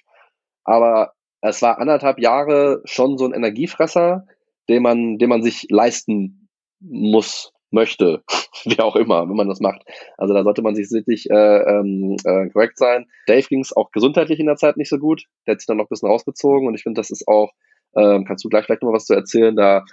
Aber 0.64 1.12
es 1.42 1.60
war 1.60 1.78
anderthalb 1.78 2.18
Jahre 2.18 2.80
schon 2.84 3.18
so 3.18 3.26
ein 3.26 3.34
Energiefresser, 3.34 4.26
den 4.70 4.82
man, 4.82 5.18
den 5.18 5.28
man 5.28 5.42
sich 5.42 5.66
leisten 5.68 6.48
muss, 6.80 7.52
möchte, 7.70 8.22
wie 8.64 8.80
auch 8.80 8.96
immer, 8.96 9.28
wenn 9.28 9.36
man 9.36 9.48
das 9.48 9.60
macht. 9.60 9.82
Also 10.16 10.32
da 10.32 10.44
sollte 10.44 10.62
man 10.62 10.74
sich 10.74 10.90
wirklich 10.90 11.28
äh, 11.28 11.34
ähm, 11.34 12.16
äh, 12.24 12.48
korrekt 12.48 12.78
sein. 12.78 13.06
Dave 13.26 13.46
ging 13.48 13.60
es 13.60 13.76
auch 13.76 13.90
gesundheitlich 13.90 14.40
in 14.40 14.46
der 14.46 14.56
Zeit 14.56 14.78
nicht 14.78 14.88
so 14.88 14.98
gut. 14.98 15.24
Der 15.46 15.52
hat 15.52 15.60
sich 15.60 15.66
dann 15.66 15.76
noch 15.76 15.84
ein 15.84 15.90
bisschen 15.90 16.08
rausgezogen 16.08 16.66
und 16.66 16.74
ich 16.74 16.84
finde, 16.84 17.00
das 17.00 17.10
ist 17.10 17.28
auch 17.28 17.50
ähm, 17.94 18.24
kannst 18.24 18.44
du 18.44 18.48
gleich 18.48 18.64
vielleicht 18.64 18.82
noch 18.82 18.94
was 18.94 19.04
zu 19.04 19.12
erzählen? 19.12 19.54
Da 19.54 19.84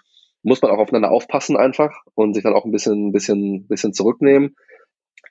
muss 0.44 0.62
man 0.62 0.72
auch 0.72 0.78
aufeinander 0.78 1.12
aufpassen 1.12 1.58
einfach 1.58 1.92
und 2.16 2.34
sich 2.34 2.44
dann 2.44 2.54
auch 2.54 2.64
ein 2.64 2.72
bisschen, 2.72 3.12
bisschen, 3.12 3.68
bisschen 3.68 3.94
zurücknehmen. 3.94 4.56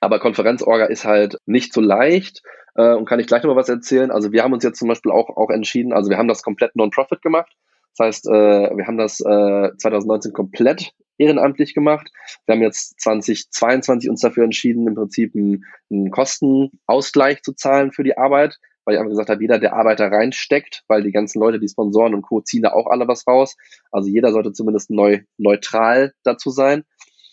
Aber 0.01 0.19
Konferenzorga 0.19 0.85
ist 0.85 1.05
halt 1.05 1.37
nicht 1.45 1.73
so 1.73 1.81
leicht 1.81 2.41
äh, 2.75 2.93
und 2.93 3.05
kann 3.05 3.19
ich 3.19 3.27
gleich 3.27 3.43
noch 3.43 3.53
mal 3.53 3.59
was 3.59 3.69
erzählen. 3.69 4.11
Also 4.11 4.31
wir 4.31 4.43
haben 4.43 4.53
uns 4.53 4.63
jetzt 4.63 4.79
zum 4.79 4.87
Beispiel 4.87 5.11
auch, 5.11 5.35
auch 5.35 5.49
entschieden, 5.49 5.93
also 5.93 6.09
wir 6.09 6.17
haben 6.17 6.27
das 6.27 6.43
komplett 6.43 6.75
Non-Profit 6.75 7.21
gemacht. 7.21 7.51
Das 7.97 8.05
heißt, 8.05 8.27
äh, 8.27 8.77
wir 8.77 8.87
haben 8.87 8.97
das 8.97 9.19
äh, 9.19 9.75
2019 9.77 10.31
komplett 10.31 10.93
ehrenamtlich 11.17 11.73
gemacht. 11.73 12.09
Wir 12.45 12.55
haben 12.55 12.61
jetzt 12.61 12.99
2022 13.01 14.09
uns 14.09 14.21
dafür 14.21 14.45
entschieden, 14.45 14.87
im 14.87 14.95
Prinzip 14.95 15.35
einen, 15.35 15.65
einen 15.91 16.09
Kostenausgleich 16.11 17.41
zu 17.41 17.53
zahlen 17.53 17.91
für 17.91 18.03
die 18.03 18.17
Arbeit, 18.17 18.57
weil 18.85 18.95
ich 18.95 18.99
einfach 18.99 19.11
gesagt 19.11 19.29
habe, 19.29 19.41
jeder, 19.41 19.59
der 19.59 19.73
Arbeiter 19.73 20.11
reinsteckt, 20.11 20.83
weil 20.87 21.03
die 21.03 21.11
ganzen 21.11 21.39
Leute, 21.39 21.59
die 21.59 21.67
Sponsoren 21.67 22.15
und 22.15 22.21
Co. 22.21 22.41
ziehen 22.41 22.63
da 22.63 22.71
auch 22.71 22.87
alle 22.87 23.07
was 23.07 23.27
raus. 23.27 23.57
Also 23.91 24.09
jeder 24.09 24.31
sollte 24.31 24.53
zumindest 24.53 24.89
neu, 24.89 25.19
neutral 25.37 26.13
dazu 26.23 26.49
sein. 26.51 26.85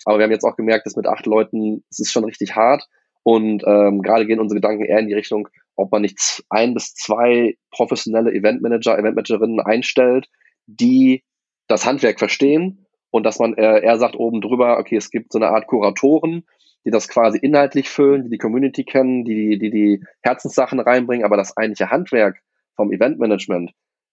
Aber 0.07 0.19
wir 0.19 0.25
haben 0.25 0.31
jetzt 0.31 0.45
auch 0.45 0.57
gemerkt, 0.57 0.87
dass 0.87 0.97
mit 0.97 1.07
acht 1.07 1.27
Leuten, 1.27 1.85
es 1.91 1.99
ist 1.99 2.13
schon 2.13 2.25
richtig 2.25 2.57
hart. 2.57 2.87
Und 3.25 3.65
ähm, 3.67 4.03
gerade 4.03 4.25
gehen 4.25 4.39
unsere 4.39 4.61
Gedanken 4.61 4.85
eher 4.85 5.01
in 5.01 5.09
die 5.09 5.15
Richtung, 5.15 5.49
ob 5.75 5.91
man 5.91 6.03
nicht 6.03 6.45
ein 6.49 6.75
bis 6.75 6.95
zwei 6.95 7.57
professionelle 7.73 8.33
Eventmanager, 8.33 8.97
Eventmanagerinnen 8.97 9.61
einstellt, 9.61 10.29
die 10.67 11.25
das 11.67 11.85
Handwerk 11.85 12.21
verstehen 12.21 12.87
und 13.11 13.25
dass 13.25 13.41
man 13.41 13.55
äh, 13.55 13.81
eher 13.83 13.99
sagt 13.99 14.15
oben 14.15 14.41
drüber, 14.41 14.79
okay, 14.79 14.97
es 14.97 15.11
gibt 15.11 15.33
so 15.33 15.41
eine 15.41 15.49
Art 15.49 15.67
Kuratoren, 15.67 16.47
die 16.85 16.91
das 16.91 17.09
quasi 17.09 17.39
inhaltlich 17.39 17.89
füllen, 17.89 18.23
die 18.23 18.31
die 18.31 18.39
Community 18.39 18.85
kennen, 18.85 19.25
die 19.25 19.59
die, 19.59 19.71
die 19.71 20.05
Herzenssachen 20.23 20.79
reinbringen, 20.79 21.25
aber 21.25 21.37
das 21.37 21.57
eigentliche 21.57 21.91
Handwerk 21.91 22.41
vom 22.77 22.93
Eventmanagement, 22.93 23.73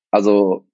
also 0.10 0.66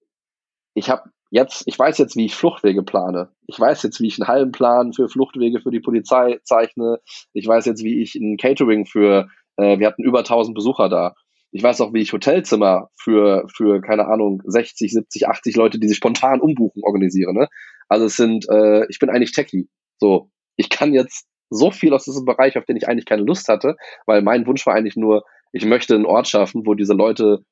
ich 0.74 0.90
habe 0.90 1.10
jetzt, 1.30 1.64
ich 1.66 1.78
weiß 1.78 1.98
jetzt, 1.98 2.16
wie 2.16 2.26
ich 2.26 2.36
Fluchtwege 2.36 2.84
plane. 2.84 3.30
Ich 3.48 3.60
weiß 3.60 3.84
jetzt, 3.84 4.00
wie 4.00 4.08
ich 4.08 4.20
einen 4.20 4.28
Hallenplan 4.28 4.94
für 4.94 5.10
Fluchtwege 5.10 5.62
für 5.62 5.72
die 5.72 5.80
Polizei 5.80 6.40
zeichne. 6.44 7.00
Ich 7.34 7.48
weiß 7.48 7.66
jetzt, 7.66 7.84
wie 7.84 8.02
ich 8.02 8.16
ein 8.16 8.38
Catering 8.38 8.86
für, 8.86 9.28
äh, 9.58 9.80
wir 9.80 9.88
hatten 9.88 10.04
über 10.04 10.20
1000 10.20 10.56
Besucher 10.56 10.90
da. 10.90 11.16
Ich 11.52 11.64
weiß 11.64 11.82
auch, 11.82 11.94
wie 11.94 12.02
ich 12.02 12.14
Hotelzimmer 12.14 12.90
für, 12.96 13.48
für, 13.56 13.82
keine 13.82 14.08
Ahnung, 14.08 14.42
60, 14.46 14.92
70, 14.92 15.28
80 15.28 15.56
Leute, 15.56 15.80
die 15.80 15.88
sich 15.88 15.98
spontan 15.98 16.42
umbuchen, 16.42 16.84
organisiere. 16.84 17.34
Ne? 17.34 17.48
Also 17.88 18.06
es 18.06 18.16
sind, 18.16 18.48
äh, 18.50 18.86
ich 18.90 19.00
bin 19.00 19.10
eigentlich 19.10 19.32
Techie. 19.32 19.68
So, 19.98 20.30
ich 20.58 20.70
kann 20.70 20.94
jetzt 20.94 21.26
so 21.50 21.72
viel 21.72 21.94
aus 21.94 22.06
diesem 22.06 22.26
Bereich, 22.26 22.58
auf 22.58 22.66
den 22.66 22.78
ich 22.78 22.88
eigentlich 22.88 23.06
keine 23.06 23.24
Lust 23.24 23.48
hatte, 23.48 23.76
weil 24.06 24.22
mein 24.22 24.46
Wunsch 24.46 24.66
war 24.68 24.76
eigentlich 24.76 24.96
nur, 24.96 25.24
ich 25.52 25.66
möchte 25.66 25.96
einen 25.96 26.06
Ort 26.06 26.28
schaffen, 26.28 26.68
wo 26.68 26.76
diese 26.76 26.94
Leute 26.94 27.44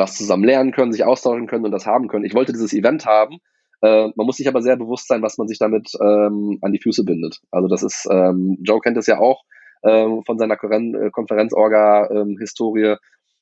was 0.00 0.16
zusammen 0.16 0.44
lernen 0.44 0.72
können, 0.72 0.92
sich 0.92 1.04
austauschen 1.04 1.46
können 1.46 1.64
und 1.64 1.70
das 1.70 1.86
haben 1.86 2.08
können. 2.08 2.24
Ich 2.24 2.34
wollte 2.34 2.52
dieses 2.52 2.72
Event 2.72 3.06
haben. 3.06 3.38
Äh, 3.82 4.08
man 4.16 4.26
muss 4.26 4.36
sich 4.36 4.48
aber 4.48 4.62
sehr 4.62 4.76
bewusst 4.76 5.06
sein, 5.08 5.22
was 5.22 5.38
man 5.38 5.46
sich 5.46 5.58
damit 5.58 5.92
ähm, 6.00 6.58
an 6.62 6.72
die 6.72 6.80
Füße 6.80 7.04
bindet. 7.04 7.38
Also 7.50 7.68
das 7.68 7.82
ist, 7.82 8.08
ähm, 8.10 8.58
Joe 8.62 8.80
kennt 8.80 8.96
es 8.96 9.06
ja 9.06 9.18
auch 9.18 9.42
ähm, 9.84 10.22
von 10.26 10.38
seiner 10.38 10.54
äh, 10.54 11.10
Konferenzorga-Historie. 11.10 12.96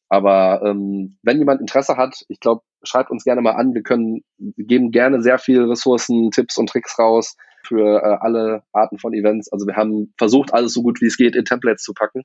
aber 0.09 0.63
ähm, 0.65 1.19
wenn 1.23 1.39
jemand 1.39 1.61
Interesse 1.61 1.97
hat, 1.97 2.25
ich 2.29 2.41
glaube, 2.41 2.63
schreibt 2.83 3.11
uns 3.11 3.25
gerne 3.25 3.41
mal 3.41 3.53
an. 3.53 3.75
Wir 3.75 3.83
können, 3.83 4.21
geben 4.39 4.91
gerne 4.91 5.21
sehr 5.23 5.39
viel 5.39 5.63
Ressourcen, 5.63 6.31
Tipps 6.31 6.59
und 6.59 6.69
Tricks 6.69 6.99
raus 6.99 7.37
für 7.67 8.03
äh, 8.03 8.17
alle 8.21 8.63
Arten 8.73 8.99
von 8.99 9.13
Events. 9.13 9.53
Also 9.53 9.67
wir 9.67 9.77
haben 9.77 10.15
versucht, 10.17 10.55
alles 10.55 10.73
so 10.73 10.83
gut 10.83 11.01
wie 11.01 11.07
es 11.07 11.17
geht 11.17 11.35
in 11.35 11.45
Templates 11.45 11.83
zu 11.83 11.93
packen. 11.93 12.23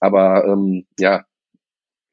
Aber 0.00 0.44
ähm, 0.46 0.86
ja, 0.98 1.24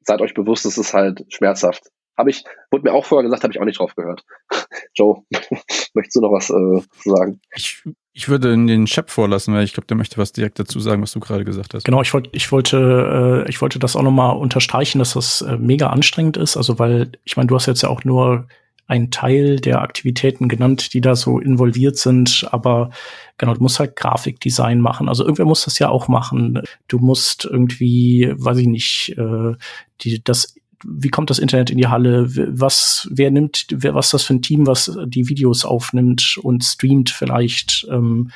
seid 0.04 0.20
euch 0.20 0.34
bewusst, 0.34 0.66
es 0.66 0.78
ist 0.78 0.94
halt 0.94 1.24
schmerzhaft. 1.28 1.90
Habe 2.16 2.30
ich, 2.30 2.44
wurde 2.70 2.84
mir 2.84 2.92
auch 2.92 3.06
vorher 3.06 3.24
gesagt, 3.24 3.42
habe 3.42 3.52
ich 3.52 3.60
auch 3.60 3.64
nicht 3.64 3.78
drauf 3.78 3.94
gehört. 3.94 4.22
Joe, 4.94 5.22
möchtest 5.94 6.16
du 6.16 6.20
noch 6.20 6.32
was 6.32 6.50
äh, 6.50 6.82
sagen? 7.08 7.40
Ich, 7.54 7.82
ich 8.12 8.28
würde 8.28 8.52
in 8.52 8.66
den 8.66 8.86
Chef 8.86 9.10
vorlassen, 9.10 9.54
weil 9.54 9.64
ich 9.64 9.72
glaube, 9.72 9.86
der 9.86 9.96
möchte 9.96 10.18
was 10.18 10.32
direkt 10.32 10.58
dazu 10.58 10.78
sagen, 10.78 11.00
was 11.02 11.12
du 11.12 11.20
gerade 11.20 11.44
gesagt 11.44 11.72
hast. 11.72 11.84
Genau, 11.84 12.02
ich 12.02 12.12
wollte, 12.12 12.28
ich 12.32 12.52
wollte, 12.52 13.44
äh, 13.46 13.50
ich 13.50 13.62
wollte 13.62 13.78
das 13.78 13.96
auch 13.96 14.02
nochmal 14.02 14.36
unterstreichen, 14.36 14.98
dass 14.98 15.14
das 15.14 15.40
äh, 15.40 15.56
mega 15.56 15.88
anstrengend 15.88 16.36
ist. 16.36 16.58
Also 16.58 16.78
weil, 16.78 17.12
ich 17.24 17.36
meine, 17.36 17.46
du 17.46 17.54
hast 17.54 17.66
jetzt 17.66 17.82
ja 17.82 17.88
auch 17.88 18.04
nur 18.04 18.46
ein 18.92 19.10
Teil 19.10 19.56
der 19.56 19.80
Aktivitäten 19.80 20.48
genannt, 20.48 20.92
die 20.92 21.00
da 21.00 21.16
so 21.16 21.38
involviert 21.38 21.96
sind. 21.96 22.46
Aber 22.50 22.90
genau, 23.38 23.54
du 23.54 23.62
musst 23.62 23.80
halt 23.80 23.96
Grafikdesign 23.96 24.80
machen. 24.80 25.08
Also 25.08 25.24
irgendwer 25.24 25.46
muss 25.46 25.64
das 25.64 25.78
ja 25.78 25.88
auch 25.88 26.08
machen. 26.08 26.60
Du 26.88 26.98
musst 26.98 27.46
irgendwie, 27.46 28.34
weiß 28.36 28.58
ich 28.58 28.66
nicht, 28.66 29.14
äh, 29.16 29.54
die, 30.02 30.22
das 30.22 30.54
wie 30.84 31.10
kommt 31.10 31.30
das 31.30 31.38
Internet 31.38 31.70
in 31.70 31.78
die 31.78 31.86
Halle? 31.86 32.26
Was, 32.58 33.08
wer 33.10 33.30
nimmt, 33.30 33.66
wer, 33.70 33.94
was 33.94 34.06
ist 34.06 34.14
das 34.14 34.24
für 34.24 34.34
ein 34.34 34.42
Team, 34.42 34.66
was 34.66 34.98
die 35.06 35.28
Videos 35.28 35.64
aufnimmt 35.64 36.38
und 36.42 36.64
streamt 36.64 37.08
vielleicht? 37.08 37.86
Ähm, 37.88 38.32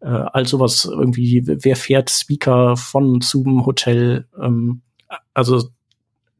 äh, 0.00 0.08
all 0.08 0.44
sowas 0.44 0.84
irgendwie, 0.90 1.42
wer 1.44 1.76
fährt 1.76 2.10
Speaker 2.10 2.76
von 2.76 3.20
zum 3.20 3.64
Hotel? 3.64 4.26
Ähm, 4.42 4.82
also 5.34 5.70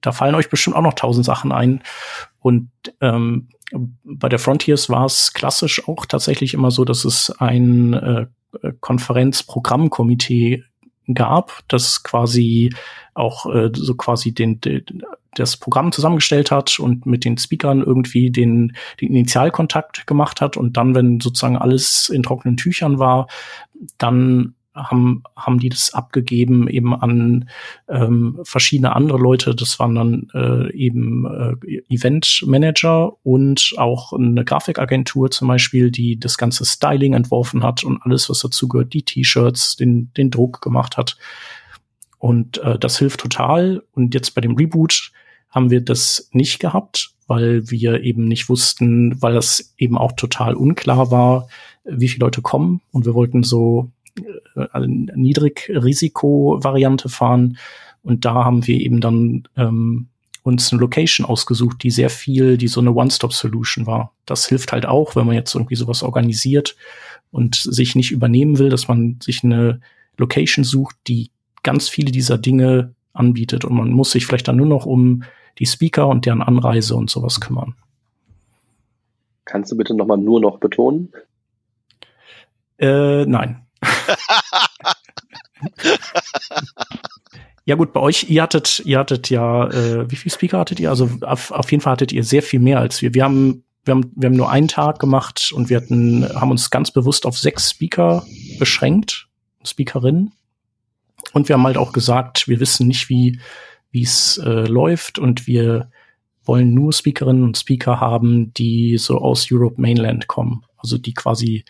da 0.01 0.12
fallen 0.12 0.35
euch 0.35 0.51
bestimmt 0.51 0.77
auch 0.77 0.83
noch 0.83 0.95
tausend 0.95 1.25
Sachen 1.25 1.51
ein. 1.51 1.83
Und 2.41 2.69
ähm, 3.01 3.49
bei 4.05 4.29
der 4.29 4.39
Frontiers 4.39 4.91
war 4.91 5.07
es 5.07 5.33
klassisch 5.33 5.89
auch 5.89 6.07
tatsächlich 6.07 6.55
immer 6.55 6.71
so, 6.71 6.85
dass 6.85 7.05
es 7.05 7.31
ein 7.39 7.95
äh, 7.95 8.27
Konferenzprogrammkomitee 8.81 10.65
gab, 11.12 11.61
das 11.69 12.03
quasi 12.03 12.75
auch 13.15 13.47
äh, 13.53 13.71
so 13.75 13.95
quasi 13.95 14.33
den, 14.33 14.61
den 14.61 15.03
das 15.35 15.57
Programm 15.57 15.93
zusammengestellt 15.93 16.51
hat 16.51 16.79
und 16.79 17.07
mit 17.07 17.25
den 17.25 17.37
Speakern 17.37 17.83
irgendwie 17.83 18.31
den, 18.31 18.77
den 19.01 19.09
Initialkontakt 19.11 20.07
gemacht 20.07 20.41
hat. 20.41 20.57
Und 20.57 20.77
dann, 20.77 20.95
wenn 20.95 21.21
sozusagen 21.21 21.57
alles 21.57 22.09
in 22.09 22.23
trockenen 22.23 22.57
Tüchern 22.57 22.99
war, 22.99 23.27
dann 23.99 24.55
haben, 24.75 25.22
haben 25.37 25.59
die 25.59 25.68
das 25.68 25.95
abgegeben 25.95 26.68
eben 26.68 26.95
an 26.95 27.49
ähm, 27.89 28.41
verschiedene 28.43 28.95
andere 28.95 29.18
Leute. 29.18 29.55
Das 29.55 29.79
waren 29.79 29.95
dann 29.95 30.29
äh, 30.35 30.72
eben 30.75 31.27
äh, 31.27 31.83
Event-Manager 31.89 33.12
und 33.25 33.75
auch 33.77 34.12
eine 34.12 34.45
Grafikagentur 34.45 35.31
zum 35.31 35.49
Beispiel, 35.49 35.91
die 35.91 36.18
das 36.18 36.39
ganze 36.39 36.64
Styling 36.64 37.14
entworfen 37.14 37.62
hat 37.62 37.85
und 37.85 38.03
alles, 38.03 38.29
was 38.29 38.41
dazu 38.41 38.68
gehört, 38.68 38.93
die 38.93 39.03
T-Shirts, 39.03 39.77
den, 39.77 40.12
den 40.16 40.31
Druck 40.31 40.61
gemacht 40.61 40.97
hat. 40.97 41.16
Und 42.18 42.59
äh, 42.59 42.79
das 42.79 42.99
hilft 42.99 43.20
total. 43.20 43.83
Und 43.93 44.14
jetzt 44.14 44.35
bei 44.35 44.41
dem 44.41 44.57
Reboot 44.57 45.12
haben 45.51 45.70
wir 45.70 45.83
das 45.83 46.31
nicht 46.33 46.59
gehabt, 46.59 47.12
weil 47.27 47.70
wir 47.70 48.03
eben 48.03 48.25
nicht 48.25 48.49
wussten, 48.49 49.20
weil 49.22 49.35
das 49.35 49.75
eben 49.79 49.97
auch 49.97 50.12
total 50.12 50.55
unklar 50.55 51.11
war, 51.11 51.49
wie 51.85 52.09
viele 52.09 52.25
Leute 52.25 52.43
kommen. 52.43 52.81
Und 52.91 53.05
wir 53.05 53.14
wollten 53.14 53.43
so 53.45 53.91
äh, 54.17 54.87
Niedrigrisiko-Variante 54.87 57.09
fahren. 57.09 57.59
Und 58.03 58.25
da 58.25 58.45
haben 58.45 58.67
wir 58.67 58.81
eben 58.81 59.01
dann 59.01 59.49
ähm, 59.57 60.09
uns 60.43 60.73
eine 60.73 60.81
Location 60.81 61.27
ausgesucht, 61.27 61.83
die 61.83 61.91
sehr 61.91 62.11
viel, 62.11 62.59
die 62.59 62.69
so 62.69 62.81
eine 62.81 62.93
One-Stop-Solution 62.93 63.87
war. 63.87 64.12
Das 64.27 64.47
hilft 64.47 64.73
halt 64.73 64.87
auch, 64.87 65.17
wenn 65.17 65.27
man 65.27 65.35
jetzt 65.35 65.55
irgendwie 65.55 65.77
sowas 65.77 66.03
organisiert 66.03 66.77
und 67.31 67.57
sich 67.57 67.97
nicht 67.97 68.12
übernehmen 68.12 68.59
will, 68.59 68.69
dass 68.69 68.87
man 68.87 69.19
sich 69.23 69.43
eine 69.43 69.81
Location 70.19 70.65
sucht, 70.65 70.97
die 71.09 71.31
ganz 71.62 71.89
viele 71.89 72.12
dieser 72.12 72.37
Dinge 72.37 72.95
anbietet. 73.15 73.65
Und 73.65 73.75
man 73.75 73.91
muss 73.91 74.11
sich 74.11 74.27
vielleicht 74.27 74.47
dann 74.47 74.57
nur 74.57 74.67
noch 74.67 74.87
um 74.87 75.25
die 75.59 75.67
Speaker 75.67 76.09
und 76.09 76.27
deren 76.27 76.43
Anreise 76.43 76.95
und 76.95 77.11
sowas 77.11 77.41
kümmern. 77.41 77.75
Kannst 79.47 79.73
du 79.73 79.77
bitte 79.77 79.95
nochmal 79.95 80.19
nur 80.19 80.41
noch 80.41 80.59
betonen? 80.59 81.12
Äh, 82.79 83.25
nein. 83.25 83.64
ja 87.64 87.76
gut, 87.76 87.93
bei 87.93 88.01
euch, 88.01 88.28
ihr 88.28 88.43
hattet, 88.43 88.82
ihr 88.85 88.99
hattet 88.99 89.30
ja, 89.30 89.70
äh, 89.70 90.11
wie 90.11 90.16
viele 90.16 90.35
Speaker 90.35 90.59
hattet 90.59 90.80
ihr? 90.80 90.91
Also 90.91 91.09
auf, 91.22 91.51
auf 91.51 91.70
jeden 91.70 91.82
Fall 91.82 91.93
hattet 91.93 92.12
ihr 92.12 92.24
sehr 92.24 92.43
viel 92.43 92.61
mehr 92.61 92.80
als 92.80 93.01
wir. 93.03 93.14
Wir 93.14 93.24
haben, 93.24 93.64
wir 93.85 93.95
haben, 93.95 94.12
wir 94.16 94.28
haben 94.28 94.37
nur 94.37 94.51
einen 94.51 94.68
Tag 94.68 94.99
gemacht 94.99 95.53
und 95.55 95.70
wir 95.70 95.78
hatten, 95.78 96.28
haben 96.35 96.51
uns 96.51 96.70
ganz 96.70 96.91
bewusst 96.91 97.26
auf 97.26 97.39
sechs 97.39 97.70
Speaker 97.70 98.26
beschränkt, 98.59 99.28
Speakerinnen. 99.64 100.32
Und 101.32 101.49
wir 101.49 101.55
haben 101.55 101.64
halt 101.64 101.78
auch 101.78 101.93
gesagt, 101.93 102.49
wir 102.49 102.61
wissen 102.61 102.87
nicht, 102.87 103.09
wie 103.09 103.41
wie 103.95 104.03
es 104.03 104.39
äh, 104.39 104.66
läuft 104.66 105.20
und 105.20 105.47
wir 105.47 105.89
wollen 106.43 106.74
nur 106.74 106.93
Speakerinnen 106.93 107.45
und 107.45 107.57
Speaker 107.57 108.01
haben, 108.01 108.53
die 108.53 108.99
so 108.99 109.18
aus 109.18 109.47
Europe 109.53 109.80
Mainland 109.80 110.26
kommen, 110.26 110.64
also 110.76 110.99
die 110.99 111.14
quasi 111.14 111.64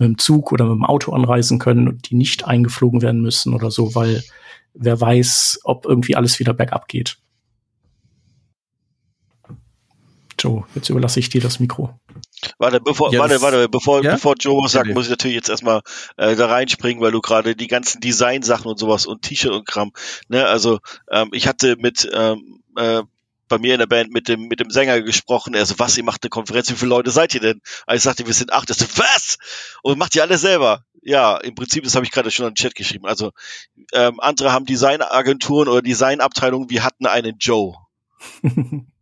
mit 0.00 0.08
dem 0.08 0.18
Zug 0.18 0.50
oder 0.50 0.64
mit 0.64 0.74
dem 0.74 0.84
Auto 0.84 1.12
anreisen 1.12 1.58
können 1.58 1.86
und 1.88 2.10
die 2.10 2.14
nicht 2.16 2.46
eingeflogen 2.46 3.02
werden 3.02 3.20
müssen 3.20 3.54
oder 3.54 3.70
so, 3.70 3.94
weil 3.94 4.24
wer 4.74 5.00
weiß, 5.00 5.60
ob 5.64 5.86
irgendwie 5.86 6.16
alles 6.16 6.38
wieder 6.38 6.54
bergab 6.54 6.88
geht. 6.88 7.18
Joe, 10.38 10.64
jetzt 10.74 10.88
überlasse 10.88 11.20
ich 11.20 11.28
dir 11.28 11.42
das 11.42 11.60
Mikro. 11.60 12.00
Warte, 12.58 12.80
bevor, 12.80 13.12
ja, 13.12 13.20
warte, 13.20 13.42
warte, 13.42 13.68
bevor, 13.68 14.02
ja? 14.02 14.12
bevor 14.12 14.34
Joe 14.38 14.64
was 14.64 14.72
sagt, 14.72 14.88
muss 14.88 15.04
ich 15.04 15.10
natürlich 15.10 15.34
jetzt 15.34 15.50
erstmal 15.50 15.82
äh, 16.16 16.34
da 16.34 16.46
reinspringen, 16.46 17.02
weil 17.02 17.12
du 17.12 17.20
gerade 17.20 17.54
die 17.54 17.66
ganzen 17.66 18.00
Design-Sachen 18.00 18.70
und 18.70 18.78
sowas 18.78 19.04
und 19.04 19.20
T-Shirt 19.20 19.52
und 19.52 19.66
Kram, 19.66 19.92
ne, 20.28 20.46
also 20.46 20.78
ähm, 21.10 21.28
ich 21.32 21.46
hatte 21.46 21.76
mit 21.76 22.08
ähm, 22.14 22.62
äh, 22.76 23.02
bei 23.50 23.58
mir 23.58 23.74
in 23.74 23.80
der 23.80 23.86
Band 23.86 24.10
mit 24.10 24.28
dem, 24.28 24.48
mit 24.48 24.60
dem 24.60 24.70
Sänger 24.70 25.02
gesprochen. 25.02 25.52
Er 25.52 25.66
so, 25.66 25.78
was, 25.78 25.98
ihr 25.98 26.04
macht 26.04 26.22
eine 26.22 26.30
Konferenz, 26.30 26.70
wie 26.70 26.76
viele 26.76 26.88
Leute 26.88 27.10
seid 27.10 27.34
ihr 27.34 27.40
denn? 27.40 27.60
Also 27.86 27.96
ich 27.96 28.02
sagte, 28.02 28.26
wir 28.26 28.32
sind 28.32 28.52
acht. 28.52 28.70
Er 28.70 28.74
so, 28.74 28.86
was? 28.96 29.36
Und 29.82 29.98
macht 29.98 30.14
ihr 30.16 30.22
alle 30.22 30.38
selber? 30.38 30.84
Ja, 31.02 31.36
im 31.36 31.54
Prinzip, 31.54 31.84
das 31.84 31.94
habe 31.94 32.06
ich 32.06 32.12
gerade 32.12 32.30
schon 32.30 32.46
in 32.46 32.52
den 32.52 32.56
Chat 32.56 32.74
geschrieben. 32.74 33.06
Also 33.06 33.32
ähm, 33.92 34.20
andere 34.20 34.52
haben 34.52 34.64
Designagenturen 34.64 35.68
oder 35.68 35.82
Designabteilungen, 35.82 36.70
wir 36.70 36.84
hatten 36.84 37.06
einen 37.06 37.36
Joe. 37.38 37.74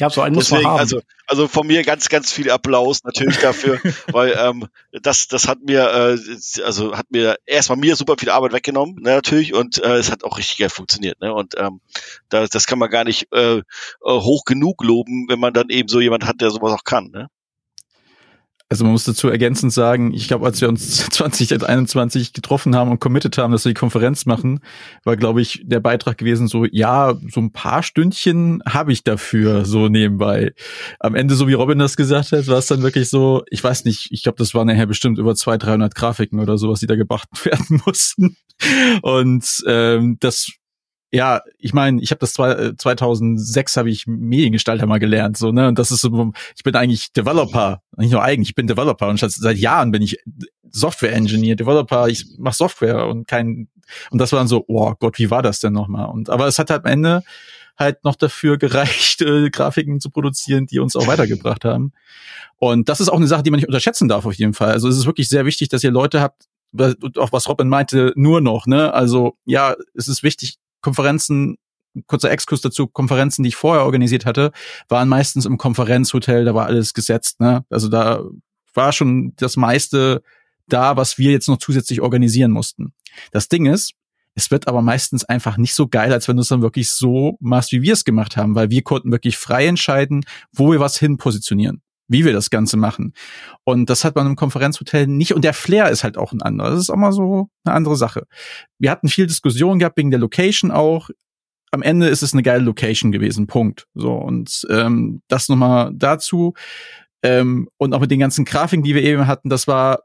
Ja, 0.00 0.08
so 0.08 0.22
einen 0.22 0.34
muss 0.34 0.50
man 0.50 0.64
haben. 0.64 0.78
Also, 0.78 1.02
also 1.26 1.46
von 1.46 1.66
mir 1.66 1.82
ganz, 1.82 2.08
ganz 2.08 2.32
viel 2.32 2.50
Applaus 2.50 3.04
natürlich 3.04 3.38
dafür, 3.38 3.78
weil 4.12 4.34
ähm, 4.38 4.66
das, 4.92 5.28
das 5.28 5.46
hat 5.46 5.60
mir, 5.60 6.16
äh, 6.16 6.62
also 6.64 6.96
hat 6.96 7.10
mir 7.10 7.36
erstmal 7.44 7.76
mir 7.76 7.96
super 7.96 8.16
viel 8.18 8.30
Arbeit 8.30 8.54
weggenommen, 8.54 8.94
ne, 8.96 9.10
natürlich, 9.10 9.52
und 9.52 9.76
äh, 9.82 9.96
es 9.96 10.10
hat 10.10 10.24
auch 10.24 10.38
richtig 10.38 10.56
geil 10.56 10.70
funktioniert. 10.70 11.20
Ne? 11.20 11.34
Und 11.34 11.54
ähm, 11.58 11.82
das, 12.30 12.48
das 12.48 12.66
kann 12.66 12.78
man 12.78 12.88
gar 12.88 13.04
nicht 13.04 13.30
äh, 13.32 13.58
äh 13.58 13.62
hoch 14.02 14.46
genug 14.46 14.82
loben, 14.82 15.26
wenn 15.28 15.38
man 15.38 15.52
dann 15.52 15.68
eben 15.68 15.88
so 15.88 16.00
jemand 16.00 16.24
hat, 16.24 16.40
der 16.40 16.50
sowas 16.50 16.72
auch 16.72 16.84
kann. 16.84 17.10
Ne? 17.10 17.28
Also 18.72 18.84
man 18.84 18.92
muss 18.92 19.02
dazu 19.02 19.28
ergänzend 19.28 19.72
sagen, 19.72 20.14
ich 20.14 20.28
glaube, 20.28 20.46
als 20.46 20.60
wir 20.60 20.68
uns 20.68 20.96
2021 21.10 22.32
getroffen 22.32 22.76
haben 22.76 22.92
und 22.92 23.00
committed 23.00 23.36
haben, 23.36 23.50
dass 23.50 23.64
wir 23.64 23.70
die 23.70 23.78
Konferenz 23.78 24.26
machen, 24.26 24.60
war, 25.02 25.16
glaube 25.16 25.42
ich, 25.42 25.62
der 25.64 25.80
Beitrag 25.80 26.18
gewesen 26.18 26.46
so, 26.46 26.64
ja, 26.64 27.18
so 27.28 27.40
ein 27.40 27.50
paar 27.50 27.82
Stündchen 27.82 28.62
habe 28.64 28.92
ich 28.92 29.02
dafür 29.02 29.64
so 29.64 29.88
nebenbei. 29.88 30.54
Am 31.00 31.16
Ende, 31.16 31.34
so 31.34 31.48
wie 31.48 31.54
Robin 31.54 31.80
das 31.80 31.96
gesagt 31.96 32.30
hat, 32.30 32.46
war 32.46 32.58
es 32.58 32.68
dann 32.68 32.82
wirklich 32.82 33.10
so, 33.10 33.42
ich 33.50 33.62
weiß 33.62 33.84
nicht, 33.86 34.12
ich 34.12 34.22
glaube, 34.22 34.38
das 34.38 34.54
waren 34.54 34.68
nachher 34.68 34.86
bestimmt 34.86 35.18
über 35.18 35.34
200, 35.34 35.66
300 35.66 35.94
Grafiken 35.96 36.38
oder 36.38 36.56
sowas, 36.56 36.78
die 36.78 36.86
da 36.86 36.94
gebracht 36.94 37.28
werden 37.44 37.82
mussten. 37.84 38.36
Und 39.02 39.64
ähm, 39.66 40.18
das 40.20 40.48
ja, 41.12 41.42
ich 41.58 41.72
meine, 41.72 42.00
ich 42.02 42.10
habe 42.10 42.20
das 42.20 42.32
zwei, 42.32 42.72
2006 42.76 43.76
habe 43.76 43.90
ich 43.90 44.06
Mediengestalter 44.06 44.86
mal 44.86 44.98
gelernt, 44.98 45.36
so 45.36 45.50
ne, 45.50 45.68
und 45.68 45.78
das 45.78 45.90
ist 45.90 46.02
so, 46.02 46.32
ich 46.56 46.62
bin 46.62 46.76
eigentlich 46.76 47.12
Developer, 47.12 47.82
nicht 47.96 48.12
nur 48.12 48.22
eigentlich, 48.22 48.50
ich 48.50 48.54
bin 48.54 48.68
Developer 48.68 49.08
und 49.08 49.18
seit 49.18 49.56
Jahren 49.56 49.90
bin 49.90 50.02
ich 50.02 50.18
Software 50.70 51.12
Engineer, 51.12 51.56
Developer, 51.56 52.08
ich 52.08 52.26
mache 52.38 52.54
Software 52.54 53.06
und 53.06 53.26
kein 53.26 53.68
und 54.10 54.18
das 54.20 54.30
war 54.32 54.38
dann 54.38 54.46
so, 54.46 54.64
oh 54.68 54.94
Gott, 55.00 55.18
wie 55.18 55.30
war 55.30 55.42
das 55.42 55.58
denn 55.58 55.72
nochmal? 55.72 56.08
Und 56.10 56.30
aber 56.30 56.46
es 56.46 56.60
hat 56.60 56.70
halt 56.70 56.84
am 56.84 56.92
Ende 56.92 57.22
halt 57.76 58.04
noch 58.04 58.14
dafür 58.14 58.58
gereicht, 58.58 59.20
äh, 59.22 59.50
Grafiken 59.50 60.00
zu 60.00 60.10
produzieren, 60.10 60.66
die 60.66 60.78
uns 60.78 60.94
auch 60.94 61.08
weitergebracht 61.08 61.64
haben. 61.64 61.92
Und 62.58 62.88
das 62.88 63.00
ist 63.00 63.08
auch 63.08 63.16
eine 63.16 63.26
Sache, 63.26 63.42
die 63.42 63.50
man 63.50 63.58
nicht 63.58 63.68
unterschätzen 63.68 64.06
darf 64.06 64.26
auf 64.26 64.34
jeden 64.34 64.54
Fall. 64.54 64.70
Also 64.72 64.88
es 64.88 64.98
ist 64.98 65.06
wirklich 65.06 65.28
sehr 65.28 65.46
wichtig, 65.46 65.70
dass 65.70 65.82
ihr 65.82 65.90
Leute 65.90 66.20
habt, 66.20 66.44
auch 67.16 67.32
was 67.32 67.48
Robin 67.48 67.68
meinte, 67.68 68.12
nur 68.14 68.40
noch, 68.40 68.66
ne? 68.66 68.92
Also 68.94 69.36
ja, 69.44 69.74
es 69.94 70.06
ist 70.06 70.22
wichtig, 70.22 70.58
Konferenzen, 70.80 71.56
kurzer 72.06 72.30
Exkurs 72.30 72.60
dazu, 72.60 72.86
Konferenzen, 72.86 73.42
die 73.42 73.48
ich 73.48 73.56
vorher 73.56 73.84
organisiert 73.84 74.26
hatte, 74.26 74.52
waren 74.88 75.08
meistens 75.08 75.46
im 75.46 75.58
Konferenzhotel, 75.58 76.44
da 76.44 76.54
war 76.54 76.66
alles 76.66 76.94
gesetzt, 76.94 77.40
ne? 77.40 77.64
Also 77.70 77.88
da 77.88 78.22
war 78.74 78.92
schon 78.92 79.32
das 79.36 79.56
meiste 79.56 80.22
da, 80.68 80.96
was 80.96 81.18
wir 81.18 81.32
jetzt 81.32 81.48
noch 81.48 81.58
zusätzlich 81.58 82.00
organisieren 82.00 82.52
mussten. 82.52 82.92
Das 83.32 83.48
Ding 83.48 83.66
ist, 83.66 83.92
es 84.36 84.52
wird 84.52 84.68
aber 84.68 84.82
meistens 84.82 85.24
einfach 85.24 85.56
nicht 85.56 85.74
so 85.74 85.88
geil, 85.88 86.12
als 86.12 86.28
wenn 86.28 86.36
du 86.36 86.42
es 86.42 86.48
dann 86.48 86.62
wirklich 86.62 86.90
so 86.90 87.36
machst, 87.40 87.72
wie 87.72 87.82
wir 87.82 87.94
es 87.94 88.04
gemacht 88.04 88.36
haben, 88.36 88.54
weil 88.54 88.70
wir 88.70 88.82
konnten 88.82 89.10
wirklich 89.10 89.36
frei 89.36 89.66
entscheiden, 89.66 90.24
wo 90.52 90.70
wir 90.70 90.78
was 90.78 90.96
hin 90.96 91.16
positionieren 91.16 91.82
wie 92.10 92.24
wir 92.24 92.32
das 92.32 92.50
Ganze 92.50 92.76
machen. 92.76 93.14
Und 93.64 93.88
das 93.88 94.04
hat 94.04 94.16
man 94.16 94.26
im 94.26 94.36
Konferenzhotel 94.36 95.06
nicht. 95.06 95.32
Und 95.32 95.44
der 95.44 95.54
Flair 95.54 95.90
ist 95.90 96.02
halt 96.02 96.18
auch 96.18 96.32
ein 96.32 96.42
anderer. 96.42 96.70
Das 96.70 96.80
ist 96.80 96.90
auch 96.90 96.96
mal 96.96 97.12
so 97.12 97.48
eine 97.64 97.74
andere 97.74 97.96
Sache. 97.96 98.26
Wir 98.78 98.90
hatten 98.90 99.08
viel 99.08 99.28
Diskussion 99.28 99.78
gehabt 99.78 99.96
wegen 99.96 100.10
der 100.10 100.20
Location 100.20 100.72
auch. 100.72 101.10
Am 101.70 101.82
Ende 101.82 102.08
ist 102.08 102.22
es 102.22 102.32
eine 102.32 102.42
geile 102.42 102.64
Location 102.64 103.12
gewesen. 103.12 103.46
Punkt. 103.46 103.86
So 103.94 104.12
und 104.14 104.66
ähm, 104.70 105.22
das 105.28 105.48
nochmal 105.48 105.92
dazu. 105.94 106.54
Ähm, 107.22 107.68
und 107.76 107.94
auch 107.94 108.00
mit 108.00 108.10
den 108.10 108.18
ganzen 108.18 108.44
Grafiken, 108.44 108.82
die 108.82 108.96
wir 108.96 109.04
eben 109.04 109.28
hatten, 109.28 109.48
das 109.48 109.68
war 109.68 110.00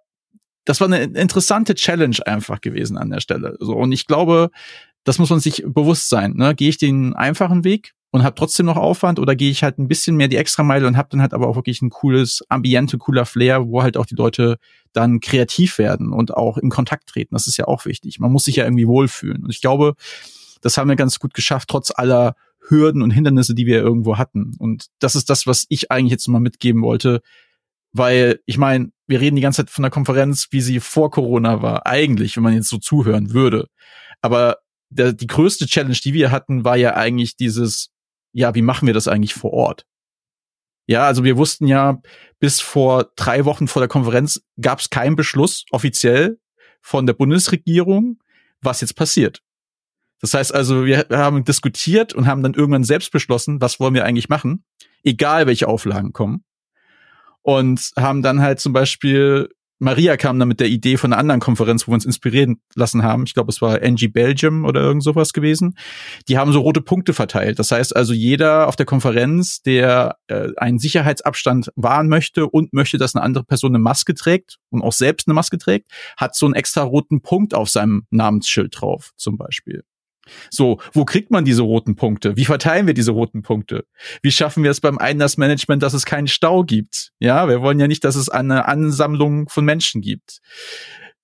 das 0.65 0.81
war 0.81 0.87
eine 0.87 1.03
interessante 1.03 1.75
Challenge 1.75 2.17
einfach 2.25 2.61
gewesen 2.61 2.97
an 2.97 3.09
der 3.09 3.19
Stelle. 3.19 3.55
So 3.59 3.75
und 3.75 3.91
ich 3.91 4.05
glaube, 4.05 4.49
das 5.03 5.17
muss 5.17 5.29
man 5.29 5.39
sich 5.39 5.63
bewusst 5.65 6.09
sein. 6.09 6.33
Ne? 6.35 6.53
Gehe 6.55 6.69
ich 6.69 6.77
den 6.77 7.15
einfachen 7.15 7.63
Weg 7.63 7.93
und 8.15 8.23
habe 8.23 8.35
trotzdem 8.35 8.65
noch 8.65 8.77
Aufwand 8.77 9.19
oder 9.19 9.35
gehe 9.35 9.51
ich 9.51 9.61
halt 9.61 9.77
ein 9.77 9.89
bisschen 9.89 10.15
mehr 10.15 10.29
die 10.29 10.37
Extrameile 10.37 10.87
und 10.87 10.95
habe 10.95 11.09
dann 11.11 11.21
halt 11.21 11.33
aber 11.33 11.49
auch 11.49 11.57
wirklich 11.57 11.81
ein 11.81 11.89
cooles 11.89 12.43
Ambiente, 12.47 12.97
cooler 12.97 13.25
Flair, 13.25 13.67
wo 13.67 13.83
halt 13.83 13.97
auch 13.97 14.05
die 14.05 14.15
Leute 14.15 14.57
dann 14.93 15.19
kreativ 15.19 15.77
werden 15.77 16.13
und 16.13 16.33
auch 16.33 16.57
in 16.57 16.69
Kontakt 16.69 17.09
treten. 17.09 17.35
Das 17.35 17.45
ist 17.45 17.57
ja 17.57 17.67
auch 17.67 17.83
wichtig. 17.83 18.21
Man 18.21 18.31
muss 18.31 18.45
sich 18.45 18.55
ja 18.55 18.63
irgendwie 18.63 18.87
wohlfühlen. 18.87 19.43
Und 19.43 19.49
ich 19.49 19.59
glaube, 19.59 19.95
das 20.61 20.77
haben 20.77 20.87
wir 20.87 20.95
ganz 20.95 21.19
gut 21.19 21.33
geschafft, 21.33 21.67
trotz 21.67 21.91
aller 21.93 22.35
Hürden 22.69 23.01
und 23.01 23.11
Hindernisse, 23.11 23.53
die 23.53 23.65
wir 23.65 23.79
irgendwo 23.79 24.17
hatten. 24.17 24.55
Und 24.57 24.85
das 24.99 25.15
ist 25.15 25.29
das, 25.29 25.45
was 25.45 25.65
ich 25.67 25.91
eigentlich 25.91 26.11
jetzt 26.11 26.27
mal 26.29 26.39
mitgeben 26.39 26.83
wollte. 26.83 27.21
Weil, 27.91 28.39
ich 28.45 28.57
meine, 28.57 28.91
wir 29.07 29.19
reden 29.19 29.35
die 29.35 29.41
ganze 29.41 29.65
Zeit 29.65 29.71
von 29.71 29.83
der 29.83 29.91
Konferenz, 29.91 30.47
wie 30.51 30.61
sie 30.61 30.79
vor 30.79 31.11
Corona 31.11 31.61
war. 31.61 31.85
Eigentlich, 31.85 32.37
wenn 32.37 32.43
man 32.43 32.53
jetzt 32.53 32.69
so 32.69 32.77
zuhören 32.77 33.33
würde. 33.33 33.67
Aber 34.21 34.59
der, 34.89 35.11
die 35.11 35.27
größte 35.27 35.65
Challenge, 35.65 35.97
die 36.01 36.13
wir 36.13 36.31
hatten, 36.31 36.63
war 36.63 36.77
ja 36.77 36.95
eigentlich 36.95 37.35
dieses, 37.35 37.89
ja, 38.35 38.53
wie 38.53 38.61
machen 38.61 38.85
wir 38.85 38.93
das 38.93 39.07
eigentlich 39.07 39.33
vor 39.33 39.53
Ort? 39.53 39.85
Ja, 40.87 41.07
also 41.07 41.23
wir 41.23 41.37
wussten 41.37 41.67
ja, 41.67 42.01
bis 42.39 42.59
vor 42.59 43.09
drei 43.15 43.45
Wochen 43.45 43.67
vor 43.67 43.79
der 43.79 43.87
Konferenz 43.87 44.43
gab 44.59 44.79
es 44.79 44.89
keinen 44.89 45.15
Beschluss 45.15 45.63
offiziell 45.71 46.37
von 46.81 47.07
der 47.07 47.13
Bundesregierung, 47.13 48.19
was 48.61 48.81
jetzt 48.81 48.95
passiert. 48.95 49.41
Das 50.19 50.33
heißt 50.33 50.53
also, 50.53 50.85
wir 50.85 51.07
haben 51.11 51.45
diskutiert 51.45 52.13
und 52.13 52.27
haben 52.27 52.43
dann 52.43 52.53
irgendwann 52.53 52.83
selbst 52.83 53.11
beschlossen, 53.11 53.61
was 53.61 53.79
wollen 53.79 53.93
wir 53.93 54.03
eigentlich 54.03 54.27
machen, 54.27 54.65
egal 55.03 55.47
welche 55.47 55.69
Auflagen 55.69 56.11
kommen. 56.11 56.43
Und 57.41 57.91
haben 57.95 58.21
dann 58.21 58.41
halt 58.41 58.59
zum 58.59 58.73
Beispiel 58.73 59.49
Maria 59.79 60.15
kam 60.15 60.39
dann 60.39 60.47
mit 60.47 60.59
der 60.59 60.67
Idee 60.67 60.97
von 60.97 61.11
einer 61.11 61.19
anderen 61.19 61.41
Konferenz, 61.41 61.85
wo 61.85 61.91
wir 61.91 61.95
uns 61.95 62.05
inspirieren 62.05 62.61
lassen 62.75 63.03
haben. 63.03 63.23
Ich 63.25 63.33
glaube, 63.33 63.51
es 63.51 63.61
war 63.61 63.81
NG 63.81 64.07
Belgium 64.07 64.63
oder 64.63 64.81
irgend 64.81 65.03
sowas 65.03 65.33
gewesen. 65.33 65.77
Die 66.29 66.37
haben 66.37 66.53
so 66.53 66.61
rote 66.61 66.81
Punkte 66.81 67.13
verteilt. 67.13 67.59
Das 67.59 67.71
heißt 67.71 67.95
also, 67.95 68.13
jeder 68.13 68.67
auf 68.67 68.75
der 68.75 68.85
Konferenz, 68.85 69.61
der 69.61 70.17
äh, 70.27 70.49
einen 70.57 70.79
Sicherheitsabstand 70.79 71.71
wahren 71.75 72.07
möchte 72.07 72.47
und 72.47 72.73
möchte, 72.73 72.97
dass 72.97 73.15
eine 73.15 73.23
andere 73.23 73.43
Person 73.43 73.71
eine 73.71 73.79
Maske 73.79 74.13
trägt 74.13 74.57
und 74.69 74.81
auch 74.81 74.93
selbst 74.93 75.27
eine 75.27 75.33
Maske 75.33 75.57
trägt, 75.57 75.91
hat 76.17 76.35
so 76.35 76.45
einen 76.45 76.55
extra 76.55 76.83
roten 76.83 77.21
Punkt 77.21 77.53
auf 77.53 77.69
seinem 77.69 78.05
Namensschild 78.11 78.79
drauf, 78.79 79.11
zum 79.17 79.37
Beispiel. 79.37 79.83
So, 80.49 80.79
wo 80.93 81.05
kriegt 81.05 81.31
man 81.31 81.45
diese 81.45 81.61
roten 81.61 81.95
Punkte? 81.95 82.35
Wie 82.35 82.45
verteilen 82.45 82.87
wir 82.87 82.93
diese 82.93 83.11
roten 83.11 83.41
Punkte? 83.41 83.85
Wie 84.21 84.31
schaffen 84.31 84.63
wir 84.63 84.71
es 84.71 84.81
beim 84.81 84.97
Einlassmanagement, 84.97 85.83
dass 85.83 85.93
es 85.93 86.05
keinen 86.05 86.27
Stau 86.27 86.63
gibt? 86.63 87.11
Ja, 87.19 87.47
wir 87.47 87.61
wollen 87.61 87.79
ja 87.79 87.87
nicht, 87.87 88.03
dass 88.03 88.15
es 88.15 88.29
eine 88.29 88.67
Ansammlung 88.67 89.49
von 89.49 89.65
Menschen 89.65 90.01
gibt. 90.01 90.41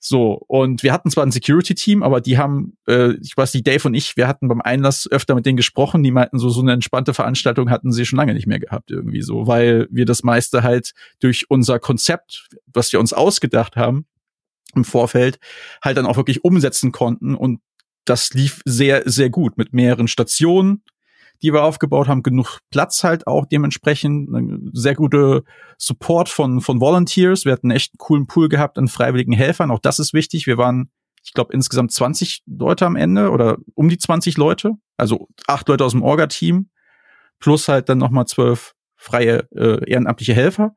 So, 0.03 0.43
und 0.47 0.81
wir 0.81 0.93
hatten 0.93 1.11
zwar 1.11 1.23
ein 1.23 1.31
Security-Team, 1.31 2.01
aber 2.01 2.21
die 2.21 2.39
haben, 2.39 2.75
äh, 2.87 3.13
ich 3.21 3.37
weiß 3.37 3.53
nicht, 3.53 3.67
Dave 3.67 3.87
und 3.87 3.93
ich, 3.93 4.17
wir 4.17 4.27
hatten 4.27 4.47
beim 4.47 4.59
Einlass 4.59 5.07
öfter 5.09 5.35
mit 5.35 5.45
denen 5.45 5.57
gesprochen, 5.57 6.01
die 6.01 6.09
meinten, 6.09 6.39
so, 6.39 6.49
so 6.49 6.61
eine 6.61 6.73
entspannte 6.73 7.13
Veranstaltung 7.13 7.69
hatten 7.69 7.91
sie 7.91 8.07
schon 8.07 8.17
lange 8.17 8.33
nicht 8.33 8.47
mehr 8.47 8.59
gehabt, 8.59 8.89
irgendwie 8.89 9.21
so, 9.21 9.45
weil 9.45 9.87
wir 9.91 10.05
das 10.05 10.23
meiste 10.23 10.63
halt 10.63 10.93
durch 11.19 11.51
unser 11.51 11.77
Konzept, 11.77 12.49
was 12.73 12.91
wir 12.91 12.99
uns 12.99 13.13
ausgedacht 13.13 13.75
haben, 13.75 14.07
im 14.73 14.85
Vorfeld 14.85 15.37
halt 15.83 15.97
dann 15.97 16.07
auch 16.07 16.17
wirklich 16.17 16.43
umsetzen 16.43 16.91
konnten 16.91 17.35
und 17.35 17.59
das 18.05 18.33
lief 18.33 18.61
sehr, 18.65 19.03
sehr 19.05 19.29
gut 19.29 19.57
mit 19.57 19.73
mehreren 19.73 20.07
Stationen, 20.07 20.83
die 21.41 21.53
wir 21.53 21.63
aufgebaut 21.63 22.07
haben, 22.07 22.23
genug 22.23 22.59
Platz 22.69 23.03
halt 23.03 23.25
auch 23.27 23.45
dementsprechend, 23.45 24.29
sehr 24.73 24.95
gute 24.95 25.43
Support 25.77 26.29
von, 26.29 26.61
von 26.61 26.79
Volunteers. 26.79 27.45
Wir 27.45 27.53
hatten 27.53 27.71
echt 27.71 27.93
einen 27.93 27.97
coolen 27.97 28.27
Pool 28.27 28.47
gehabt 28.47 28.77
an 28.77 28.87
freiwilligen 28.87 29.33
Helfern. 29.33 29.71
Auch 29.71 29.79
das 29.79 29.99
ist 29.99 30.13
wichtig. 30.13 30.45
Wir 30.45 30.57
waren, 30.57 30.91
ich 31.23 31.33
glaube, 31.33 31.53
insgesamt 31.53 31.91
20 31.91 32.43
Leute 32.45 32.85
am 32.85 32.95
Ende 32.95 33.31
oder 33.31 33.57
um 33.73 33.89
die 33.89 33.97
20 33.97 34.37
Leute. 34.37 34.73
Also 34.97 35.29
acht 35.47 35.67
Leute 35.67 35.83
aus 35.83 35.93
dem 35.93 36.03
Orga-Team 36.03 36.69
plus 37.39 37.67
halt 37.67 37.89
dann 37.89 37.97
nochmal 37.97 38.27
zwölf 38.27 38.73
freie 38.95 39.47
äh, 39.55 39.89
ehrenamtliche 39.89 40.35
Helfer. 40.35 40.75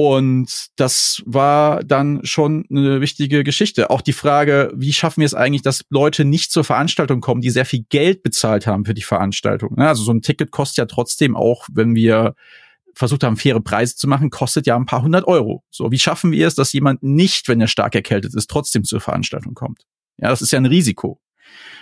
Und 0.00 0.68
das 0.76 1.24
war 1.26 1.82
dann 1.82 2.20
schon 2.22 2.64
eine 2.70 3.00
wichtige 3.00 3.42
Geschichte. 3.42 3.90
Auch 3.90 4.00
die 4.00 4.12
Frage, 4.12 4.70
wie 4.76 4.92
schaffen 4.92 5.22
wir 5.22 5.26
es 5.26 5.34
eigentlich, 5.34 5.62
dass 5.62 5.84
Leute 5.90 6.24
nicht 6.24 6.52
zur 6.52 6.62
Veranstaltung 6.62 7.20
kommen, 7.20 7.40
die 7.40 7.50
sehr 7.50 7.64
viel 7.64 7.84
Geld 7.88 8.22
bezahlt 8.22 8.68
haben 8.68 8.84
für 8.84 8.94
die 8.94 9.02
Veranstaltung. 9.02 9.76
Also 9.78 10.04
so 10.04 10.12
ein 10.12 10.22
Ticket 10.22 10.52
kostet 10.52 10.78
ja 10.78 10.86
trotzdem 10.86 11.34
auch, 11.34 11.66
wenn 11.72 11.96
wir 11.96 12.36
versucht 12.94 13.24
haben, 13.24 13.36
faire 13.36 13.60
Preise 13.60 13.96
zu 13.96 14.06
machen, 14.06 14.30
kostet 14.30 14.68
ja 14.68 14.76
ein 14.76 14.86
paar 14.86 15.02
hundert 15.02 15.26
Euro. 15.26 15.64
So, 15.68 15.90
wie 15.90 15.98
schaffen 15.98 16.30
wir 16.30 16.46
es, 16.46 16.54
dass 16.54 16.72
jemand 16.72 17.02
nicht, 17.02 17.48
wenn 17.48 17.60
er 17.60 17.66
stark 17.66 17.96
erkältet 17.96 18.36
ist, 18.36 18.48
trotzdem 18.48 18.84
zur 18.84 19.00
Veranstaltung 19.00 19.54
kommt? 19.54 19.82
Ja, 20.16 20.28
das 20.28 20.42
ist 20.42 20.52
ja 20.52 20.60
ein 20.60 20.66
Risiko. 20.66 21.20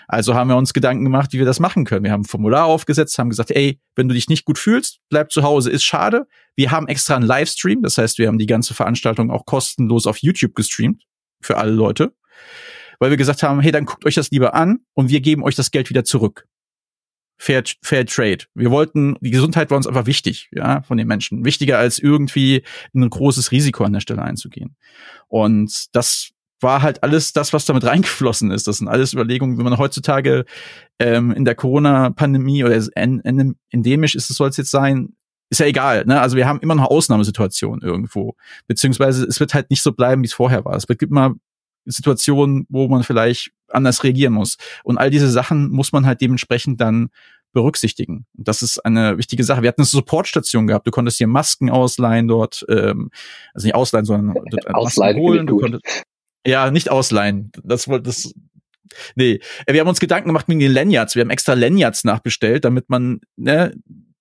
Also 0.08 0.34
haben 0.34 0.48
wir 0.48 0.56
uns 0.56 0.72
Gedanken 0.72 1.04
gemacht, 1.04 1.32
wie 1.32 1.38
wir 1.38 1.44
das 1.44 1.58
machen 1.58 1.84
können. 1.84 2.04
Wir 2.04 2.12
haben 2.12 2.22
ein 2.22 2.26
Formular 2.26 2.66
aufgesetzt, 2.66 3.18
haben 3.18 3.28
gesagt, 3.28 3.50
ey, 3.50 3.80
wenn 3.96 4.08
du 4.08 4.14
dich 4.14 4.28
nicht 4.28 4.44
gut 4.44 4.58
fühlst, 4.58 5.00
bleib 5.08 5.32
zu 5.32 5.42
Hause, 5.42 5.70
ist 5.70 5.84
schade. 5.84 6.26
Wir 6.54 6.70
haben 6.70 6.86
extra 6.86 7.16
einen 7.16 7.26
Livestream, 7.26 7.82
das 7.82 7.98
heißt, 7.98 8.18
wir 8.18 8.28
haben 8.28 8.38
die 8.38 8.46
ganze 8.46 8.74
Veranstaltung 8.74 9.30
auch 9.30 9.44
kostenlos 9.46 10.06
auf 10.06 10.18
YouTube 10.18 10.54
gestreamt 10.54 11.04
für 11.40 11.56
alle 11.56 11.72
Leute, 11.72 12.14
weil 12.98 13.10
wir 13.10 13.16
gesagt 13.16 13.42
haben, 13.42 13.60
hey, 13.60 13.72
dann 13.72 13.84
guckt 13.84 14.06
euch 14.06 14.14
das 14.14 14.30
lieber 14.30 14.54
an 14.54 14.80
und 14.94 15.10
wir 15.10 15.20
geben 15.20 15.42
euch 15.42 15.56
das 15.56 15.70
Geld 15.70 15.90
wieder 15.90 16.04
zurück. 16.04 16.46
Fair, 17.38 17.62
Fair 17.82 18.06
Trade. 18.06 18.44
Wir 18.54 18.70
wollten, 18.70 19.16
die 19.20 19.30
Gesundheit 19.30 19.70
war 19.70 19.76
uns 19.76 19.86
einfach 19.86 20.06
wichtig, 20.06 20.48
ja, 20.52 20.82
von 20.82 20.96
den 20.96 21.06
Menschen. 21.06 21.44
Wichtiger 21.44 21.78
als 21.78 21.98
irgendwie 21.98 22.62
ein 22.94 23.08
großes 23.08 23.52
Risiko 23.52 23.84
an 23.84 23.92
der 23.92 24.00
Stelle 24.00 24.22
einzugehen. 24.22 24.76
Und 25.28 25.94
das 25.94 26.30
war 26.60 26.82
halt 26.82 27.02
alles 27.02 27.32
das, 27.32 27.52
was 27.52 27.64
damit 27.64 27.84
reingeflossen 27.84 28.50
ist. 28.50 28.66
Das 28.66 28.78
sind 28.78 28.88
alles 28.88 29.12
Überlegungen, 29.12 29.58
wenn 29.58 29.64
man 29.64 29.78
heutzutage 29.78 30.44
ähm, 30.98 31.32
in 31.32 31.44
der 31.44 31.54
Corona-Pandemie 31.54 32.64
oder 32.64 32.80
endemisch 32.94 34.14
ist 34.14 34.30
es 34.30 34.36
soll 34.36 34.48
es 34.48 34.56
jetzt 34.56 34.70
sein, 34.70 35.14
ist 35.50 35.60
ja 35.60 35.66
egal, 35.66 36.04
ne? 36.06 36.20
Also 36.20 36.36
wir 36.36 36.48
haben 36.48 36.60
immer 36.60 36.74
noch 36.74 36.90
Ausnahmesituationen 36.90 37.80
irgendwo. 37.80 38.34
Beziehungsweise 38.66 39.24
es 39.26 39.38
wird 39.38 39.54
halt 39.54 39.70
nicht 39.70 39.82
so 39.82 39.92
bleiben, 39.92 40.22
wie 40.22 40.26
es 40.26 40.32
vorher 40.32 40.64
war. 40.64 40.74
Es 40.74 40.86
gibt 40.86 41.02
immer 41.02 41.34
Situationen, 41.84 42.66
wo 42.68 42.88
man 42.88 43.04
vielleicht 43.04 43.52
anders 43.68 44.02
reagieren 44.02 44.32
muss. 44.32 44.56
Und 44.82 44.98
all 44.98 45.10
diese 45.10 45.30
Sachen 45.30 45.70
muss 45.70 45.92
man 45.92 46.04
halt 46.04 46.20
dementsprechend 46.20 46.80
dann 46.80 47.10
berücksichtigen. 47.52 48.26
Und 48.36 48.48
das 48.48 48.60
ist 48.62 48.84
eine 48.84 49.18
wichtige 49.18 49.44
Sache. 49.44 49.62
Wir 49.62 49.68
hatten 49.68 49.82
eine 49.82 49.86
Supportstation 49.86 50.66
gehabt. 50.66 50.86
Du 50.86 50.90
konntest 50.90 51.18
hier 51.18 51.28
Masken 51.28 51.70
ausleihen 51.70 52.26
dort, 52.26 52.66
ähm, 52.68 53.10
also 53.54 53.66
nicht 53.66 53.74
ausleihen, 53.74 54.04
sondern 54.04 54.34
dort 54.50 54.74
ausleihen 54.74 55.16
holen. 55.16 55.46
Du 55.46 55.58
konntest, 55.58 55.84
ja, 56.46 56.70
nicht 56.70 56.90
ausleihen. 56.90 57.52
Das 57.62 57.88
wollte 57.88 58.04
das. 58.04 58.32
Nee, 59.14 59.40
wir 59.68 59.80
haben 59.80 59.88
uns 59.88 60.00
Gedanken 60.00 60.28
gemacht 60.28 60.48
wegen 60.48 60.60
den 60.60 60.72
Lanyards. 60.72 61.14
Wir 61.14 61.22
haben 61.22 61.30
extra 61.30 61.52
Lanyards 61.52 62.04
nachbestellt, 62.04 62.64
damit 62.64 62.88
man 62.88 63.20
ne, 63.36 63.74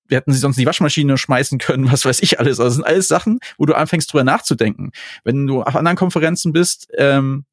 wir 0.07 0.18
hätten 0.18 0.31
sie 0.31 0.39
sonst 0.39 0.57
in 0.57 0.61
die 0.61 0.68
Waschmaschine 0.68 1.18
schmeißen 1.18 1.57
können, 1.57 1.91
was 1.91 2.06
weiß 2.06 2.22
ich 2.22 2.39
alles. 2.39 2.60
Also 2.60 2.65
das 2.65 2.76
sind 2.76 2.85
alles 2.85 3.07
Sachen, 3.07 3.39
wo 3.57 3.65
du 3.65 3.73
anfängst 3.73 4.11
drüber 4.11 4.23
nachzudenken. 4.23 4.91
Wenn 5.23 5.47
du 5.47 5.64
auf 5.64 5.76
anderen 5.76 5.97
Konferenzen 5.97 6.53
bist, 6.53 6.88
ähm, 6.97 7.45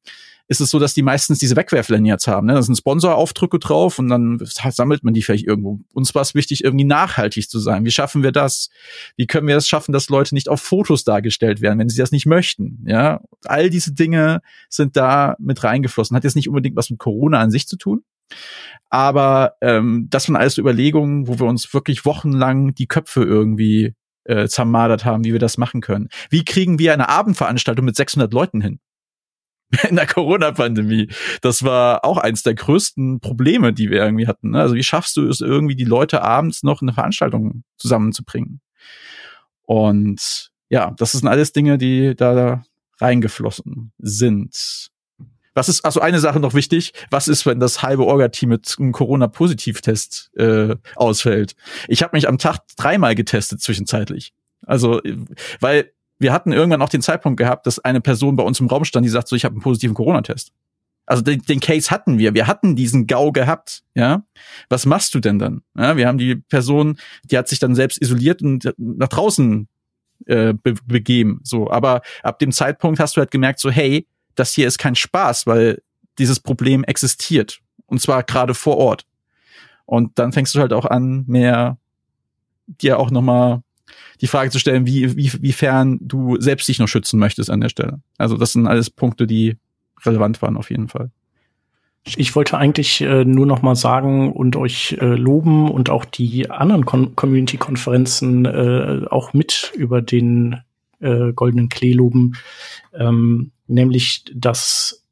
ist 0.47 0.61
es 0.61 0.69
so, 0.69 0.79
dass 0.79 0.93
die 0.93 1.01
meistens 1.01 1.39
diese 1.39 1.55
Wegwerflanyards 1.55 2.27
haben. 2.27 2.47
Ne? 2.47 2.53
Da 2.53 2.61
sind 2.61 2.75
Sponsoraufdrücke 2.75 3.59
drauf 3.59 3.97
und 3.99 4.09
dann 4.09 4.39
sammelt 4.43 5.03
man 5.03 5.13
die 5.13 5.21
vielleicht 5.21 5.47
irgendwo. 5.47 5.79
Uns 5.93 6.13
war 6.15 6.21
es 6.21 6.35
wichtig, 6.35 6.63
irgendwie 6.63 6.85
nachhaltig 6.85 7.49
zu 7.49 7.59
sein. 7.59 7.85
Wie 7.85 7.91
schaffen 7.91 8.23
wir 8.23 8.31
das? 8.31 8.69
Wie 9.15 9.25
können 9.25 9.47
wir 9.47 9.55
es 9.55 9.67
schaffen, 9.67 9.93
dass 9.93 10.09
Leute 10.09 10.35
nicht 10.35 10.49
auf 10.49 10.61
Fotos 10.61 11.03
dargestellt 11.03 11.61
werden, 11.61 11.79
wenn 11.79 11.89
sie 11.89 11.97
das 11.97 12.11
nicht 12.11 12.25
möchten? 12.25 12.83
Ja, 12.85 13.21
all 13.45 13.69
diese 13.69 13.93
Dinge 13.93 14.41
sind 14.69 14.97
da 14.97 15.35
mit 15.39 15.63
reingeflossen. 15.63 16.15
Hat 16.15 16.23
jetzt 16.23 16.35
nicht 16.35 16.49
unbedingt 16.49 16.75
was 16.75 16.89
mit 16.89 16.99
Corona 16.99 17.39
an 17.39 17.51
sich 17.51 17.67
zu 17.67 17.77
tun, 17.77 18.03
aber 18.89 19.55
ähm, 19.61 20.07
das 20.09 20.27
waren 20.27 20.35
alles 20.35 20.57
Überlegungen, 20.57 21.27
wo 21.27 21.39
wir 21.39 21.47
uns 21.47 21.73
wirklich 21.73 22.05
wochenlang 22.05 22.75
die 22.75 22.87
Köpfe 22.87 23.23
irgendwie 23.23 23.95
äh, 24.25 24.47
zermadert 24.47 25.05
haben, 25.05 25.23
wie 25.23 25.33
wir 25.33 25.39
das 25.39 25.57
machen 25.57 25.81
können. 25.81 26.09
Wie 26.29 26.45
kriegen 26.45 26.79
wir 26.79 26.93
eine 26.93 27.09
Abendveranstaltung 27.09 27.85
mit 27.85 27.95
600 27.95 28.31
Leuten 28.33 28.61
hin? 28.61 28.79
In 29.89 29.95
der 29.95 30.07
Corona-Pandemie. 30.07 31.09
Das 31.41 31.63
war 31.63 32.05
auch 32.05 32.17
eins 32.17 32.43
der 32.43 32.55
größten 32.55 33.19
Probleme, 33.19 33.73
die 33.73 33.89
wir 33.89 34.03
irgendwie 34.03 34.27
hatten. 34.27 34.51
Ne? 34.51 34.61
Also 34.61 34.75
wie 34.75 34.83
schaffst 34.83 35.17
du 35.17 35.27
es 35.27 35.41
irgendwie, 35.41 35.75
die 35.75 35.85
Leute 35.85 36.21
abends 36.21 36.63
noch 36.63 36.81
eine 36.81 36.93
Veranstaltung 36.93 37.63
zusammenzubringen? 37.77 38.61
Und 39.63 40.51
ja, 40.69 40.93
das 40.97 41.13
sind 41.13 41.27
alles 41.27 41.53
Dinge, 41.53 41.77
die 41.77 42.15
da 42.15 42.63
reingeflossen 42.99 43.93
sind. 43.97 44.89
Was 45.55 45.69
ist, 45.69 45.85
also 45.85 46.01
eine 46.01 46.19
Sache 46.19 46.39
noch 46.39 46.55
wichtig, 46.55 46.93
was 47.11 47.27
ist, 47.27 47.45
wenn 47.45 47.59
das 47.59 47.83
halbe 47.83 48.05
Orga-Team 48.05 48.49
mit 48.49 48.75
einem 48.79 48.91
Corona-Positivtest 48.91 50.31
äh, 50.35 50.75
ausfällt? 50.95 51.55
Ich 51.87 52.01
habe 52.01 52.15
mich 52.15 52.27
am 52.27 52.39
Tag 52.39 52.59
dreimal 52.75 53.13
getestet 53.13 53.61
zwischenzeitlich. 53.61 54.33
Also, 54.65 55.01
weil 55.59 55.91
wir 56.19 56.31
hatten 56.31 56.51
irgendwann 56.51 56.81
auch 56.81 56.89
den 56.89 57.01
Zeitpunkt 57.01 57.37
gehabt, 57.37 57.67
dass 57.67 57.79
eine 57.79 58.01
Person 58.01 58.35
bei 58.35 58.43
uns 58.43 58.59
im 58.59 58.67
Raum 58.67 58.85
stand, 58.85 59.05
die 59.05 59.09
sagt 59.09 59.27
so, 59.27 59.35
ich 59.35 59.45
habe 59.45 59.53
einen 59.53 59.61
positiven 59.61 59.95
Corona-Test. 59.95 60.51
Also 61.05 61.21
den, 61.21 61.41
den 61.41 61.59
Case 61.59 61.91
hatten 61.91 62.17
wir. 62.17 62.33
Wir 62.33 62.47
hatten 62.47 62.75
diesen 62.75 63.07
GAU 63.07 63.31
gehabt. 63.31 63.83
Ja, 63.93 64.23
was 64.69 64.85
machst 64.85 65.13
du 65.13 65.19
denn 65.19 65.37
dann? 65.37 65.61
Ja, 65.77 65.97
wir 65.97 66.07
haben 66.07 66.17
die 66.17 66.35
Person, 66.35 66.97
die 67.25 67.37
hat 67.37 67.49
sich 67.49 67.59
dann 67.59 67.75
selbst 67.75 68.01
isoliert 68.01 68.41
und 68.41 68.73
nach 68.77 69.09
draußen 69.09 69.67
äh, 70.27 70.53
be 70.53 70.75
begeben. 70.85 71.41
So, 71.43 71.69
aber 71.69 72.01
ab 72.21 72.39
dem 72.39 72.51
Zeitpunkt 72.51 72.99
hast 72.99 73.17
du 73.17 73.19
halt 73.19 73.31
gemerkt, 73.31 73.59
so 73.59 73.69
hey, 73.69 74.07
das 74.35 74.53
hier 74.53 74.67
ist 74.67 74.77
kein 74.77 74.95
Spaß, 74.95 75.45
weil 75.45 75.81
dieses 76.19 76.39
Problem 76.39 76.83
existiert. 76.85 77.59
Und 77.85 78.01
zwar 78.01 78.23
gerade 78.23 78.53
vor 78.53 78.77
Ort. 78.77 79.05
Und 79.85 80.17
dann 80.17 80.31
fängst 80.31 80.55
du 80.55 80.59
halt 80.59 80.71
auch 80.71 80.85
an, 80.85 81.25
mehr 81.27 81.77
dir 82.67 82.97
auch 82.97 83.11
nochmal 83.11 83.61
die 84.21 84.27
Frage 84.27 84.51
zu 84.51 84.59
stellen, 84.59 84.85
wie, 84.85 85.15
wie, 85.17 85.31
wiefern 85.41 85.99
du 86.01 86.39
selbst 86.39 86.67
dich 86.67 86.79
noch 86.79 86.87
schützen 86.87 87.19
möchtest 87.19 87.49
an 87.49 87.61
der 87.61 87.69
Stelle. 87.69 88.01
Also 88.17 88.37
das 88.37 88.53
sind 88.53 88.67
alles 88.67 88.89
Punkte, 88.89 89.27
die 89.27 89.57
relevant 90.05 90.41
waren 90.41 90.57
auf 90.57 90.69
jeden 90.69 90.87
Fall. 90.87 91.11
Ich 92.05 92.35
wollte 92.35 92.57
eigentlich 92.57 92.99
äh, 92.99 93.23
nur 93.23 93.45
noch 93.45 93.61
mal 93.61 93.75
sagen 93.75 94.33
und 94.33 94.57
euch 94.57 94.97
äh, 94.99 95.15
loben 95.15 95.71
und 95.71 95.89
auch 95.89 96.03
die 96.03 96.49
anderen 96.51 96.85
Community-Konferenzen 96.85 98.45
äh, 98.45 99.05
auch 99.09 99.31
mit 99.31 99.71
über 99.73 100.01
den 100.01 100.57
äh, 100.99 101.31
goldenen 101.31 101.69
Klee 101.69 101.93
loben. 101.93 102.33
Ähm, 102.93 103.51
nämlich 103.67 104.25
dass 104.35 105.02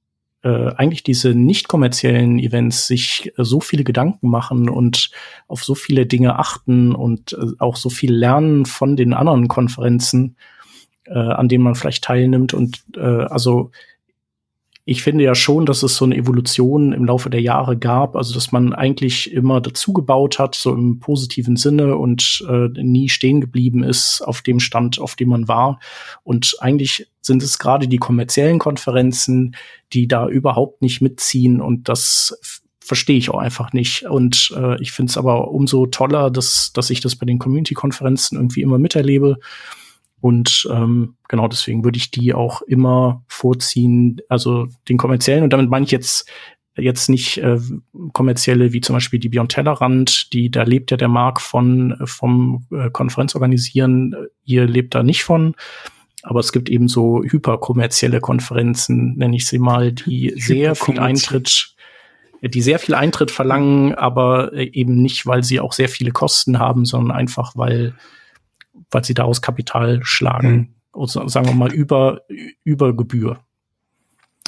äh, 0.44 0.72
eigentlich 0.76 1.04
diese 1.04 1.36
nicht 1.36 1.68
kommerziellen 1.68 2.40
Events 2.40 2.88
sich 2.88 3.32
äh, 3.38 3.44
so 3.44 3.60
viele 3.60 3.84
Gedanken 3.84 4.30
machen 4.30 4.70
und 4.70 5.12
auf 5.48 5.64
so 5.64 5.76
viele 5.76 6.06
Dinge 6.06 6.40
achten 6.40 6.94
und 6.96 7.34
äh, 7.34 7.46
auch 7.60 7.76
so 7.76 7.90
viel 7.90 8.14
lernen 8.14 8.66
von 8.66 8.96
den 8.96 9.14
anderen 9.14 9.48
Konferenzen, 9.48 10.36
äh, 11.06 11.18
an 11.18 11.48
denen 11.48 11.64
man 11.64 11.76
vielleicht 11.76 12.04
teilnimmt. 12.04 12.54
Und 12.54 12.84
äh, 12.96 13.02
also 13.02 13.72
ich 14.92 15.04
finde 15.04 15.24
ja 15.24 15.36
schon, 15.36 15.66
dass 15.66 15.84
es 15.84 15.96
so 15.96 16.04
eine 16.04 16.18
Evolution 16.18 16.92
im 16.92 17.06
Laufe 17.06 17.30
der 17.30 17.42
Jahre 17.42 17.78
gab, 17.78 18.18
also 18.18 18.34
dass 18.34 18.52
man 18.52 18.74
eigentlich 18.74 19.32
immer 19.32 19.62
dazu 19.62 19.94
gebaut 19.94 20.38
hat, 20.38 20.54
so 20.54 20.74
im 20.74 21.00
positiven 21.00 21.56
Sinne 21.56 21.96
und 21.96 22.46
äh, 22.50 22.68
nie 22.82 23.08
stehen 23.08 23.40
geblieben 23.40 23.84
ist 23.84 24.22
auf 24.22 24.42
dem 24.42 24.60
Stand, 24.60 25.00
auf 25.00 25.16
dem 25.16 25.30
man 25.30 25.48
war. 25.48 25.80
Und 26.24 26.58
eigentlich 26.60 27.08
sind 27.22 27.42
es 27.42 27.58
gerade 27.58 27.88
die 27.88 28.00
kommerziellen 28.00 28.60
Konferenzen, 28.60 29.56
die 29.94 30.10
da 30.10 30.28
überhaupt 30.28 30.82
nicht 30.82 31.02
mitziehen 31.02 31.62
und 31.62 31.88
das 31.88 32.38
verstehe 32.82 33.18
ich 33.18 33.30
auch 33.30 33.40
einfach 33.40 33.72
nicht. 33.72 34.04
Und 34.04 34.54
äh, 34.58 34.82
ich 34.82 34.92
finde 34.92 35.12
es 35.12 35.18
aber 35.18 35.52
umso 35.52 35.86
toller, 35.86 36.30
dass, 36.30 36.74
dass 36.74 36.90
ich 36.90 37.00
das 37.00 37.16
bei 37.16 37.26
den 37.26 37.40
Community-Konferenzen 37.40 38.36
irgendwie 38.36 38.62
immer 38.62 38.78
miterlebe 38.78 39.38
und 40.22 40.68
ähm, 40.72 41.16
genau 41.28 41.48
deswegen 41.48 41.84
würde 41.84 41.98
ich 41.98 42.12
die 42.12 42.34
auch 42.34 42.62
immer 42.62 43.24
vorziehen, 43.28 44.22
also 44.30 44.68
den 44.88 44.98
kommerziellen. 44.98 45.44
Und 45.44 45.52
damit 45.52 45.70
meine 45.70 45.86
ich 45.86 45.92
jetzt 45.92 46.30
jetzt 46.78 47.10
nicht 47.10 47.38
äh, 47.38 47.60
kommerzielle 48.14 48.72
wie 48.72 48.82
zum 48.82 48.96
Beispiel 48.96 49.20
die 49.20 49.30
Beyond 49.30 49.52
Tellerrand, 49.52 50.32
die 50.32 50.50
da 50.50 50.64
lebt 50.64 50.92
ja 50.92 50.98
der 50.98 51.10
Markt 51.10 51.42
von 51.42 51.98
vom 52.06 52.66
äh, 52.72 52.90
Konferenzorganisieren, 52.90 54.16
ihr 54.46 54.66
lebt 54.66 54.96
da 54.96 55.04
nicht 55.04 55.24
von. 55.24 55.56
Aber 56.24 56.40
es 56.40 56.52
gibt 56.52 56.70
eben 56.70 56.88
so 56.88 57.24
hyperkommerzielle 57.24 58.22
Konferenzen, 58.22 59.16
nenne 59.18 59.36
ich 59.36 59.48
sie 59.48 59.58
mal, 59.58 59.92
die 59.92 60.34
sehr 60.38 60.76
viel 60.76 61.00
Eintritt, 61.00 61.76
die 62.42 62.62
sehr 62.62 62.78
viel 62.78 62.94
Eintritt 62.94 63.32
verlangen, 63.32 63.96
aber 63.96 64.54
äh, 64.54 64.70
eben 64.72 65.02
nicht, 65.02 65.26
weil 65.26 65.44
sie 65.44 65.60
auch 65.60 65.74
sehr 65.74 65.90
viele 65.90 66.12
Kosten 66.12 66.60
haben, 66.60 66.86
sondern 66.86 67.18
einfach, 67.18 67.54
weil 67.56 67.96
weil 68.92 69.04
sie 69.04 69.14
daraus 69.14 69.42
Kapital 69.42 70.00
schlagen. 70.04 70.76
Mhm. 70.94 71.08
sagen 71.08 71.48
wir 71.48 71.56
mal 71.56 71.74
über, 71.74 72.22
über 72.64 72.96
Gebühr. 72.96 73.40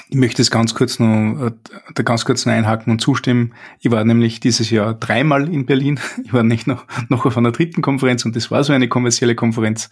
Ich 0.10 0.20
möchte 0.20 0.44
es 0.44 0.52
ganz 0.52 0.76
kurz 0.76 1.00
noch, 1.00 1.48
äh, 1.48 1.52
da 1.96 2.04
ganz 2.04 2.24
kurz 2.24 2.46
noch 2.46 2.54
einhaken 2.54 2.92
und 2.92 3.00
zustimmen. 3.00 3.56
Ich 3.80 3.90
war 3.90 4.04
nämlich 4.04 4.40
dieses 4.40 4.70
Jahr 4.70 4.94
dreimal 4.94 5.52
in 5.52 5.66
Berlin. 5.66 6.00
Ich 6.24 6.34
war 6.34 6.44
nicht 6.44 6.68
noch, 6.68 6.86
noch 7.10 7.26
auf 7.26 7.38
einer 7.38 7.52
dritten 7.52 7.82
Konferenz 7.82 8.24
und 8.26 8.36
das 8.36 8.52
war 8.52 8.64
so 8.64 8.74
eine 8.74 8.88
kommerzielle 8.88 9.34
Konferenz 9.34 9.90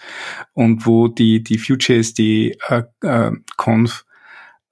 und 0.53 0.85
wo 0.85 1.07
die, 1.07 1.43
die 1.43 1.57
FutureSD 1.57 2.57
äh, 2.69 2.83
äh, 3.01 3.31
Conf 3.57 4.05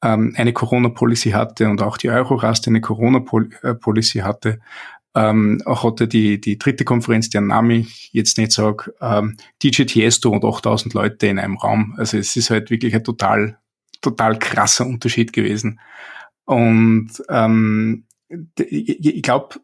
ähm, 0.04 0.34
eine 0.38 0.54
Corona-Policy 0.54 1.32
hatte 1.32 1.68
und 1.68 1.82
auch 1.82 1.98
die 1.98 2.10
Eurorast 2.10 2.68
eine 2.68 2.82
Corona-Policy 2.82 4.20
hatte 4.20 4.60
ähm, 5.16 5.62
auch 5.66 5.84
hatte 5.84 6.08
die, 6.08 6.40
die 6.40 6.58
dritte 6.58 6.86
Konferenz, 6.86 7.30
deren 7.30 7.48
Name 7.48 7.78
ich 7.78 8.10
jetzt 8.14 8.38
nicht 8.38 8.52
sage, 8.52 8.94
ähm, 9.02 9.38
DJ 9.64 9.84
Tiesto 9.84 10.30
und 10.30 10.46
8000 10.46 10.94
Leute 10.94 11.28
in 11.28 11.40
einem 11.40 11.58
Raum. 11.58 11.96
Also 11.98 12.18
es 12.18 12.36
ist 12.36 12.50
halt 12.50 12.70
wirklich 12.70 12.96
ein 12.96 13.04
total, 13.04 13.58
total 14.02 14.38
krasser 14.38 14.86
Unterschied 14.86 15.34
gewesen. 15.34 15.80
Und 16.46 17.12
ähm, 17.30 18.06
ich, 18.58 19.06
ich 19.06 19.22
glaube, 19.22 19.60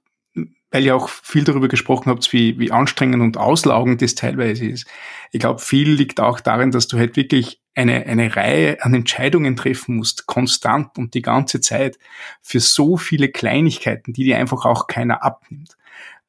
weil 0.72 0.84
ihr 0.84 0.96
auch 0.96 1.10
viel 1.10 1.44
darüber 1.44 1.68
gesprochen 1.68 2.10
habt, 2.10 2.32
wie, 2.34 2.60
wie 2.60 2.72
anstrengend 2.72 3.22
und 3.22 3.38
auslaugend 3.38 4.02
das 4.02 4.16
teilweise 4.16 4.66
ist. 4.66 4.88
Ich 5.32 5.40
glaube, 5.40 5.62
viel 5.62 5.92
liegt 5.92 6.20
auch 6.20 6.40
darin, 6.40 6.72
dass 6.72 6.88
du 6.88 6.98
halt 6.98 7.16
wirklich 7.16 7.62
eine, 7.76 8.06
eine 8.06 8.36
Reihe 8.36 8.84
an 8.84 8.94
Entscheidungen 8.94 9.56
treffen 9.56 9.98
musst, 9.98 10.28
konstant 10.28 10.98
und 10.98 11.14
die 11.14 11.22
ganze 11.22 11.62
Zeit 11.62 11.98
für 12.42 12.60
so 12.60 12.98
viele 12.98 13.30
Kleinigkeiten, 13.30 14.14
die 14.14 14.24
dir 14.24 14.38
einfach 14.38 14.66
auch 14.66 14.88
keiner 14.88 15.24
abnimmt. 15.24 15.78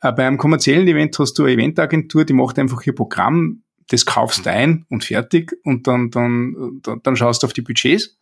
Äh, 0.01 0.13
bei 0.13 0.27
einem 0.27 0.39
kommerziellen 0.39 0.87
Event 0.89 1.19
hast 1.19 1.35
du 1.35 1.45
eine 1.45 1.53
Eventagentur, 1.53 2.25
die 2.25 2.33
macht 2.33 2.59
einfach 2.59 2.83
ihr 2.83 2.95
Programm, 2.95 3.63
das 3.89 4.05
kaufst 4.05 4.47
ein 4.49 4.85
und 4.89 5.05
fertig 5.05 5.57
und 5.63 5.87
dann, 5.87 6.11
dann, 6.11 6.81
dann, 6.83 7.01
dann 7.03 7.17
schaust 7.17 7.43
du 7.43 7.47
auf 7.47 7.53
die 7.53 7.63
Budgets. 7.63 8.19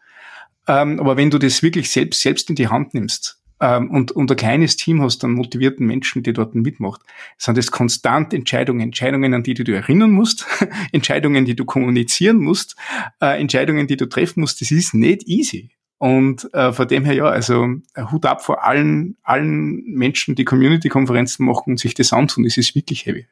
Ähm, 0.68 1.00
aber 1.00 1.16
wenn 1.16 1.30
du 1.30 1.38
das 1.38 1.62
wirklich 1.62 1.90
selbst, 1.90 2.20
selbst 2.20 2.50
in 2.50 2.56
die 2.56 2.68
Hand 2.68 2.94
nimmst, 2.94 3.40
und, 3.60 4.12
und 4.12 4.30
ein 4.30 4.36
kleines 4.36 4.76
Team 4.76 5.00
hast 5.00 5.24
an 5.24 5.32
motivierten 5.32 5.86
Menschen, 5.86 6.22
die 6.22 6.32
dort 6.32 6.54
mitmacht, 6.54 7.00
sind 7.38 7.56
das 7.56 7.70
konstant 7.70 8.34
Entscheidungen, 8.34 8.80
Entscheidungen, 8.80 9.32
an 9.32 9.42
die 9.42 9.54
du 9.54 9.64
dich 9.64 9.74
erinnern 9.74 10.10
musst, 10.10 10.46
Entscheidungen, 10.92 11.44
die 11.44 11.56
du 11.56 11.64
kommunizieren 11.64 12.38
musst, 12.38 12.76
äh, 13.20 13.40
Entscheidungen, 13.40 13.86
die 13.86 13.96
du 13.96 14.06
treffen 14.06 14.40
musst. 14.40 14.60
Das 14.60 14.70
ist 14.70 14.92
nicht 14.94 15.26
easy. 15.28 15.70
Und 15.98 16.52
äh, 16.52 16.72
von 16.72 16.88
dem 16.88 17.04
her 17.04 17.14
ja, 17.14 17.24
also 17.26 17.66
äh, 17.94 18.02
Hut 18.10 18.26
ab 18.26 18.44
vor 18.44 18.64
allen, 18.64 19.16
allen 19.22 19.84
Menschen, 19.84 20.34
die 20.34 20.44
Community-Konferenzen 20.44 21.46
machen 21.46 21.70
und 21.70 21.80
sich 21.80 21.94
das 21.94 22.12
antun. 22.12 22.44
Es 22.44 22.56
ist 22.56 22.74
wirklich 22.74 23.06
heavy. 23.06 23.26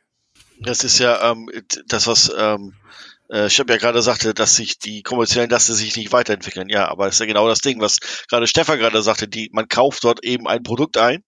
Das 0.61 0.85
ist 0.85 0.99
ja 0.99 1.33
ähm, 1.33 1.51
das, 1.89 2.07
was 2.07 2.33
ähm, 2.39 2.75
äh, 3.33 3.49
Shep 3.49 3.71
ja 3.71 3.79
gerade 3.79 4.03
sagte, 4.03 4.35
dass 4.35 4.57
sich 4.57 4.79
die 4.79 5.03
kommerziellen 5.03 5.49
Lasten 5.49 5.73
sich 5.73 5.97
nicht 5.97 6.13
weiterentwickeln. 6.13 6.69
Ja, 6.69 6.89
aber 6.89 7.07
das 7.07 7.15
ist 7.15 7.21
ja 7.21 7.27
genau 7.27 7.49
das 7.49 7.61
Ding, 7.61 7.81
was 7.81 7.99
gerade 8.29 8.47
Stefan 8.47 8.79
gerade 8.79 9.03
sagte, 9.03 9.27
die, 9.27 9.49
man 9.53 9.69
kauft 9.69 10.05
dort 10.05 10.23
eben 10.23 10.47
ein 10.47 10.63
Produkt 10.63 10.99
ein 10.99 11.25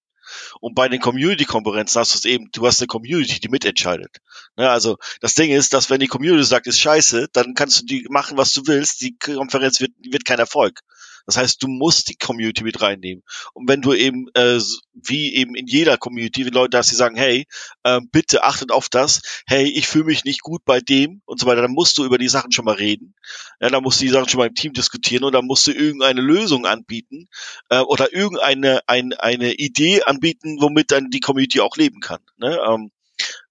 und 0.61 0.75
bei 0.75 0.89
den 0.89 1.01
Community-Konferenzen 1.01 2.01
hast 2.01 2.15
du 2.15 2.19
es 2.19 2.25
eben, 2.27 2.51
du 2.53 2.67
hast 2.67 2.81
eine 2.81 2.89
Community, 2.89 3.41
die 3.41 3.49
mitentscheidet. 3.49 4.19
Ne, 4.57 4.69
also 4.69 4.99
das 5.21 5.35
Ding 5.35 5.51
ist, 5.51 5.73
dass 5.73 5.89
wenn 5.89 6.01
die 6.01 6.07
Community 6.07 6.45
sagt, 6.45 6.67
ist 6.67 6.79
scheiße, 6.79 7.29
dann 7.33 7.55
kannst 7.55 7.81
du 7.81 7.87
die 7.87 8.07
machen, 8.11 8.37
was 8.37 8.53
du 8.53 8.67
willst, 8.67 9.01
die 9.01 9.17
Konferenz 9.17 9.81
wird, 9.81 9.93
wird 10.03 10.27
kein 10.27 10.39
Erfolg. 10.39 10.81
Das 11.27 11.37
heißt, 11.37 11.63
du 11.63 11.69
musst 11.69 12.09
die 12.09 12.17
Community 12.17 12.65
mit 12.65 12.81
reinnehmen. 12.81 13.23
Und 13.53 13.69
wenn 13.69 13.83
du 13.83 13.95
eben, 13.95 14.29
äh, 14.35 14.59
wie 14.93 15.35
eben 15.35 15.55
in 15.55 15.67
jeder 15.67 15.97
Community, 15.97 16.45
wie 16.45 16.51
Leute 16.51 16.79
hast, 16.79 16.91
die 16.91 16.97
sagen, 16.97 17.17
hey, 17.17 17.47
äh, 17.83 18.01
bitte 18.13 18.45
achtet 18.45 18.71
auf 18.71 18.89
das, 18.89 19.23
hey, 19.47 19.65
ich 19.65 19.87
fühle 19.87 20.05
mich 20.05 20.25
nicht 20.25 20.43
gut 20.43 20.65
bei 20.65 20.81
dem 20.81 21.23
und 21.25 21.41
so 21.41 21.47
weiter, 21.47 21.63
dann 21.63 21.73
musst 21.73 21.99
du 21.99 22.05
über 22.05 22.19
die 22.19 22.29
Sachen 22.29 22.53
schon 22.53 22.65
mal 22.65 22.75
reden. 22.75 23.15
Ja, 23.61 23.71
dann 23.71 23.83
musst 23.83 24.01
du 24.01 24.05
die 24.05 24.11
Sachen 24.11 24.29
schon 24.29 24.39
mal 24.39 24.49
im 24.49 24.55
Team 24.55 24.73
diskutieren 24.73 25.25
und 25.25 25.33
dann 25.33 25.47
musst 25.47 25.67
du 25.67 25.73
irgendeine 25.73 26.21
Lösung 26.21 26.67
anbieten 26.67 27.29
äh, 27.71 27.81
oder 27.81 28.13
irgendeine 28.13 28.81
ein, 28.87 29.13
eine 29.15 29.55
Idee 29.55 30.03
anbieten, 30.03 30.59
womit 30.61 30.91
dann 30.91 31.11
die 31.11 31.21
Community 31.21 31.61
auch 31.61 31.77
leben 31.77 32.01
kann. 32.01 32.21
Ne? 32.37 32.59
Ähm, 32.69 32.91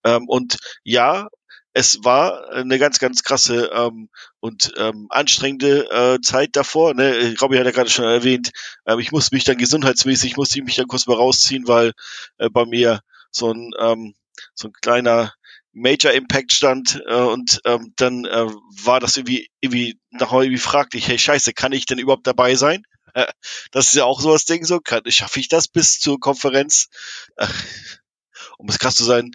ähm, 0.04 0.28
und 0.28 0.58
ja, 0.84 1.30
es 1.74 2.04
war 2.04 2.50
eine 2.50 2.78
ganz, 2.78 3.00
ganz 3.00 3.24
krasse 3.24 3.72
ähm, 3.74 4.10
und 4.40 4.74
ähm, 4.78 5.08
anstrengende 5.10 5.90
äh, 5.90 6.22
Zeit 6.22 6.56
davor. 6.56 6.94
Ne? 6.94 7.36
Robby 7.42 7.58
hat 7.58 7.66
ja 7.66 7.72
gerade 7.72 7.90
schon 7.90 8.06
erwähnt, 8.06 8.52
äh, 8.86 9.00
ich 9.02 9.12
musste 9.12 9.36
mich 9.36 9.44
dann 9.44 9.58
gesundheitsmäßig, 9.58 10.38
musste 10.38 10.60
ich 10.60 10.66
mich 10.66 10.76
dann 10.76 10.88
kurz 10.88 11.08
mal 11.08 11.18
rausziehen, 11.18 11.68
weil 11.68 11.94
äh, 12.38 12.50
bei 12.50 12.66
mir 12.66 13.02
so 13.32 13.52
ein, 13.52 13.72
ähm, 13.80 14.14
so 14.54 14.68
ein 14.68 14.74
kleiner 14.74 15.34
Major 15.72 16.12
Impact 16.12 16.52
stand 16.52 17.02
äh, 17.08 17.16
und 17.16 17.60
ähm, 17.66 17.94
dann 17.96 18.26
äh, 18.26 18.46
war 18.84 19.00
das 19.00 19.18
irgendwie, 19.18 19.50
irgendwie 19.60 20.00
nachher 20.12 20.42
irgendwie 20.42 20.60
fraglich, 20.60 21.08
hey 21.08 21.18
Scheiße, 21.18 21.54
kann 21.54 21.72
ich 21.72 21.88
denn 21.88 21.98
überhaupt 21.98 22.28
dabei 22.28 22.54
sein? 22.54 22.86
Äh, 23.16 23.26
das 23.72 23.88
ist 23.88 23.96
ja 23.96 24.06
auch 24.06 24.22
so 24.22 24.32
das 24.32 24.46
Ding 24.46 24.64
so, 24.64 24.80
schaffe 25.08 25.40
ich 25.40 25.48
das 25.48 25.68
bis 25.68 26.00
zur 26.00 26.20
Konferenz? 26.20 26.90
Äh, 27.38 27.48
um 28.60 28.70
es 28.70 28.78
krass 28.78 28.96
zu 28.96 29.04
sein, 29.04 29.32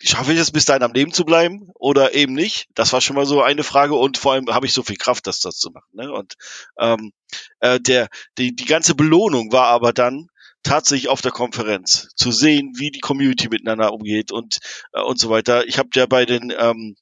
schaffe 0.00 0.32
ich 0.32 0.38
es 0.38 0.50
bis 0.50 0.64
dahin 0.64 0.82
am 0.82 0.92
Leben 0.92 1.12
zu 1.12 1.24
bleiben 1.24 1.70
oder 1.74 2.14
eben 2.14 2.34
nicht? 2.34 2.68
Das 2.74 2.92
war 2.92 3.00
schon 3.00 3.16
mal 3.16 3.26
so 3.26 3.42
eine 3.42 3.64
Frage 3.64 3.94
und 3.94 4.18
vor 4.18 4.32
allem 4.32 4.48
habe 4.48 4.66
ich 4.66 4.72
so 4.72 4.82
viel 4.82 4.96
Kraft, 4.96 5.26
das, 5.26 5.40
das 5.40 5.56
zu 5.56 5.70
machen. 5.70 5.90
Ne? 5.92 6.12
Und 6.12 6.34
ähm, 6.78 7.12
äh, 7.60 7.80
der, 7.80 8.08
die, 8.38 8.54
die 8.54 8.64
ganze 8.64 8.94
Belohnung 8.94 9.52
war 9.52 9.66
aber 9.66 9.92
dann 9.92 10.28
tatsächlich 10.62 11.08
auf 11.08 11.22
der 11.22 11.32
Konferenz 11.32 12.08
zu 12.16 12.32
sehen, 12.32 12.72
wie 12.76 12.90
die 12.90 13.00
Community 13.00 13.48
miteinander 13.48 13.92
umgeht 13.92 14.32
und 14.32 14.58
äh, 14.92 15.00
und 15.00 15.18
so 15.18 15.30
weiter. 15.30 15.66
Ich 15.66 15.78
habe 15.78 15.90
ja 15.94 16.06
bei 16.06 16.26
den 16.26 16.52
ähm, 16.56 16.96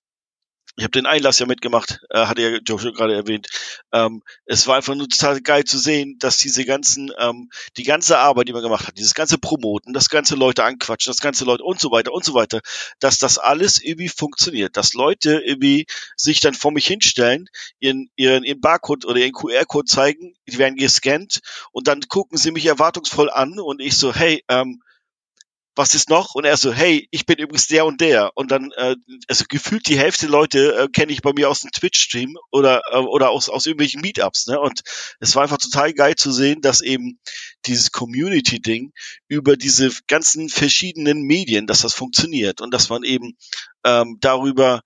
ich 0.77 0.85
habe 0.85 0.91
den 0.91 1.07
Einlass 1.07 1.39
ja 1.39 1.47
mitgemacht, 1.47 2.01
äh, 2.11 2.27
hatte 2.27 2.43
ja 2.43 2.59
Joe 2.59 2.79
schon 2.79 2.93
gerade 2.93 3.15
erwähnt. 3.15 3.49
Ähm, 3.93 4.23
es 4.45 4.67
war 4.67 4.77
einfach 4.77 4.95
nur 4.95 5.09
total 5.09 5.41
geil 5.41 5.65
zu 5.65 5.79
sehen, 5.79 6.17
dass 6.19 6.37
diese 6.37 6.67
ganzen, 6.67 7.11
ähm, 7.19 7.51
die 7.79 7.83
ganze 7.83 8.19
Arbeit, 8.19 8.49
die 8.49 8.53
man 8.53 8.63
gemacht 8.63 8.87
hat, 8.87 8.99
dieses 8.99 9.15
ganze 9.15 9.39
Promoten, 9.39 9.95
das 9.95 10.11
ganze 10.11 10.35
Leute 10.37 10.65
anquatschen, 10.65 11.11
das 11.11 11.21
ganze 11.21 11.47
Leute 11.47 11.65
und 11.65 11.81
so 11.81 11.91
weiter 11.91 12.13
und 12.13 12.25
so 12.25 12.35
weiter, 12.35 12.61
dass 13.01 13.19
das 13.19 13.39
alles 13.39 13.83
irgendwie 13.83 14.09
funktioniert, 14.09 14.77
dass 14.77 14.93
Leute 14.93 15.41
irgendwie 15.45 15.87
sich 16.15 16.41
dann 16.41 16.55
vor 16.55 16.73
mich 16.73 16.87
hinstellen, 16.87 17.49
ihren, 17.81 18.11
ihren, 18.15 18.45
ihren 18.45 18.61
Barcode 18.61 19.07
oder 19.07 19.19
ihren 19.19 19.33
QR-Code 19.33 19.87
zeigen, 19.87 20.35
die 20.47 20.59
werden 20.59 20.77
gescannt 20.77 21.41
und 21.73 21.89
dann 21.89 22.03
gucken 22.03 22.37
sie 22.37 22.51
mich 22.51 22.67
erwartungsvoll 22.67 23.31
an 23.31 23.59
und 23.59 23.81
ich 23.81 23.97
so, 23.97 24.15
hey, 24.15 24.45
ähm, 24.49 24.83
was 25.77 25.95
ist 25.95 26.09
noch? 26.09 26.35
Und 26.35 26.45
er 26.45 26.57
so, 26.57 26.73
hey, 26.73 27.07
ich 27.11 27.27
bin 27.27 27.37
übrigens 27.37 27.69
der 27.69 27.85
und 27.85 28.01
der. 28.01 28.33
Und 28.35 28.51
dann, 28.51 28.73
äh, 28.73 28.97
also 29.29 29.45
gefühlt 29.49 29.87
die 29.89 29.99
Hälfte 29.99 30.27
Leute 30.27 30.75
äh, 30.75 30.89
kenne 30.89 31.13
ich 31.13 31.21
bei 31.21 31.33
mir 31.35 31.51
aus 31.51 31.61
dem 31.61 31.71
Twitch-Stream 31.71 32.37
oder, 32.51 32.81
äh, 32.91 32.97
oder 32.97 33.31
aus, 33.31 33.51
aus 33.51 33.67
irgendwelchen 33.67 34.01
Meetups. 34.01 34.47
Ne? 34.47 34.59
Und 34.59 34.81
es 35.21 35.37
war 35.37 35.43
einfach 35.43 35.59
total 35.59 35.93
geil 35.93 36.15
zu 36.17 36.33
sehen, 36.33 36.63
dass 36.63 36.81
eben 36.81 37.21
dieses 37.67 37.93
Community-Ding 37.93 38.93
über 39.29 39.57
diese 39.57 39.91
ganzen 40.07 40.49
verschiedenen 40.49 41.23
Medien, 41.23 41.67
dass 41.67 41.83
das 41.83 41.93
funktioniert 41.93 42.63
und 42.63 42.73
dass 42.73 42.89
man 42.89 43.03
eben 43.03 43.37
ähm, 43.85 44.17
darüber 44.21 44.81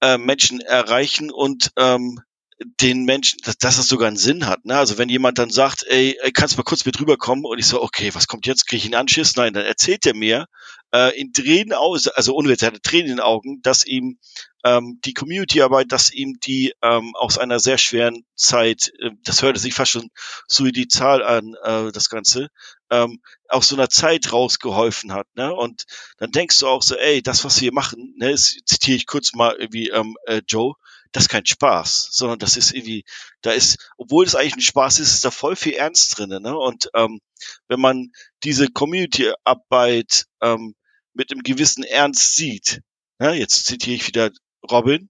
äh, 0.00 0.18
Menschen 0.18 0.60
erreichen 0.60 1.30
und 1.30 1.72
ähm, 1.76 2.20
den 2.62 3.04
Menschen, 3.04 3.38
dass, 3.44 3.56
dass 3.56 3.76
das 3.76 3.88
sogar 3.88 4.08
einen 4.08 4.16
Sinn 4.16 4.46
hat. 4.46 4.64
Ne? 4.64 4.76
Also 4.76 4.98
wenn 4.98 5.08
jemand 5.08 5.38
dann 5.38 5.50
sagt, 5.50 5.84
ey, 5.88 6.16
kannst 6.34 6.54
du 6.54 6.58
mal 6.58 6.64
kurz 6.64 6.84
mit 6.84 7.00
rüberkommen 7.00 7.44
und 7.44 7.58
ich 7.58 7.66
so, 7.66 7.82
okay, 7.82 8.14
was 8.14 8.26
kommt 8.26 8.46
jetzt? 8.46 8.66
Kriege 8.66 8.78
ich 8.78 8.84
einen 8.84 8.94
Anschiss? 8.94 9.36
Nein, 9.36 9.54
dann 9.54 9.64
erzählt 9.64 10.04
er 10.06 10.14
mir 10.14 10.46
äh, 10.92 11.18
in 11.18 11.32
Tränen 11.32 11.72
aus, 11.72 12.08
also 12.08 12.34
ohne 12.34 12.48
Witz, 12.48 12.62
er 12.62 12.68
hatte 12.68 12.82
Tränen 12.82 13.10
in 13.10 13.16
den 13.16 13.20
Augen, 13.20 13.62
dass 13.62 13.86
ihm 13.86 14.18
ähm, 14.64 15.00
die 15.04 15.14
Community-Arbeit, 15.14 15.90
dass 15.90 16.12
ihm 16.12 16.38
die 16.40 16.74
ähm, 16.82 17.14
aus 17.14 17.38
einer 17.38 17.60
sehr 17.60 17.78
schweren 17.78 18.24
Zeit, 18.34 18.92
äh, 18.98 19.10
das 19.24 19.42
hörte 19.42 19.58
sich 19.58 19.72
fast 19.72 19.92
schon 19.92 20.10
suizidal 20.46 21.22
an, 21.22 21.54
äh, 21.62 21.92
das 21.92 22.10
Ganze, 22.10 22.48
ähm, 22.90 23.22
aus 23.48 23.68
so 23.68 23.76
einer 23.76 23.88
Zeit 23.88 24.32
rausgeholfen 24.32 25.12
hat. 25.12 25.26
Ne? 25.34 25.54
Und 25.54 25.84
dann 26.18 26.30
denkst 26.30 26.58
du 26.58 26.66
auch 26.66 26.82
so, 26.82 26.96
ey, 26.96 27.22
das, 27.22 27.44
was 27.44 27.60
wir 27.60 27.72
machen, 27.72 28.14
ne, 28.18 28.34
zitiere 28.34 28.96
ich 28.96 29.06
kurz 29.06 29.32
mal 29.32 29.56
irgendwie 29.58 29.88
ähm, 29.88 30.16
äh, 30.26 30.42
Joe, 30.46 30.74
das 31.12 31.24
ist 31.24 31.28
kein 31.28 31.46
Spaß, 31.46 32.08
sondern 32.12 32.38
das 32.38 32.56
ist 32.56 32.72
irgendwie, 32.72 33.04
da 33.42 33.52
ist, 33.52 33.90
obwohl 33.96 34.24
es 34.24 34.34
eigentlich 34.34 34.56
ein 34.56 34.60
Spaß 34.60 35.00
ist, 35.00 35.14
ist 35.14 35.24
da 35.24 35.30
voll 35.30 35.56
viel 35.56 35.74
Ernst 35.74 36.16
drinne. 36.18 36.40
Ne? 36.40 36.56
Und 36.56 36.88
ähm, 36.94 37.20
wenn 37.68 37.80
man 37.80 38.12
diese 38.44 38.68
Community-Arbeit 38.68 40.26
ähm, 40.40 40.74
mit 41.12 41.32
einem 41.32 41.42
gewissen 41.42 41.82
Ernst 41.82 42.34
sieht, 42.34 42.80
ne? 43.18 43.34
jetzt 43.34 43.66
zitiere 43.66 43.96
ich 43.96 44.06
wieder 44.06 44.30
Robin, 44.70 45.08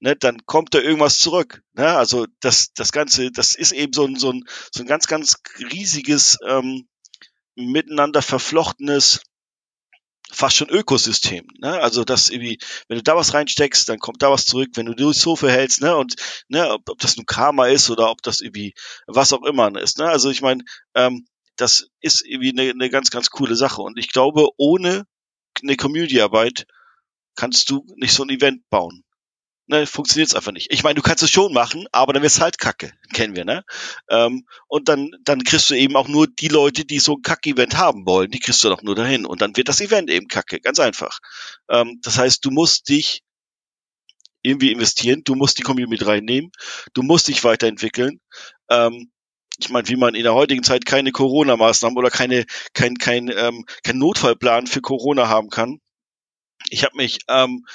ne, 0.00 0.16
dann 0.16 0.44
kommt 0.44 0.74
da 0.74 0.80
irgendwas 0.80 1.18
zurück. 1.18 1.62
Ne? 1.72 1.86
Also 1.96 2.26
das, 2.40 2.72
das 2.74 2.92
Ganze, 2.92 3.30
das 3.30 3.54
ist 3.54 3.72
eben 3.72 3.92
so 3.92 4.04
ein, 4.04 4.16
so 4.16 4.32
ein, 4.32 4.44
so 4.72 4.82
ein 4.82 4.86
ganz, 4.86 5.06
ganz 5.06 5.36
riesiges, 5.58 6.38
ähm, 6.46 6.88
miteinander 7.54 8.22
verflochtenes 8.22 9.20
fast 10.32 10.56
schon 10.56 10.68
Ökosystem. 10.70 11.46
Ne? 11.58 11.80
Also 11.80 12.04
das 12.04 12.30
irgendwie, 12.30 12.58
wenn 12.88 12.96
du 12.96 13.02
da 13.02 13.16
was 13.16 13.34
reinsteckst, 13.34 13.88
dann 13.88 13.98
kommt 13.98 14.22
da 14.22 14.30
was 14.30 14.46
zurück, 14.46 14.70
wenn 14.74 14.86
du 14.86 14.94
dich 14.94 15.16
so 15.16 15.36
verhältst, 15.36 15.82
ne? 15.82 15.96
Und 15.96 16.14
ne, 16.48 16.70
ob, 16.70 16.88
ob 16.88 16.98
das 16.98 17.16
nun 17.16 17.26
Karma 17.26 17.66
ist 17.66 17.90
oder 17.90 18.10
ob 18.10 18.22
das 18.22 18.40
irgendwie 18.40 18.74
was 19.06 19.32
auch 19.32 19.44
immer 19.44 19.74
ist. 19.80 19.98
Ne? 19.98 20.08
Also 20.08 20.30
ich 20.30 20.42
meine, 20.42 20.64
ähm, 20.94 21.26
das 21.56 21.88
ist 22.00 22.24
irgendwie 22.26 22.50
eine, 22.50 22.70
eine 22.70 22.90
ganz, 22.90 23.10
ganz 23.10 23.30
coole 23.30 23.56
Sache. 23.56 23.82
Und 23.82 23.98
ich 23.98 24.08
glaube, 24.08 24.48
ohne 24.56 25.04
eine 25.62 25.76
Community-Arbeit 25.76 26.66
kannst 27.36 27.70
du 27.70 27.84
nicht 27.96 28.14
so 28.14 28.24
ein 28.24 28.30
Event 28.30 28.68
bauen 28.70 29.04
ne, 29.66 29.86
funktioniert's 29.86 30.34
einfach 30.34 30.52
nicht. 30.52 30.72
Ich 30.72 30.82
meine, 30.82 30.96
du 30.96 31.02
kannst 31.02 31.22
es 31.22 31.30
schon 31.30 31.52
machen, 31.52 31.86
aber 31.92 32.12
dann 32.12 32.22
wird's 32.22 32.40
halt 32.40 32.58
kacke, 32.58 32.92
kennen 33.12 33.36
wir, 33.36 33.44
ne? 33.44 33.64
Ähm, 34.08 34.46
und 34.68 34.88
dann, 34.88 35.10
dann 35.24 35.44
kriegst 35.44 35.70
du 35.70 35.74
eben 35.74 35.96
auch 35.96 36.08
nur 36.08 36.26
die 36.26 36.48
Leute, 36.48 36.84
die 36.84 36.98
so 36.98 37.16
ein 37.16 37.22
Kack-Event 37.22 37.76
haben 37.76 38.06
wollen, 38.06 38.30
die 38.30 38.40
kriegst 38.40 38.62
du 38.64 38.68
doch 38.68 38.82
nur 38.82 38.94
dahin. 38.94 39.26
Und 39.26 39.42
dann 39.42 39.56
wird 39.56 39.68
das 39.68 39.80
Event 39.80 40.10
eben 40.10 40.28
kacke, 40.28 40.60
ganz 40.60 40.78
einfach. 40.80 41.18
Ähm, 41.68 42.00
das 42.02 42.18
heißt, 42.18 42.44
du 42.44 42.50
musst 42.50 42.88
dich 42.88 43.22
irgendwie 44.42 44.72
investieren, 44.72 45.22
du 45.24 45.34
musst 45.34 45.58
die 45.58 45.62
Community 45.62 46.04
reinnehmen, 46.04 46.50
du 46.94 47.02
musst 47.02 47.28
dich 47.28 47.44
weiterentwickeln. 47.44 48.20
Ähm, 48.68 49.10
ich 49.58 49.68
meine, 49.70 49.86
wie 49.88 49.96
man 49.96 50.14
in 50.14 50.24
der 50.24 50.34
heutigen 50.34 50.64
Zeit 50.64 50.84
keine 50.86 51.12
Corona-Maßnahmen 51.12 51.96
oder 51.96 52.10
keine, 52.10 52.46
kein, 52.74 52.96
kein, 52.96 53.30
ähm, 53.34 53.64
kein 53.84 53.98
Notfallplan 53.98 54.66
für 54.66 54.80
Corona 54.80 55.28
haben 55.28 55.50
kann, 55.50 55.78
ich 56.70 56.84
habe 56.84 56.96
mich 56.96 57.20
ähm, 57.28 57.66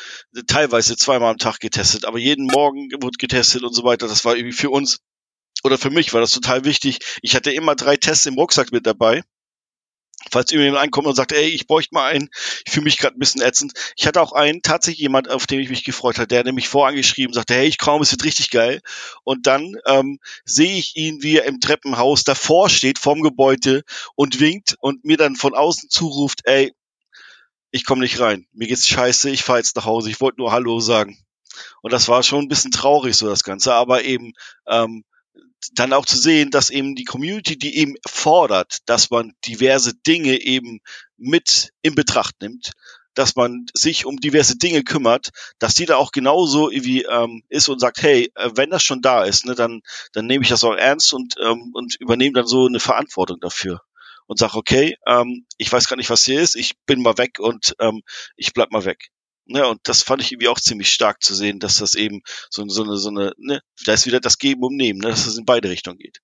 teilweise 0.47 0.97
zweimal 0.97 1.31
am 1.31 1.37
Tag 1.37 1.59
getestet, 1.59 2.05
aber 2.05 2.17
jeden 2.17 2.45
Morgen 2.45 2.89
wurde 3.01 3.17
getestet 3.17 3.63
und 3.63 3.73
so 3.73 3.83
weiter. 3.83 4.07
Das 4.07 4.25
war 4.25 4.35
irgendwie 4.35 4.57
für 4.57 4.69
uns 4.69 4.99
oder 5.63 5.77
für 5.77 5.89
mich 5.89 6.13
war 6.13 6.21
das 6.21 6.31
total 6.31 6.65
wichtig. 6.65 6.99
Ich 7.21 7.35
hatte 7.35 7.51
immer 7.51 7.75
drei 7.75 7.97
Tests 7.97 8.25
im 8.25 8.35
Rucksack 8.35 8.71
mit 8.71 8.85
dabei. 8.85 9.23
Falls 10.31 10.51
irgendjemand 10.51 10.83
ankommt 10.83 11.07
und 11.07 11.15
sagt, 11.15 11.31
ey, 11.31 11.47
ich 11.47 11.67
bräuchte 11.67 11.93
mal 11.93 12.11
einen, 12.11 12.29
ich 12.65 12.73
fühle 12.73 12.85
mich 12.85 12.97
gerade 12.97 13.15
ein 13.15 13.19
bisschen 13.19 13.41
ätzend. 13.41 13.73
Ich 13.95 14.07
hatte 14.07 14.21
auch 14.21 14.33
einen, 14.33 14.61
tatsächlich 14.61 15.01
jemand, 15.01 15.29
auf 15.29 15.45
den 15.45 15.59
ich 15.59 15.69
mich 15.69 15.83
gefreut 15.83 16.17
habe, 16.17 16.27
der 16.27 16.43
nämlich 16.43 16.67
vorangeschrieben 16.67 17.33
sagte, 17.33 17.53
hey, 17.53 17.67
ich 17.67 17.77
komme, 17.77 18.01
es 18.01 18.11
wird 18.11 18.23
richtig 18.23 18.49
geil. 18.49 18.81
Und 19.23 19.45
dann 19.47 19.75
ähm, 19.85 20.19
sehe 20.43 20.77
ich 20.77 20.95
ihn, 20.95 21.21
wie 21.21 21.37
er 21.37 21.45
im 21.45 21.61
Treppenhaus 21.61 22.23
davor 22.23 22.69
steht, 22.69 22.97
vorm 22.99 23.21
Gebäude 23.21 23.83
und 24.15 24.39
winkt 24.39 24.75
und 24.79 25.05
mir 25.05 25.17
dann 25.17 25.35
von 25.35 25.53
außen 25.53 25.89
zuruft, 25.89 26.41
ey, 26.45 26.73
ich 27.77 27.85
komme 27.85 28.01
nicht 28.01 28.19
rein. 28.19 28.47
Mir 28.53 28.67
geht's 28.67 28.87
scheiße, 28.87 29.29
ich 29.29 29.43
fahre 29.43 29.59
jetzt 29.59 29.75
nach 29.75 29.85
Hause. 29.85 30.09
Ich 30.09 30.19
wollte 30.19 30.39
nur 30.39 30.51
Hallo 30.51 30.79
sagen. 30.79 31.17
Und 31.81 31.93
das 31.93 32.07
war 32.07 32.23
schon 32.23 32.45
ein 32.45 32.47
bisschen 32.49 32.71
traurig, 32.71 33.15
so 33.15 33.27
das 33.27 33.43
Ganze, 33.43 33.73
aber 33.73 34.03
eben 34.03 34.33
ähm, 34.67 35.03
dann 35.73 35.93
auch 35.93 36.05
zu 36.05 36.17
sehen, 36.17 36.51
dass 36.51 36.69
eben 36.69 36.95
die 36.95 37.03
Community, 37.03 37.57
die 37.57 37.77
eben 37.77 37.95
fordert, 38.07 38.79
dass 38.85 39.09
man 39.09 39.33
diverse 39.45 39.93
Dinge 39.95 40.41
eben 40.41 40.79
mit 41.17 41.71
in 41.81 41.95
Betracht 41.95 42.35
nimmt, 42.41 42.73
dass 43.13 43.35
man 43.35 43.65
sich 43.73 44.05
um 44.05 44.17
diverse 44.17 44.57
Dinge 44.57 44.83
kümmert, 44.83 45.29
dass 45.59 45.73
die 45.73 45.85
da 45.85 45.97
auch 45.97 46.11
genauso 46.11 46.69
irgendwie 46.69 47.03
ähm, 47.03 47.43
ist 47.49 47.69
und 47.69 47.79
sagt, 47.79 48.01
hey, 48.01 48.31
äh, 48.35 48.51
wenn 48.55 48.69
das 48.69 48.83
schon 48.83 49.01
da 49.01 49.23
ist, 49.23 49.45
ne, 49.45 49.55
dann, 49.55 49.81
dann 50.13 50.25
nehme 50.25 50.43
ich 50.43 50.49
das 50.49 50.63
auch 50.63 50.75
ernst 50.75 51.13
und, 51.13 51.35
ähm, 51.43 51.71
und 51.73 51.95
übernehme 51.99 52.33
dann 52.33 52.47
so 52.47 52.65
eine 52.65 52.79
Verantwortung 52.79 53.39
dafür 53.39 53.81
und 54.27 54.37
sage, 54.37 54.57
okay, 54.57 54.97
ähm, 55.07 55.45
ich 55.57 55.71
weiß 55.71 55.87
gar 55.87 55.95
nicht, 55.95 56.09
was 56.09 56.25
hier 56.25 56.41
ist, 56.41 56.55
ich 56.55 56.73
bin 56.85 57.01
mal 57.01 57.17
weg 57.17 57.39
und 57.39 57.75
ähm, 57.79 58.01
ich 58.35 58.53
bleib 58.53 58.71
mal 58.71 58.85
weg. 58.85 59.09
Ne, 59.45 59.65
und 59.65 59.79
das 59.83 60.03
fand 60.03 60.21
ich 60.21 60.33
irgendwie 60.33 60.49
auch 60.49 60.59
ziemlich 60.59 60.91
stark 60.91 61.23
zu 61.23 61.33
sehen, 61.33 61.59
dass 61.59 61.75
das 61.75 61.95
eben 61.95 62.21
so, 62.49 62.67
so 62.67 62.83
eine, 62.83 62.97
so 62.97 63.09
eine, 63.09 63.31
ne, 63.37 63.61
da 63.85 63.93
ist 63.93 64.05
wieder 64.05 64.19
das 64.19 64.37
Geben 64.37 64.61
und 64.63 64.75
Nehmen, 64.75 64.99
ne, 64.99 65.07
dass 65.07 65.25
es 65.25 65.37
in 65.37 65.45
beide 65.45 65.69
Richtungen 65.69 65.97
geht. 65.97 66.19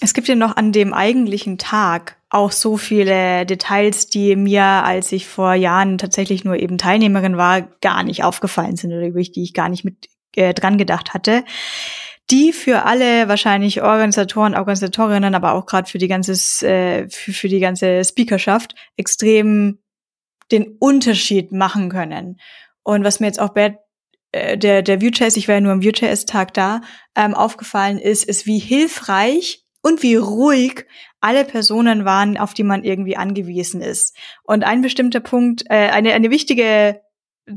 Es 0.00 0.12
gibt 0.12 0.28
ja 0.28 0.34
noch 0.34 0.56
an 0.56 0.72
dem 0.72 0.92
eigentlichen 0.92 1.56
Tag 1.56 2.18
auch 2.28 2.52
so 2.52 2.76
viele 2.76 3.46
Details, 3.46 4.08
die 4.08 4.36
mir, 4.36 4.62
als 4.62 5.10
ich 5.10 5.26
vor 5.26 5.54
Jahren 5.54 5.96
tatsächlich 5.96 6.44
nur 6.44 6.56
eben 6.56 6.76
Teilnehmerin 6.76 7.38
war, 7.38 7.62
gar 7.62 8.02
nicht 8.02 8.22
aufgefallen 8.22 8.76
sind 8.76 8.92
oder 8.92 9.06
über 9.06 9.22
die 9.22 9.42
ich 9.42 9.54
gar 9.54 9.70
nicht 9.70 9.84
mit 9.84 10.10
äh, 10.34 10.52
dran 10.52 10.76
gedacht 10.76 11.14
hatte 11.14 11.44
die 12.30 12.52
für 12.52 12.84
alle 12.84 13.28
wahrscheinlich 13.28 13.82
Organisatoren, 13.82 14.54
Organisatorinnen, 14.54 15.34
aber 15.34 15.52
auch 15.52 15.66
gerade 15.66 15.88
für 15.88 15.98
die 15.98 16.08
ganze 16.08 16.32
äh, 16.66 17.08
für, 17.08 17.32
für 17.32 17.48
die 17.48 17.60
ganze 17.60 18.04
Speakerschaft 18.04 18.74
extrem 18.96 19.78
den 20.50 20.76
Unterschied 20.78 21.52
machen 21.52 21.88
können. 21.88 22.40
Und 22.82 23.04
was 23.04 23.20
mir 23.20 23.26
jetzt 23.26 23.40
auch 23.40 23.50
bei 23.50 23.78
äh, 24.32 24.58
der 24.58 24.82
der 24.82 25.00
Vue.js, 25.00 25.36
ich 25.36 25.46
war 25.48 25.56
ja 25.56 25.60
nur 25.60 25.72
am 25.72 25.84
Vue.js-Tag 25.84 26.52
da, 26.54 26.80
ähm, 27.14 27.34
aufgefallen 27.34 27.98
ist, 27.98 28.24
ist 28.24 28.46
wie 28.46 28.58
hilfreich 28.58 29.64
und 29.82 30.02
wie 30.02 30.16
ruhig 30.16 30.84
alle 31.20 31.44
Personen 31.44 32.04
waren, 32.04 32.36
auf 32.36 32.54
die 32.54 32.64
man 32.64 32.82
irgendwie 32.82 33.16
angewiesen 33.16 33.80
ist. 33.80 34.16
Und 34.42 34.64
ein 34.64 34.82
bestimmter 34.82 35.20
Punkt, 35.20 35.64
äh, 35.68 35.90
eine, 35.90 36.12
eine 36.12 36.30
wichtige 36.30 37.00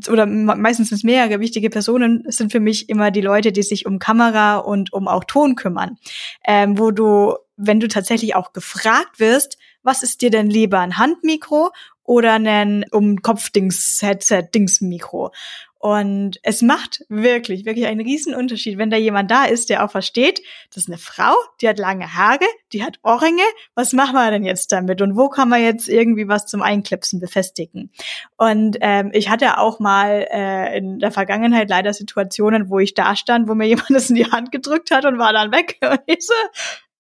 oder 0.10 0.26
meistens 0.26 0.90
sind 0.90 1.04
mehrere 1.04 1.40
wichtige 1.40 1.70
Personen 1.70 2.24
sind 2.28 2.52
für 2.52 2.60
mich 2.60 2.90
immer 2.90 3.12
die 3.12 3.22
Leute, 3.22 3.52
die 3.52 3.64
sich 3.64 3.86
um 3.86 4.00
Kamera 4.00 4.58
und 4.58 4.94
um 4.94 5.08
auch 5.08 5.24
Ton 5.24 5.56
kümmern, 5.56 5.98
ähm, 6.46 6.78
wo 6.78 6.92
du, 6.92 7.36
wenn 7.58 7.80
du 7.80 7.88
tatsächlich 7.88 8.36
auch 8.36 8.54
gefragt 8.54 9.20
wirst, 9.20 9.58
was 9.82 10.04
ist 10.04 10.22
dir 10.22 10.30
denn 10.30 10.50
lieber, 10.50 10.80
ein 10.80 10.98
Handmikro 10.98 11.72
oder 12.04 12.34
ein 12.34 12.86
um 12.92 13.22
Kopfdings 13.22 14.00
Headset 14.02 14.50
Dings 14.54 14.82
Mikro? 14.82 15.32
Und 15.82 16.40
es 16.44 16.62
macht 16.62 17.06
wirklich, 17.08 17.64
wirklich 17.64 17.86
einen 17.86 18.02
riesen 18.02 18.36
Unterschied, 18.36 18.78
wenn 18.78 18.90
da 18.90 18.98
jemand 18.98 19.32
da 19.32 19.46
ist, 19.46 19.70
der 19.70 19.86
auch 19.86 19.90
versteht, 19.90 20.42
das 20.70 20.84
ist 20.84 20.90
eine 20.90 20.98
Frau, 20.98 21.34
die 21.62 21.70
hat 21.70 21.80
lange 21.80 22.16
Haare, 22.16 22.46
die 22.74 22.84
hat 22.84 23.00
Ohrringe, 23.02 23.44
was 23.76 23.94
machen 23.94 24.14
wir 24.14 24.30
denn 24.30 24.44
jetzt 24.44 24.74
damit 24.74 25.02
und 25.02 25.16
wo 25.16 25.30
kann 25.30 25.48
man 25.48 25.62
jetzt 25.64 25.88
irgendwie 25.88 26.28
was 26.28 26.48
zum 26.48 26.62
Einklipsen 26.62 27.22
befestigen? 27.22 27.92
Und 28.36 28.78
ähm, 28.82 29.12
ich 29.14 29.30
hatte 29.30 29.58
auch 29.58 29.80
mal 29.80 30.28
äh, 30.30 30.78
in 30.78 31.00
der 31.00 31.12
Vergangenheit 31.12 31.70
leider 31.70 31.94
Situationen, 31.94 32.70
wo 32.70 32.80
ich 32.80 32.94
da 32.94 33.16
stand, 33.16 33.48
wo 33.48 33.56
mir 33.56 33.68
jemand 33.70 33.90
das 33.92 34.10
in 34.10 34.18
die 34.18 34.30
Hand 34.30 34.52
gedrückt 34.52 34.92
hat 34.92 35.06
und 35.06 35.18
war 35.18 35.32
dann 35.32 35.54
weg. 35.54 35.78
Und 35.90 36.02
ich 36.08 36.26
so, 36.26 36.34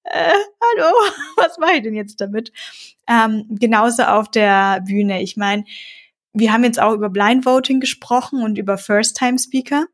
äh, 0.05 0.31
hallo, 0.31 0.93
was 1.35 1.57
mache 1.57 1.73
ich 1.73 1.83
denn 1.83 1.95
jetzt 1.95 2.21
damit? 2.21 2.53
Ähm, 3.09 3.45
genauso 3.49 4.03
auf 4.03 4.31
der 4.31 4.81
Bühne. 4.87 5.21
Ich 5.21 5.35
meine, 5.35 5.65
wir 6.33 6.53
haben 6.53 6.63
jetzt 6.63 6.79
auch 6.79 6.93
über 6.93 7.09
Blind 7.09 7.45
Voting 7.45 7.79
gesprochen 7.79 8.43
und 8.43 8.57
über 8.57 8.77
First-Time-Speaker. 8.77 9.85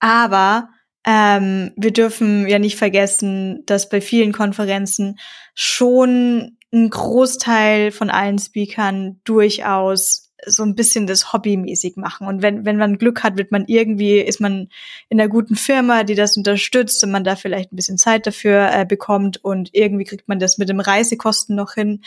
Aber 0.00 0.68
ähm, 1.04 1.72
wir 1.76 1.92
dürfen 1.92 2.46
ja 2.48 2.58
nicht 2.58 2.76
vergessen, 2.76 3.64
dass 3.66 3.88
bei 3.88 4.00
vielen 4.00 4.32
Konferenzen 4.32 5.18
schon 5.54 6.58
ein 6.72 6.90
Großteil 6.90 7.90
von 7.92 8.10
allen 8.10 8.38
Speakern 8.38 9.20
durchaus 9.24 10.27
so 10.46 10.62
ein 10.62 10.74
bisschen 10.74 11.06
das 11.06 11.32
hobbymäßig 11.32 11.96
machen. 11.96 12.26
Und 12.26 12.42
wenn, 12.42 12.64
wenn 12.64 12.76
man 12.76 12.98
Glück 12.98 13.22
hat, 13.22 13.36
wird 13.36 13.50
man 13.50 13.64
irgendwie, 13.66 14.18
ist 14.18 14.40
man 14.40 14.68
in 15.08 15.20
einer 15.20 15.28
guten 15.28 15.56
Firma, 15.56 16.04
die 16.04 16.14
das 16.14 16.36
unterstützt 16.36 17.02
und 17.02 17.10
man 17.10 17.24
da 17.24 17.36
vielleicht 17.36 17.72
ein 17.72 17.76
bisschen 17.76 17.98
Zeit 17.98 18.26
dafür 18.26 18.70
äh, 18.72 18.86
bekommt 18.86 19.42
und 19.44 19.70
irgendwie 19.72 20.04
kriegt 20.04 20.28
man 20.28 20.38
das 20.38 20.58
mit 20.58 20.68
dem 20.68 20.80
Reisekosten 20.80 21.56
noch 21.56 21.74
hin. 21.74 22.02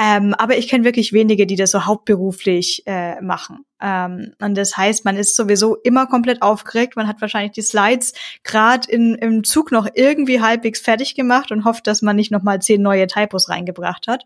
Ähm, 0.00 0.34
aber 0.34 0.56
ich 0.56 0.68
kenne 0.68 0.84
wirklich 0.84 1.12
wenige, 1.12 1.46
die 1.46 1.56
das 1.56 1.72
so 1.72 1.84
hauptberuflich 1.84 2.84
äh, 2.86 3.20
machen. 3.20 3.64
Ähm, 3.80 4.32
und 4.40 4.56
das 4.56 4.76
heißt, 4.76 5.04
man 5.04 5.16
ist 5.16 5.34
sowieso 5.34 5.76
immer 5.76 6.06
komplett 6.06 6.40
aufgeregt. 6.40 6.94
Man 6.94 7.08
hat 7.08 7.20
wahrscheinlich 7.20 7.52
die 7.52 7.62
Slides 7.62 8.14
gerade 8.44 8.90
im 8.90 9.42
Zug 9.44 9.72
noch 9.72 9.88
irgendwie 9.94 10.40
halbwegs 10.40 10.80
fertig 10.80 11.16
gemacht 11.16 11.50
und 11.50 11.64
hofft, 11.64 11.86
dass 11.86 12.00
man 12.00 12.16
nicht 12.16 12.30
noch 12.30 12.42
mal 12.42 12.60
zehn 12.60 12.80
neue 12.80 13.08
Typos 13.08 13.48
reingebracht 13.48 14.06
hat 14.06 14.24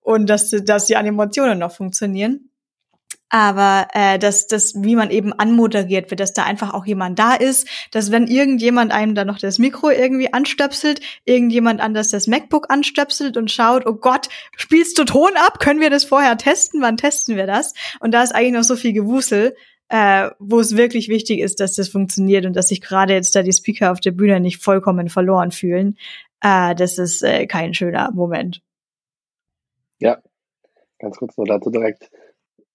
und 0.00 0.28
dass, 0.28 0.50
dass 0.50 0.86
die 0.86 0.96
Animationen 0.96 1.58
noch 1.58 1.72
funktionieren 1.72 2.49
aber 3.30 3.86
äh, 3.94 4.18
dass 4.18 4.48
das, 4.48 4.74
wie 4.76 4.96
man 4.96 5.10
eben 5.10 5.32
anmoderiert 5.32 6.10
wird, 6.10 6.20
dass 6.20 6.32
da 6.32 6.44
einfach 6.44 6.74
auch 6.74 6.84
jemand 6.84 7.18
da 7.18 7.34
ist, 7.34 7.66
dass 7.92 8.10
wenn 8.10 8.26
irgendjemand 8.26 8.92
einem 8.92 9.14
da 9.14 9.24
noch 9.24 9.38
das 9.38 9.58
Mikro 9.58 9.90
irgendwie 9.90 10.32
anstöpselt, 10.32 11.00
irgendjemand 11.24 11.80
anders 11.80 12.10
das 12.10 12.26
MacBook 12.26 12.66
anstöpselt 12.68 13.36
und 13.36 13.50
schaut, 13.50 13.86
oh 13.86 13.94
Gott, 13.94 14.28
spielst 14.56 14.98
du 14.98 15.04
Ton 15.04 15.30
ab? 15.36 15.60
Können 15.60 15.80
wir 15.80 15.90
das 15.90 16.04
vorher 16.04 16.36
testen? 16.36 16.82
Wann 16.82 16.96
testen 16.96 17.36
wir 17.36 17.46
das? 17.46 17.72
Und 18.00 18.12
da 18.12 18.22
ist 18.22 18.34
eigentlich 18.34 18.54
noch 18.54 18.64
so 18.64 18.76
viel 18.76 18.92
Gewusel, 18.92 19.54
äh, 19.88 20.30
wo 20.38 20.60
es 20.60 20.76
wirklich 20.76 21.08
wichtig 21.08 21.38
ist, 21.40 21.60
dass 21.60 21.74
das 21.74 21.88
funktioniert 21.88 22.46
und 22.46 22.54
dass 22.54 22.68
sich 22.68 22.80
gerade 22.80 23.12
jetzt 23.12 23.34
da 23.34 23.42
die 23.42 23.52
Speaker 23.52 23.92
auf 23.92 24.00
der 24.00 24.12
Bühne 24.12 24.40
nicht 24.40 24.62
vollkommen 24.62 25.08
verloren 25.08 25.52
fühlen. 25.52 25.96
Äh, 26.40 26.74
das 26.74 26.98
ist 26.98 27.22
äh, 27.22 27.46
kein 27.46 27.74
schöner 27.74 28.10
Moment. 28.12 28.62
Ja, 29.98 30.22
ganz 30.98 31.16
kurz 31.16 31.36
nur 31.36 31.46
dazu 31.46 31.70
direkt 31.70 32.10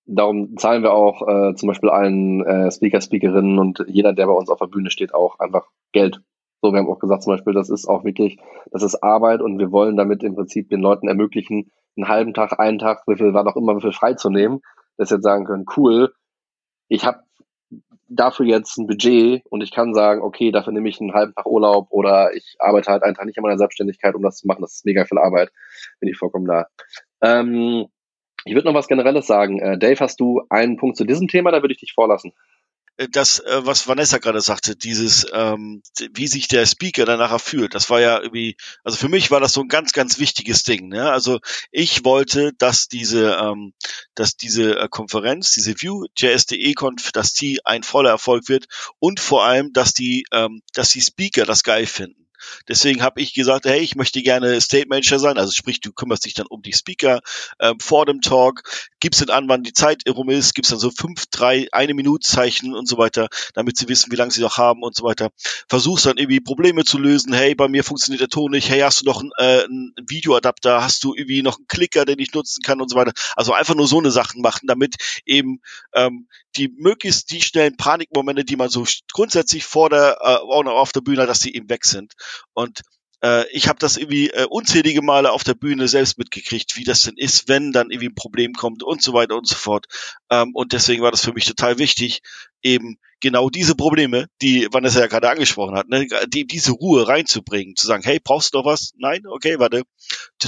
darum 0.05 0.57
zahlen 0.57 0.83
wir 0.83 0.93
auch 0.93 1.27
äh, 1.27 1.55
zum 1.55 1.67
Beispiel 1.67 1.89
allen 1.89 2.45
äh, 2.45 2.71
Speaker, 2.71 3.01
Speakerinnen 3.01 3.59
und 3.59 3.83
jeder, 3.87 4.13
der 4.13 4.27
bei 4.27 4.33
uns 4.33 4.49
auf 4.49 4.59
der 4.59 4.67
Bühne 4.67 4.91
steht, 4.91 5.13
auch 5.13 5.39
einfach 5.39 5.67
Geld. 5.91 6.21
So, 6.61 6.71
wir 6.71 6.79
haben 6.79 6.89
auch 6.89 6.99
gesagt 6.99 7.23
zum 7.23 7.33
Beispiel, 7.33 7.53
das 7.53 7.69
ist 7.69 7.87
auch 7.87 8.03
wirklich, 8.03 8.37
das 8.71 8.83
ist 8.83 9.03
Arbeit 9.03 9.41
und 9.41 9.59
wir 9.59 9.71
wollen 9.71 9.97
damit 9.97 10.23
im 10.23 10.35
Prinzip 10.35 10.69
den 10.69 10.81
Leuten 10.81 11.07
ermöglichen, 11.07 11.71
einen 11.95 12.07
halben 12.07 12.33
Tag, 12.33 12.59
einen 12.59 12.79
Tag, 12.79 13.03
wie 13.07 13.15
viel 13.15 13.33
war 13.33 13.43
doch 13.43 13.55
immer, 13.55 13.75
wie 13.77 13.81
viel 13.81 13.91
freizunehmen, 13.91 14.61
dass 14.97 15.09
jetzt 15.09 15.23
sagen 15.23 15.45
können, 15.45 15.65
cool, 15.77 16.13
ich 16.87 17.05
habe 17.05 17.19
dafür 18.07 18.45
jetzt 18.45 18.77
ein 18.77 18.87
Budget 18.87 19.43
und 19.49 19.61
ich 19.61 19.71
kann 19.71 19.93
sagen, 19.93 20.21
okay, 20.21 20.51
dafür 20.51 20.73
nehme 20.73 20.89
ich 20.89 21.01
einen 21.01 21.13
halben 21.13 21.33
Tag 21.33 21.45
Urlaub 21.45 21.87
oder 21.89 22.33
ich 22.33 22.55
arbeite 22.59 22.91
halt 22.91 23.03
einen 23.03 23.15
Tag 23.15 23.25
nicht 23.25 23.37
an 23.37 23.43
meiner 23.43 23.57
Selbstständigkeit, 23.57 24.15
um 24.15 24.21
das 24.21 24.37
zu 24.37 24.47
machen. 24.47 24.61
Das 24.61 24.73
ist 24.73 24.85
mega 24.85 25.05
viel 25.05 25.17
Arbeit, 25.17 25.51
bin 25.99 26.09
ich 26.09 26.17
vollkommen 26.17 26.45
da. 26.45 26.67
Ähm, 27.21 27.87
ich 28.45 28.53
würde 28.53 28.67
noch 28.67 28.75
was 28.75 28.87
Generelles 28.87 29.27
sagen. 29.27 29.59
Äh, 29.59 29.77
Dave, 29.77 29.99
hast 29.99 30.19
du 30.19 30.43
einen 30.49 30.77
Punkt 30.77 30.97
zu 30.97 31.03
diesem 31.03 31.27
Thema? 31.27 31.51
Da 31.51 31.61
würde 31.61 31.73
ich 31.73 31.79
dich 31.79 31.93
vorlassen 31.93 32.31
äh, 32.97 33.07
das, 33.11 33.39
äh, 33.39 33.65
was 33.65 33.87
Vanessa 33.87 34.19
gerade 34.19 34.39
sagte, 34.39 34.75
dieses, 34.75 35.27
ähm, 35.33 35.81
wie 36.13 36.27
sich 36.27 36.47
der 36.47 36.65
Speaker 36.65 37.05
dann 37.05 37.19
nachher 37.19 37.39
fühlt, 37.39 37.75
das 37.75 37.89
war 37.89 37.99
ja 37.99 38.21
irgendwie, 38.21 38.55
also 38.83 38.97
für 38.97 39.09
mich 39.09 39.31
war 39.31 39.39
das 39.41 39.51
so 39.51 39.61
ein 39.61 39.67
ganz, 39.67 39.91
ganz 39.91 40.19
wichtiges 40.19 40.63
Ding. 40.63 40.87
Ne? 40.87 41.11
Also 41.11 41.39
ich 41.71 42.05
wollte, 42.05 42.53
dass 42.57 42.87
diese, 42.87 43.35
ähm, 43.35 43.73
dass 44.13 44.37
diese 44.37 44.87
Konferenz, 44.89 45.51
diese 45.51 45.73
Vue.js.de 45.73 46.73
Conf, 46.73 47.11
dass 47.11 47.33
die 47.33 47.59
ein 47.65 47.83
voller 47.83 48.11
Erfolg 48.11 48.47
wird 48.47 48.67
und 48.99 49.19
vor 49.19 49.43
allem, 49.43 49.73
dass 49.73 49.91
die, 49.91 50.25
ähm, 50.31 50.61
dass 50.73 50.89
die 50.89 51.01
Speaker 51.01 51.45
das 51.45 51.63
geil 51.63 51.87
finden. 51.87 52.24
Deswegen 52.67 53.01
habe 53.01 53.21
ich 53.21 53.33
gesagt, 53.33 53.65
hey, 53.65 53.79
ich 53.79 53.95
möchte 53.95 54.21
gerne 54.21 54.59
State 54.61 54.87
Manager 54.87 55.19
sein. 55.19 55.37
Also 55.37 55.51
sprich, 55.51 55.79
du 55.81 55.91
kümmerst 55.91 56.25
dich 56.25 56.33
dann 56.33 56.47
um 56.47 56.61
die 56.61 56.73
Speaker 56.73 57.21
ähm, 57.59 57.79
vor 57.79 58.05
dem 58.05 58.21
Talk, 58.21 58.63
gibst 58.99 59.21
dann 59.21 59.29
an, 59.29 59.49
wann 59.49 59.63
die 59.63 59.73
Zeit 59.73 60.03
rum 60.09 60.29
ist, 60.29 60.55
gibst 60.55 60.71
dann 60.71 60.79
so 60.79 60.91
fünf, 60.91 61.25
drei, 61.27 61.67
eine 61.71 61.93
Minute 61.93 62.27
Zeichen 62.27 62.73
und 62.73 62.87
so 62.87 62.97
weiter, 62.97 63.27
damit 63.53 63.77
sie 63.77 63.87
wissen, 63.87 64.11
wie 64.11 64.15
lange 64.15 64.31
sie 64.31 64.41
noch 64.41 64.57
haben 64.57 64.81
und 64.83 64.95
so 64.95 65.03
weiter. 65.03 65.29
Versuchst 65.69 66.05
dann 66.05 66.17
irgendwie 66.17 66.39
Probleme 66.39 66.83
zu 66.83 66.97
lösen. 66.97 67.33
Hey, 67.33 67.55
bei 67.55 67.67
mir 67.67 67.83
funktioniert 67.83 68.21
der 68.21 68.29
Ton 68.29 68.51
nicht. 68.51 68.69
Hey, 68.69 68.79
hast 68.79 69.01
du 69.01 69.05
noch 69.05 69.21
einen, 69.21 69.31
äh, 69.37 69.63
einen 69.63 69.93
Videoadapter? 70.07 70.83
Hast 70.83 71.03
du 71.03 71.13
irgendwie 71.13 71.41
noch 71.41 71.57
einen 71.57 71.67
Klicker, 71.67 72.05
den 72.05 72.19
ich 72.19 72.33
nutzen 72.33 72.61
kann 72.63 72.81
und 72.81 72.89
so 72.89 72.95
weiter. 72.95 73.13
Also 73.35 73.53
einfach 73.53 73.75
nur 73.75 73.87
so 73.87 73.99
eine 73.99 74.11
Sachen 74.11 74.41
machen, 74.41 74.67
damit 74.67 74.95
eben 75.25 75.61
ähm, 75.93 76.27
die 76.55 76.69
möglichst 76.69 77.31
die 77.31 77.41
schnellen 77.41 77.77
Panikmomente, 77.77 78.45
die 78.45 78.55
man 78.55 78.69
so 78.69 78.85
grundsätzlich 79.11 79.65
vor 79.65 79.89
der 79.89 80.17
äh, 80.21 80.35
auf 80.45 80.91
der 80.91 81.01
Bühne 81.01 81.23
hat, 81.23 81.29
dass 81.29 81.39
die 81.39 81.55
eben 81.55 81.69
weg 81.69 81.85
sind. 81.85 82.13
Und 82.53 82.81
äh, 83.23 83.49
ich 83.51 83.67
habe 83.67 83.79
das 83.79 83.97
irgendwie 83.97 84.29
äh, 84.29 84.45
unzählige 84.45 85.01
Male 85.01 85.31
auf 85.31 85.43
der 85.43 85.53
Bühne 85.53 85.87
selbst 85.87 86.17
mitgekriegt, 86.17 86.75
wie 86.75 86.83
das 86.83 87.01
denn 87.01 87.17
ist, 87.17 87.47
wenn 87.47 87.71
dann 87.71 87.89
irgendwie 87.89 88.09
ein 88.09 88.15
Problem 88.15 88.53
kommt 88.53 88.83
und 88.83 89.01
so 89.01 89.13
weiter 89.13 89.35
und 89.35 89.47
so 89.47 89.55
fort. 89.55 89.85
Ähm, 90.29 90.51
und 90.53 90.73
deswegen 90.73 91.01
war 91.01 91.11
das 91.11 91.23
für 91.23 91.33
mich 91.33 91.45
total 91.45 91.79
wichtig, 91.79 92.21
eben 92.65 92.97
genau 93.21 93.49
diese 93.49 93.75
Probleme, 93.75 94.27
die 94.41 94.67
Vanessa 94.71 94.99
ja 94.99 95.07
gerade 95.07 95.29
angesprochen 95.29 95.75
hat, 95.75 95.87
ne, 95.87 96.07
die, 96.27 96.45
diese 96.45 96.71
Ruhe 96.71 97.07
reinzubringen, 97.07 97.75
zu 97.75 97.87
sagen, 97.87 98.03
hey, 98.03 98.19
brauchst 98.23 98.53
du 98.53 98.59
noch 98.59 98.65
was? 98.65 98.91
Nein, 98.97 99.25
okay, 99.25 99.57
warte. 99.59 99.83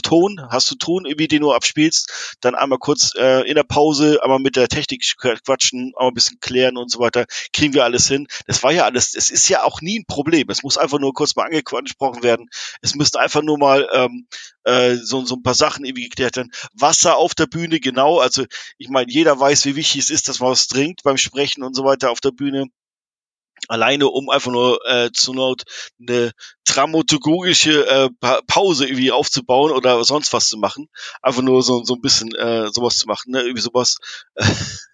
Ton, 0.03 0.39
hast 0.49 0.69
du 0.69 0.75
Ton, 0.75 1.05
irgendwie 1.05 1.27
den 1.27 1.41
du 1.41 1.51
abspielst, 1.51 2.37
dann 2.39 2.55
einmal 2.55 2.77
kurz 2.77 3.13
äh, 3.17 3.47
in 3.49 3.55
der 3.55 3.63
Pause, 3.63 4.19
einmal 4.21 4.39
mit 4.39 4.55
der 4.55 4.67
Technik 4.67 5.03
quatschen, 5.17 5.93
einmal 5.95 6.11
ein 6.11 6.13
bisschen 6.13 6.39
klären 6.39 6.77
und 6.77 6.91
so 6.91 6.99
weiter, 6.99 7.25
kriegen 7.51 7.73
wir 7.73 7.83
alles 7.83 8.07
hin. 8.07 8.27
Das 8.45 8.61
war 8.63 8.71
ja 8.71 8.85
alles, 8.85 9.15
es 9.15 9.31
ist 9.31 9.49
ja 9.49 9.63
auch 9.63 9.81
nie 9.81 9.99
ein 9.99 10.05
Problem. 10.05 10.47
Es 10.49 10.63
muss 10.63 10.77
einfach 10.77 10.99
nur 10.99 11.13
kurz 11.13 11.35
mal 11.35 11.47
angesprochen 11.47 12.23
werden. 12.23 12.47
Es 12.81 12.95
müsste 12.95 13.19
einfach 13.19 13.41
nur 13.41 13.57
mal 13.57 13.89
ähm, 13.93 14.27
äh, 14.65 14.95
so, 14.95 15.25
so 15.25 15.35
ein 15.35 15.43
paar 15.43 15.55
Sachen 15.55 15.83
irgendwie 15.85 16.09
geklärt 16.09 16.35
werden. 16.35 16.51
Wasser 16.73 17.17
auf 17.17 17.33
der 17.33 17.47
Bühne, 17.47 17.79
genau. 17.79 18.19
Also 18.19 18.45
ich 18.77 18.89
meine, 18.89 19.11
jeder 19.11 19.39
weiß, 19.39 19.65
wie 19.65 19.75
wichtig 19.75 20.01
es 20.01 20.09
ist, 20.09 20.29
dass 20.29 20.39
man 20.39 20.51
was 20.51 20.67
trinkt 20.67 21.03
beim 21.03 21.17
Sprechen 21.17 21.63
und 21.63 21.75
so 21.75 21.83
weiter 21.83 22.06
auf 22.09 22.21
der 22.21 22.31
Bühne 22.31 22.67
alleine 23.67 24.07
um 24.07 24.29
einfach 24.29 24.51
nur 24.51 24.79
äh, 24.85 25.11
zur 25.11 25.35
Not 25.35 25.63
eine 25.99 26.31
dramaturgische 26.65 27.87
äh, 27.87 28.09
Pause 28.47 28.85
irgendwie 28.85 29.11
aufzubauen 29.11 29.71
oder 29.71 30.03
sonst 30.03 30.33
was 30.33 30.47
zu 30.47 30.57
machen. 30.57 30.89
Einfach 31.21 31.41
nur 31.41 31.63
so, 31.63 31.83
so 31.83 31.95
ein 31.95 32.01
bisschen 32.01 32.33
äh, 32.35 32.69
sowas 32.71 32.97
zu 32.97 33.07
machen, 33.07 33.31
ne? 33.31 33.41
Irgendwie 33.41 33.61
sowas. 33.61 33.97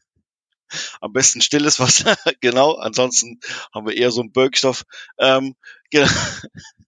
Am 1.01 1.13
besten 1.13 1.41
stilles 1.41 1.79
Wasser, 1.79 2.15
genau. 2.41 2.75
Ansonsten 2.75 3.39
haben 3.73 3.85
wir 3.85 3.95
eher 3.95 4.11
so 4.11 4.21
einen 4.21 4.31
Birkstoff. 4.31 4.83
Ähm, 5.19 5.55
genau. 5.91 6.07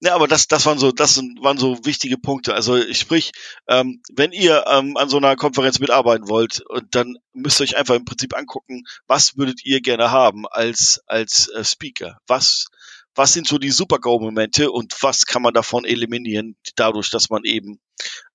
Ja, 0.00 0.14
aber 0.14 0.28
das, 0.28 0.46
das 0.46 0.64
waren 0.66 0.78
so, 0.78 0.92
das 0.92 1.16
waren 1.18 1.58
so 1.58 1.84
wichtige 1.84 2.18
Punkte. 2.18 2.54
Also 2.54 2.80
sprich, 2.92 3.32
ähm, 3.68 4.00
wenn 4.14 4.32
ihr 4.32 4.64
ähm, 4.68 4.96
an 4.96 5.08
so 5.08 5.16
einer 5.18 5.36
Konferenz 5.36 5.78
mitarbeiten 5.80 6.28
wollt, 6.28 6.62
und 6.68 6.94
dann 6.94 7.16
müsst 7.32 7.60
ihr 7.60 7.64
euch 7.64 7.76
einfach 7.76 7.96
im 7.96 8.04
Prinzip 8.04 8.36
angucken, 8.36 8.84
was 9.06 9.36
würdet 9.36 9.64
ihr 9.64 9.80
gerne 9.80 10.10
haben 10.10 10.46
als 10.46 11.00
als 11.06 11.48
äh, 11.48 11.64
Speaker? 11.64 12.18
Was 12.26 12.66
was 13.14 13.32
sind 13.32 13.46
so 13.46 13.58
die 13.58 13.70
Super-Go-Momente 13.70 14.70
und 14.70 14.96
was 15.02 15.26
kann 15.26 15.42
man 15.42 15.52
davon 15.52 15.84
eliminieren, 15.84 16.56
dadurch, 16.76 17.10
dass 17.10 17.28
man 17.28 17.44
eben 17.44 17.80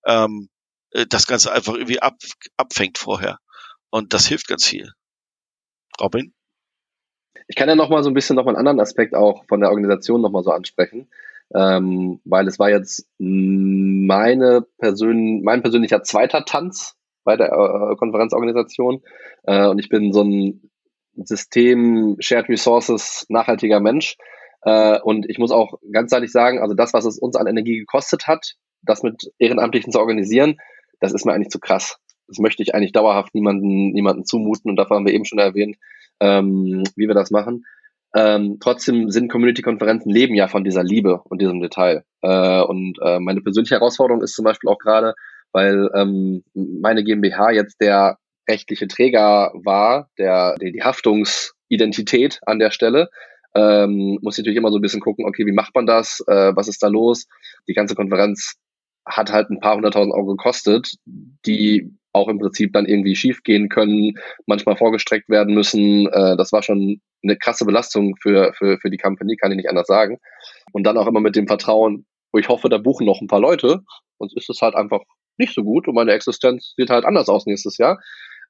ähm, 0.06 0.50
äh, 0.92 1.08
das 1.08 1.28
Ganze 1.28 1.52
einfach 1.52 1.74
irgendwie 1.74 2.02
ab, 2.02 2.18
abfängt 2.58 2.98
vorher. 2.98 3.40
Und 3.90 4.14
das 4.14 4.28
hilft 4.28 4.48
ganz 4.48 4.66
viel. 4.68 4.92
Robin? 6.00 6.35
Ich 7.48 7.56
kann 7.56 7.70
ja 7.70 7.76
noch 7.76 7.90
mal 7.90 8.04
so 8.04 8.10
ein 8.10 8.14
bisschen 8.14 8.36
noch 8.36 8.46
mal 8.46 8.52
einen 8.52 8.60
anderen 8.60 8.80
Aspekt 8.80 9.16
auch 9.16 9.46
von 9.46 9.60
der 9.60 9.70
Organisation 9.70 10.22
noch 10.22 10.32
mal 10.32 10.44
so 10.44 10.52
ansprechen, 10.52 11.08
ähm, 11.54 12.20
weil 12.26 12.48
es 12.48 12.60
war 12.60 12.70
jetzt 12.70 13.08
meine 13.18 14.66
Persön 14.78 15.44
mein 15.44 15.62
persönlicher 15.62 16.04
zweiter 16.04 16.46
Tanz 16.46 16.96
bei 17.24 17.36
der 17.38 17.48
äh, 17.48 17.96
Konferenzorganisation. 17.98 19.02
Äh, 19.44 19.68
und 19.68 19.80
ich 19.80 19.90
bin 19.90 20.14
so 20.14 20.24
ein 20.24 20.70
System 21.16 22.18
Shared 22.20 22.50
Resources 22.50 23.26
nachhaltiger 23.30 23.80
Mensch. 23.80 24.18
Äh, 24.62 25.00
und 25.02 25.30
ich 25.30 25.38
muss 25.38 25.52
auch 25.52 25.80
ganz 25.92 26.12
ehrlich 26.12 26.32
sagen, 26.32 26.60
also 26.60 26.74
das, 26.74 26.94
was 26.94 27.06
es 27.06 27.18
uns 27.18 27.36
an 27.36 27.48
Energie 27.48 27.80
gekostet 27.80 28.28
hat, 28.28 28.56
das 28.82 29.04
mit 29.04 29.32
Ehrenamtlichen 29.40 29.92
zu 29.92 30.00
organisieren, 30.00 30.58
das 31.00 31.14
ist 31.14 31.26
mir 31.26 31.34
eigentlich 31.34 31.50
zu 31.50 31.60
krass. 31.60 31.98
Das 32.28 32.40
möchte 32.40 32.64
ich 32.64 32.74
eigentlich 32.74 32.92
dauerhaft 32.92 33.36
niemanden, 33.36 33.92
niemanden 33.92 34.26
zumuten. 34.26 34.70
Und 34.70 34.78
dafür 34.78 34.98
haben 34.98 35.06
wir 35.06 35.14
eben 35.14 35.26
schon 35.26 35.40
erwähnt, 35.40 35.78
ähm, 36.20 36.84
wie 36.96 37.08
wir 37.08 37.16
das 37.16 37.32
machen. 37.32 37.66
Ähm, 38.16 38.58
trotzdem 38.62 39.10
sind 39.10 39.30
Community-Konferenzen 39.30 40.10
leben 40.10 40.36
ja 40.36 40.48
von 40.48 40.64
dieser 40.64 40.84
Liebe 40.84 41.22
und 41.26 41.42
diesem 41.42 41.60
Detail. 41.60 42.06
Äh, 42.22 42.62
und 42.62 42.98
äh, 43.02 43.20
meine 43.20 43.42
persönliche 43.42 43.76
Herausforderung 43.76 44.24
ist 44.24 44.36
zum 44.36 44.46
Beispiel 44.46 44.70
auch 44.70 44.78
gerade, 44.78 45.14
weil 45.52 45.90
ähm, 45.94 46.44
meine 46.54 47.04
GmbH 47.04 47.52
jetzt 47.52 47.82
der 47.82 48.18
rechtliche 48.48 48.88
Träger 48.88 49.52
war, 49.64 50.10
der, 50.18 50.56
der 50.56 50.72
die 50.72 50.84
Haftungsidentität 50.84 52.40
an 52.46 52.60
der 52.60 52.72
Stelle, 52.72 53.10
ähm, 53.56 54.20
muss 54.22 54.38
ich 54.38 54.44
natürlich 54.44 54.58
immer 54.58 54.72
so 54.72 54.78
ein 54.78 54.82
bisschen 54.82 55.02
gucken, 55.02 55.26
okay, 55.26 55.46
wie 55.46 55.54
macht 55.54 55.74
man 55.76 55.86
das, 55.86 56.24
äh, 56.28 56.52
was 56.56 56.68
ist 56.68 56.84
da 56.84 56.88
los? 56.88 57.28
Die 57.68 57.74
ganze 57.74 57.96
Konferenz 57.96 58.56
hat 59.06 59.32
halt 59.32 59.50
ein 59.50 59.60
paar 59.60 59.76
hunderttausend 59.76 60.14
Euro 60.14 60.36
gekostet, 60.36 60.96
die 61.46 61.92
auch 62.14 62.28
im 62.30 62.40
Prinzip 62.40 62.72
dann 62.74 62.86
irgendwie 62.86 63.16
schief 63.16 63.44
gehen 63.44 63.70
können, 63.70 64.14
manchmal 64.46 64.78
vorgestreckt 64.78 65.30
werden 65.30 65.54
müssen. 65.54 66.08
Äh, 66.08 66.38
das 66.38 66.52
war 66.52 66.64
schon 66.64 67.02
eine 67.24 67.38
krasse 67.38 67.66
Belastung 67.66 68.16
für, 68.22 68.54
für, 68.54 68.78
für 68.80 68.90
die 68.90 68.98
Company, 68.98 69.36
kann 69.36 69.52
ich 69.52 69.58
nicht 69.58 69.70
anders 69.70 69.88
sagen. 69.88 70.18
Und 70.72 70.84
dann 70.84 70.98
auch 70.98 71.08
immer 71.08 71.20
mit 71.20 71.36
dem 71.36 71.48
Vertrauen, 71.48 72.06
wo 72.32 72.40
ich 72.40 72.48
hoffe, 72.48 72.70
da 72.70 72.78
buchen 72.78 73.06
noch 73.06 73.22
ein 73.22 73.28
paar 73.28 73.42
Leute, 73.42 73.82
sonst 74.18 74.36
ist 74.38 74.50
es 74.50 74.62
halt 74.62 74.76
einfach 74.76 75.02
nicht 75.38 75.54
so 75.54 75.64
gut 75.64 75.88
und 75.88 75.96
meine 75.96 76.14
Existenz 76.14 76.74
sieht 76.78 76.90
halt 76.90 77.04
anders 77.04 77.28
aus 77.28 77.46
nächstes 77.46 77.78
Jahr. 77.78 78.00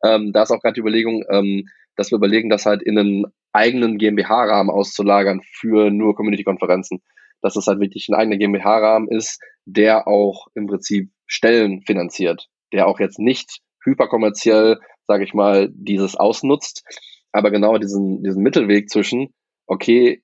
Ähm, 0.03 0.31
da 0.31 0.43
ist 0.43 0.51
auch 0.51 0.61
gerade 0.61 0.73
die 0.75 0.81
Überlegung, 0.81 1.23
ähm, 1.29 1.67
dass 1.95 2.11
wir 2.11 2.17
überlegen, 2.17 2.49
das 2.49 2.65
halt 2.65 2.83
in 2.83 2.99
einen 2.99 3.25
eigenen 3.53 3.97
GmbH-Rahmen 3.97 4.69
auszulagern 4.69 5.41
für 5.43 5.89
nur 5.89 6.15
Community-Konferenzen. 6.15 7.01
Dass 7.41 7.55
es 7.55 7.67
halt 7.67 7.79
wirklich 7.79 8.09
ein 8.09 8.15
eigener 8.15 8.37
GmbH-Rahmen 8.37 9.07
ist, 9.07 9.39
der 9.65 10.07
auch 10.07 10.47
im 10.53 10.67
Prinzip 10.67 11.09
Stellen 11.27 11.81
finanziert 11.81 12.47
der 12.75 12.87
auch 12.87 12.99
jetzt 12.99 13.19
nicht 13.19 13.61
hyperkommerziell, 13.83 14.79
sage 15.07 15.23
ich 15.23 15.33
mal, 15.33 15.69
dieses 15.73 16.15
ausnutzt, 16.15 16.83
aber 17.31 17.51
genau 17.51 17.77
diesen, 17.77 18.23
diesen 18.23 18.43
Mittelweg 18.43 18.89
zwischen, 18.89 19.33
okay, 19.67 20.21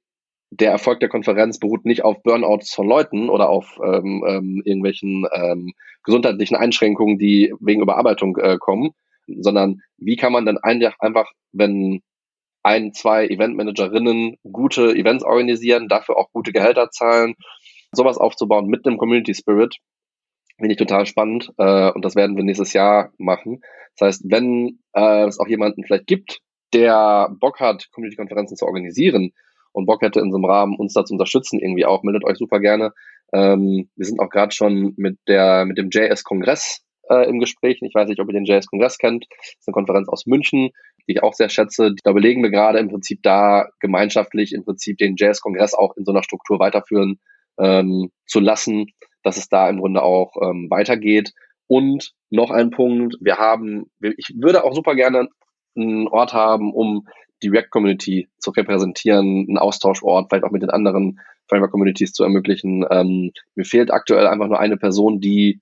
der 0.49 0.72
Erfolg 0.72 0.99
der 0.99 1.09
Konferenz 1.09 1.59
beruht 1.59 1.85
nicht 1.85 2.03
auf 2.03 2.22
Burnouts 2.23 2.73
von 2.73 2.88
Leuten 2.88 3.30
oder 3.30 3.49
auf 3.49 3.80
ähm, 3.84 4.23
ähm, 4.27 4.61
irgendwelchen 4.65 5.26
ähm, 5.34 5.72
gesundheitlichen 6.03 6.57
Einschränkungen, 6.57 7.18
die 7.18 7.53
wegen 7.61 7.81
Überarbeitung 7.81 8.35
äh, 8.38 8.57
kommen, 8.59 8.91
sondern 9.27 9.81
wie 9.97 10.18
kann 10.18 10.34
man 10.34 10.45
dann 10.45 10.57
einfach, 10.57 11.31
wenn 11.53 12.01
ein, 12.63 12.93
zwei 12.93 13.27
Eventmanagerinnen 13.27 14.38
gute 14.51 14.93
Events 14.93 15.23
organisieren, 15.23 15.88
dafür 15.88 16.18
auch 16.18 16.31
gute 16.31 16.51
Gehälter 16.51 16.89
zahlen, 16.91 17.35
sowas 17.91 18.18
aufzubauen 18.18 18.68
mit 18.68 18.85
einem 18.85 18.97
Community 18.97 19.34
Spirit, 19.34 19.77
Finde 20.61 20.73
ich 20.73 20.77
total 20.77 21.07
spannend 21.07 21.51
äh, 21.57 21.91
und 21.91 22.05
das 22.05 22.15
werden 22.15 22.35
wir 22.38 22.43
nächstes 22.43 22.73
Jahr 22.73 23.11
machen. 23.18 23.61
Das 23.97 24.07
heißt, 24.07 24.26
wenn 24.30 24.77
äh, 24.93 25.26
es 25.26 25.39
auch 25.39 25.47
jemanden 25.47 25.84
vielleicht 25.84 26.05
gibt, 26.05 26.39
der 26.72 27.30
Bock 27.39 27.59
hat, 27.59 27.89
Community-Konferenzen 27.91 28.55
zu 28.55 28.68
organisieren 28.68 29.31
und 29.72 29.88
Bock 29.88 30.03
hätte 30.03 30.19
in 30.19 30.30
so 30.30 30.38
einem 30.38 30.45
Rahmen 30.45 30.76
uns 30.77 30.93
da 30.93 31.03
zu 31.03 31.13
unterstützen 31.13 31.59
irgendwie 31.59 31.85
auch, 31.85 32.03
meldet 32.03 32.26
euch 32.26 32.38
super 32.38 32.59
gerne. 32.59 32.93
Ähm, 33.34 33.89
wir 33.95 34.05
sind 34.05 34.19
auch 34.19 34.30
gerade 34.30 34.53
schon 34.53 34.93
mit 34.97 35.18
der 35.27 35.65
mit 35.65 35.80
dem 35.80 35.89
JS-Kongress 35.89 36.81
äh, 37.09 37.27
im 37.27 37.39
Gespräch. 37.39 37.80
Ich 37.81 37.95
weiß 37.95 38.07
nicht, 38.07 38.19
ob 38.19 38.27
ihr 38.30 38.34
den 38.34 38.45
JS-Kongress 38.45 38.99
kennt. 38.99 39.26
Das 39.31 39.55
ist 39.61 39.68
eine 39.68 39.73
Konferenz 39.73 40.09
aus 40.09 40.27
München, 40.27 40.69
die 41.07 41.13
ich 41.13 41.23
auch 41.23 41.34
sehr 41.34 41.49
schätze. 41.49 41.95
Da 42.03 42.11
überlegen 42.11 42.43
wir 42.43 42.51
gerade 42.51 42.77
im 42.77 42.89
Prinzip 42.89 43.23
da 43.23 43.68
gemeinschaftlich 43.80 44.53
im 44.53 44.63
Prinzip 44.63 44.99
den 44.99 45.15
JS-Kongress 45.15 45.73
auch 45.73 45.97
in 45.97 46.05
so 46.05 46.11
einer 46.11 46.22
Struktur 46.22 46.59
weiterführen 46.59 47.19
ähm, 47.62 48.12
zu 48.26 48.40
lassen, 48.40 48.88
dass 49.24 49.38
es 49.38 49.50
da 49.50 49.70
im 49.70 49.80
Grunde 49.80 50.02
auch 50.02 50.36
ähm, 50.42 50.68
weitergeht. 50.70 51.32
Und 51.68 52.12
noch 52.30 52.52
ein 52.52 52.72
Punkt, 52.72 53.16
wir 53.22 53.38
haben, 53.38 53.90
ich 54.02 54.34
würde 54.36 54.64
auch 54.64 54.74
super 54.74 54.96
gerne 54.96 55.30
einen 55.76 56.08
Ort 56.08 56.34
haben, 56.34 56.74
um 56.74 57.08
die 57.44 57.50
React-Community 57.50 58.30
zu 58.40 58.52
repräsentieren, 58.52 59.46
einen 59.48 59.58
Austauschort, 59.58 60.28
vielleicht 60.30 60.44
auch 60.44 60.52
mit 60.52 60.62
den 60.62 60.70
anderen 60.70 61.20
Framework-Communities 61.48 62.14
zu 62.14 62.24
ermöglichen. 62.24 62.86
Ähm, 62.90 63.32
mir 63.56 63.66
fehlt 63.66 63.92
aktuell 63.92 64.28
einfach 64.28 64.48
nur 64.48 64.60
eine 64.60 64.78
Person, 64.78 65.20
die 65.20 65.62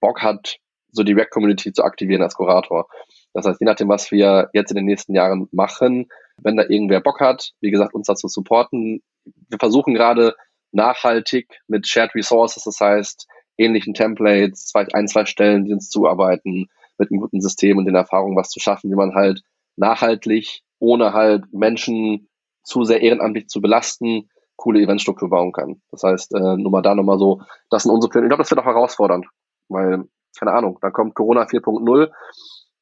Bock 0.00 0.22
hat, 0.22 0.58
so 0.90 1.02
die 1.02 1.12
React-Community 1.12 1.72
zu 1.72 1.82
aktivieren 1.82 2.22
als 2.22 2.34
Kurator. 2.34 2.86
Das 3.34 3.46
heißt, 3.46 3.60
je 3.60 3.66
nachdem, 3.66 3.88
was 3.88 4.10
wir 4.10 4.48
jetzt 4.52 4.70
in 4.70 4.76
den 4.76 4.86
nächsten 4.86 5.14
Jahren 5.14 5.48
machen, 5.52 6.06
wenn 6.38 6.56
da 6.56 6.62
irgendwer 6.62 7.00
Bock 7.00 7.20
hat, 7.20 7.52
wie 7.60 7.70
gesagt, 7.70 7.94
uns 7.94 8.06
dazu 8.06 8.28
supporten. 8.28 9.02
Wir 9.24 9.58
versuchen 9.58 9.94
gerade 9.94 10.34
nachhaltig 10.72 11.60
mit 11.66 11.86
Shared 11.86 12.14
Resources, 12.14 12.64
das 12.64 12.80
heißt 12.80 13.26
ähnlichen 13.56 13.94
Templates, 13.94 14.66
zwei, 14.66 14.86
ein, 14.92 15.08
zwei 15.08 15.24
Stellen, 15.24 15.64
die 15.64 15.72
uns 15.72 15.90
zuarbeiten, 15.90 16.68
mit 16.98 17.10
einem 17.10 17.20
guten 17.20 17.40
System 17.40 17.78
und 17.78 17.86
den 17.86 17.94
Erfahrungen 17.94 18.36
was 18.36 18.50
zu 18.50 18.60
schaffen, 18.60 18.90
wie 18.90 18.96
man 18.96 19.14
halt 19.14 19.42
nachhaltig, 19.76 20.62
ohne 20.78 21.12
halt 21.12 21.52
Menschen 21.52 22.28
zu 22.62 22.84
sehr 22.84 23.00
ehrenamtlich 23.02 23.48
zu 23.48 23.60
belasten, 23.60 24.28
coole 24.56 24.80
Eventstruktur 24.80 25.30
bauen 25.30 25.52
kann. 25.52 25.80
Das 25.90 26.02
heißt, 26.02 26.34
äh, 26.34 26.56
nur 26.56 26.70
mal 26.70 26.82
da 26.82 26.94
nochmal 26.94 27.18
so, 27.18 27.40
das 27.70 27.84
sind 27.84 27.92
unsere 27.92 28.10
Pläne. 28.10 28.26
Ich 28.26 28.30
glaube, 28.30 28.42
das 28.42 28.50
wird 28.50 28.60
auch 28.60 28.66
herausfordernd, 28.66 29.26
weil, 29.68 30.04
keine 30.38 30.52
Ahnung, 30.52 30.78
da 30.82 30.90
kommt 30.90 31.14
Corona 31.14 31.44
4.0. 31.44 32.10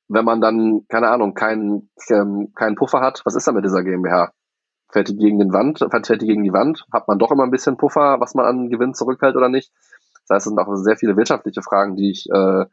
Wenn 0.08 0.24
man 0.24 0.40
dann, 0.40 0.86
keine 0.88 1.08
Ahnung, 1.08 1.34
keinen 1.34 1.90
ähm, 2.08 2.52
keinen 2.54 2.76
Puffer 2.76 3.00
hat, 3.00 3.22
was 3.24 3.34
ist 3.34 3.46
da 3.46 3.52
mit 3.52 3.64
dieser 3.64 3.82
GmbH? 3.82 4.32
Fällt 4.90 5.08
die 5.08 5.16
gegen 5.16 5.38
den 5.38 5.52
Wand, 5.52 5.78
fällt 5.90 6.22
die 6.22 6.26
gegen 6.26 6.44
die 6.44 6.52
Wand, 6.52 6.86
hat 6.92 7.08
man 7.08 7.18
doch 7.18 7.30
immer 7.30 7.44
ein 7.44 7.50
bisschen 7.50 7.76
Puffer, 7.76 8.20
was 8.20 8.34
man 8.34 8.46
an 8.46 8.70
Gewinn 8.70 8.94
zurückhält 8.94 9.36
oder 9.36 9.48
nicht. 9.48 9.72
Das 10.28 10.36
heißt, 10.36 10.46
es 10.46 10.50
sind 10.50 10.58
auch 10.58 10.74
sehr 10.76 10.96
viele 10.96 11.16
wirtschaftliche 11.16 11.62
Fragen, 11.62 11.96
die 11.96 12.10
ich 12.10 12.26
äh, 12.30 12.66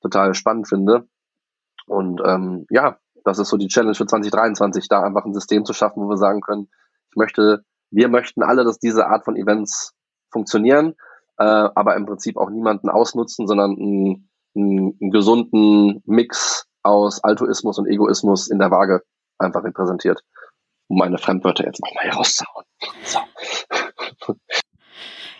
total 0.00 0.34
spannend 0.34 0.68
finde. 0.68 1.08
Und 1.86 2.20
ähm, 2.24 2.66
ja, 2.70 2.98
das 3.24 3.38
ist 3.38 3.48
so 3.48 3.56
die 3.56 3.68
Challenge 3.68 3.94
für 3.94 4.06
2023, 4.06 4.88
da 4.88 5.02
einfach 5.02 5.24
ein 5.24 5.34
System 5.34 5.64
zu 5.64 5.72
schaffen, 5.72 6.02
wo 6.02 6.08
wir 6.08 6.16
sagen 6.16 6.40
können, 6.40 6.68
ich 7.10 7.16
möchte, 7.16 7.64
wir 7.90 8.08
möchten 8.08 8.42
alle, 8.42 8.64
dass 8.64 8.78
diese 8.78 9.06
Art 9.06 9.24
von 9.24 9.36
Events 9.36 9.94
funktionieren, 10.30 10.94
äh, 11.38 11.44
aber 11.44 11.96
im 11.96 12.06
Prinzip 12.06 12.36
auch 12.36 12.50
niemanden 12.50 12.88
ausnutzen, 12.88 13.46
sondern 13.46 13.72
einen, 13.72 14.30
einen, 14.54 14.96
einen 15.00 15.10
gesunden 15.10 16.02
Mix 16.06 16.66
aus 16.82 17.22
Altruismus 17.22 17.78
und 17.78 17.86
Egoismus 17.86 18.48
in 18.48 18.58
der 18.58 18.70
Waage 18.70 19.02
einfach 19.38 19.64
repräsentiert. 19.64 20.22
Um 20.90 20.98
meine 20.98 21.18
Fremdwörter 21.18 21.64
jetzt 21.64 21.80
nochmal 21.80 22.04
herauszuhauen. 22.10 22.64
So. 23.04 23.20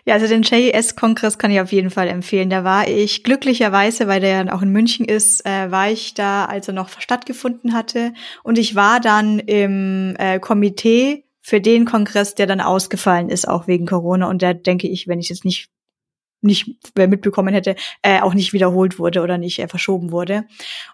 Ja, 0.06 0.14
also 0.14 0.28
den 0.28 0.42
JS-Kongress 0.42 1.38
kann 1.38 1.50
ich 1.50 1.60
auf 1.60 1.72
jeden 1.72 1.90
Fall 1.90 2.06
empfehlen. 2.06 2.50
Da 2.50 2.62
war 2.62 2.86
ich 2.86 3.24
glücklicherweise, 3.24 4.06
weil 4.06 4.20
der 4.20 4.44
ja 4.44 4.54
auch 4.54 4.62
in 4.62 4.70
München 4.70 5.04
ist, 5.04 5.44
äh, 5.44 5.70
war 5.72 5.90
ich 5.90 6.14
da, 6.14 6.44
als 6.44 6.68
er 6.68 6.74
noch 6.74 6.88
stattgefunden 7.00 7.74
hatte. 7.74 8.14
Und 8.44 8.58
ich 8.58 8.76
war 8.76 9.00
dann 9.00 9.40
im 9.40 10.14
äh, 10.18 10.38
Komitee 10.38 11.24
für 11.42 11.60
den 11.60 11.84
Kongress, 11.84 12.36
der 12.36 12.46
dann 12.46 12.60
ausgefallen 12.60 13.28
ist, 13.28 13.48
auch 13.48 13.66
wegen 13.66 13.86
Corona. 13.86 14.28
Und 14.28 14.40
da 14.40 14.54
denke 14.54 14.86
ich, 14.86 15.08
wenn 15.08 15.18
ich 15.18 15.32
es 15.32 15.42
nicht 15.42 15.68
nicht 16.42 16.76
mitbekommen 16.96 17.52
hätte, 17.52 17.76
äh, 18.02 18.20
auch 18.20 18.34
nicht 18.34 18.52
wiederholt 18.52 18.98
wurde 18.98 19.22
oder 19.22 19.38
nicht 19.38 19.58
äh, 19.58 19.68
verschoben 19.68 20.10
wurde. 20.10 20.44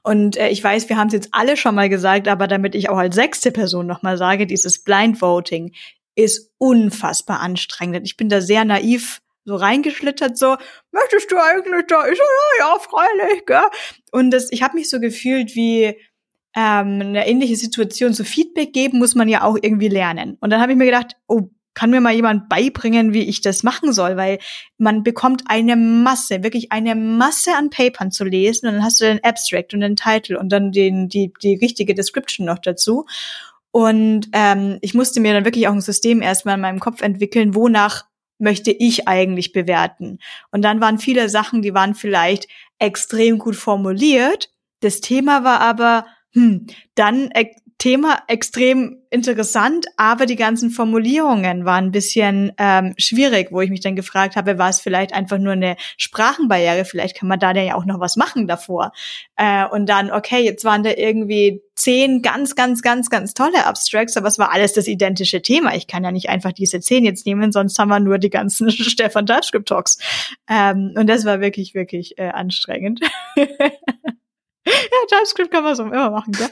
Und 0.02 0.36
äh, 0.36 0.48
ich 0.48 0.62
weiß, 0.62 0.88
wir 0.88 0.96
haben 0.96 1.08
es 1.08 1.14
jetzt 1.14 1.28
alle 1.32 1.56
schon 1.56 1.74
mal 1.74 1.88
gesagt, 1.88 2.28
aber 2.28 2.46
damit 2.46 2.74
ich 2.74 2.88
auch 2.88 2.98
als 2.98 3.14
sechste 3.14 3.52
Person 3.52 3.86
nochmal 3.86 4.18
sage, 4.18 4.46
dieses 4.46 4.82
Blind 4.82 5.20
Voting 5.22 5.72
ist 6.14 6.52
unfassbar 6.58 7.40
anstrengend. 7.40 8.06
Ich 8.06 8.16
bin 8.16 8.28
da 8.28 8.40
sehr 8.40 8.64
naiv 8.64 9.20
so 9.44 9.54
reingeschlittert, 9.54 10.36
so, 10.36 10.56
möchtest 10.90 11.30
du 11.30 11.36
eigentlich 11.36 11.86
da? 11.86 12.08
Ich 12.08 12.18
so, 12.18 12.24
ja, 12.24 12.66
ja, 12.66 12.78
freilich, 12.80 13.46
gell? 13.46 13.62
Und 14.10 14.32
das, 14.32 14.50
ich 14.50 14.62
habe 14.62 14.74
mich 14.74 14.90
so 14.90 14.98
gefühlt 14.98 15.54
wie 15.54 15.96
ähm, 16.56 17.00
eine 17.00 17.28
ähnliche 17.28 17.54
Situation, 17.54 18.12
so 18.12 18.24
Feedback 18.24 18.72
geben 18.72 18.98
muss 18.98 19.14
man 19.14 19.28
ja 19.28 19.44
auch 19.44 19.56
irgendwie 19.60 19.88
lernen. 19.88 20.36
Und 20.40 20.50
dann 20.50 20.60
habe 20.60 20.72
ich 20.72 20.78
mir 20.78 20.86
gedacht, 20.86 21.16
oh, 21.28 21.50
kann 21.76 21.90
mir 21.90 22.00
mal 22.00 22.14
jemand 22.14 22.48
beibringen, 22.48 23.12
wie 23.12 23.28
ich 23.28 23.42
das 23.42 23.62
machen 23.62 23.92
soll, 23.92 24.16
weil 24.16 24.38
man 24.78 25.04
bekommt 25.04 25.42
eine 25.46 25.76
Masse, 25.76 26.42
wirklich 26.42 26.72
eine 26.72 26.94
Masse 26.94 27.54
an 27.54 27.70
Papern 27.70 28.10
zu 28.10 28.24
lesen 28.24 28.66
und 28.66 28.74
dann 28.74 28.82
hast 28.82 29.00
du 29.00 29.04
den 29.04 29.22
Abstract 29.22 29.74
und 29.74 29.80
den 29.80 29.94
Titel 29.94 30.36
und 30.36 30.48
dann 30.48 30.72
den, 30.72 31.08
die, 31.08 31.32
die 31.42 31.54
richtige 31.54 31.94
Description 31.94 32.46
noch 32.46 32.58
dazu. 32.58 33.04
Und 33.70 34.28
ähm, 34.32 34.78
ich 34.80 34.94
musste 34.94 35.20
mir 35.20 35.34
dann 35.34 35.44
wirklich 35.44 35.68
auch 35.68 35.72
ein 35.72 35.82
System 35.82 36.22
erstmal 36.22 36.54
in 36.54 36.62
meinem 36.62 36.80
Kopf 36.80 37.02
entwickeln, 37.02 37.54
wonach 37.54 38.06
möchte 38.38 38.70
ich 38.70 39.06
eigentlich 39.06 39.52
bewerten. 39.52 40.18
Und 40.50 40.62
dann 40.62 40.80
waren 40.80 40.98
viele 40.98 41.28
Sachen, 41.28 41.60
die 41.60 41.74
waren 41.74 41.94
vielleicht 41.94 42.48
extrem 42.78 43.38
gut 43.38 43.54
formuliert. 43.54 44.50
Das 44.80 45.02
Thema 45.02 45.44
war 45.44 45.60
aber, 45.60 46.06
hm, 46.32 46.68
dann 46.94 47.30
Thema 47.78 48.22
extrem 48.26 49.02
interessant, 49.10 49.86
aber 49.98 50.24
die 50.24 50.36
ganzen 50.36 50.70
Formulierungen 50.70 51.66
waren 51.66 51.86
ein 51.86 51.92
bisschen 51.92 52.52
ähm, 52.56 52.94
schwierig, 52.96 53.52
wo 53.52 53.60
ich 53.60 53.70
mich 53.70 53.80
dann 53.80 53.96
gefragt 53.96 54.34
habe, 54.34 54.58
war 54.58 54.70
es 54.70 54.80
vielleicht 54.80 55.12
einfach 55.12 55.38
nur 55.38 55.52
eine 55.52 55.76
Sprachenbarriere? 55.98 56.86
Vielleicht 56.86 57.16
kann 57.16 57.28
man 57.28 57.38
da 57.38 57.52
ja 57.52 57.74
auch 57.74 57.84
noch 57.84 58.00
was 58.00 58.16
machen 58.16 58.46
davor. 58.46 58.92
Äh, 59.36 59.66
und 59.66 59.86
dann, 59.88 60.10
okay, 60.10 60.42
jetzt 60.42 60.64
waren 60.64 60.82
da 60.82 60.90
irgendwie 60.96 61.62
zehn 61.74 62.22
ganz, 62.22 62.54
ganz, 62.54 62.80
ganz, 62.80 63.10
ganz 63.10 63.34
tolle 63.34 63.66
Abstracts, 63.66 64.16
aber 64.16 64.28
es 64.28 64.38
war 64.38 64.52
alles 64.52 64.72
das 64.72 64.88
identische 64.88 65.42
Thema. 65.42 65.74
Ich 65.74 65.86
kann 65.86 66.02
ja 66.02 66.10
nicht 66.10 66.30
einfach 66.30 66.52
diese 66.52 66.80
zehn 66.80 67.04
jetzt 67.04 67.26
nehmen, 67.26 67.52
sonst 67.52 67.78
haben 67.78 67.88
wir 67.88 68.00
nur 68.00 68.18
die 68.18 68.30
ganzen 68.30 68.70
Stefan 68.70 69.26
TypeScript 69.26 69.68
Talks. 69.68 69.98
Ähm, 70.48 70.94
und 70.96 71.06
das 71.08 71.26
war 71.26 71.40
wirklich, 71.40 71.74
wirklich 71.74 72.18
äh, 72.18 72.28
anstrengend. 72.28 73.00
Ja, 74.66 74.72
JavaScript 75.10 75.50
kann 75.50 75.64
man 75.64 75.74
so 75.74 75.84
immer 75.84 76.10
machen, 76.10 76.32
gell? 76.32 76.48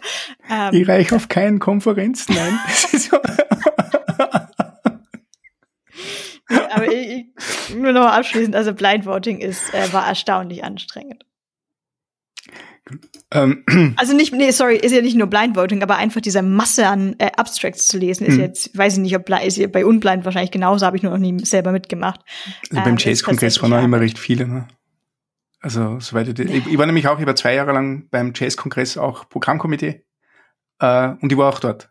Ähm, 0.49 0.73
ich 0.73 0.89
reiche 0.89 1.17
auf 1.17 1.29
keinen 1.29 1.59
Konferenz, 1.59 2.29
nein. 2.29 2.59
aber 6.71 6.93
ich, 6.93 7.27
ich, 7.69 7.75
nur 7.75 7.93
noch 7.93 8.07
abschließend, 8.07 8.55
also 8.55 8.73
Blind 8.73 9.07
Voting 9.07 9.39
ist, 9.39 9.75
äh, 9.75 9.93
war 9.93 10.07
erstaunlich 10.07 10.63
anstrengend. 10.65 11.25
Ähm. 13.33 13.65
Also 13.97 14.15
nicht, 14.15 14.33
nee, 14.33 14.51
sorry, 14.51 14.77
ist 14.77 14.93
ja 14.93 15.01
nicht 15.01 15.17
nur 15.17 15.27
Blind 15.27 15.57
Voting, 15.57 15.83
aber 15.83 15.97
einfach 15.97 16.21
diese 16.21 16.43
Masse 16.43 16.87
an 16.87 17.17
äh, 17.19 17.31
Abstracts 17.37 17.89
zu 17.89 17.99
lesen, 17.99 18.27
ist 18.27 18.35
hm. 18.35 18.43
jetzt, 18.43 18.77
weiß 18.77 18.95
ich 18.95 18.99
nicht, 19.01 19.17
ob 19.17 19.29
ist 19.43 19.57
ja 19.57 19.67
bei 19.67 19.87
Unblind 19.87 20.25
wahrscheinlich 20.25 20.51
genauso, 20.51 20.85
habe 20.85 20.97
ich 20.97 21.03
nur 21.03 21.13
noch 21.13 21.19
nie 21.19 21.45
selber 21.45 21.73
mitgemacht. 21.73 22.21
Also 22.71 22.83
beim 22.83 22.93
ähm, 22.93 22.99
Chase-Kongress 22.99 23.63
waren 23.63 23.73
auch 23.73 23.83
immer 23.83 24.01
recht 24.01 24.19
viele, 24.19 24.47
ne? 24.47 24.69
Also, 25.65 25.99
soweit 25.99 26.29
ich, 26.29 26.39
ich, 26.39 26.67
ich 26.67 26.77
war 26.77 26.85
nämlich 26.85 27.09
auch 27.09 27.19
über 27.19 27.35
zwei 27.35 27.55
Jahre 27.55 27.73
lang 27.73 28.07
beim 28.11 28.35
Jazz-Kongress 28.35 28.99
auch 28.99 29.31
Programmkomitee 29.31 30.05
äh, 30.79 31.09
und 31.23 31.33
ich 31.33 31.39
war 31.39 31.49
auch 31.49 31.59
dort. 31.59 31.91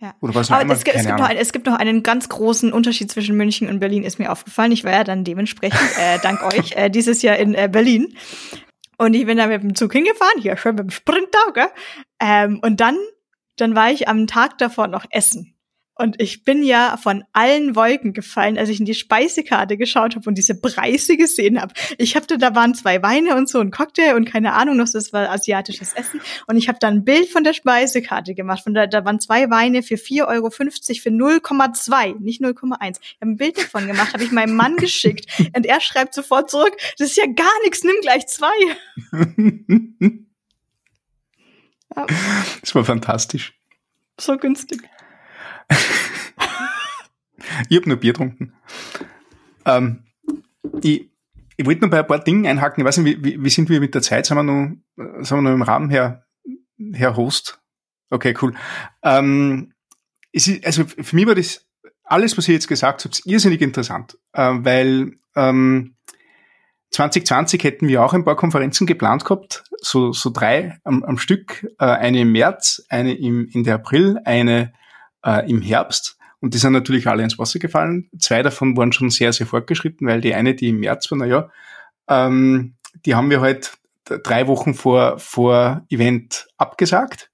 Ja. 0.00 0.16
Oder 0.20 0.34
was 0.34 0.50
Aber 0.50 0.72
es, 0.72 0.82
gibt, 0.82 0.96
es, 0.96 1.06
gibt 1.06 1.20
noch, 1.20 1.30
es 1.30 1.52
gibt 1.52 1.66
noch 1.66 1.78
einen 1.78 2.02
ganz 2.02 2.28
großen 2.28 2.72
Unterschied 2.72 3.08
zwischen 3.08 3.36
München 3.36 3.68
und 3.68 3.78
Berlin, 3.78 4.02
ist 4.02 4.18
mir 4.18 4.32
aufgefallen. 4.32 4.72
Ich 4.72 4.82
war 4.82 4.90
ja 4.90 5.04
dann 5.04 5.22
dementsprechend, 5.22 5.80
äh, 6.00 6.18
dank 6.24 6.42
euch, 6.42 6.72
äh, 6.72 6.90
dieses 6.90 7.22
Jahr 7.22 7.36
in 7.36 7.54
äh, 7.54 7.68
Berlin. 7.70 8.16
Und 8.98 9.14
ich 9.14 9.26
bin 9.26 9.38
da 9.38 9.46
mit 9.46 9.62
dem 9.62 9.76
Zug 9.76 9.92
hingefahren, 9.92 10.42
hier 10.42 10.56
schön 10.56 10.74
mit 10.74 10.86
dem 10.86 10.90
Sprinter, 10.90 11.52
gell? 11.54 11.68
Ähm, 12.18 12.58
und 12.64 12.80
dann, 12.80 12.96
dann 13.54 13.76
war 13.76 13.92
ich 13.92 14.08
am 14.08 14.26
Tag 14.26 14.58
davor 14.58 14.88
noch 14.88 15.04
essen. 15.10 15.53
Und 15.96 16.20
ich 16.20 16.44
bin 16.44 16.64
ja 16.64 16.96
von 16.96 17.24
allen 17.32 17.76
Wolken 17.76 18.12
gefallen, 18.12 18.58
als 18.58 18.68
ich 18.68 18.80
in 18.80 18.84
die 18.84 18.94
Speisekarte 18.94 19.76
geschaut 19.76 20.16
habe 20.16 20.28
und 20.28 20.36
diese 20.36 20.60
Preise 20.60 21.16
gesehen 21.16 21.60
habe. 21.60 21.72
Ich 21.98 22.16
habe 22.16 22.26
da, 22.26 22.36
da 22.36 22.54
waren 22.54 22.74
zwei 22.74 23.00
Weine 23.02 23.36
und 23.36 23.48
so 23.48 23.60
ein 23.60 23.70
Cocktail 23.70 24.14
und 24.16 24.24
keine 24.24 24.54
Ahnung 24.54 24.76
noch, 24.76 24.88
das 24.92 25.12
war 25.12 25.30
asiatisches 25.30 25.92
Essen. 25.92 26.20
Und 26.48 26.56
ich 26.56 26.68
habe 26.68 26.78
da 26.80 26.88
ein 26.88 27.04
Bild 27.04 27.28
von 27.28 27.44
der 27.44 27.52
Speisekarte 27.52 28.34
gemacht. 28.34 28.64
Von 28.64 28.74
da, 28.74 28.88
da 28.88 29.04
waren 29.04 29.20
zwei 29.20 29.50
Weine 29.50 29.82
für 29.82 29.94
4,50 29.94 30.26
Euro 30.26 30.50
für 30.50 30.64
0,2, 30.64 32.20
nicht 32.20 32.42
0,1. 32.42 32.98
Ich 33.00 33.16
habe 33.20 33.30
ein 33.30 33.36
Bild 33.36 33.56
davon 33.58 33.86
gemacht, 33.86 34.12
habe 34.14 34.24
ich 34.24 34.32
meinem 34.32 34.56
Mann 34.56 34.76
geschickt. 34.78 35.26
Und 35.56 35.64
er 35.64 35.80
schreibt 35.80 36.14
sofort 36.14 36.50
zurück, 36.50 36.76
das 36.98 37.10
ist 37.10 37.16
ja 37.16 37.26
gar 37.26 37.62
nichts, 37.62 37.84
nimm 37.84 37.96
gleich 38.02 38.26
zwei. 38.26 38.50
Das 42.60 42.74
war 42.74 42.84
fantastisch. 42.84 43.54
So 44.18 44.36
günstig. 44.36 44.82
ich 47.68 47.76
habe 47.76 47.88
nur 47.88 47.98
Bier 47.98 48.12
getrunken. 48.12 48.54
Ähm, 49.64 50.04
ich, 50.82 51.10
ich 51.56 51.66
wollte 51.66 51.82
noch 51.82 51.90
bei 51.90 52.00
ein 52.00 52.06
paar 52.06 52.22
Dingen 52.22 52.46
einhaken. 52.46 52.82
Ich 52.82 52.86
weiß 52.86 52.98
nicht, 52.98 53.24
wie, 53.24 53.42
wie, 53.42 53.50
sind 53.50 53.68
wir 53.68 53.80
mit 53.80 53.94
der 53.94 54.02
Zeit? 54.02 54.26
Sind 54.26 54.36
wir 54.36 54.42
noch, 54.42 54.70
sind 54.96 55.38
wir 55.38 55.42
noch 55.42 55.52
im 55.52 55.62
Rahmen, 55.62 55.90
Herr, 55.90 56.24
Herr 56.92 57.16
Host? 57.16 57.60
Okay, 58.10 58.34
cool. 58.42 58.54
Ähm, 59.02 59.72
ist, 60.32 60.64
also 60.64 60.84
für 60.84 61.16
mich 61.16 61.26
war 61.26 61.34
das 61.34 61.66
alles, 62.04 62.36
was 62.36 62.48
ihr 62.48 62.54
jetzt 62.54 62.68
gesagt 62.68 63.04
habt, 63.04 63.22
irrsinnig 63.24 63.62
interessant, 63.62 64.18
äh, 64.32 64.52
weil 64.58 65.16
ähm, 65.36 65.96
2020 66.90 67.64
hätten 67.64 67.88
wir 67.88 68.04
auch 68.04 68.14
ein 68.14 68.24
paar 68.24 68.36
Konferenzen 68.36 68.86
geplant 68.86 69.24
gehabt, 69.24 69.64
so, 69.80 70.12
so 70.12 70.30
drei 70.30 70.78
am, 70.84 71.02
am 71.02 71.18
Stück, 71.18 71.66
äh, 71.80 71.86
eine 71.86 72.20
im 72.20 72.32
März, 72.32 72.84
eine 72.88 73.14
im 73.14 73.48
Ende 73.52 73.74
April, 73.74 74.20
eine 74.24 74.72
äh, 75.24 75.48
im 75.50 75.62
Herbst. 75.62 76.18
Und 76.40 76.54
die 76.54 76.58
sind 76.58 76.72
natürlich 76.72 77.06
alle 77.08 77.22
ins 77.22 77.38
Wasser 77.38 77.58
gefallen. 77.58 78.10
Zwei 78.18 78.42
davon 78.42 78.76
waren 78.76 78.92
schon 78.92 79.10
sehr, 79.10 79.32
sehr 79.32 79.46
fortgeschritten, 79.46 80.06
weil 80.06 80.20
die 80.20 80.34
eine, 80.34 80.54
die 80.54 80.68
im 80.68 80.80
März 80.80 81.10
war, 81.10 81.18
naja, 81.18 81.50
ähm, 82.08 82.74
die 83.06 83.14
haben 83.14 83.30
wir 83.30 83.40
halt 83.40 83.72
drei 84.04 84.46
Wochen 84.46 84.74
vor, 84.74 85.18
vor 85.18 85.82
Event 85.88 86.48
abgesagt. 86.58 87.30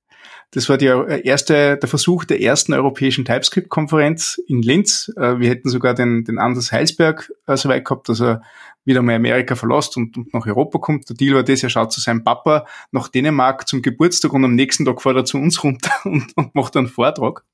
Das 0.53 0.69
war 0.69 0.79
die 0.79 0.87
äh, 0.87 1.23
erste, 1.25 1.77
der 1.77 1.89
Versuch 1.89 2.25
der 2.25 2.41
ersten 2.41 2.73
europäischen 2.73 3.25
TypeScript-Konferenz 3.25 4.41
in 4.49 4.62
Linz. 4.62 5.12
Äh, 5.17 5.39
wir 5.39 5.49
hätten 5.49 5.69
sogar 5.69 5.95
den, 5.95 6.25
den 6.25 6.39
Anders 6.39 6.73
Heilsberg 6.73 7.33
äh, 7.47 7.57
so 7.57 7.69
weit 7.69 7.85
gehabt, 7.85 8.09
dass 8.09 8.21
er 8.21 8.43
wieder 8.85 9.03
mal 9.03 9.15
Amerika 9.15 9.55
verlässt 9.55 9.97
und, 9.97 10.17
und 10.17 10.35
nach 10.35 10.47
Europa 10.47 10.79
kommt. 10.79 11.09
Der 11.09 11.17
Deal 11.17 11.35
war 11.35 11.43
das, 11.45 11.62
er 11.62 11.71
schaut 11.71 11.93
zu 11.93 12.01
seinem 12.01 12.25
Papa 12.25 12.67
nach 12.91 13.09
Dänemark 13.09 13.69
zum 13.69 13.83
Geburtstag 13.83 14.33
und 14.33 14.45
am 14.45 14.55
nächsten 14.55 14.85
Tag 14.85 15.03
fährt 15.03 15.17
er 15.17 15.25
zu 15.25 15.39
uns 15.39 15.62
runter 15.62 15.93
und, 16.05 16.37
und 16.37 16.55
macht 16.55 16.77
einen 16.77 16.89
Vortrag 16.89 17.45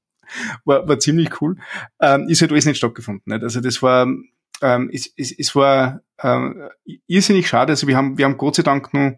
war, 0.64 0.88
war 0.88 0.98
ziemlich 0.98 1.40
cool. 1.40 1.56
Ähm, 2.00 2.28
ist 2.28 2.40
halt 2.40 2.52
alles 2.52 2.66
nicht 2.66 2.78
stattgefunden. 2.78 3.32
Nicht? 3.32 3.42
Also 3.42 3.60
das 3.60 3.82
war, 3.82 4.06
ähm, 4.62 4.90
es, 4.92 5.12
es, 5.16 5.32
es 5.32 5.54
war 5.54 6.00
ähm, 6.22 6.68
irrsinnig 7.06 7.48
schade. 7.48 7.72
Also 7.72 7.86
wir 7.86 7.96
haben, 7.96 8.18
wir 8.18 8.24
haben 8.24 8.38
Gott 8.38 8.56
sei 8.56 8.62
Dank 8.62 8.92
nur 8.94 9.16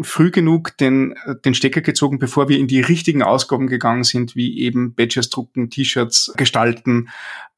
früh 0.00 0.30
genug 0.30 0.76
den, 0.76 1.14
den 1.44 1.54
Stecker 1.54 1.80
gezogen, 1.80 2.18
bevor 2.18 2.48
wir 2.48 2.58
in 2.58 2.68
die 2.68 2.80
richtigen 2.80 3.22
Ausgaben 3.22 3.66
gegangen 3.66 4.04
sind, 4.04 4.36
wie 4.36 4.60
eben 4.60 4.94
Badges 4.94 5.28
drucken, 5.30 5.70
T-Shirts 5.70 6.32
gestalten, 6.36 7.08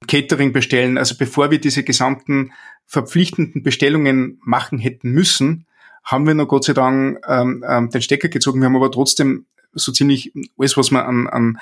Catering 0.08 0.52
bestellen. 0.52 0.96
Also 0.96 1.16
bevor 1.18 1.50
wir 1.50 1.60
diese 1.60 1.82
gesamten 1.82 2.52
verpflichtenden 2.86 3.62
Bestellungen 3.62 4.40
machen 4.42 4.78
hätten 4.78 5.10
müssen, 5.10 5.66
haben 6.02 6.26
wir 6.26 6.34
noch 6.34 6.48
Gott 6.48 6.64
sei 6.64 6.72
Dank 6.72 7.18
ähm, 7.28 7.64
ähm, 7.68 7.90
den 7.90 8.00
Stecker 8.02 8.28
gezogen. 8.28 8.60
Wir 8.60 8.66
haben 8.66 8.76
aber 8.76 8.90
trotzdem 8.90 9.46
so 9.72 9.92
ziemlich 9.92 10.32
alles, 10.58 10.76
was 10.76 10.90
man 10.90 11.04
an, 11.04 11.26
an 11.28 11.60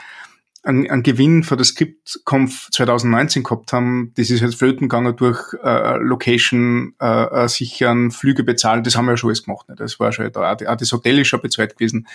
einen, 0.68 0.88
einen 0.90 1.02
Gewinn 1.02 1.42
für 1.42 1.56
das 1.56 1.68
ScriptConf 1.68 2.68
2019 2.70 3.42
gehabt 3.42 3.72
haben, 3.72 4.12
das 4.16 4.30
ist 4.30 4.40
jetzt 4.40 4.56
flöten 4.56 4.88
gegangen 4.88 5.16
durch 5.16 5.54
äh, 5.64 5.96
Location 5.96 6.94
äh, 7.00 7.44
äh, 7.44 7.48
sichern, 7.48 8.10
Flüge 8.10 8.44
bezahlen, 8.44 8.84
das 8.84 8.96
haben 8.96 9.06
wir 9.06 9.12
ja 9.12 9.16
schon 9.16 9.30
alles 9.30 9.44
gemacht. 9.44 9.68
Ne? 9.68 9.74
Das 9.76 9.98
war 9.98 10.12
schon 10.12 10.30
da, 10.30 10.52
auch 10.52 10.76
das 10.76 10.92
Hotel 10.92 11.18
ist 11.18 11.28
schon 11.28 11.40
bezahlt 11.40 11.76
gewesen 11.76 12.06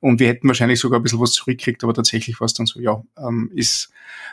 und 0.00 0.18
wir 0.20 0.28
hätten 0.28 0.48
wahrscheinlich 0.48 0.80
sogar 0.80 0.98
ein 0.98 1.02
bisschen 1.02 1.20
was 1.20 1.32
zurückgekriegt, 1.32 1.84
aber 1.84 1.94
tatsächlich 1.94 2.40
war 2.40 2.46
es 2.46 2.54
dann 2.54 2.66
so, 2.66 2.80
ja, 2.80 3.02
ähm, 3.16 3.50
ist 3.54 3.90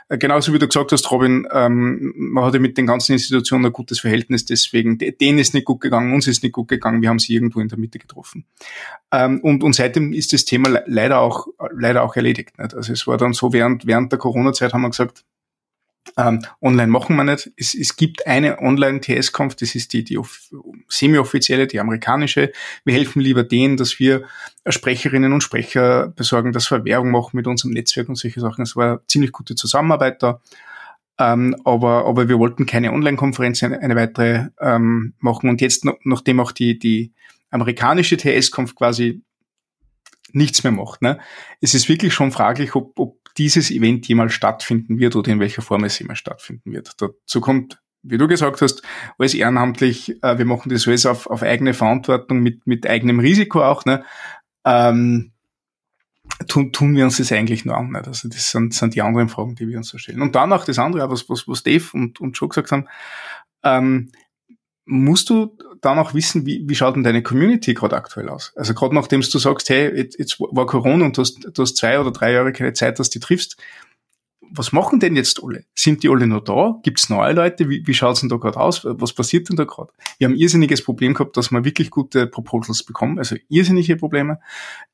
äh, 0.10 0.18
genauso 0.18 0.54
wie 0.54 0.60
du 0.60 0.68
gesagt 0.68 0.92
hast, 0.92 1.12
Robin, 1.12 1.48
ähm, 1.52 2.14
man 2.16 2.46
hatte 2.46 2.60
mit 2.60 2.78
den 2.78 2.88
ganzen 2.88 3.14
Institutionen 3.14 3.66
ein 3.66 3.74
gutes 3.74 4.00
Verhältnis, 4.00 4.46
deswegen, 4.46 4.98
denen 4.98 5.38
ist 5.40 5.54
nicht 5.54 5.66
gut 5.66 5.82
gegangen, 5.82 6.14
uns 6.14 6.28
ist 6.28 6.44
nicht 6.44 6.54
gut 6.54 6.68
gegangen, 6.68 7.02
wir 7.02 7.10
haben 7.10 7.20
sie 7.20 7.34
irgendwo 7.34 7.60
in 7.60 7.68
der 7.68 7.78
Mitte 7.78 8.00
getroffen. 8.00 8.46
Ähm, 9.12 9.40
und, 9.42 9.64
und 9.64 9.74
seitdem 9.74 10.14
ist 10.14 10.34
das 10.34 10.46
Thema 10.46 10.82
leider 10.86 11.20
auch, 11.20 11.48
leider 11.72 12.04
auch 12.04 12.16
erledigt. 12.16 12.58
Nicht? 12.58 12.74
Also 12.74 12.94
es 12.94 13.06
war 13.08 13.18
dann 13.18 13.34
so, 13.34 13.54
während, 13.54 13.67
während 13.84 14.12
der 14.12 14.20
Corona-Zeit 14.20 14.74
haben 14.74 14.82
wir 14.82 14.90
gesagt, 14.90 15.24
ähm, 16.16 16.44
online 16.62 16.88
machen 16.88 17.16
wir 17.16 17.24
nicht. 17.24 17.52
Es, 17.58 17.74
es 17.74 17.96
gibt 17.96 18.26
eine 18.28 18.60
Online-TS-Kampf, 18.60 19.56
das 19.56 19.76
ist 19.76 19.94
die, 19.94 20.04
die 20.04 20.20
semi-offizielle, 20.88 21.68
die 21.68 21.80
amerikanische. 21.80 22.52
Wir 22.86 22.94
helfen 22.94 23.22
lieber 23.22 23.44
denen, 23.44 23.78
dass 23.78 24.00
wir 24.00 24.24
Sprecherinnen 24.66 25.34
und 25.34 25.42
Sprecher 25.42 26.08
besorgen, 26.16 26.54
dass 26.54 26.72
wir 26.72 26.86
Werbung 26.86 27.12
machen 27.12 27.36
mit 27.36 27.48
unserem 27.48 27.72
Netzwerk 27.72 28.10
und 28.10 28.16
solche 28.16 28.40
Sachen. 28.40 28.62
Es 28.64 28.76
war 28.76 28.86
eine 28.86 29.00
ziemlich 29.08 29.32
gute 29.32 29.56
Zusammenarbeit 29.56 30.24
da. 30.24 30.42
Ähm, 31.20 31.56
aber, 31.66 32.06
aber 32.06 32.30
wir 32.30 32.38
wollten 32.38 32.66
keine 32.66 32.94
Online-Konferenz, 32.94 33.64
eine, 33.64 33.80
eine, 33.80 33.96
weitere 33.96 34.50
ähm, 34.60 35.14
machen. 35.20 35.50
Und 35.50 35.62
jetzt, 35.62 35.84
nachdem 36.04 36.40
auch 36.40 36.52
die, 36.52 36.78
die 36.78 37.12
amerikanische 37.50 38.18
TS-Kampf 38.18 38.76
quasi 38.76 39.24
nichts 40.32 40.64
mehr 40.64 40.74
macht, 40.74 41.02
ne, 41.02 41.20
es 41.60 41.74
ist 41.74 41.90
wirklich 41.90 42.14
schon 42.14 42.32
fraglich, 42.32 42.76
ob, 42.76 43.00
ob 43.00 43.18
dieses 43.38 43.72
Event 43.72 44.08
jemals 44.08 44.34
stattfinden 44.34 45.00
wird 45.00 45.16
oder 45.16 45.32
in 45.32 45.40
welcher 45.40 45.62
Form 45.62 45.84
es 45.84 46.00
jemals 46.00 46.20
stattfinden 46.20 46.72
wird. 46.72 46.94
Dazu 46.98 47.42
kommt, 47.42 47.80
wie 48.04 48.18
du 48.18 48.28
gesagt 48.28 48.62
hast, 48.62 48.82
alles 49.18 49.34
ehrenamtlich, 49.34 50.22
äh, 50.24 50.38
wir 50.38 50.46
machen 50.46 50.70
das 50.70 50.88
alles 50.88 51.06
auf, 51.06 51.28
auf 51.28 51.44
eigene 51.44 51.74
Verantwortung 51.74 52.40
mit, 52.40 52.66
mit 52.66 52.88
eigenem 52.88 53.20
Risiko 53.20 53.64
auch, 53.64 53.86
ne? 53.86 54.04
Ähm, 54.66 55.32
tun, 56.48 56.72
tun 56.72 56.96
wir 56.96 57.06
uns 57.06 57.18
das 57.18 57.32
eigentlich 57.32 57.66
nur 57.66 57.78
an. 57.78 57.92
Nicht? 57.92 58.08
Also 58.08 58.28
das 58.30 58.52
sind, 58.52 58.74
sind 58.74 58.96
die 58.96 59.02
anderen 59.02 59.30
Fragen, 59.30 59.56
die 59.56 59.68
wir 59.68 59.78
uns 59.78 59.90
so 59.90 59.98
stellen. 59.98 60.22
Und 60.22 60.36
dann 60.36 60.54
auch 60.54 60.66
das 60.66 60.80
andere, 60.80 61.10
was, 61.10 61.30
was, 61.30 61.48
was 61.48 61.64
Dave 61.64 61.86
und, 61.94 62.20
und 62.20 62.38
Joe 62.38 62.50
gesagt 62.50 62.72
haben, 62.72 62.88
ähm, 63.64 64.12
musst 64.88 65.30
du 65.30 65.56
dann 65.82 66.00
auch 66.00 66.14
wissen, 66.14 66.46
wie, 66.46 66.64
wie 66.68 66.76
schaut 66.76 66.96
denn 66.96 67.04
deine 67.04 67.22
Community 67.22 67.74
gerade 67.74 67.96
aktuell 67.96 68.30
aus? 68.30 68.54
Also 68.56 68.74
gerade 68.74 68.96
nachdem 68.96 69.22
du 69.22 69.40
sagst, 69.40 69.70
hey, 69.70 69.96
jetzt, 69.96 70.40
war 70.40 70.66
Corona 70.66 71.06
und 71.06 71.18
du 71.18 71.22
hast, 71.22 71.48
du 71.54 71.62
hast 71.62 71.78
zwei 71.78 72.00
oder 72.00 72.12
drei 72.12 72.32
Jahre 72.32 72.54
keine 72.54 72.74
Zeit, 72.74 72.98
dass 72.98 73.10
du 73.10 73.20
die 73.20 73.26
triffst. 73.26 73.58
Was 74.50 74.72
machen 74.72 75.02
denn 75.02 75.18
jetzt 75.18 75.44
alle? 75.44 75.66
Sind 75.76 76.04
die 76.04 76.10
alle 76.10 76.26
noch 76.26 76.42
da? 76.42 76.80
Gibt 76.82 77.00
es 77.00 77.10
neue 77.10 77.34
Leute? 77.34 77.70
Wie, 77.70 77.86
wie 77.86 77.94
schaut's 77.94 78.22
denn 78.22 78.30
da 78.30 78.38
gerade 78.38 78.58
aus? 78.58 78.86
Was 78.86 79.12
passiert 79.12 79.50
denn 79.50 79.58
da 79.58 79.66
gerade? 79.66 79.92
Wir 80.20 80.28
haben 80.28 80.36
irrsinniges 80.36 80.82
Problem 80.82 81.14
gehabt, 81.14 81.36
dass 81.36 81.52
wir 81.52 81.66
wirklich 81.66 81.90
gute 81.90 82.28
Proposals 82.28 82.84
bekommen, 82.84 83.20
also 83.20 83.36
irrsinnige 83.50 83.98
Probleme. 83.98 84.40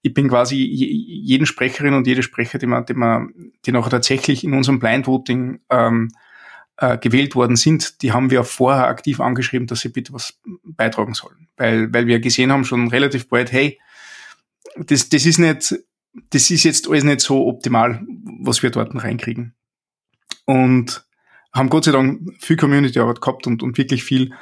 Ich 0.02 0.16
bin 0.16 0.28
quasi 0.28 0.56
jeden 0.56 1.46
Sprecherin 1.46 1.94
und 1.94 2.08
jede 2.08 2.24
Sprecher, 2.24 2.58
die 2.58 2.66
man, 2.66 2.88
die 2.88 2.96
man, 2.96 3.32
die 3.68 3.72
nachher 3.72 3.92
tatsächlich 3.92 4.44
in 4.44 4.54
unserem 4.54 4.80
Blind 4.80 5.06
Voting 5.06 5.60
ähm, 5.70 6.10
äh, 6.84 6.98
gewählt 6.98 7.34
worden 7.34 7.56
sind, 7.56 8.02
die 8.02 8.12
haben 8.12 8.30
wir 8.30 8.44
vorher 8.44 8.88
aktiv 8.88 9.22
angeschrieben, 9.22 9.68
dass 9.68 9.80
sie 9.80 9.90
bitte 9.90 10.12
was 10.12 10.38
beitragen 10.64 11.14
sollen. 11.14 11.48
Weil, 11.56 11.94
weil 11.94 12.08
wir 12.08 12.20
gesehen 12.20 12.52
haben 12.52 12.66
schon 12.66 12.90
relativ 12.90 13.30
bald, 13.30 13.54
hey, 13.54 13.80
das, 14.76 15.08
das 15.08 15.26
ist 15.26 15.38
nicht, 15.38 15.76
das 16.32 16.52
ist 16.52 16.64
jetzt 16.64 16.90
alles 16.90 17.06
nicht 17.06 17.22
so 17.22 17.48
optimal, 17.48 18.06
was 18.42 18.64
wir 18.64 18.70
dort 18.70 18.94
reinkriegen. 19.02 19.56
Und 20.44 21.06
haben 21.54 21.70
Gott 21.70 21.86
sei 21.86 21.94
Dank 21.94 22.20
viel 22.42 22.58
Community-Arbeit 22.58 23.22
gehabt 23.22 23.48
und, 23.48 23.64
und 23.64 23.78
wirklich 23.78 24.04
viel, 24.04 24.34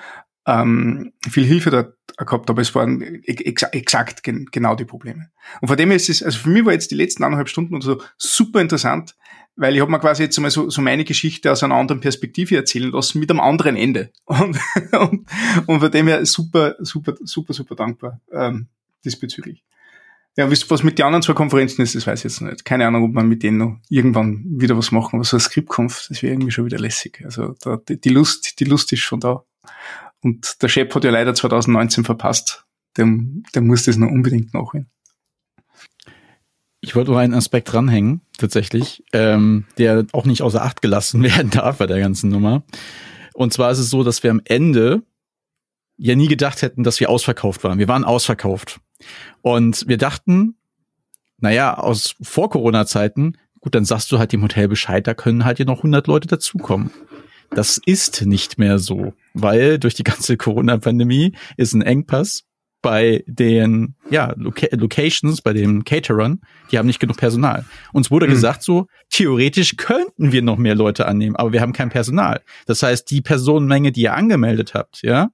ähm, 0.47 1.13
viel 1.29 1.45
Hilfe 1.45 1.69
dort 1.69 1.95
gehabt, 2.17 2.49
aber 2.49 2.63
es 2.63 2.73
waren 2.73 3.01
ex 3.23 3.61
exakt 3.61 4.23
gen 4.23 4.47
genau 4.51 4.73
die 4.73 4.85
Probleme. 4.85 5.29
Und 5.61 5.67
von 5.67 5.77
dem 5.77 5.89
her 5.89 5.97
ist 5.97 6.09
es, 6.09 6.23
also 6.23 6.39
für 6.39 6.49
mich 6.49 6.65
war 6.65 6.73
jetzt 6.73 6.89
die 6.89 6.95
letzten 6.95 7.23
anderthalb 7.23 7.49
Stunden 7.49 7.75
oder 7.75 7.85
so 7.85 8.01
super 8.17 8.61
interessant, 8.61 9.15
weil 9.61 9.75
ich 9.75 9.81
habe 9.81 9.91
mir 9.91 9.99
quasi 9.99 10.23
jetzt 10.23 10.39
mal 10.39 10.49
so, 10.49 10.71
so 10.71 10.81
meine 10.81 11.05
Geschichte 11.05 11.51
aus 11.51 11.61
einer 11.61 11.75
anderen 11.75 12.01
Perspektive 12.01 12.55
erzählen 12.55 12.91
lassen, 12.91 13.19
mit 13.19 13.29
einem 13.29 13.39
anderen 13.39 13.75
Ende. 13.75 14.11
Und, 14.25 14.57
und, 14.91 15.27
und 15.67 15.79
von 15.79 15.91
dem 15.91 16.07
her 16.07 16.25
super, 16.25 16.75
super, 16.79 17.13
super, 17.21 17.53
super 17.53 17.75
dankbar 17.75 18.19
ähm, 18.31 18.69
diesbezüglich. 19.05 19.63
Ja, 20.35 20.49
was 20.49 20.83
mit 20.83 20.97
den 20.97 21.05
anderen 21.05 21.21
zwei 21.21 21.33
Konferenzen 21.33 21.83
ist, 21.83 21.93
das 21.93 22.07
weiß 22.07 22.21
ich 22.21 22.23
jetzt 22.23 22.41
nicht. 22.41 22.65
Keine 22.65 22.87
Ahnung, 22.87 23.03
ob 23.03 23.11
man 23.11 23.27
mit 23.27 23.43
denen 23.43 23.57
noch 23.57 23.77
irgendwann 23.89 24.45
wieder 24.47 24.75
was 24.77 24.91
machen, 24.91 25.17
aber 25.17 25.25
so 25.25 25.37
ein 25.37 25.41
Skriptkampf, 25.41 26.07
das 26.07 26.23
wäre 26.23 26.33
irgendwie 26.33 26.51
schon 26.51 26.65
wieder 26.65 26.79
lässig. 26.79 27.21
Also 27.23 27.53
da, 27.61 27.77
die 27.85 28.09
Lust, 28.09 28.59
die 28.59 28.65
Lust 28.65 28.91
ist 28.93 29.01
schon 29.01 29.19
da. 29.19 29.43
Und 30.21 30.61
der 30.63 30.69
Chef 30.69 30.93
hat 30.95 31.03
ja 31.03 31.11
leider 31.11 31.35
2019 31.35 32.03
verpasst. 32.03 32.65
Der, 32.97 33.07
der 33.53 33.61
muss 33.61 33.83
das 33.83 33.97
noch 33.97 34.09
unbedingt 34.09 34.55
nachholen. 34.55 34.89
Ich 36.81 36.95
wollte 36.95 37.11
noch 37.11 37.17
einen 37.17 37.35
Aspekt 37.35 37.71
dranhängen, 37.71 38.21
tatsächlich, 38.37 39.03
ähm, 39.13 39.65
der 39.77 40.05
auch 40.13 40.25
nicht 40.25 40.41
außer 40.41 40.63
Acht 40.63 40.81
gelassen 40.81 41.23
werden 41.23 41.51
darf 41.51 41.77
bei 41.77 41.87
der 41.87 41.99
ganzen 41.99 42.29
Nummer. 42.29 42.63
Und 43.33 43.53
zwar 43.53 43.71
ist 43.71 43.79
es 43.79 43.89
so, 43.89 44.03
dass 44.03 44.23
wir 44.23 44.31
am 44.31 44.41
Ende 44.43 45.03
ja 45.97 46.15
nie 46.15 46.27
gedacht 46.27 46.63
hätten, 46.63 46.83
dass 46.83 46.99
wir 46.99 47.09
ausverkauft 47.09 47.63
waren. 47.63 47.77
Wir 47.77 47.87
waren 47.87 48.03
ausverkauft. 48.03 48.79
Und 49.41 49.87
wir 49.87 49.97
dachten, 49.97 50.55
naja, 51.37 51.75
aus 51.77 52.15
Vor-Corona-Zeiten, 52.21 53.37
gut, 53.59 53.75
dann 53.75 53.85
sagst 53.85 54.11
du 54.11 54.17
halt 54.17 54.31
dem 54.31 54.41
Hotel 54.41 54.67
Bescheid, 54.67 55.05
da 55.05 55.13
können 55.13 55.45
halt 55.45 55.57
hier 55.57 55.67
noch 55.67 55.77
100 55.77 56.07
Leute 56.07 56.27
dazukommen. 56.27 56.91
Das 57.51 57.79
ist 57.85 58.25
nicht 58.25 58.57
mehr 58.57 58.79
so, 58.79 59.13
weil 59.33 59.77
durch 59.77 59.93
die 59.93 60.03
ganze 60.03 60.37
Corona-Pandemie 60.37 61.33
ist 61.57 61.73
ein 61.73 61.81
Engpass 61.83 62.45
bei 62.81 63.23
den 63.27 63.95
ja, 64.09 64.33
Loca 64.35 64.67
Locations, 64.71 65.41
bei 65.41 65.53
den 65.53 65.83
Caterern, 65.83 66.41
die 66.71 66.77
haben 66.77 66.87
nicht 66.87 66.99
genug 66.99 67.17
Personal. 67.17 67.65
Uns 67.93 68.11
wurde 68.11 68.27
mhm. 68.27 68.31
gesagt, 68.31 68.63
so 68.63 68.87
theoretisch 69.09 69.77
könnten 69.77 70.31
wir 70.31 70.41
noch 70.41 70.57
mehr 70.57 70.75
Leute 70.75 71.07
annehmen, 71.07 71.35
aber 71.35 71.53
wir 71.53 71.61
haben 71.61 71.73
kein 71.73 71.89
Personal. 71.89 72.41
Das 72.65 72.83
heißt, 72.83 73.09
die 73.11 73.21
Personenmenge, 73.21 73.91
die 73.91 74.01
ihr 74.01 74.13
angemeldet 74.13 74.73
habt, 74.73 75.01
ja, 75.03 75.29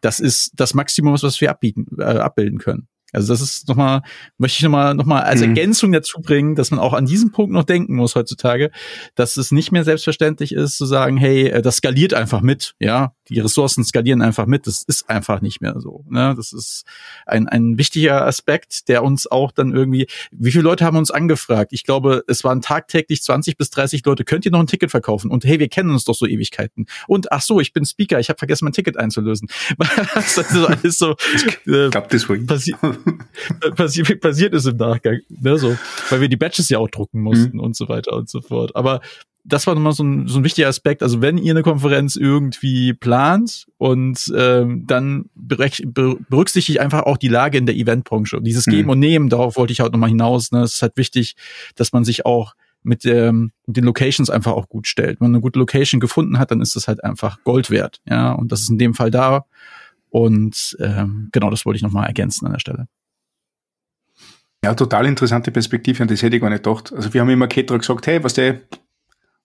das 0.00 0.20
ist 0.20 0.52
das 0.54 0.74
Maximum, 0.74 1.14
was 1.20 1.40
wir 1.40 1.50
abbieten, 1.50 1.86
äh, 1.98 2.04
abbilden 2.04 2.58
können. 2.58 2.88
Also 3.16 3.32
das 3.32 3.40
ist 3.40 3.66
nochmal, 3.66 4.02
möchte 4.36 4.58
ich 4.58 4.62
nochmal 4.62 4.94
noch 4.94 5.06
mal 5.06 5.22
als 5.22 5.40
mhm. 5.40 5.48
Ergänzung 5.48 5.90
dazu 5.90 6.20
bringen, 6.20 6.54
dass 6.54 6.70
man 6.70 6.78
auch 6.78 6.92
an 6.92 7.06
diesem 7.06 7.32
Punkt 7.32 7.50
noch 7.50 7.64
denken 7.64 7.96
muss 7.96 8.14
heutzutage, 8.14 8.70
dass 9.14 9.38
es 9.38 9.52
nicht 9.52 9.72
mehr 9.72 9.84
selbstverständlich 9.84 10.52
ist 10.52 10.76
zu 10.76 10.84
sagen, 10.84 11.16
hey, 11.16 11.48
äh, 11.48 11.62
das 11.62 11.76
skaliert 11.76 12.12
einfach 12.12 12.42
mit, 12.42 12.74
ja, 12.78 13.14
die 13.28 13.40
Ressourcen 13.40 13.84
skalieren 13.84 14.22
einfach 14.22 14.46
mit. 14.46 14.66
Das 14.66 14.82
ist 14.82 15.08
einfach 15.08 15.40
nicht 15.40 15.60
mehr 15.60 15.80
so. 15.80 16.04
Ne? 16.08 16.34
Das 16.36 16.52
ist 16.52 16.84
ein, 17.24 17.48
ein 17.48 17.78
wichtiger 17.78 18.26
Aspekt, 18.26 18.88
der 18.88 19.02
uns 19.02 19.26
auch 19.26 19.50
dann 19.50 19.72
irgendwie, 19.72 20.06
wie 20.30 20.52
viele 20.52 20.64
Leute 20.64 20.84
haben 20.84 20.96
uns 20.96 21.10
angefragt? 21.10 21.72
Ich 21.72 21.84
glaube, 21.84 22.22
es 22.28 22.44
waren 22.44 22.60
tagtäglich 22.60 23.22
20 23.22 23.56
bis 23.56 23.70
30 23.70 24.04
Leute, 24.04 24.24
könnt 24.24 24.44
ihr 24.44 24.52
noch 24.52 24.60
ein 24.60 24.66
Ticket 24.66 24.90
verkaufen? 24.90 25.30
Und 25.30 25.44
hey, 25.44 25.58
wir 25.58 25.68
kennen 25.68 25.90
uns 25.90 26.04
doch 26.04 26.14
so 26.14 26.26
Ewigkeiten. 26.26 26.86
Und 27.08 27.32
ach 27.32 27.42
so, 27.42 27.60
ich 27.60 27.72
bin 27.72 27.84
Speaker, 27.84 28.20
ich 28.20 28.28
habe 28.28 28.38
vergessen, 28.38 28.64
mein 28.64 28.72
Ticket 28.72 28.96
einzulösen. 28.96 29.48
das 30.14 30.36
ist 30.36 30.54
alles 30.54 30.98
so 30.98 31.16
äh, 31.66 31.90
passi 31.90 32.74
passi 33.76 34.02
passiert 34.02 34.54
ist 34.54 34.66
im 34.66 34.76
Nachgang. 34.76 35.20
Ne? 35.28 35.58
So, 35.58 35.76
weil 36.10 36.20
wir 36.20 36.28
die 36.28 36.36
Badges 36.36 36.68
ja 36.68 36.78
auch 36.78 36.90
drucken 36.90 37.20
mussten 37.20 37.56
mhm. 37.56 37.62
und 37.62 37.76
so 37.76 37.88
weiter 37.88 38.12
und 38.14 38.28
so 38.28 38.40
fort. 38.40 38.74
Aber 38.74 39.00
das 39.46 39.66
war 39.66 39.74
nochmal 39.74 39.92
so 39.92 40.02
ein, 40.02 40.26
so 40.26 40.38
ein 40.38 40.44
wichtiger 40.44 40.68
Aspekt. 40.68 41.02
Also 41.02 41.22
wenn 41.22 41.38
ihr 41.38 41.52
eine 41.52 41.62
Konferenz 41.62 42.16
irgendwie 42.16 42.92
plant 42.92 43.66
und 43.78 44.32
ähm, 44.36 44.84
dann 44.86 45.26
berücksichtigt 45.34 46.80
einfach 46.80 47.04
auch 47.04 47.16
die 47.16 47.28
Lage 47.28 47.56
in 47.56 47.66
der 47.66 47.76
Eventbranche. 47.76 48.40
Dieses 48.42 48.64
Geben 48.64 48.84
mhm. 48.84 48.90
und 48.90 48.98
Nehmen, 48.98 49.28
darauf 49.28 49.56
wollte 49.56 49.72
ich 49.72 49.80
halt 49.80 49.92
nochmal 49.92 50.08
hinaus. 50.08 50.50
Ne? 50.50 50.62
Es 50.62 50.74
ist 50.74 50.82
halt 50.82 50.96
wichtig, 50.96 51.36
dass 51.76 51.92
man 51.92 52.04
sich 52.04 52.26
auch 52.26 52.54
mit, 52.82 53.04
ähm, 53.04 53.52
mit 53.66 53.76
den 53.76 53.84
Locations 53.84 54.30
einfach 54.30 54.52
auch 54.52 54.68
gut 54.68 54.86
stellt. 54.86 55.20
Wenn 55.20 55.26
man 55.26 55.36
eine 55.36 55.42
gute 55.42 55.58
Location 55.58 56.00
gefunden 56.00 56.38
hat, 56.38 56.50
dann 56.50 56.60
ist 56.60 56.74
das 56.74 56.88
halt 56.88 57.04
einfach 57.04 57.42
Gold 57.44 57.70
wert. 57.70 58.00
Ja, 58.08 58.32
und 58.32 58.50
das 58.52 58.62
ist 58.62 58.70
in 58.70 58.78
dem 58.78 58.94
Fall 58.94 59.10
da. 59.10 59.44
Und 60.10 60.76
ähm, 60.80 61.28
genau, 61.32 61.50
das 61.50 61.66
wollte 61.66 61.76
ich 61.76 61.82
nochmal 61.82 62.06
ergänzen 62.06 62.46
an 62.46 62.52
der 62.52 62.60
Stelle. 62.60 62.88
Ja, 64.64 64.74
total 64.74 65.06
interessante 65.06 65.50
Perspektive 65.52 66.02
und 66.02 66.10
das 66.10 66.22
hätte 66.22 66.36
ich 66.36 66.42
gar 66.42 66.50
nicht 66.50 66.64
gedacht. 66.64 66.92
Also 66.92 67.12
wir 67.14 67.20
haben 67.20 67.30
immer 67.30 67.46
Ketra 67.46 67.76
gesagt, 67.76 68.06
hey, 68.06 68.24
was 68.24 68.34
der 68.34 68.62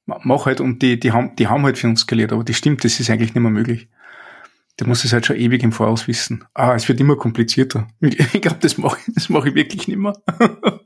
mach 0.05 0.45
halt 0.45 0.61
und 0.61 0.81
die, 0.81 0.99
die 0.99 1.11
haben, 1.11 1.35
die 1.35 1.47
haben 1.47 1.63
halt 1.63 1.77
für 1.77 1.87
uns 1.87 2.01
skaliert, 2.01 2.33
aber 2.33 2.43
das 2.43 2.57
stimmt, 2.57 2.83
das 2.83 2.99
ist 2.99 3.09
eigentlich 3.09 3.33
nicht 3.33 3.41
mehr 3.41 3.51
möglich. 3.51 3.87
Der 4.79 4.87
muss 4.87 5.03
es 5.03 5.13
halt 5.13 5.25
schon 5.25 5.35
ewig 5.35 5.61
im 5.63 5.71
Voraus 5.71 6.07
wissen. 6.07 6.45
Ah, 6.53 6.73
es 6.73 6.87
wird 6.87 6.99
immer 6.99 7.15
komplizierter. 7.15 7.87
Ich 8.01 8.41
glaube, 8.41 8.57
das 8.61 8.77
mache 8.77 8.99
das 9.13 9.29
mach 9.29 9.45
ich 9.45 9.53
wirklich 9.53 9.87
nicht 9.87 9.97
mehr. 9.97 10.13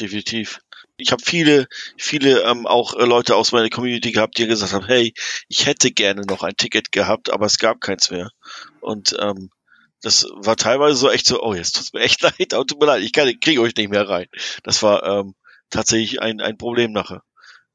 Definitiv. 0.00 0.60
Ich 1.00 1.12
habe 1.12 1.22
viele, 1.24 1.66
viele 1.96 2.42
ähm, 2.42 2.66
auch 2.66 2.94
äh, 2.94 3.04
Leute 3.04 3.36
aus 3.36 3.52
meiner 3.52 3.70
Community 3.70 4.12
gehabt, 4.12 4.38
die 4.38 4.46
gesagt 4.46 4.72
haben, 4.72 4.86
hey, 4.86 5.14
ich 5.48 5.66
hätte 5.66 5.90
gerne 5.90 6.22
noch 6.22 6.42
ein 6.42 6.56
Ticket 6.56 6.92
gehabt, 6.92 7.30
aber 7.32 7.46
es 7.46 7.58
gab 7.58 7.80
keins 7.80 8.10
mehr. 8.10 8.30
Und 8.80 9.16
ähm, 9.20 9.50
das 10.02 10.26
war 10.34 10.56
teilweise 10.56 10.96
so 10.96 11.10
echt 11.10 11.26
so, 11.26 11.42
oh, 11.42 11.54
jetzt 11.54 11.76
tut's 11.76 11.92
mir 11.92 12.00
echt 12.02 12.22
leid, 12.22 12.54
aber 12.54 12.66
tut 12.66 12.80
mir 12.80 12.86
leid, 12.86 13.02
ich 13.02 13.12
kann, 13.12 13.28
kriege 13.40 13.60
euch 13.60 13.76
nicht 13.76 13.90
mehr 13.90 14.08
rein. 14.08 14.26
Das 14.62 14.82
war, 14.82 15.04
ähm, 15.04 15.34
tatsächlich 15.70 16.20
ein, 16.20 16.40
ein 16.40 16.58
Problem 16.58 16.92
nachher. 16.92 17.22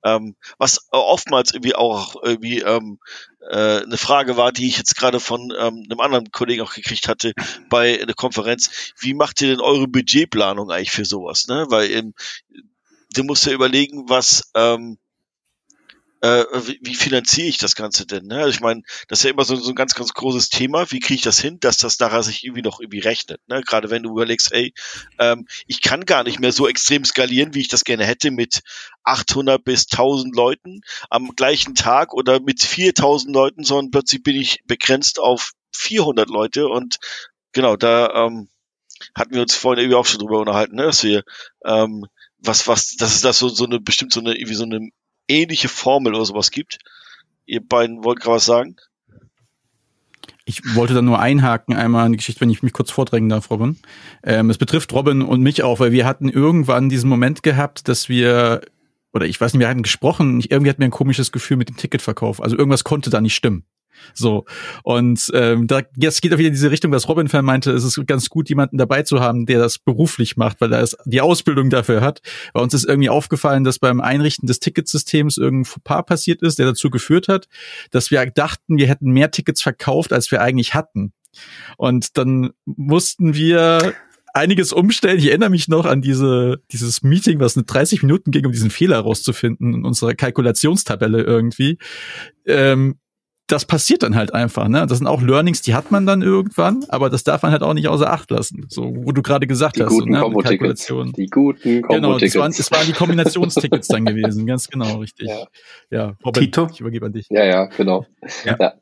Ähm, 0.03 0.35
was 0.59 0.87
oftmals 0.91 1.51
irgendwie 1.51 1.73
auch 1.73 2.15
irgendwie 2.21 2.59
ähm, 2.59 2.99
äh, 3.49 3.81
eine 3.81 3.97
Frage 3.97 4.37
war, 4.37 4.51
die 4.51 4.67
ich 4.67 4.77
jetzt 4.77 4.95
gerade 4.95 5.19
von 5.19 5.51
ähm, 5.57 5.83
einem 5.89 5.99
anderen 5.99 6.31
Kollegen 6.31 6.61
auch 6.61 6.75
gekriegt 6.75 7.07
hatte 7.07 7.33
bei 7.69 7.99
einer 7.99 8.13
Konferenz. 8.13 8.93
Wie 8.99 9.15
macht 9.15 9.41
ihr 9.41 9.47
denn 9.47 9.61
eure 9.61 9.87
Budgetplanung 9.87 10.69
eigentlich 10.69 10.91
für 10.91 11.05
sowas? 11.05 11.47
Ne? 11.47 11.65
Weil 11.69 11.89
ähm, 11.89 12.13
du 13.17 13.23
musst 13.23 13.45
ja 13.45 13.53
überlegen, 13.53 14.09
was 14.09 14.51
ähm, 14.55 14.97
äh, 16.21 16.45
wie, 16.65 16.79
wie 16.81 16.95
finanziere 16.95 17.47
ich 17.47 17.57
das 17.57 17.75
Ganze 17.75 18.07
denn? 18.07 18.25
Ne? 18.25 18.37
Also 18.37 18.49
ich 18.49 18.61
meine, 18.61 18.81
das 19.07 19.19
ist 19.19 19.25
ja 19.25 19.31
immer 19.31 19.45
so, 19.45 19.55
so 19.55 19.69
ein 19.69 19.75
ganz, 19.75 19.93
ganz 19.93 20.13
großes 20.13 20.49
Thema. 20.49 20.89
Wie 20.91 20.99
kriege 20.99 21.15
ich 21.15 21.21
das 21.21 21.39
hin, 21.39 21.59
dass 21.59 21.77
das 21.77 21.99
nachher 21.99 22.23
sich 22.23 22.43
irgendwie 22.43 22.63
noch 22.63 22.79
irgendwie 22.79 22.99
rechnet? 22.99 23.41
Ne? 23.47 23.61
Gerade 23.61 23.91
wenn 23.91 24.01
du 24.03 24.11
überlegst, 24.11 24.51
ey, 24.51 24.73
ähm, 25.19 25.47
ich 25.67 25.81
kann 25.81 26.05
gar 26.05 26.23
nicht 26.23 26.39
mehr 26.39 26.51
so 26.51 26.67
extrem 26.67 27.05
skalieren, 27.05 27.53
wie 27.53 27.61
ich 27.61 27.67
das 27.67 27.83
gerne 27.83 28.05
hätte, 28.05 28.31
mit 28.31 28.61
800 29.03 29.63
bis 29.63 29.87
1000 29.91 30.35
Leuten 30.35 30.81
am 31.09 31.35
gleichen 31.35 31.75
Tag 31.75 32.13
oder 32.13 32.39
mit 32.39 32.63
4000 32.63 33.33
Leuten, 33.33 33.63
sondern 33.63 33.91
plötzlich 33.91 34.23
bin 34.23 34.35
ich 34.35 34.61
begrenzt 34.65 35.19
auf 35.19 35.51
400 35.73 36.29
Leute 36.29 36.69
und 36.69 36.97
genau, 37.51 37.75
da 37.75 38.25
ähm, 38.25 38.49
hatten 39.13 39.33
wir 39.33 39.41
uns 39.41 39.55
vorhin 39.55 39.83
irgendwie 39.83 39.97
auch 39.97 40.05
schon 40.05 40.19
drüber 40.19 40.39
unterhalten, 40.39 40.75
ne? 40.75 40.83
dass 40.83 41.03
wir 41.03 41.23
ähm, 41.65 42.07
was, 42.47 42.67
was, 42.67 42.95
dass 42.95 43.15
es 43.15 43.21
da 43.21 43.33
so, 43.33 43.49
so 43.49 43.65
eine 43.65 43.79
bestimmt 43.79 44.13
so 44.13 44.19
eine, 44.19 44.35
irgendwie 44.35 44.55
so 44.55 44.63
eine 44.63 44.89
ähnliche 45.27 45.67
Formel 45.67 46.13
oder 46.15 46.25
sowas 46.25 46.51
gibt. 46.51 46.77
Ihr 47.45 47.65
beiden 47.65 48.03
wollt 48.03 48.19
gerade 48.19 48.35
was 48.35 48.45
sagen? 48.45 48.75
Ich 50.45 50.61
wollte 50.75 50.93
da 50.93 51.01
nur 51.01 51.19
einhaken, 51.19 51.75
einmal 51.75 52.05
eine 52.05 52.17
Geschichte, 52.17 52.41
wenn 52.41 52.51
ich 52.51 52.61
mich 52.61 52.73
kurz 52.73 52.91
vordrängen 52.91 53.29
darf, 53.29 53.49
Robin. 53.49 53.77
Ähm, 54.23 54.51
es 54.51 54.59
betrifft 54.59 54.93
Robin 54.93 55.23
und 55.23 55.41
mich 55.41 55.63
auch, 55.63 55.79
weil 55.79 55.91
wir 55.91 56.05
hatten 56.05 56.29
irgendwann 56.29 56.87
diesen 56.89 57.09
Moment 57.09 57.41
gehabt, 57.41 57.87
dass 57.87 58.09
wir, 58.09 58.61
oder 59.11 59.25
ich 59.25 59.41
weiß 59.41 59.53
nicht, 59.53 59.59
wir 59.59 59.67
hatten 59.67 59.81
gesprochen, 59.81 60.41
irgendwie 60.41 60.69
hatten 60.69 60.81
wir 60.81 60.87
ein 60.87 60.91
komisches 60.91 61.31
Gefühl 61.31 61.57
mit 61.57 61.69
dem 61.69 61.77
Ticketverkauf. 61.77 62.41
Also 62.41 62.57
irgendwas 62.57 62.83
konnte 62.83 63.09
da 63.09 63.21
nicht 63.21 63.35
stimmen. 63.35 63.65
So. 64.13 64.45
Und 64.83 65.31
ähm, 65.33 65.67
da 65.67 65.81
jetzt 65.97 66.21
geht 66.21 66.33
auch 66.33 66.37
wieder 66.37 66.47
in 66.47 66.53
diese 66.53 66.71
Richtung, 66.71 66.91
was 66.91 67.07
Robin 67.07 67.27
Fan 67.27 67.45
meinte, 67.45 67.71
es 67.71 67.83
ist 67.83 67.99
ganz 68.07 68.29
gut, 68.29 68.49
jemanden 68.49 68.77
dabei 68.77 69.03
zu 69.03 69.19
haben, 69.19 69.45
der 69.45 69.59
das 69.59 69.77
beruflich 69.77 70.37
macht, 70.37 70.61
weil 70.61 70.73
er 70.73 70.81
es 70.81 70.95
die 71.05 71.21
Ausbildung 71.21 71.69
dafür 71.69 72.01
hat. 72.01 72.21
Bei 72.53 72.61
uns 72.61 72.73
ist 72.73 72.85
irgendwie 72.85 73.09
aufgefallen, 73.09 73.63
dass 73.63 73.79
beim 73.79 74.01
Einrichten 74.01 74.47
des 74.47 74.59
Ticketsystems 74.59 75.37
irgendein 75.37 75.65
Fauxpas 75.65 76.03
passiert 76.03 76.41
ist, 76.41 76.59
der 76.59 76.65
dazu 76.67 76.89
geführt 76.89 77.27
hat, 77.27 77.47
dass 77.91 78.11
wir 78.11 78.25
dachten, 78.25 78.77
wir 78.77 78.87
hätten 78.87 79.11
mehr 79.11 79.31
Tickets 79.31 79.61
verkauft, 79.61 80.13
als 80.13 80.31
wir 80.31 80.41
eigentlich 80.41 80.73
hatten. 80.73 81.13
Und 81.77 82.17
dann 82.17 82.51
mussten 82.65 83.35
wir 83.35 83.93
einiges 84.33 84.73
umstellen. 84.73 85.17
Ich 85.17 85.27
erinnere 85.27 85.49
mich 85.49 85.67
noch 85.67 85.85
an 85.85 86.01
diese, 86.01 86.61
dieses 86.71 87.03
Meeting, 87.03 87.39
was 87.39 87.55
eine 87.55 87.65
30 87.65 88.03
Minuten 88.03 88.31
ging, 88.31 88.45
um 88.45 88.51
diesen 88.51 88.69
Fehler 88.69 88.99
rauszufinden 88.99 89.73
in 89.73 89.85
unserer 89.85 90.13
Kalkulationstabelle 90.13 91.23
irgendwie. 91.23 91.77
Ähm, 92.45 92.97
das 93.47 93.65
passiert 93.65 94.01
dann 94.01 94.15
halt 94.15 94.33
einfach, 94.33 94.67
ne? 94.67 94.87
Das 94.87 94.97
sind 94.97 95.07
auch 95.07 95.21
Learnings, 95.21 95.61
die 95.61 95.75
hat 95.75 95.91
man 95.91 96.07
dann 96.07 96.23
irgendwann, 96.23 96.83
aber 96.89 97.11
das 97.11 97.23
darf 97.23 97.43
man 97.43 97.51
halt 97.51 97.61
auch 97.61 97.75
nicht 97.75 97.87
außer 97.87 98.11
Acht 98.11 98.31
lassen. 98.31 98.65
So, 98.69 98.91
wo 98.95 99.11
du 99.11 99.21
gerade 99.21 99.45
gesagt 99.45 99.75
die 99.75 99.83
hast, 99.83 99.89
guten 99.89 100.15
so, 100.15 100.29
ne? 100.29 100.43
Kalkulation. 100.43 101.11
Die 101.13 101.27
guten 101.27 101.83
Genau, 101.83 102.17
das 102.17 102.35
waren, 102.35 102.51
das 102.55 102.71
waren 102.71 102.87
die 102.87 102.93
Kombinationstickets 102.93 103.87
dann 103.87 104.05
gewesen, 104.05 104.45
ganz 104.47 104.67
genau, 104.67 104.97
richtig. 104.97 105.27
Ja, 105.27 105.45
ja 105.91 106.15
Robin, 106.25 106.43
Tito? 106.43 106.67
ich 106.71 106.81
übergebe 106.81 107.05
an 107.05 107.13
dich. 107.13 107.27
Ja, 107.29 107.45
ja, 107.45 107.65
genau. 107.65 108.07
Ja. 108.43 108.57
ja. 108.59 108.73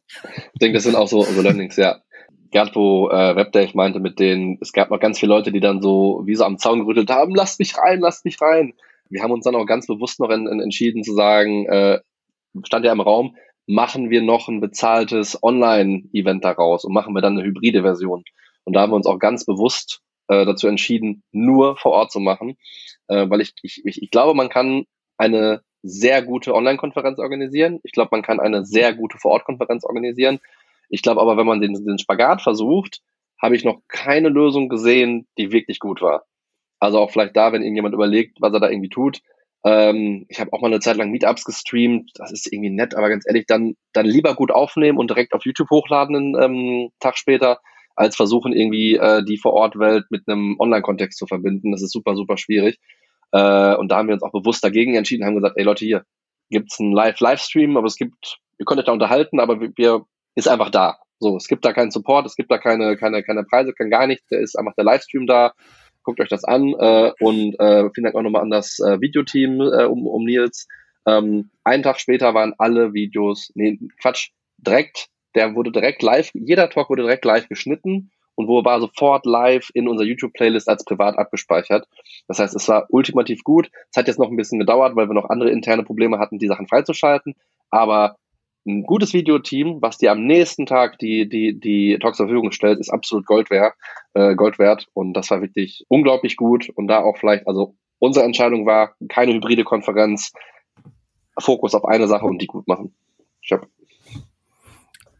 Ich 0.53 0.59
denke, 0.61 0.75
das 0.75 0.83
sind 0.83 0.95
auch 0.95 1.09
so, 1.09 1.23
so 1.23 1.41
Learnings, 1.41 1.75
ja. 1.75 1.99
Gerade 2.51 2.71
wo 2.75 3.09
äh, 3.09 3.35
WebDave 3.35 3.71
meinte 3.73 3.99
mit 3.99 4.19
denen, 4.19 4.59
es 4.61 4.71
gab 4.71 4.91
noch 4.91 4.99
ganz 4.99 5.19
viele 5.19 5.33
Leute, 5.33 5.51
die 5.51 5.59
dann 5.59 5.81
so 5.81 6.21
wie 6.25 6.35
so 6.35 6.45
am 6.45 6.57
Zaun 6.57 6.81
gerüttelt 6.81 7.09
haben, 7.09 7.35
lasst 7.35 7.59
mich 7.59 7.77
rein, 7.77 7.99
lasst 7.99 8.23
mich 8.23 8.39
rein. 8.39 8.73
Wir 9.09 9.23
haben 9.23 9.31
uns 9.31 9.43
dann 9.43 9.55
auch 9.55 9.65
ganz 9.65 9.87
bewusst 9.87 10.19
noch 10.21 10.29
in, 10.29 10.47
in 10.47 10.61
entschieden 10.61 11.03
zu 11.03 11.13
sagen, 11.13 11.65
äh, 11.65 11.99
stand 12.63 12.85
ja 12.85 12.91
im 12.93 13.01
Raum, 13.01 13.35
machen 13.67 14.09
wir 14.09 14.21
noch 14.21 14.47
ein 14.47 14.59
bezahltes 14.59 15.41
Online-Event 15.41 16.43
daraus 16.43 16.83
und 16.85 16.93
machen 16.93 17.13
wir 17.15 17.21
dann 17.21 17.37
eine 17.37 17.47
hybride 17.47 17.81
Version. 17.81 18.23
Und 18.63 18.73
da 18.73 18.81
haben 18.81 18.91
wir 18.91 18.97
uns 18.97 19.07
auch 19.07 19.19
ganz 19.19 19.45
bewusst 19.45 20.01
äh, 20.27 20.45
dazu 20.45 20.67
entschieden, 20.67 21.23
nur 21.31 21.77
vor 21.77 21.91
Ort 21.91 22.11
zu 22.11 22.19
machen, 22.19 22.57
äh, 23.07 23.29
weil 23.29 23.41
ich, 23.41 23.53
ich, 23.61 23.81
ich 23.85 24.11
glaube, 24.11 24.33
man 24.33 24.49
kann 24.49 24.85
eine 25.17 25.61
sehr 25.81 26.21
gute 26.21 26.55
Online-Konferenz 26.55 27.19
organisieren. 27.19 27.79
Ich 27.83 27.91
glaube, 27.91 28.09
man 28.11 28.21
kann 28.21 28.39
eine 28.39 28.65
sehr 28.65 28.93
gute 28.93 29.17
Vor-Ort-Konferenz 29.17 29.83
organisieren. 29.83 30.39
Ich 30.89 31.01
glaube 31.01 31.21
aber, 31.21 31.37
wenn 31.37 31.45
man 31.45 31.61
den, 31.61 31.73
den 31.73 31.99
Spagat 31.99 32.41
versucht, 32.41 33.01
habe 33.41 33.55
ich 33.55 33.65
noch 33.65 33.81
keine 33.89 34.29
Lösung 34.29 34.69
gesehen, 34.69 35.27
die 35.37 35.51
wirklich 35.51 35.79
gut 35.79 36.01
war. 36.01 36.25
Also 36.79 36.99
auch 36.99 37.11
vielleicht 37.11 37.35
da, 37.35 37.51
wenn 37.51 37.61
irgendjemand 37.61 37.93
überlegt, 37.93 38.37
was 38.39 38.53
er 38.53 38.61
da 38.61 38.69
irgendwie 38.69 38.89
tut, 38.89 39.21
ähm, 39.63 40.25
ich 40.27 40.39
habe 40.39 40.51
auch 40.51 40.61
mal 40.61 40.67
eine 40.67 40.79
Zeit 40.79 40.97
lang 40.97 41.11
Meetups 41.11 41.45
gestreamt. 41.45 42.11
Das 42.15 42.31
ist 42.31 42.51
irgendwie 42.51 42.69
nett, 42.69 42.95
aber 42.95 43.09
ganz 43.09 43.25
ehrlich, 43.27 43.45
dann, 43.47 43.75
dann 43.93 44.05
lieber 44.05 44.35
gut 44.35 44.51
aufnehmen 44.51 44.97
und 44.97 45.09
direkt 45.09 45.33
auf 45.33 45.45
YouTube 45.45 45.69
hochladen 45.69 46.15
einen 46.15 46.41
ähm, 46.41 46.89
Tag 46.99 47.17
später, 47.17 47.59
als 47.95 48.15
versuchen 48.15 48.51
irgendwie 48.53 48.95
äh, 48.95 49.23
die 49.23 49.37
Vor-Ort-Welt 49.37 50.05
mit 50.09 50.27
einem 50.27 50.59
Online-Kontext 50.59 51.17
zu 51.17 51.27
verbinden. 51.27 51.71
Das 51.71 51.81
ist 51.81 51.91
super, 51.91 52.15
super 52.15 52.37
schwierig. 52.37 52.79
Äh, 53.31 53.75
und 53.75 53.89
da 53.89 53.97
haben 53.97 54.07
wir 54.07 54.15
uns 54.15 54.23
auch 54.23 54.31
bewusst 54.31 54.63
dagegen 54.63 54.95
entschieden, 54.95 55.25
haben 55.25 55.35
gesagt, 55.35 55.57
ey 55.57 55.63
Leute, 55.63 55.85
hier 55.85 56.03
gibt's 56.49 56.79
einen 56.79 56.91
Live-Livestream, 56.91 57.77
aber 57.77 57.87
es 57.87 57.95
gibt, 57.95 58.39
ihr 58.59 58.65
könnt 58.65 58.79
euch 58.79 58.85
da 58.85 58.91
unterhalten, 58.91 59.39
aber 59.39 59.59
wir, 59.59 60.05
ist 60.35 60.47
einfach 60.47 60.69
da. 60.69 60.97
So, 61.19 61.37
es 61.37 61.47
gibt 61.47 61.63
da 61.63 61.71
keinen 61.73 61.91
Support, 61.91 62.25
es 62.25 62.35
gibt 62.35 62.51
da 62.51 62.57
keine, 62.57 62.97
keine, 62.97 63.23
keine 63.23 63.43
Preise, 63.43 63.73
kein 63.73 63.89
gar 63.89 64.07
nichts, 64.07 64.27
da 64.29 64.37
ist 64.37 64.57
einfach 64.57 64.73
der 64.75 64.83
Livestream 64.83 65.25
da 65.25 65.53
guckt 66.03 66.19
euch 66.19 66.29
das 66.29 66.43
an 66.43 66.73
äh, 66.77 67.11
und 67.19 67.59
äh, 67.59 67.89
vielen 67.93 68.03
Dank 68.03 68.15
auch 68.15 68.21
nochmal 68.21 68.41
an 68.41 68.51
das 68.51 68.79
äh, 68.79 68.99
Videoteam 68.99 69.61
äh, 69.61 69.85
um, 69.85 70.07
um 70.07 70.23
Nils. 70.23 70.67
Ähm, 71.05 71.49
einen 71.63 71.83
Tag 71.83 71.99
später 71.99 72.33
waren 72.33 72.53
alle 72.57 72.93
Videos, 72.93 73.51
nee, 73.55 73.79
Quatsch, 74.01 74.29
direkt, 74.57 75.07
der 75.35 75.55
wurde 75.55 75.71
direkt 75.71 76.01
live, 76.01 76.31
jeder 76.33 76.69
Talk 76.69 76.89
wurde 76.89 77.03
direkt 77.03 77.25
live 77.25 77.49
geschnitten 77.49 78.11
und 78.35 78.47
wo 78.47 78.63
war 78.63 78.79
sofort 78.79 79.25
live 79.25 79.69
in 79.73 79.87
unserer 79.87 80.07
YouTube-Playlist 80.07 80.67
als 80.67 80.83
privat 80.85 81.17
abgespeichert. 81.17 81.87
Das 82.27 82.39
heißt, 82.39 82.55
es 82.55 82.67
war 82.67 82.87
ultimativ 82.89 83.43
gut. 83.43 83.69
Es 83.91 83.97
hat 83.97 84.07
jetzt 84.07 84.19
noch 84.19 84.29
ein 84.29 84.37
bisschen 84.37 84.59
gedauert, 84.59 84.95
weil 84.95 85.07
wir 85.07 85.13
noch 85.13 85.29
andere 85.29 85.51
interne 85.51 85.83
Probleme 85.83 86.19
hatten, 86.19 86.39
die 86.39 86.47
Sachen 86.47 86.67
freizuschalten. 86.67 87.35
Aber 87.69 88.15
ein 88.65 88.83
gutes 88.83 89.13
Videoteam, 89.13 89.81
was 89.81 89.97
dir 89.97 90.11
am 90.11 90.25
nächsten 90.25 90.65
Tag 90.65 90.97
die, 90.99 91.27
die, 91.27 91.59
die 91.59 91.97
Talks 91.99 92.17
zur 92.17 92.27
Verfügung 92.27 92.51
stellt, 92.51 92.79
ist 92.79 92.89
absolut 92.89 93.25
Gold 93.25 93.49
wert, 93.49 93.73
äh, 94.13 94.35
Gold 94.35 94.59
wert. 94.59 94.87
Und 94.93 95.13
das 95.13 95.29
war 95.31 95.41
wirklich 95.41 95.85
unglaublich 95.89 96.37
gut. 96.37 96.69
Und 96.69 96.87
da 96.87 96.99
auch 96.99 97.17
vielleicht, 97.17 97.47
also 97.47 97.75
unsere 97.99 98.25
Entscheidung 98.25 98.65
war, 98.65 98.95
keine 99.09 99.33
hybride 99.33 99.63
Konferenz, 99.63 100.31
Fokus 101.39 101.73
auf 101.73 101.85
eine 101.85 102.07
Sache 102.07 102.25
und 102.25 102.41
die 102.41 102.47
gut 102.47 102.67
machen. 102.67 102.93
Schöp. 103.41 103.67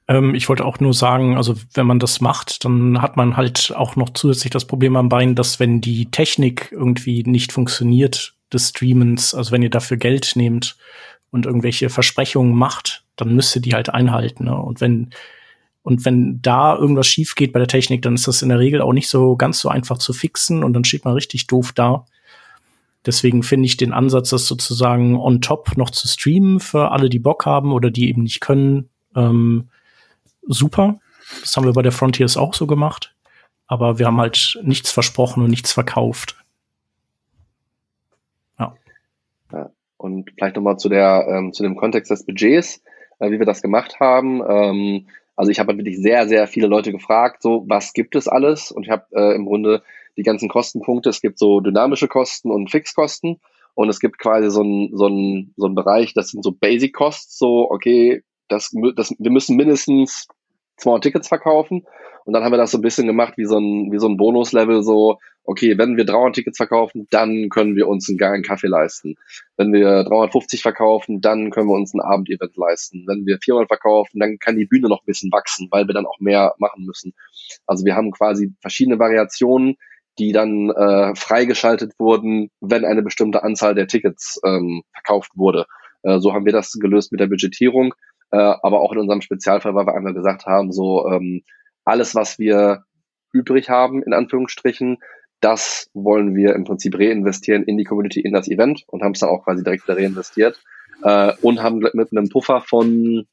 Ähm, 0.07 0.36
ich 0.36 0.48
wollte 0.49 0.65
auch 0.65 0.80
nur 0.80 0.94
sagen, 0.94 1.36
also 1.38 1.56
wenn 1.74 1.88
man 1.88 1.99
das 1.99 2.22
macht, 2.22 2.65
dann 2.65 3.02
hat 3.02 3.18
man 3.18 3.36
halt 3.36 3.74
auch 3.76 3.95
noch 3.95 4.11
zusätzlich 4.11 4.52
das 4.52 4.65
Problem 4.65 4.95
am 4.95 5.10
Bein, 5.10 5.36
dass 5.36 5.60
wenn 5.60 5.82
die 5.82 6.11
Technik 6.11 6.72
irgendwie 6.72 7.24
nicht 7.24 7.52
funktioniert 7.52 8.36
des 8.52 8.70
Streamens, 8.70 9.34
also 9.34 9.52
wenn 9.52 9.64
ihr 9.64 9.70
dafür 9.70 9.98
Geld 9.98 10.34
nehmt 10.36 10.78
und 11.34 11.45
irgendwelche 11.45 11.89
Versprechungen 11.89 12.55
macht, 12.55 13.03
dann 13.15 13.35
müsst 13.35 13.55
ihr 13.55 13.61
die 13.61 13.73
halt 13.73 13.89
einhalten. 13.89 14.45
Ne? 14.45 14.55
Und 14.55 14.80
wenn 14.80 15.10
und 15.81 16.05
wenn 16.05 16.41
da 16.41 16.77
irgendwas 16.77 17.07
schief 17.07 17.35
geht 17.35 17.51
bei 17.51 17.60
der 17.60 17.68
Technik, 17.68 18.03
dann 18.03 18.14
ist 18.14 18.26
das 18.26 18.41
in 18.41 18.47
der 18.47 18.60
Regel 18.60 18.81
auch 18.81 18.93
nicht 18.93 19.10
so 19.10 19.35
ganz 19.35 19.60
so 19.60 19.68
einfach 19.68 19.97
zu 19.97 20.14
fixen 20.14 20.64
und 20.64 20.72
dann 20.72 20.85
steht 20.85 21.03
man 21.03 21.14
richtig 21.14 21.47
doof 21.47 21.73
da. 21.73 22.05
Deswegen 23.05 23.43
finde 23.43 23.65
ich 23.65 23.76
den 23.76 23.91
Ansatz, 23.91 24.30
das 24.30 24.47
sozusagen 24.47 25.18
on 25.18 25.41
top 25.41 25.76
noch 25.76 25.89
zu 25.89 26.07
streamen 26.07 26.61
für 26.61 26.91
alle, 26.91 27.10
die 27.10 27.19
Bock 27.19 27.45
haben 27.45 27.73
oder 27.73 27.91
die 27.91 28.07
eben 28.07 28.23
nicht 28.23 28.39
können, 28.39 28.89
ähm, 29.14 29.68
super. 30.47 30.99
Das 31.41 31.57
haben 31.57 31.65
wir 31.65 31.73
bei 31.73 31.81
der 31.81 31.91
Frontiers 31.91 32.38
auch 32.38 32.53
so 32.53 32.65
gemacht. 32.65 33.14
Aber 33.68 33.99
wir 33.99 34.05
haben 34.05 34.22
halt 34.22 34.60
nichts 34.64 34.91
versprochen 34.91 35.43
und 35.43 35.49
nichts 35.49 35.73
verkauft. 35.73 36.38
Ja. 38.57 38.76
ja. 39.51 39.69
Und 40.03 40.31
vielleicht 40.38 40.57
nochmal 40.57 40.77
zu 40.77 40.89
der, 40.89 41.25
ähm, 41.30 41.53
zu 41.53 41.63
dem 41.63 41.77
Kontext 41.77 42.11
des 42.11 42.25
Budgets 42.25 42.81
äh, 43.19 43.31
wie 43.31 43.39
wir 43.39 43.45
das 43.45 43.61
gemacht 43.61 43.99
haben. 43.99 44.41
Ähm, 44.47 45.07
also 45.35 45.49
ich 45.49 45.59
habe 45.59 45.69
halt 45.69 45.80
wirklich 45.80 45.97
sehr, 45.97 46.27
sehr 46.27 46.47
viele 46.47 46.67
Leute 46.67 46.91
gefragt, 46.91 47.41
so 47.41 47.63
was 47.67 47.93
gibt 47.93 48.15
es 48.15 48.27
alles? 48.27 48.71
Und 48.71 48.84
ich 48.84 48.91
habe 48.91 49.05
äh, 49.11 49.35
im 49.35 49.45
Grunde 49.45 49.81
die 50.17 50.23
ganzen 50.23 50.49
Kostenpunkte. 50.49 51.09
Es 51.09 51.21
gibt 51.21 51.39
so 51.39 51.59
dynamische 51.59 52.07
Kosten 52.07 52.51
und 52.51 52.69
Fixkosten. 52.69 53.39
Und 53.75 53.89
es 53.89 53.99
gibt 53.99 54.19
quasi 54.19 54.51
so 54.51 54.61
ein 54.61 54.91
so 54.93 55.09
so 55.57 55.67
ein 55.67 55.73
Bereich, 55.73 56.13
das 56.13 56.30
sind 56.30 56.43
so 56.43 56.51
Basic 56.51 56.93
Costs, 56.93 57.39
so, 57.39 57.71
okay, 57.71 58.23
das, 58.47 58.71
das, 58.95 59.15
wir 59.17 59.31
müssen 59.31 59.55
mindestens 59.55 60.27
200 60.77 61.03
Tickets 61.03 61.27
verkaufen. 61.27 61.85
Und 62.25 62.33
dann 62.33 62.43
haben 62.43 62.53
wir 62.53 62.57
das 62.57 62.71
so 62.71 62.77
ein 62.77 62.81
bisschen 62.81 63.07
gemacht 63.07 63.33
wie 63.37 63.45
so 63.45 63.57
ein, 63.57 63.91
wie 63.91 63.99
so 63.99 64.07
ein 64.07 64.17
Bonuslevel, 64.17 64.81
so, 64.83 65.19
okay, 65.43 65.77
wenn 65.77 65.97
wir 65.97 66.05
300 66.05 66.35
Tickets 66.35 66.57
verkaufen, 66.57 67.07
dann 67.09 67.49
können 67.49 67.75
wir 67.75 67.87
uns 67.87 68.07
einen 68.07 68.17
geilen 68.17 68.43
Kaffee 68.43 68.67
leisten. 68.67 69.15
Wenn 69.57 69.73
wir 69.73 70.03
350 70.03 70.61
verkaufen, 70.61 71.19
dann 71.19 71.51
können 71.51 71.67
wir 71.67 71.75
uns 71.75 71.93
ein 71.93 71.99
Abendevent 71.99 72.55
leisten. 72.55 73.05
Wenn 73.07 73.25
wir 73.25 73.39
400 73.43 73.67
verkaufen, 73.67 74.19
dann 74.19 74.37
kann 74.39 74.57
die 74.57 74.65
Bühne 74.65 74.87
noch 74.87 75.01
ein 75.01 75.05
bisschen 75.05 75.31
wachsen, 75.31 75.67
weil 75.71 75.87
wir 75.87 75.93
dann 75.93 76.05
auch 76.05 76.19
mehr 76.19 76.55
machen 76.59 76.85
müssen. 76.85 77.13
Also 77.67 77.85
wir 77.85 77.95
haben 77.95 78.11
quasi 78.11 78.53
verschiedene 78.61 78.99
Variationen, 78.99 79.75
die 80.19 80.31
dann 80.31 80.69
äh, 80.69 81.15
freigeschaltet 81.15 81.93
wurden, 81.97 82.49
wenn 82.61 82.85
eine 82.85 83.01
bestimmte 83.01 83.43
Anzahl 83.43 83.75
der 83.75 83.87
Tickets 83.87 84.39
ähm, 84.45 84.83
verkauft 84.93 85.31
wurde. 85.35 85.65
Äh, 86.03 86.19
so 86.19 86.33
haben 86.33 86.45
wir 86.45 86.53
das 86.53 86.71
gelöst 86.73 87.11
mit 87.11 87.19
der 87.19 87.27
Budgetierung, 87.27 87.93
äh, 88.34 88.38
aber 88.38 88.81
auch 88.81 88.91
in 88.91 88.97
unserem 88.97 89.22
Spezialfall, 89.22 89.76
weil 89.76 89.85
wir 89.85 89.93
einmal 89.93 90.15
gesagt 90.15 90.47
haben, 90.47 90.72
so 90.72 91.07
ähm, 91.07 91.43
alles, 91.85 92.15
was 92.15 92.39
wir 92.39 92.84
übrig 93.31 93.69
haben, 93.69 94.01
in 94.01 94.14
Anführungsstrichen, 94.14 94.97
das 95.39 95.89
wollen 95.93 96.35
wir 96.35 96.55
im 96.55 96.64
Prinzip 96.64 96.97
reinvestieren 96.97 97.64
in 97.64 97.77
die 97.77 97.84
Community, 97.84 98.22
in 98.22 98.34
das 98.34 98.47
Event 98.47 98.84
und 98.88 99.03
haben 99.03 99.11
es 99.11 99.19
dann 99.19 99.30
auch 99.30 99.43
quasi 99.43 99.64
direkt 99.64 99.88
wieder 99.88 99.97
reinvestiert 99.97 100.60
äh, 101.03 101.34
und 101.41 101.61
haben 101.61 101.77
mit 101.93 102.11
einem 102.11 102.30
Puffer 102.30 102.61
von 102.61 103.27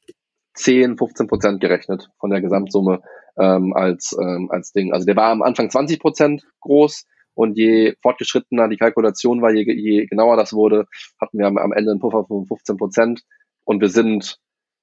10, 0.53 0.97
15 0.97 1.27
Prozent 1.27 1.61
gerechnet 1.61 2.09
von 2.19 2.29
der 2.29 2.41
Gesamtsumme 2.41 3.01
ähm, 3.39 3.73
als, 3.73 4.15
ähm, 4.21 4.51
als 4.51 4.71
Ding. 4.71 4.93
Also 4.93 5.05
der 5.07 5.15
war 5.15 5.31
am 5.31 5.41
Anfang 5.41 5.71
20 5.71 5.99
Prozent 5.99 6.43
groß 6.59 7.07
und 7.33 7.57
je 7.57 7.95
fortgeschrittener 8.03 8.67
die 8.67 8.77
Kalkulation 8.77 9.41
war, 9.41 9.51
je, 9.51 9.63
je 9.63 10.05
genauer 10.05 10.37
das 10.37 10.53
wurde, 10.53 10.85
hatten 11.19 11.39
wir 11.39 11.47
am, 11.47 11.57
am 11.57 11.71
Ende 11.71 11.89
einen 11.89 12.01
Puffer 12.01 12.25
von 12.25 12.45
15 12.45 12.77
Prozent 12.77 13.23
und 13.63 13.81
wir 13.81 13.89
sind, 13.89 14.37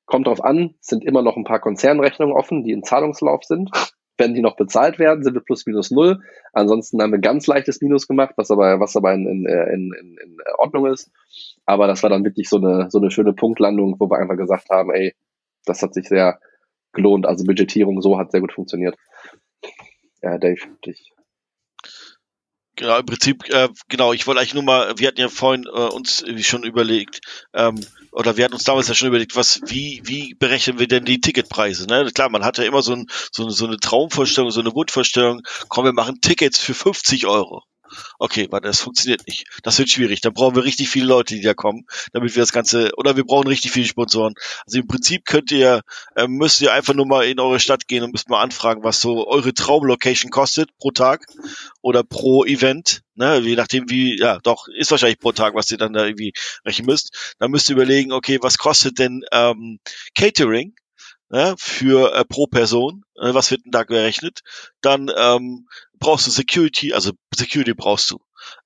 kommt 0.09 0.26
drauf 0.26 0.43
an, 0.43 0.74
sind 0.80 1.05
immer 1.05 1.22
noch 1.22 1.36
ein 1.36 1.44
paar 1.44 1.60
Konzernrechnungen 1.60 2.35
offen, 2.35 2.64
die 2.64 2.72
in 2.72 2.82
Zahlungslauf 2.82 3.44
sind. 3.44 3.70
Wenn 4.16 4.35
die 4.35 4.40
noch 4.40 4.56
bezahlt 4.56 4.98
werden, 4.98 5.22
sind 5.22 5.35
wir 5.35 5.43
plus 5.43 5.64
minus 5.66 5.93
null. 5.93 6.20
Ansonsten 6.52 7.01
haben 7.01 7.12
wir 7.12 7.20
ganz 7.20 7.47
leichtes 7.47 7.80
Minus 7.80 8.09
gemacht, 8.09 8.35
was 8.36 8.51
aber, 8.51 8.80
was 8.80 8.97
aber 8.97 9.14
in, 9.14 9.26
in, 9.26 9.47
in, 9.47 9.93
in 9.93 10.39
Ordnung 10.56 10.86
ist. 10.86 11.12
Aber 11.66 11.86
das 11.86 12.02
war 12.02 12.10
dann 12.10 12.24
wirklich 12.24 12.48
so 12.48 12.56
eine, 12.56 12.90
so 12.90 12.98
eine 12.98 13.12
schöne 13.12 13.32
Punktlandung, 13.32 13.94
wo 14.01 14.10
wir 14.10 14.18
einfach 14.18 14.36
gesagt 14.36 14.70
haben, 14.70 14.90
ey, 14.93 15.14
das 15.66 15.82
hat 15.82 15.94
sich 15.94 16.09
sehr 16.09 16.40
gelohnt. 16.93 17.26
Also 17.26 17.44
Budgetierung 17.44 18.01
so 18.01 18.18
hat 18.18 18.32
sehr 18.32 18.40
gut 18.40 18.52
funktioniert. 18.52 18.97
Ja, 20.20 20.36
Dave, 20.39 20.62
dich. 20.85 21.12
Genau, 22.79 22.97
im 22.97 23.07
Prinzip, 23.07 23.43
äh, 23.49 23.69
genau, 23.89 24.13
ich 24.13 24.29
wollte 24.29 24.41
eigentlich 24.41 24.55
nur 24.55 24.63
mal, 24.63 24.97
wir 24.99 25.09
hatten 25.09 25.21
ja 25.21 25.29
vorhin 25.29 25.65
äh, 25.65 25.69
uns 25.69 26.25
schon 26.43 26.63
überlegt, 26.63 27.21
ähm, 27.53 27.85
oder 28.13 28.37
wir 28.37 28.45
hatten 28.45 28.55
uns 28.55 28.63
damals 28.63 28.87
ja 28.87 28.95
schon 28.95 29.09
überlegt, 29.09 29.35
was, 29.35 29.61
wie, 29.67 30.01
wie 30.05 30.35
berechnen 30.35 30.79
wir 30.79 30.87
denn 30.87 31.05
die 31.05 31.21
Ticketpreise? 31.21 31.89
Ne? 31.89 32.09
Klar, 32.15 32.29
man 32.29 32.45
hat 32.45 32.57
ja 32.57 32.63
immer 32.63 32.83
so, 32.83 32.93
ein, 32.93 33.07
so, 33.33 33.51
so 33.51 33.67
eine 33.67 33.79
Traumvorstellung, 33.79 34.53
so 34.53 34.61
eine 34.61 34.73
Wunschvorstellung, 34.73 35.41
komm, 35.69 35.87
wir 35.87 35.93
machen 35.93 36.21
Tickets 36.21 36.61
für 36.61 36.73
50 36.73 37.27
Euro. 37.27 37.65
Okay, 38.19 38.48
warte, 38.51 38.69
das 38.69 38.81
funktioniert 38.81 39.27
nicht. 39.27 39.47
Das 39.62 39.78
wird 39.78 39.90
schwierig. 39.90 40.20
Da 40.20 40.31
brauchen 40.31 40.56
wir 40.56 40.65
richtig 40.65 40.89
viele 40.89 41.06
Leute, 41.06 41.35
die 41.35 41.40
da 41.40 41.55
kommen, 41.55 41.86
damit 42.12 42.35
wir 42.35 42.43
das 42.43 42.52
Ganze, 42.52 42.93
oder 42.97 43.16
wir 43.16 43.24
brauchen 43.24 43.47
richtig 43.47 43.73
viele 43.73 43.86
Sponsoren. 43.86 44.35
Also 44.66 44.78
im 44.78 44.86
Prinzip 44.86 45.24
könnt 45.24 45.51
ihr, 45.51 45.82
äh, 46.16 46.27
müsst 46.27 46.60
ihr 46.60 46.73
einfach 46.73 46.94
nur 46.94 47.06
mal 47.06 47.27
in 47.27 47.40
eure 47.40 47.60
Stadt 47.60 47.89
gehen 47.89 48.02
und 48.02 48.12
müsst 48.12 48.28
mal 48.28 48.43
anfragen, 48.43 48.85
was 48.85 49.01
so 49.01 49.27
eure 49.27 49.55
Traumlocation 49.55 50.31
kostet 50.31 50.77
pro 50.78 50.90
Tag 50.90 51.27
oder 51.81 52.02
pro 52.02 52.44
Event. 52.44 53.02
Ne, 53.15 53.39
je 53.39 53.56
nachdem 53.56 53.90
wie, 53.90 54.16
ja, 54.16 54.39
doch, 54.44 54.69
ist 54.69 54.93
wahrscheinlich 54.93 55.19
pro 55.19 55.32
Tag, 55.32 55.55
was 55.56 55.70
ihr 55.73 55.78
dann 55.78 55.93
da 55.93 56.05
irgendwie 56.05 56.32
rechnen 56.65 56.86
müsst. 56.86 57.35
Dann 57.40 57.51
müsst 57.51 57.69
ihr 57.69 57.74
überlegen, 57.74 58.12
okay, 58.12 58.39
was 58.40 58.59
kostet 58.59 59.01
denn 59.01 59.24
ähm, 59.32 59.81
Catering? 60.15 60.74
Ne, 61.31 61.55
für 61.59 62.15
äh, 62.15 62.25
pro 62.25 62.47
Person, 62.47 63.05
äh, 63.17 63.35
was 63.35 63.51
wird 63.51 63.65
denn 63.65 63.73
da 63.73 63.85
gerechnet? 63.85 64.41
Dann 64.81 65.11
ähm, 65.17 65.69
brauchst 65.99 66.27
du 66.27 66.31
Security, 66.31 66.93
also 66.93 67.13
Security 67.35 67.75
brauchst 67.75 68.11
du. 68.11 68.19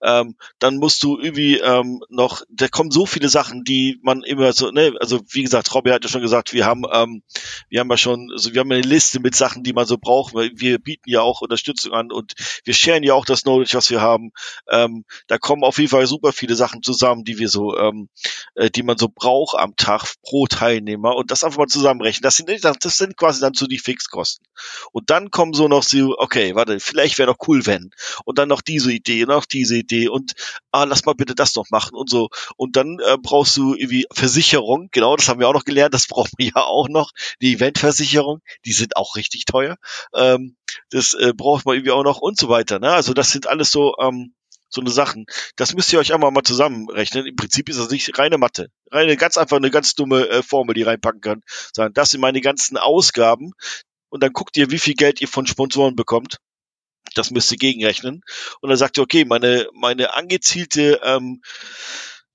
Ähm, 0.02 0.36
dann 0.58 0.76
musst 0.76 1.02
du 1.02 1.18
irgendwie 1.18 1.58
ähm, 1.58 2.02
noch, 2.08 2.42
da 2.48 2.68
kommen 2.68 2.90
so 2.90 3.06
viele 3.06 3.28
Sachen, 3.28 3.64
die 3.64 3.98
man 4.02 4.22
immer 4.22 4.52
so, 4.52 4.70
ne, 4.70 4.94
also 5.00 5.20
wie 5.30 5.42
gesagt, 5.42 5.74
Robby 5.74 5.90
hat 5.90 6.04
ja 6.04 6.10
schon 6.10 6.22
gesagt, 6.22 6.52
wir 6.52 6.66
haben, 6.66 6.84
ähm, 6.92 7.22
wir 7.68 7.80
haben 7.80 7.90
ja 7.90 7.96
schon, 7.96 8.30
also 8.32 8.52
wir 8.52 8.60
haben 8.60 8.72
eine 8.72 8.82
Liste 8.82 9.20
mit 9.20 9.34
Sachen, 9.34 9.62
die 9.62 9.72
man 9.72 9.86
so 9.86 9.98
braucht, 9.98 10.34
weil 10.34 10.50
wir 10.54 10.78
bieten 10.78 11.08
ja 11.08 11.20
auch 11.20 11.40
Unterstützung 11.40 11.92
an 11.92 12.10
und 12.10 12.32
wir 12.64 12.74
sharen 12.74 13.02
ja 13.02 13.14
auch 13.14 13.24
das 13.24 13.42
Knowledge, 13.42 13.76
was 13.76 13.90
wir 13.90 14.00
haben. 14.00 14.32
Ähm, 14.70 15.04
da 15.26 15.38
kommen 15.38 15.64
auf 15.64 15.78
jeden 15.78 15.90
Fall 15.90 16.06
super 16.06 16.32
viele 16.32 16.54
Sachen 16.54 16.82
zusammen, 16.82 17.24
die 17.24 17.38
wir 17.38 17.48
so, 17.48 17.76
ähm, 17.76 18.08
äh, 18.54 18.70
die 18.70 18.82
man 18.82 18.98
so 18.98 19.08
braucht 19.08 19.58
am 19.58 19.76
Tag 19.76 20.06
pro 20.22 20.46
Teilnehmer 20.46 21.16
und 21.16 21.30
das 21.30 21.44
einfach 21.44 21.58
mal 21.58 21.66
zusammenrechnen. 21.66 22.22
Das 22.22 22.36
sind, 22.36 22.50
das 22.50 22.96
sind 22.96 23.16
quasi 23.16 23.40
dann 23.40 23.54
so 23.54 23.66
die 23.66 23.78
Fixkosten. 23.78 24.46
Und 24.92 25.10
dann 25.10 25.30
kommen 25.30 25.52
so 25.52 25.68
noch 25.68 25.82
so, 25.82 26.16
okay, 26.18 26.54
warte, 26.54 26.80
vielleicht 26.80 27.18
wäre 27.18 27.32
doch 27.32 27.48
cool, 27.48 27.66
wenn. 27.66 27.90
Und 28.24 28.38
dann 28.38 28.48
noch 28.48 28.60
diese 28.60 28.92
Idee, 28.92 29.24
noch 29.24 29.44
diese 29.44 29.71
Idee 29.76 30.08
und 30.08 30.32
ah, 30.70 30.84
lass 30.84 31.04
mal 31.04 31.14
bitte 31.14 31.34
das 31.34 31.54
noch 31.54 31.70
machen 31.70 31.94
und 31.94 32.10
so. 32.10 32.28
Und 32.56 32.76
dann 32.76 32.98
äh, 33.00 33.16
brauchst 33.20 33.56
du 33.56 33.74
irgendwie 33.74 34.06
Versicherung, 34.12 34.88
genau, 34.92 35.16
das 35.16 35.28
haben 35.28 35.40
wir 35.40 35.48
auch 35.48 35.54
noch 35.54 35.64
gelernt, 35.64 35.94
das 35.94 36.06
brauchen 36.06 36.32
wir 36.38 36.46
ja 36.56 36.62
auch 36.62 36.88
noch. 36.88 37.10
Die 37.40 37.54
Eventversicherung, 37.54 38.40
die 38.64 38.72
sind 38.72 38.96
auch 38.96 39.16
richtig 39.16 39.44
teuer. 39.44 39.76
Ähm, 40.14 40.56
das 40.90 41.14
äh, 41.14 41.32
braucht 41.34 41.66
man 41.66 41.76
irgendwie 41.76 41.92
auch 41.92 42.04
noch 42.04 42.18
und 42.18 42.38
so 42.38 42.48
weiter. 42.48 42.78
Ne? 42.78 42.92
Also 42.92 43.14
das 43.14 43.30
sind 43.30 43.46
alles 43.46 43.70
so, 43.70 43.94
ähm, 44.00 44.34
so 44.68 44.80
eine 44.80 44.90
Sachen. 44.90 45.26
Das 45.56 45.74
müsst 45.74 45.92
ihr 45.92 45.98
euch 45.98 46.14
einmal 46.14 46.30
mal 46.30 46.42
zusammenrechnen. 46.42 47.26
Im 47.26 47.36
Prinzip 47.36 47.68
ist 47.68 47.78
das 47.78 47.90
nicht 47.90 48.18
reine 48.18 48.38
Mathe. 48.38 48.68
Reine, 48.90 49.16
ganz 49.16 49.36
einfach 49.36 49.58
eine 49.58 49.70
ganz 49.70 49.94
dumme 49.94 50.28
äh, 50.28 50.42
Formel, 50.42 50.74
die 50.74 50.82
reinpacken 50.82 51.20
kann. 51.20 51.42
Sagen, 51.74 51.94
das 51.94 52.10
sind 52.10 52.20
meine 52.20 52.40
ganzen 52.40 52.76
Ausgaben. 52.78 53.52
Und 54.08 54.22
dann 54.22 54.32
guckt 54.32 54.56
ihr, 54.56 54.70
wie 54.70 54.78
viel 54.78 54.94
Geld 54.94 55.20
ihr 55.20 55.28
von 55.28 55.46
Sponsoren 55.46 55.96
bekommt 55.96 56.38
das 57.14 57.30
müsste 57.30 57.56
gegenrechnen. 57.56 58.22
Und 58.60 58.68
dann 58.68 58.78
sagt 58.78 58.98
ihr, 58.98 59.02
okay, 59.02 59.24
meine, 59.24 59.68
meine 59.74 60.14
angezielte 60.14 61.00
ähm, 61.02 61.42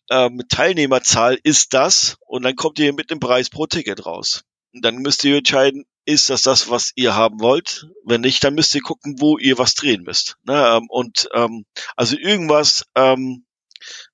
ähm, 0.10 0.42
Teilnehmerzahl 0.50 1.38
ist 1.44 1.74
das 1.74 2.18
und 2.26 2.44
dann 2.44 2.56
kommt 2.56 2.80
ihr 2.80 2.94
mit 2.94 3.12
dem 3.12 3.20
Preis 3.20 3.50
pro 3.50 3.66
Ticket 3.66 4.06
raus. 4.06 4.44
Und 4.74 4.84
dann 4.84 4.98
müsst 4.98 5.24
ihr 5.24 5.38
entscheiden, 5.38 5.86
ist 6.06 6.30
das 6.30 6.42
das, 6.42 6.70
was 6.70 6.92
ihr 6.96 7.16
haben 7.16 7.42
wollt? 7.42 7.88
Wenn 8.06 8.22
nicht, 8.22 8.44
dann 8.44 8.56
müsst 8.56 8.74
ihr 8.76 8.82
gucken, 8.82 9.16
wo 9.20 9.38
ihr 9.38 9.58
was 9.58 9.76
drehen 9.76 10.04
müsst. 10.04 10.38
Ne? 10.44 10.56
Ähm, 10.56 10.86
und 10.90 11.28
ähm, 11.34 11.66
also 11.96 12.16
irgendwas, 12.18 12.86
ähm, 12.96 13.46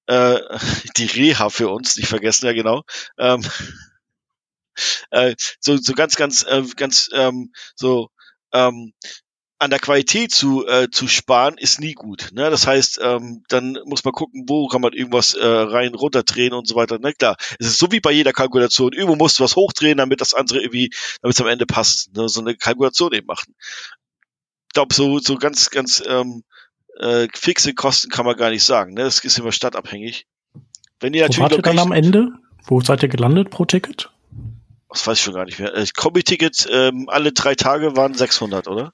äh, 0.07 0.39
die 0.97 1.05
Reha 1.05 1.49
für 1.49 1.69
uns, 1.69 1.95
nicht 1.97 2.07
vergessen, 2.07 2.47
ja 2.47 2.53
genau. 2.53 2.83
Ähm, 3.17 3.45
äh, 5.11 5.35
so, 5.59 5.77
so 5.77 5.93
ganz, 5.93 6.15
ganz, 6.15 6.43
äh, 6.43 6.63
ganz 6.75 7.09
ähm, 7.13 7.53
so 7.75 8.09
ähm, 8.53 8.93
an 9.63 9.69
der 9.69 9.79
Qualität 9.79 10.31
zu, 10.31 10.67
äh, 10.67 10.89
zu 10.91 11.07
sparen, 11.07 11.57
ist 11.57 11.79
nie 11.79 11.93
gut. 11.93 12.29
Ne? 12.33 12.49
Das 12.49 12.67
heißt, 12.67 12.99
ähm, 13.01 13.43
dann 13.47 13.79
muss 13.85 14.03
man 14.03 14.13
gucken, 14.13 14.43
wo 14.47 14.67
kann 14.67 14.81
man 14.81 14.93
irgendwas 14.93 15.33
äh, 15.33 15.45
rein 15.45 15.95
runterdrehen 15.95 16.53
und 16.53 16.67
so 16.67 16.75
weiter. 16.75 16.99
Na 17.01 17.09
ne? 17.09 17.13
klar, 17.13 17.37
es 17.59 17.67
ist 17.67 17.79
so 17.79 17.91
wie 17.91 18.01
bei 18.01 18.11
jeder 18.11 18.33
Kalkulation. 18.33 18.91
Irgendwo 18.91 19.15
musst 19.15 19.39
du 19.39 19.43
was 19.43 19.55
hochdrehen, 19.55 19.97
damit 19.97 20.21
das 20.21 20.33
andere 20.33 20.59
irgendwie, 20.59 20.91
damit 21.21 21.35
es 21.35 21.41
am 21.41 21.47
Ende 21.47 21.65
passt. 21.65 22.13
Ne? 22.15 22.27
So 22.27 22.41
eine 22.41 22.55
Kalkulation 22.55 23.13
eben 23.13 23.25
machen. 23.25 23.55
Ich 24.67 24.73
glaube, 24.73 24.93
so, 24.93 25.19
so 25.19 25.37
ganz, 25.37 25.69
ganz 25.69 26.03
ähm, 26.05 26.43
äh, 26.99 27.27
fixe 27.33 27.73
Kosten 27.73 28.09
kann 28.09 28.25
man 28.25 28.35
gar 28.35 28.49
nicht 28.49 28.63
sagen. 28.63 28.93
Ne? 28.93 29.03
Das 29.03 29.23
ist 29.23 29.37
immer 29.39 29.51
stadtabhängig. 29.51 30.27
Wenn 30.99 31.13
ihr 31.13 31.21
natürlich 31.21 31.39
Wo 31.39 31.43
wart 31.43 31.53
ihr 31.53 31.61
dann 31.61 31.79
am 31.79 31.91
Ende? 31.91 32.33
Wo 32.65 32.81
seid 32.81 33.01
ihr 33.03 33.09
gelandet 33.09 33.49
pro 33.49 33.65
Ticket? 33.65 34.09
Das 34.89 35.07
weiß 35.07 35.17
ich 35.17 35.23
schon 35.23 35.33
gar 35.33 35.45
nicht 35.45 35.59
mehr. 35.59 35.73
Äh, 35.73 35.87
Kombi-Ticket, 35.95 36.67
ähm, 36.69 37.07
alle 37.09 37.31
drei 37.31 37.55
Tage 37.55 37.95
waren 37.95 38.13
600, 38.13 38.67
oder? 38.67 38.93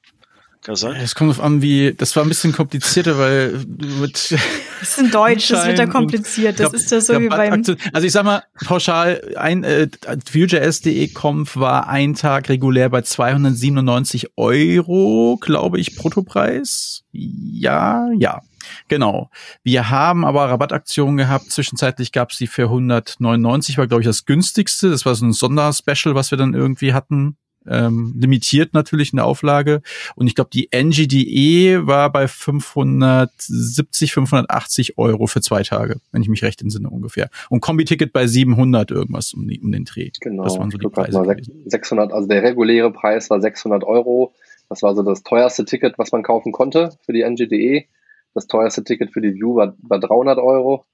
Kann 0.62 0.74
das 0.74 0.82
sein? 0.82 0.96
Es 0.98 1.16
kommt 1.16 1.32
auf 1.32 1.40
an, 1.40 1.62
wie, 1.62 1.94
das 1.94 2.16
war 2.18 2.24
ein 2.24 2.30
bisschen 2.30 2.52
komplizierter, 2.52 3.18
weil 3.18 3.66
mit. 4.02 4.36
Das 4.80 4.92
ist 4.92 5.00
in 5.00 5.12
Deutsch, 5.12 5.50
das 5.50 5.68
wird 5.68 5.78
da 5.78 5.88
kompliziert. 5.88 6.58
Das 6.58 6.72
ist 6.72 6.90
ja 6.90 7.02
so 7.02 7.20
wie 7.20 7.28
beim. 7.28 7.66
Also 7.92 8.08
ich 8.08 8.14
sag 8.14 8.24
mal, 8.24 8.44
pauschal, 8.64 9.36
ein, 9.36 9.66
äh, 9.66 9.90
Vue.js.de 10.32 11.10
Conf 11.10 11.58
war 11.58 11.90
ein 11.90 12.14
Tag 12.14 12.48
regulär 12.48 12.90
bei 12.90 13.02
297 13.02 14.38
Euro, 14.38 15.38
glaube 15.42 15.82
ich, 15.82 15.98
Bruttopreis. 15.98 17.04
Ja, 17.12 18.08
ja. 18.18 18.42
Genau. 18.88 19.30
Wir 19.64 19.90
haben 19.90 20.24
aber 20.24 20.46
Rabattaktionen 20.46 21.18
gehabt. 21.18 21.52
Zwischenzeitlich 21.52 22.14
gab 22.14 22.32
es 22.32 22.38
die 22.38 22.48
für 22.48 22.64
199, 22.64 23.78
war 23.78 23.88
glaube 23.88 24.02
ich 24.02 24.08
das 24.08 24.26
günstigste. 24.26 24.90
Das 24.90 25.06
war 25.06 25.14
so 25.16 25.26
ein 25.26 25.34
Sonderspecial, 25.34 26.16
was 26.16 26.32
wir 26.32 26.38
dann 26.38 26.54
irgendwie 26.54 26.94
hatten 26.94 27.36
ähm, 27.70 28.16
limitiert 28.18 28.74
natürlich 28.74 29.14
in 29.14 29.18
der 29.18 29.26
Auflage. 29.26 29.82
Und 30.16 30.28
ich 30.28 30.36
glaube, 30.36 30.50
die 30.52 30.70
NGDE 30.74 31.88
war 31.88 32.12
bei 32.12 32.28
570, 32.28 34.14
580 34.14 34.98
Euro 34.98 35.28
für 35.28 35.42
zwei 35.42 35.64
Tage, 35.64 36.02
wenn 36.12 36.22
ich 36.22 36.30
mich 36.30 36.44
recht 36.44 36.62
entsinne 36.62 36.90
ungefähr. 36.90 37.30
Und 37.50 37.62
Kombi-Ticket 37.62 38.12
bei 38.12 38.28
700 38.28 38.92
irgendwas 38.92 39.34
um, 39.34 39.48
die, 39.48 39.60
um 39.60 39.72
den 39.72 39.86
Dreh. 39.86 40.12
Genau. 40.20 40.44
Das 40.44 40.58
waren 40.58 40.72
so 40.72 40.78
die 40.78 40.88
Preise. 40.88 41.24
600, 41.66 42.12
also 42.12 42.28
der 42.28 42.44
reguläre 42.44 42.92
Preis 42.92 43.30
war 43.30 43.42
600 43.42 43.84
Euro. 43.84 44.34
Das 44.70 44.84
war 44.84 44.96
so 44.96 45.04
das 45.04 45.24
teuerste 45.24 45.66
Ticket, 45.66 45.98
was 45.98 46.12
man 46.12 46.24
kaufen 46.24 46.52
konnte 46.52 46.92
für 47.06 47.14
die 47.14 47.24
NGDE. 47.24 47.86
Das 48.34 48.48
teuerste 48.48 48.84
Ticket 48.84 49.12
für 49.12 49.22
die 49.22 49.34
View 49.34 49.56
war, 49.56 49.76
war 49.82 50.00
300 50.00 50.38
Euro. 50.38 50.86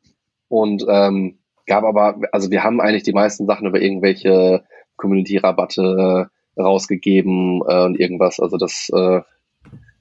Und 0.48 0.86
ähm, 0.88 1.40
gab 1.66 1.84
aber, 1.84 2.20
also 2.32 2.52
wir 2.52 2.64
haben 2.64 2.80
eigentlich 2.80 3.04
die 3.04 3.14
meisten 3.14 3.46
Sachen 3.46 3.68
über 3.68 3.82
irgendwelche 3.82 4.64
Community-Rabatte, 4.98 6.30
rausgegeben 6.58 7.62
äh, 7.68 7.84
und 7.86 8.00
irgendwas. 8.00 8.40
Also 8.40 8.58
das 8.58 8.90
äh, 8.94 9.22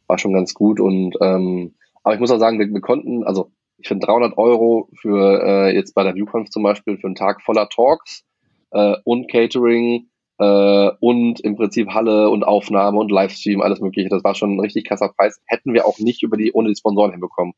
war 0.06 0.18
schon 0.18 0.32
ganz 0.32 0.54
gut. 0.54 0.80
Und 0.80 1.16
ähm, 1.20 1.74
aber 2.02 2.14
ich 2.14 2.20
muss 2.20 2.30
auch 2.30 2.38
sagen, 2.38 2.58
wir, 2.58 2.68
wir 2.68 2.80
konnten, 2.80 3.24
also 3.24 3.50
ich 3.78 3.88
finde 3.88 4.06
300 4.06 4.38
Euro 4.38 4.88
für 5.00 5.42
äh, 5.42 5.74
jetzt 5.74 5.94
bei 5.94 6.04
der 6.04 6.14
ViewConf 6.14 6.50
zum 6.50 6.62
Beispiel 6.62 6.98
für 6.98 7.06
einen 7.06 7.16
Tag 7.16 7.42
voller 7.42 7.68
Talks 7.68 8.24
äh, 8.70 8.96
und 9.04 9.30
Catering 9.30 10.08
äh, 10.38 10.90
und 11.00 11.40
im 11.40 11.56
Prinzip 11.56 11.88
Halle 11.90 12.30
und 12.30 12.44
Aufnahme 12.44 12.98
und 12.98 13.10
Livestream, 13.10 13.62
alles 13.62 13.80
mögliche. 13.80 14.08
Das 14.08 14.24
war 14.24 14.34
schon 14.34 14.56
ein 14.56 14.60
richtig 14.60 14.86
krasser 14.86 15.08
Preis. 15.08 15.40
Hätten 15.46 15.72
wir 15.72 15.86
auch 15.86 15.98
nicht 15.98 16.22
über 16.22 16.36
die, 16.36 16.52
ohne 16.52 16.68
die 16.68 16.76
Sponsoren 16.76 17.12
hinbekommen. 17.12 17.54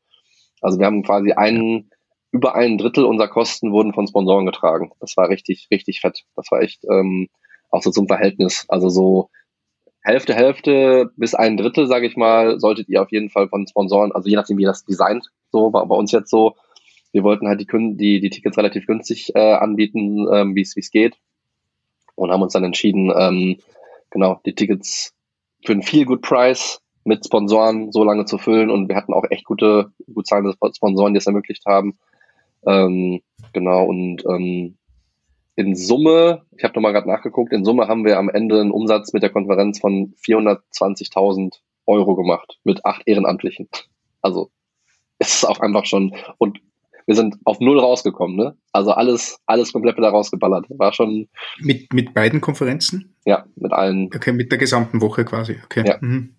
Also 0.61 0.79
wir 0.79 0.85
haben 0.85 1.03
quasi 1.03 1.33
einen, 1.33 1.89
über 2.31 2.55
ein 2.55 2.77
Drittel 2.77 3.05
unserer 3.05 3.29
Kosten 3.29 3.71
wurden 3.71 3.93
von 3.93 4.07
Sponsoren 4.07 4.45
getragen. 4.45 4.91
Das 4.99 5.17
war 5.17 5.29
richtig, 5.29 5.67
richtig 5.71 6.01
fett. 6.01 6.23
Das 6.35 6.51
war 6.51 6.61
echt 6.61 6.83
ähm, 6.89 7.29
auch 7.69 7.81
so 7.83 7.91
zum 7.91 8.07
Verhältnis. 8.07 8.65
Also 8.67 8.89
so 8.89 9.29
Hälfte, 10.01 10.33
Hälfte 10.33 11.11
bis 11.17 11.35
ein 11.35 11.57
Drittel, 11.57 11.87
sage 11.87 12.07
ich 12.07 12.15
mal, 12.15 12.59
solltet 12.59 12.87
ihr 12.89 13.01
auf 13.01 13.11
jeden 13.11 13.29
Fall 13.29 13.49
von 13.49 13.67
Sponsoren, 13.67 14.11
also 14.13 14.29
je 14.29 14.35
nachdem, 14.35 14.57
wie 14.57 14.63
das 14.63 14.85
designt, 14.85 15.25
so 15.51 15.73
war 15.73 15.85
bei 15.85 15.95
uns 15.95 16.11
jetzt 16.11 16.29
so. 16.29 16.55
Wir 17.11 17.23
wollten 17.23 17.47
halt 17.47 17.59
die, 17.59 17.67
die, 17.97 18.19
die 18.21 18.29
Tickets 18.29 18.57
relativ 18.57 18.85
günstig 18.85 19.35
äh, 19.35 19.53
anbieten, 19.53 20.27
ähm, 20.31 20.55
wie 20.55 20.61
es 20.61 20.91
geht 20.91 21.17
und 22.17 22.31
haben 22.31 22.41
uns 22.41 22.53
dann 22.53 22.63
entschieden, 22.63 23.11
ähm, 23.15 23.57
genau, 24.09 24.41
die 24.45 24.55
Tickets 24.55 25.13
für 25.65 25.73
einen 25.73 25.83
viel 25.83 26.05
good 26.05 26.21
Price 26.21 26.81
mit 27.03 27.25
Sponsoren 27.25 27.91
so 27.91 28.03
lange 28.03 28.25
zu 28.25 28.37
füllen 28.37 28.69
und 28.69 28.89
wir 28.89 28.95
hatten 28.95 29.13
auch 29.13 29.23
echt 29.29 29.45
gute, 29.45 29.91
gut 30.13 30.27
zahlende 30.27 30.55
Sponsoren, 30.73 31.13
die 31.13 31.19
es 31.19 31.27
ermöglicht 31.27 31.65
haben. 31.65 31.97
Ähm, 32.65 33.21
genau, 33.53 33.85
und 33.85 34.25
ähm, 34.25 34.77
in 35.57 35.75
Summe, 35.75 36.43
ich 36.55 36.63
habe 36.63 36.75
nochmal 36.75 36.93
gerade 36.93 37.09
nachgeguckt, 37.09 37.51
in 37.51 37.65
Summe 37.65 37.87
haben 37.87 38.05
wir 38.05 38.17
am 38.17 38.29
Ende 38.29 38.61
einen 38.61 38.71
Umsatz 38.71 39.11
mit 39.11 39.23
der 39.23 39.31
Konferenz 39.31 39.79
von 39.79 40.13
420.000 40.23 41.55
Euro 41.87 42.15
gemacht 42.15 42.59
mit 42.63 42.85
acht 42.85 43.01
Ehrenamtlichen. 43.05 43.67
Also 44.21 44.51
es 45.17 45.35
ist 45.35 45.45
auch 45.45 45.59
einfach 45.59 45.85
schon 45.85 46.15
und 46.37 46.59
wir 47.07 47.15
sind 47.15 47.37
auf 47.45 47.59
null 47.59 47.79
rausgekommen, 47.79 48.35
ne? 48.35 48.57
Also 48.71 48.91
alles, 48.91 49.39
alles 49.45 49.73
komplett 49.73 49.97
wieder 49.97 50.09
rausgeballert. 50.09 50.65
War 50.69 50.93
schon. 50.93 51.29
Mit, 51.59 51.91
mit 51.93 52.13
beiden 52.13 52.41
Konferenzen? 52.41 53.15
Ja, 53.25 53.45
mit 53.55 53.71
allen. 53.71 54.09
Okay, 54.13 54.33
mit 54.33 54.51
der 54.51 54.59
gesamten 54.59 55.01
Woche 55.01 55.23
quasi. 55.23 55.57
Okay. 55.63 55.85
Ja. 55.87 55.97
Mhm. 56.01 56.35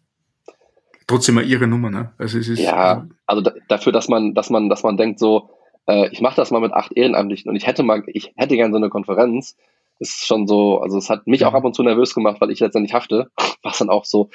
Trotzdem 1.07 1.37
mal 1.37 1.45
ihre 1.47 1.67
Nummer, 1.67 1.91
ne? 1.91 2.13
Also 2.19 2.39
es 2.39 2.49
ist. 2.49 2.59
Ja, 2.59 3.09
also 3.27 3.41
da, 3.41 3.53
dafür, 3.69 3.93
dass 3.93 4.09
man, 4.09 4.35
dass 4.35 4.51
man, 4.51 4.69
dass 4.69 4.83
man 4.83 4.99
denkt 4.99 5.19
so, 5.19 5.49
äh, 5.89 6.09
ich 6.13 6.21
mache 6.21 6.37
das 6.37 6.51
mal 6.51 6.61
mit 6.61 6.73
acht 6.73 6.93
Ehrenamtlichen 6.93 7.49
und 7.49 7.57
ich 7.57 7.67
hätte 7.67 7.83
mal, 7.83 8.05
ich 8.07 8.33
hätte 8.37 8.57
gern 8.57 8.73
so 8.73 8.77
eine 8.77 8.91
Konferenz. 8.91 9.57
ist 9.99 10.27
schon 10.27 10.47
so, 10.47 10.81
also 10.81 10.99
es 10.99 11.11
hat 11.11 11.27
mich 11.27 11.45
auch 11.45 11.55
ab 11.55 11.65
und 11.65 11.75
zu 11.75 11.83
nervös 11.83 12.15
gemacht, 12.15 12.41
weil 12.41 12.51
ich 12.51 12.61
letztendlich 12.61 12.95
hafte. 12.95 13.31
War 13.63 13.75
dann 13.77 13.89
auch 13.91 14.05
so, 14.05 14.31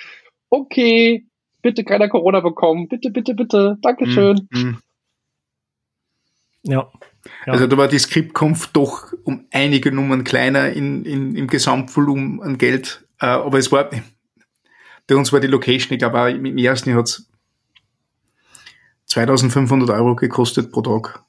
okay, 0.50 1.26
bitte 1.62 1.84
keiner 1.86 2.10
Corona 2.10 2.42
bekommen, 2.42 2.90
bitte, 2.90 3.12
bitte, 3.12 3.36
bitte, 3.36 3.78
Dankeschön. 3.82 4.48
Mhm. 4.52 4.80
Ja. 6.64 6.92
ja. 7.46 7.54
Also 7.54 7.68
da 7.68 7.78
war 7.78 7.88
die 7.88 8.00
Skriptkampf 8.00 8.68
doch 8.68 9.14
um 9.24 9.46
einige 9.52 9.92
Nummern 9.92 10.24
kleiner 10.24 10.72
in, 10.72 11.06
in, 11.06 11.36
im 11.36 11.48
Gesamtvolumen 11.48 12.42
an 12.42 12.58
Geld. 12.58 13.06
Äh, 13.20 13.28
aber 13.28 13.58
es 13.58 13.72
war, 13.72 13.90
bei 15.08 15.16
uns 15.16 15.34
war 15.34 15.40
die 15.40 15.48
Location, 15.48 15.94
ich 15.94 16.00
glaube 16.00 16.32
im 16.32 16.58
ersten 16.58 16.90
Jahr 16.90 17.00
hat 17.00 17.08
es 17.08 17.30
2500 19.08 19.90
Euro 19.90 20.16
gekostet 20.16 20.72
pro 20.72 20.82
Tag. 20.82 21.24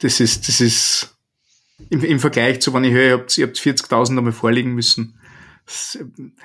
Das 0.00 0.20
ist, 0.20 0.48
das 0.48 0.60
ist 0.60 1.16
im, 1.90 2.04
im 2.04 2.20
Vergleich 2.20 2.60
zu, 2.60 2.72
wenn 2.74 2.84
ich 2.84 2.92
höre, 2.92 3.06
ihr 3.06 3.12
habt, 3.14 3.38
ihr 3.38 3.46
habt 3.46 3.56
40.000 3.56 4.18
einmal 4.18 4.32
vorlegen 4.32 4.74
müssen 4.74 5.18
das 5.68 5.98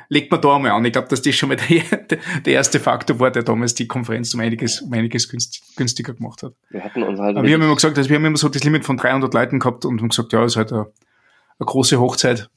legt 0.09 0.31
man 0.31 0.41
da 0.41 0.55
einmal 0.55 0.71
an. 0.71 0.83
Ich 0.83 0.91
glaube, 0.91 1.07
dass 1.07 1.21
das 1.21 1.33
schon 1.33 1.47
mal 1.47 1.55
der, 1.69 2.19
der, 2.45 2.53
erste 2.53 2.79
Faktor 2.79 3.19
war, 3.19 3.31
der 3.31 3.43
damals 3.43 3.73
die 3.73 3.87
Konferenz 3.87 4.33
um 4.33 4.41
einiges, 4.41 4.81
um 4.81 4.91
einiges 4.91 5.29
günstiger 5.75 6.13
gemacht 6.13 6.43
hat. 6.43 6.53
Wir 6.69 6.83
hatten 6.83 7.03
uns 7.03 7.19
halt. 7.19 7.37
Aber 7.37 7.47
wir 7.47 7.53
haben 7.53 7.61
immer 7.61 7.75
gesagt, 7.75 7.97
also 7.97 8.09
wir 8.09 8.17
haben 8.17 8.25
immer 8.25 8.37
so 8.37 8.49
das 8.49 8.63
Limit 8.65 8.83
von 8.83 8.97
300 8.97 9.33
Leuten 9.33 9.59
gehabt 9.59 9.85
und 9.85 10.01
haben 10.01 10.09
gesagt, 10.09 10.33
ja, 10.33 10.43
ist 10.43 10.57
halt 10.57 10.73
eine, 10.73 10.81
eine 11.57 11.65
große 11.65 11.99
Hochzeit. 11.99 12.49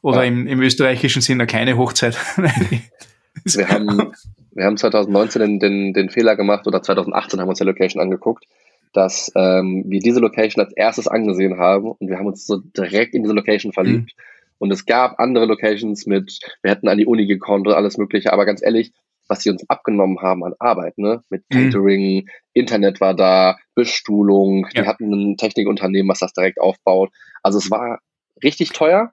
Oder 0.00 0.22
ja. 0.22 0.28
im, 0.28 0.46
im 0.46 0.60
österreichischen 0.60 1.22
Sinn 1.22 1.40
eine 1.40 1.46
kleine 1.46 1.76
Hochzeit. 1.76 2.16
wir 3.44 3.68
haben, 3.68 4.12
wir 4.52 4.64
haben 4.64 4.76
2019 4.76 5.40
den, 5.40 5.58
den, 5.58 5.92
den 5.92 6.10
Fehler 6.10 6.36
gemacht 6.36 6.68
oder 6.68 6.82
2018 6.82 7.40
haben 7.40 7.46
wir 7.46 7.50
uns 7.50 7.58
die 7.58 7.64
Location 7.64 8.00
angeguckt 8.00 8.44
dass 8.92 9.32
ähm, 9.36 9.84
wir 9.86 10.00
diese 10.00 10.20
Location 10.20 10.64
als 10.64 10.72
erstes 10.74 11.08
angesehen 11.08 11.58
haben 11.58 11.92
und 11.92 12.08
wir 12.08 12.18
haben 12.18 12.26
uns 12.26 12.46
so 12.46 12.58
direkt 12.58 13.14
in 13.14 13.22
diese 13.22 13.34
Location 13.34 13.72
verliebt. 13.72 14.12
Mhm. 14.16 14.22
Und 14.58 14.70
es 14.70 14.86
gab 14.86 15.18
andere 15.18 15.46
Locations 15.46 16.06
mit, 16.06 16.38
wir 16.62 16.70
hätten 16.70 16.88
an 16.88 16.98
die 16.98 17.06
Uni 17.06 17.26
gekonnt 17.26 17.66
und 17.66 17.74
alles 17.74 17.98
Mögliche, 17.98 18.32
aber 18.32 18.46
ganz 18.46 18.62
ehrlich, 18.62 18.92
was 19.26 19.42
sie 19.42 19.50
uns 19.50 19.68
abgenommen 19.68 20.20
haben 20.20 20.44
an 20.44 20.54
Arbeit, 20.58 20.98
ne? 20.98 21.22
Mit 21.30 21.44
mhm. 21.50 21.54
Catering, 21.54 22.14
mhm. 22.22 22.28
Internet 22.52 23.00
war 23.00 23.14
da, 23.14 23.56
Bestuhlung, 23.74 24.66
ja. 24.72 24.82
die 24.82 24.88
hatten 24.88 25.12
ein 25.12 25.36
Technikunternehmen, 25.36 26.08
was 26.08 26.20
das 26.20 26.32
direkt 26.32 26.60
aufbaut. 26.60 27.10
Also 27.42 27.58
es 27.58 27.70
war 27.70 28.00
richtig 28.42 28.70
teuer, 28.70 29.12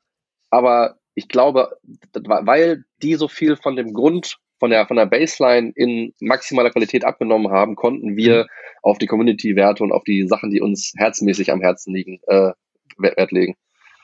aber 0.50 0.98
ich 1.16 1.28
glaube, 1.30 1.78
weil 2.14 2.84
die 3.02 3.16
so 3.16 3.28
viel 3.28 3.56
von 3.56 3.76
dem 3.76 3.94
Grund, 3.94 4.38
von 4.60 4.70
der, 4.70 4.86
von 4.88 4.98
der 4.98 5.06
Baseline 5.06 5.72
in 5.76 6.14
maximaler 6.20 6.72
Qualität 6.72 7.06
abgenommen 7.06 7.52
haben, 7.52 7.76
konnten 7.76 8.16
wir 8.16 8.44
mhm. 8.44 8.48
auf 8.84 8.98
die 8.98 9.08
Community-Werte 9.08 9.84
und 9.84 9.92
auf 9.92 10.04
die 10.04 10.28
Sachen, 10.28 10.52
die 10.52 10.62
uns 10.62 10.94
herzmäßig 10.98 11.52
am 11.52 11.62
Herzen 11.62 11.94
liegen, 11.94 12.20
äh, 12.28 12.52
Wert 12.98 13.32
legen 13.32 13.56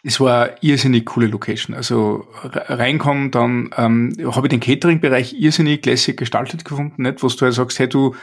es 0.07 0.19
war 0.19 0.45
eine 0.45 0.57
irrsinnig 0.61 1.05
coole 1.05 1.25
Location. 1.25 1.75
Also 1.75 2.27
reinkommen, 2.43 3.31
dann 3.31 3.71
ähm, 3.75 4.13
habe 4.23 4.45
ich 4.45 4.51
den 4.51 4.59
Catering-Bereich 4.59 5.33
irrsinnig 5.33 5.83
lässig 5.83 6.15
gestaltet 6.15 6.63
gefunden, 6.63 7.01
nicht? 7.01 7.23
Wo 7.23 7.27
du 7.27 7.41
halt 7.41 7.55
sagst, 7.55 7.79
hey, 7.79 7.89
du 7.89 8.15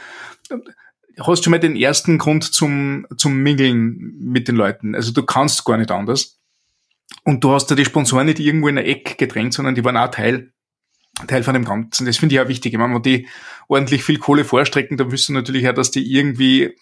äh, 0.49 0.55
hast 1.19 1.43
schon 1.43 1.51
mal 1.51 1.59
den 1.59 1.75
ersten 1.75 2.17
Grund 2.17 2.45
zum, 2.45 3.05
zum 3.17 3.37
Mingeln 3.43 4.15
mit 4.17 4.47
den 4.47 4.55
Leuten. 4.55 4.95
Also 4.95 5.11
du 5.11 5.23
kannst 5.23 5.65
gar 5.65 5.77
nicht 5.77 5.91
anders. 5.91 6.39
Und 7.25 7.43
du 7.43 7.51
hast 7.51 7.67
da 7.67 7.75
die 7.75 7.85
Sponsoren 7.85 8.27
nicht 8.27 8.39
irgendwo 8.39 8.69
in 8.69 8.75
der 8.75 8.87
Ecke 8.87 9.15
gedrängt, 9.17 9.53
sondern 9.53 9.75
die 9.75 9.83
waren 9.83 9.97
auch 9.97 10.09
Teil, 10.09 10.53
Teil 11.27 11.43
von 11.43 11.53
dem 11.53 11.65
Ganzen. 11.65 12.05
Das 12.05 12.17
finde 12.17 12.35
ich 12.35 12.41
auch 12.41 12.47
wichtig. 12.47 12.73
Ich 12.73 12.79
meine, 12.79 12.95
wenn 12.95 13.01
die 13.01 13.27
ordentlich 13.67 14.03
viel 14.03 14.17
Kohle 14.17 14.45
vorstrecken, 14.45 14.97
dann 14.97 15.11
wüssten 15.11 15.33
natürlich 15.33 15.67
auch, 15.67 15.73
dass 15.73 15.91
die 15.91 16.11
irgendwie 16.11 16.75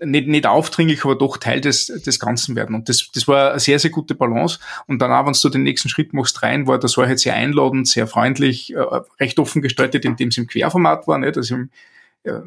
nicht, 0.00 0.28
nicht 0.28 0.46
aufdringlich, 0.46 1.04
aber 1.04 1.16
doch 1.16 1.38
Teil 1.38 1.60
des, 1.60 1.86
des 1.86 2.20
Ganzen 2.20 2.56
werden. 2.56 2.74
Und 2.74 2.88
das, 2.88 3.10
das 3.12 3.26
war 3.26 3.50
eine 3.50 3.60
sehr, 3.60 3.78
sehr 3.78 3.90
gute 3.90 4.14
Balance. 4.14 4.58
Und 4.86 5.00
danach, 5.00 5.26
wenn 5.26 5.34
du 5.34 5.48
den 5.48 5.64
nächsten 5.64 5.88
Schritt 5.88 6.12
machst 6.12 6.42
rein, 6.42 6.66
war 6.66 6.78
das 6.78 6.96
war 6.96 7.06
halt 7.06 7.18
sehr 7.18 7.34
einladend, 7.34 7.88
sehr 7.88 8.06
freundlich, 8.06 8.72
äh, 8.74 8.80
recht 9.20 9.38
offen 9.38 9.60
gestaltet, 9.60 10.04
indem 10.04 10.28
es 10.28 10.38
im 10.38 10.46
Querformat 10.46 11.08
war, 11.08 11.18
nicht? 11.18 11.36
Also 11.36 11.56
im, 11.56 11.70
äh, 12.22 12.40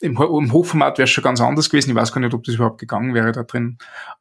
im, 0.00 0.16
im 0.16 0.52
Hochformat 0.52 0.98
wäre 0.98 1.04
es 1.04 1.10
schon 1.10 1.24
ganz 1.24 1.40
anders 1.40 1.70
gewesen. 1.70 1.90
Ich 1.90 1.96
weiß 1.96 2.12
gar 2.12 2.20
nicht, 2.20 2.34
ob 2.34 2.44
das 2.44 2.56
überhaupt 2.56 2.78
gegangen 2.78 3.14
wäre 3.14 3.32
da 3.32 3.44
drin. 3.44 3.78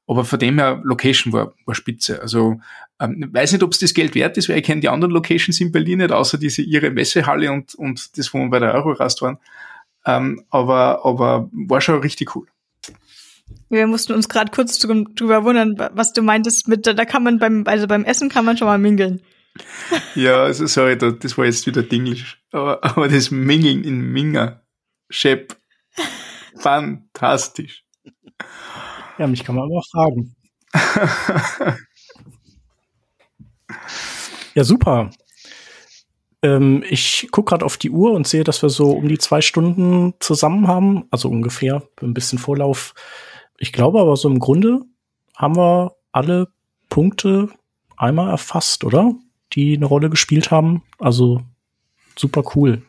Aber 0.07 0.23
von 0.23 0.39
dem 0.39 0.57
her, 0.57 0.79
Location 0.83 1.33
war, 1.33 1.53
war 1.65 1.75
spitze. 1.75 2.21
Also 2.21 2.59
ähm, 2.99 3.29
weiß 3.31 3.51
nicht, 3.51 3.63
ob 3.63 3.71
es 3.71 3.79
das 3.79 3.93
Geld 3.93 4.15
wert 4.15 4.37
ist, 4.37 4.49
weil 4.49 4.57
ich 4.57 4.63
kenne 4.63 4.81
die 4.81 4.89
anderen 4.89 5.13
Locations 5.13 5.59
in 5.59 5.71
Berlin 5.71 5.99
nicht, 5.99 6.11
außer 6.11 6.37
diese 6.37 6.61
ihre 6.61 6.91
Messehalle 6.91 7.51
und, 7.51 7.75
und 7.75 8.17
das, 8.17 8.33
wo 8.33 8.39
wir 8.39 8.49
bei 8.49 8.59
der 8.59 8.73
Eurorast 8.73 9.21
waren. 9.21 9.37
Ähm, 10.05 10.45
aber, 10.49 11.05
aber 11.05 11.49
war 11.51 11.81
schon 11.81 11.99
richtig 11.99 12.35
cool. 12.35 12.47
Wir 13.69 13.87
mussten 13.87 14.13
uns 14.13 14.29
gerade 14.29 14.51
kurz 14.51 14.79
drüber 14.79 15.43
wundern, 15.43 15.75
was 15.93 16.13
du 16.13 16.21
meintest 16.21 16.67
mit, 16.67 16.87
da 16.87 17.05
kann 17.05 17.23
man 17.23 17.39
beim, 17.39 17.63
also 17.67 17.87
beim 17.87 18.05
Essen 18.05 18.29
kann 18.29 18.45
man 18.45 18.57
schon 18.57 18.67
mal 18.67 18.77
mingeln. 18.77 19.21
Ja, 20.15 20.43
also 20.43 20.67
sorry, 20.67 20.97
das 20.97 21.37
war 21.37 21.45
jetzt 21.45 21.65
wieder 21.65 21.81
Dinglisch. 21.81 22.41
Aber, 22.51 22.83
aber 22.83 23.07
das 23.07 23.31
Mingeln 23.31 23.85
in 23.85 24.01
Minger, 24.11 24.61
Shep, 25.09 25.55
fantastisch. 26.57 27.85
Ja, 29.17 29.27
mich 29.27 29.45
kann 29.45 29.55
man 29.55 29.65
aber 29.65 29.75
auch 29.75 29.89
fragen. 29.89 30.35
ja, 34.55 34.63
super. 34.63 35.11
Ähm, 36.41 36.83
ich 36.89 37.27
gucke 37.31 37.49
gerade 37.49 37.65
auf 37.65 37.77
die 37.77 37.89
Uhr 37.89 38.11
und 38.13 38.27
sehe, 38.27 38.43
dass 38.43 38.61
wir 38.61 38.69
so 38.69 38.91
um 38.91 39.07
die 39.07 39.17
zwei 39.17 39.41
Stunden 39.41 40.13
zusammen 40.19 40.67
haben, 40.67 41.05
also 41.11 41.29
ungefähr, 41.29 41.83
ein 42.01 42.13
bisschen 42.13 42.39
Vorlauf. 42.39 42.93
Ich 43.57 43.73
glaube 43.73 43.99
aber 43.99 44.15
so 44.15 44.29
im 44.29 44.39
Grunde 44.39 44.81
haben 45.35 45.55
wir 45.55 45.95
alle 46.11 46.47
Punkte 46.89 47.49
einmal 47.97 48.29
erfasst, 48.29 48.83
oder? 48.83 49.13
Die 49.53 49.75
eine 49.75 49.85
Rolle 49.85 50.09
gespielt 50.09 50.51
haben. 50.51 50.83
Also 50.99 51.41
super 52.15 52.43
cool. 52.55 52.83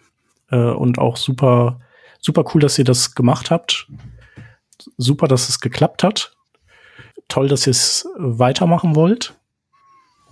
Äh, 0.51 0.57
und 0.57 0.99
auch 0.99 1.17
super, 1.17 1.81
super 2.21 2.45
cool, 2.55 2.61
dass 2.61 2.79
ihr 2.79 2.85
das 2.85 3.15
gemacht 3.15 3.51
habt. 3.51 3.89
Super, 4.97 5.29
dass 5.29 5.49
es 5.49 5.61
geklappt 5.61 6.03
hat. 6.03 6.37
Toll, 7.29 7.49
dass 7.49 7.67
ihr 7.67 7.73
es 7.73 8.09
weitermachen 8.17 8.95
wollt. 8.95 9.35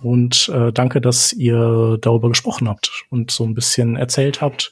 Und 0.05 0.49
äh, 0.49 0.71
danke, 0.71 1.01
dass 1.01 1.33
ihr 1.33 1.97
darüber 1.99 2.29
gesprochen 2.29 2.69
habt 2.69 2.91
und 3.09 3.31
so 3.31 3.43
ein 3.43 3.55
bisschen 3.55 3.95
erzählt 3.95 4.39
habt. 4.39 4.71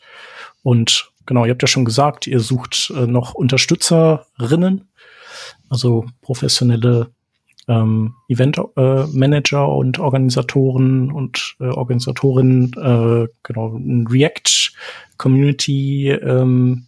Und 0.61 1.09
genau, 1.25 1.45
ihr 1.45 1.49
habt 1.49 1.63
ja 1.63 1.67
schon 1.67 1.85
gesagt, 1.85 2.27
ihr 2.27 2.39
sucht 2.39 2.93
äh, 2.95 3.07
noch 3.07 3.33
Unterstützerinnen, 3.33 4.87
also 5.69 6.05
professionelle 6.21 7.09
ähm, 7.67 8.13
Event-Manager 8.29 9.63
äh, 9.63 9.71
und 9.71 9.97
Organisatoren 9.97 11.11
und 11.11 11.55
äh, 11.59 11.63
Organisatorinnen, 11.63 12.73
äh, 12.73 13.27
genau, 13.41 13.81
React-Community 14.07 16.09
ähm, 16.09 16.85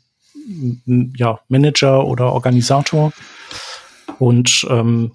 ja, 1.17 1.39
Manager 1.47 2.05
oder 2.05 2.31
Organisator. 2.31 3.11
Und 4.19 4.67
ähm, 4.69 5.13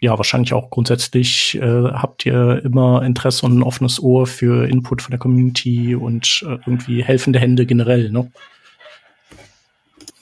ja, 0.00 0.16
wahrscheinlich 0.16 0.52
auch 0.52 0.70
grundsätzlich 0.70 1.56
äh, 1.56 1.60
habt 1.60 2.24
ihr 2.24 2.62
immer 2.64 3.02
Interesse 3.02 3.46
und 3.46 3.58
ein 3.58 3.62
offenes 3.62 4.00
Ohr 4.00 4.26
für 4.26 4.68
Input 4.68 5.02
von 5.02 5.10
der 5.10 5.18
Community 5.18 5.94
und 5.94 6.44
äh, 6.46 6.58
irgendwie 6.66 7.02
helfende 7.02 7.40
Hände 7.40 7.66
generell, 7.66 8.10
ne? 8.10 8.30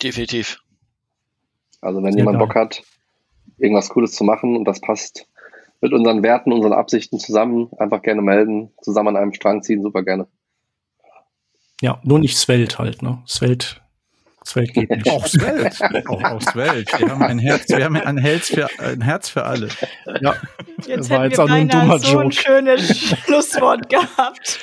Definitiv. 0.02 0.60
Also 1.80 2.02
wenn 2.02 2.12
Sehr 2.12 2.20
jemand 2.20 2.38
geil. 2.38 2.46
Bock 2.46 2.54
hat, 2.54 2.82
irgendwas 3.58 3.90
Cooles 3.90 4.12
zu 4.12 4.24
machen 4.24 4.56
und 4.56 4.64
das 4.64 4.80
passt 4.80 5.26
mit 5.80 5.92
unseren 5.92 6.22
Werten, 6.22 6.52
unseren 6.52 6.72
Absichten 6.72 7.18
zusammen, 7.18 7.68
einfach 7.78 8.02
gerne 8.02 8.22
melden, 8.22 8.72
zusammen 8.82 9.08
an 9.08 9.16
einem 9.16 9.34
Strang 9.34 9.62
ziehen, 9.62 9.82
super 9.82 10.02
gerne. 10.02 10.26
Ja, 11.82 12.00
nur 12.02 12.18
nicht 12.18 12.38
Svelte 12.38 12.78
halt, 12.78 13.02
ne? 13.02 13.22
Svelte, 13.26 13.76
Svelte 14.46 14.72
geht 14.72 14.90
nicht. 14.90 15.10
Auch 15.10 15.24
Welt. 15.24 16.06
Auch 16.08 16.22
aus 16.22 16.54
Welt. 16.54 16.88
Wir 16.98 17.08
haben 17.10 17.22
ein 17.22 17.38
Herz, 17.38 17.68
wir 17.68 17.84
haben 17.84 17.96
ein 17.96 18.16
Herz 18.18 18.48
für, 18.48 18.68
ein 18.78 19.00
Herz 19.00 19.28
für 19.28 19.44
alle. 19.44 19.68
ja, 20.20 20.34
Jetzt 20.86 21.10
war 21.10 21.24
hätten 21.24 21.30
jetzt 21.30 21.38
wir 21.38 21.44
auch 21.44 21.48
nur 21.48 21.56
ein 21.56 21.68
beinahe 21.68 21.80
dummer 21.82 21.98
so 21.98 22.18
ein 22.18 22.30
Joke. 22.30 22.34
schönes 22.34 22.98
Schlusswort 23.24 23.88
gehabt. 23.88 24.58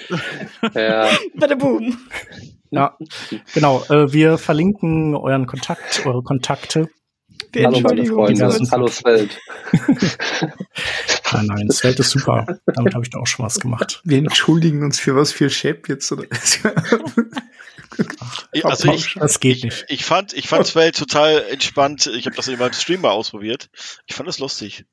Ja, 0.74 1.10
Bada 1.36 1.56
boom. 1.56 1.98
ja, 2.72 2.98
genau. 3.54 3.84
Äh, 3.90 4.12
wir 4.14 4.38
verlinken 4.38 5.16
euren 5.16 5.48
Kontakt, 5.48 6.06
eure 6.06 6.24
Kontakte. 6.24 6.90
Wir 7.52 7.66
hallo 7.68 7.82
meine 7.82 8.06
Freunde, 8.06 8.58
hallo 8.72 8.88
Svelt. 8.88 9.38
Nein, 11.34 11.46
nein, 11.48 11.70
Svelte 11.72 12.02
ist 12.02 12.12
super. 12.12 12.46
Damit 12.66 12.94
habe 12.94 13.04
ich 13.04 13.10
da 13.12 13.20
auch 13.20 13.28
schon 13.28 13.46
was 13.46 13.60
gemacht. 13.60 14.02
Wir 14.06 14.20
entschuldigen 14.20 14.84
uns 14.84 15.00
für 15.00 15.16
was 15.16 15.32
für 15.32 15.50
Shep 15.50 15.90
jetzt, 15.90 16.12
oder? 16.12 16.24
Also 18.64 18.91
ich, 18.91 19.14
Das 19.15 19.40
geht 19.40 19.64
nicht. 19.64 19.86
ich 19.90 20.06
fand, 20.06 20.34
ich 20.34 20.48
fand 20.48 20.65
Svelte 20.68 20.99
total 20.99 21.44
entspannt. 21.52 22.07
Ich 22.07 22.26
habe 22.26 22.36
das 22.36 22.48
in 22.48 22.60
meinem 22.60 22.74
Stream 22.74 23.02
mal 23.02 23.11
ausprobiert. 23.11 23.70
Ich 24.06 24.15
fand 24.15 24.30
es 24.30 24.40
lustig. 24.40 24.86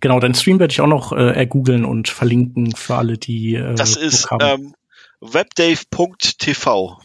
Genau, 0.00 0.20
dein 0.20 0.34
Stream 0.34 0.58
werde 0.58 0.72
ich 0.72 0.80
auch 0.80 0.86
noch 0.86 1.12
äh, 1.12 1.30
ergoogeln 1.32 1.84
und 1.84 2.08
verlinken 2.08 2.74
für 2.74 2.96
alle, 2.96 3.16
die 3.18 3.54
äh, 3.54 3.74
Das 3.74 3.96
ist 3.96 4.28
ähm, 4.40 4.74
webdave.tv. 5.20 6.98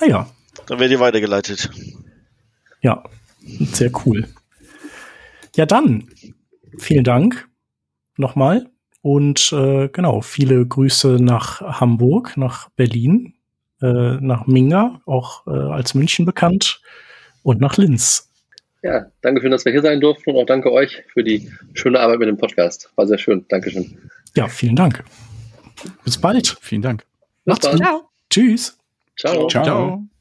ah 0.00 0.04
ja, 0.04 0.30
Dann 0.66 0.78
werdet 0.78 0.92
ihr 0.92 1.00
weitergeleitet. 1.00 1.70
ja, 2.82 3.02
sehr 3.40 3.90
cool. 4.04 4.28
Ja, 5.56 5.66
dann 5.66 6.08
vielen 6.78 7.04
Dank 7.04 7.48
nochmal 8.16 8.70
und 9.00 9.52
äh, 9.52 9.88
genau, 9.88 10.20
viele 10.20 10.66
Grüße 10.66 11.16
nach 11.20 11.60
Hamburg, 11.80 12.36
nach 12.36 12.68
Berlin, 12.70 13.34
äh, 13.82 14.18
nach 14.20 14.46
Minga, 14.46 15.00
auch 15.06 15.46
äh, 15.46 15.50
als 15.50 15.94
München 15.94 16.24
bekannt, 16.24 16.80
und 17.42 17.60
nach 17.60 17.76
Linz. 17.76 18.28
Ja, 18.82 19.06
danke 19.20 19.40
schön, 19.40 19.50
dass 19.50 19.64
wir 19.64 19.72
hier 19.72 19.82
sein 19.82 20.00
durften 20.00 20.30
und 20.30 20.36
auch 20.36 20.46
danke 20.46 20.72
euch 20.72 21.02
für 21.12 21.22
die 21.22 21.50
schöne 21.74 22.00
Arbeit 22.00 22.18
mit 22.18 22.28
dem 22.28 22.36
Podcast. 22.36 22.90
War 22.96 23.06
sehr 23.06 23.18
schön. 23.18 23.44
Dankeschön. 23.48 23.96
Ja, 24.34 24.48
vielen 24.48 24.76
Dank. 24.76 25.04
Bis 26.04 26.18
bald. 26.18 26.56
Vielen 26.60 26.82
Dank. 26.82 27.04
Bis 27.44 27.62
Macht's. 27.62 27.76
Ciao. 27.76 28.08
Tschüss. 28.28 28.78
Ciao. 29.16 29.46
Ciao. 29.46 29.64
Ciao. 29.64 30.11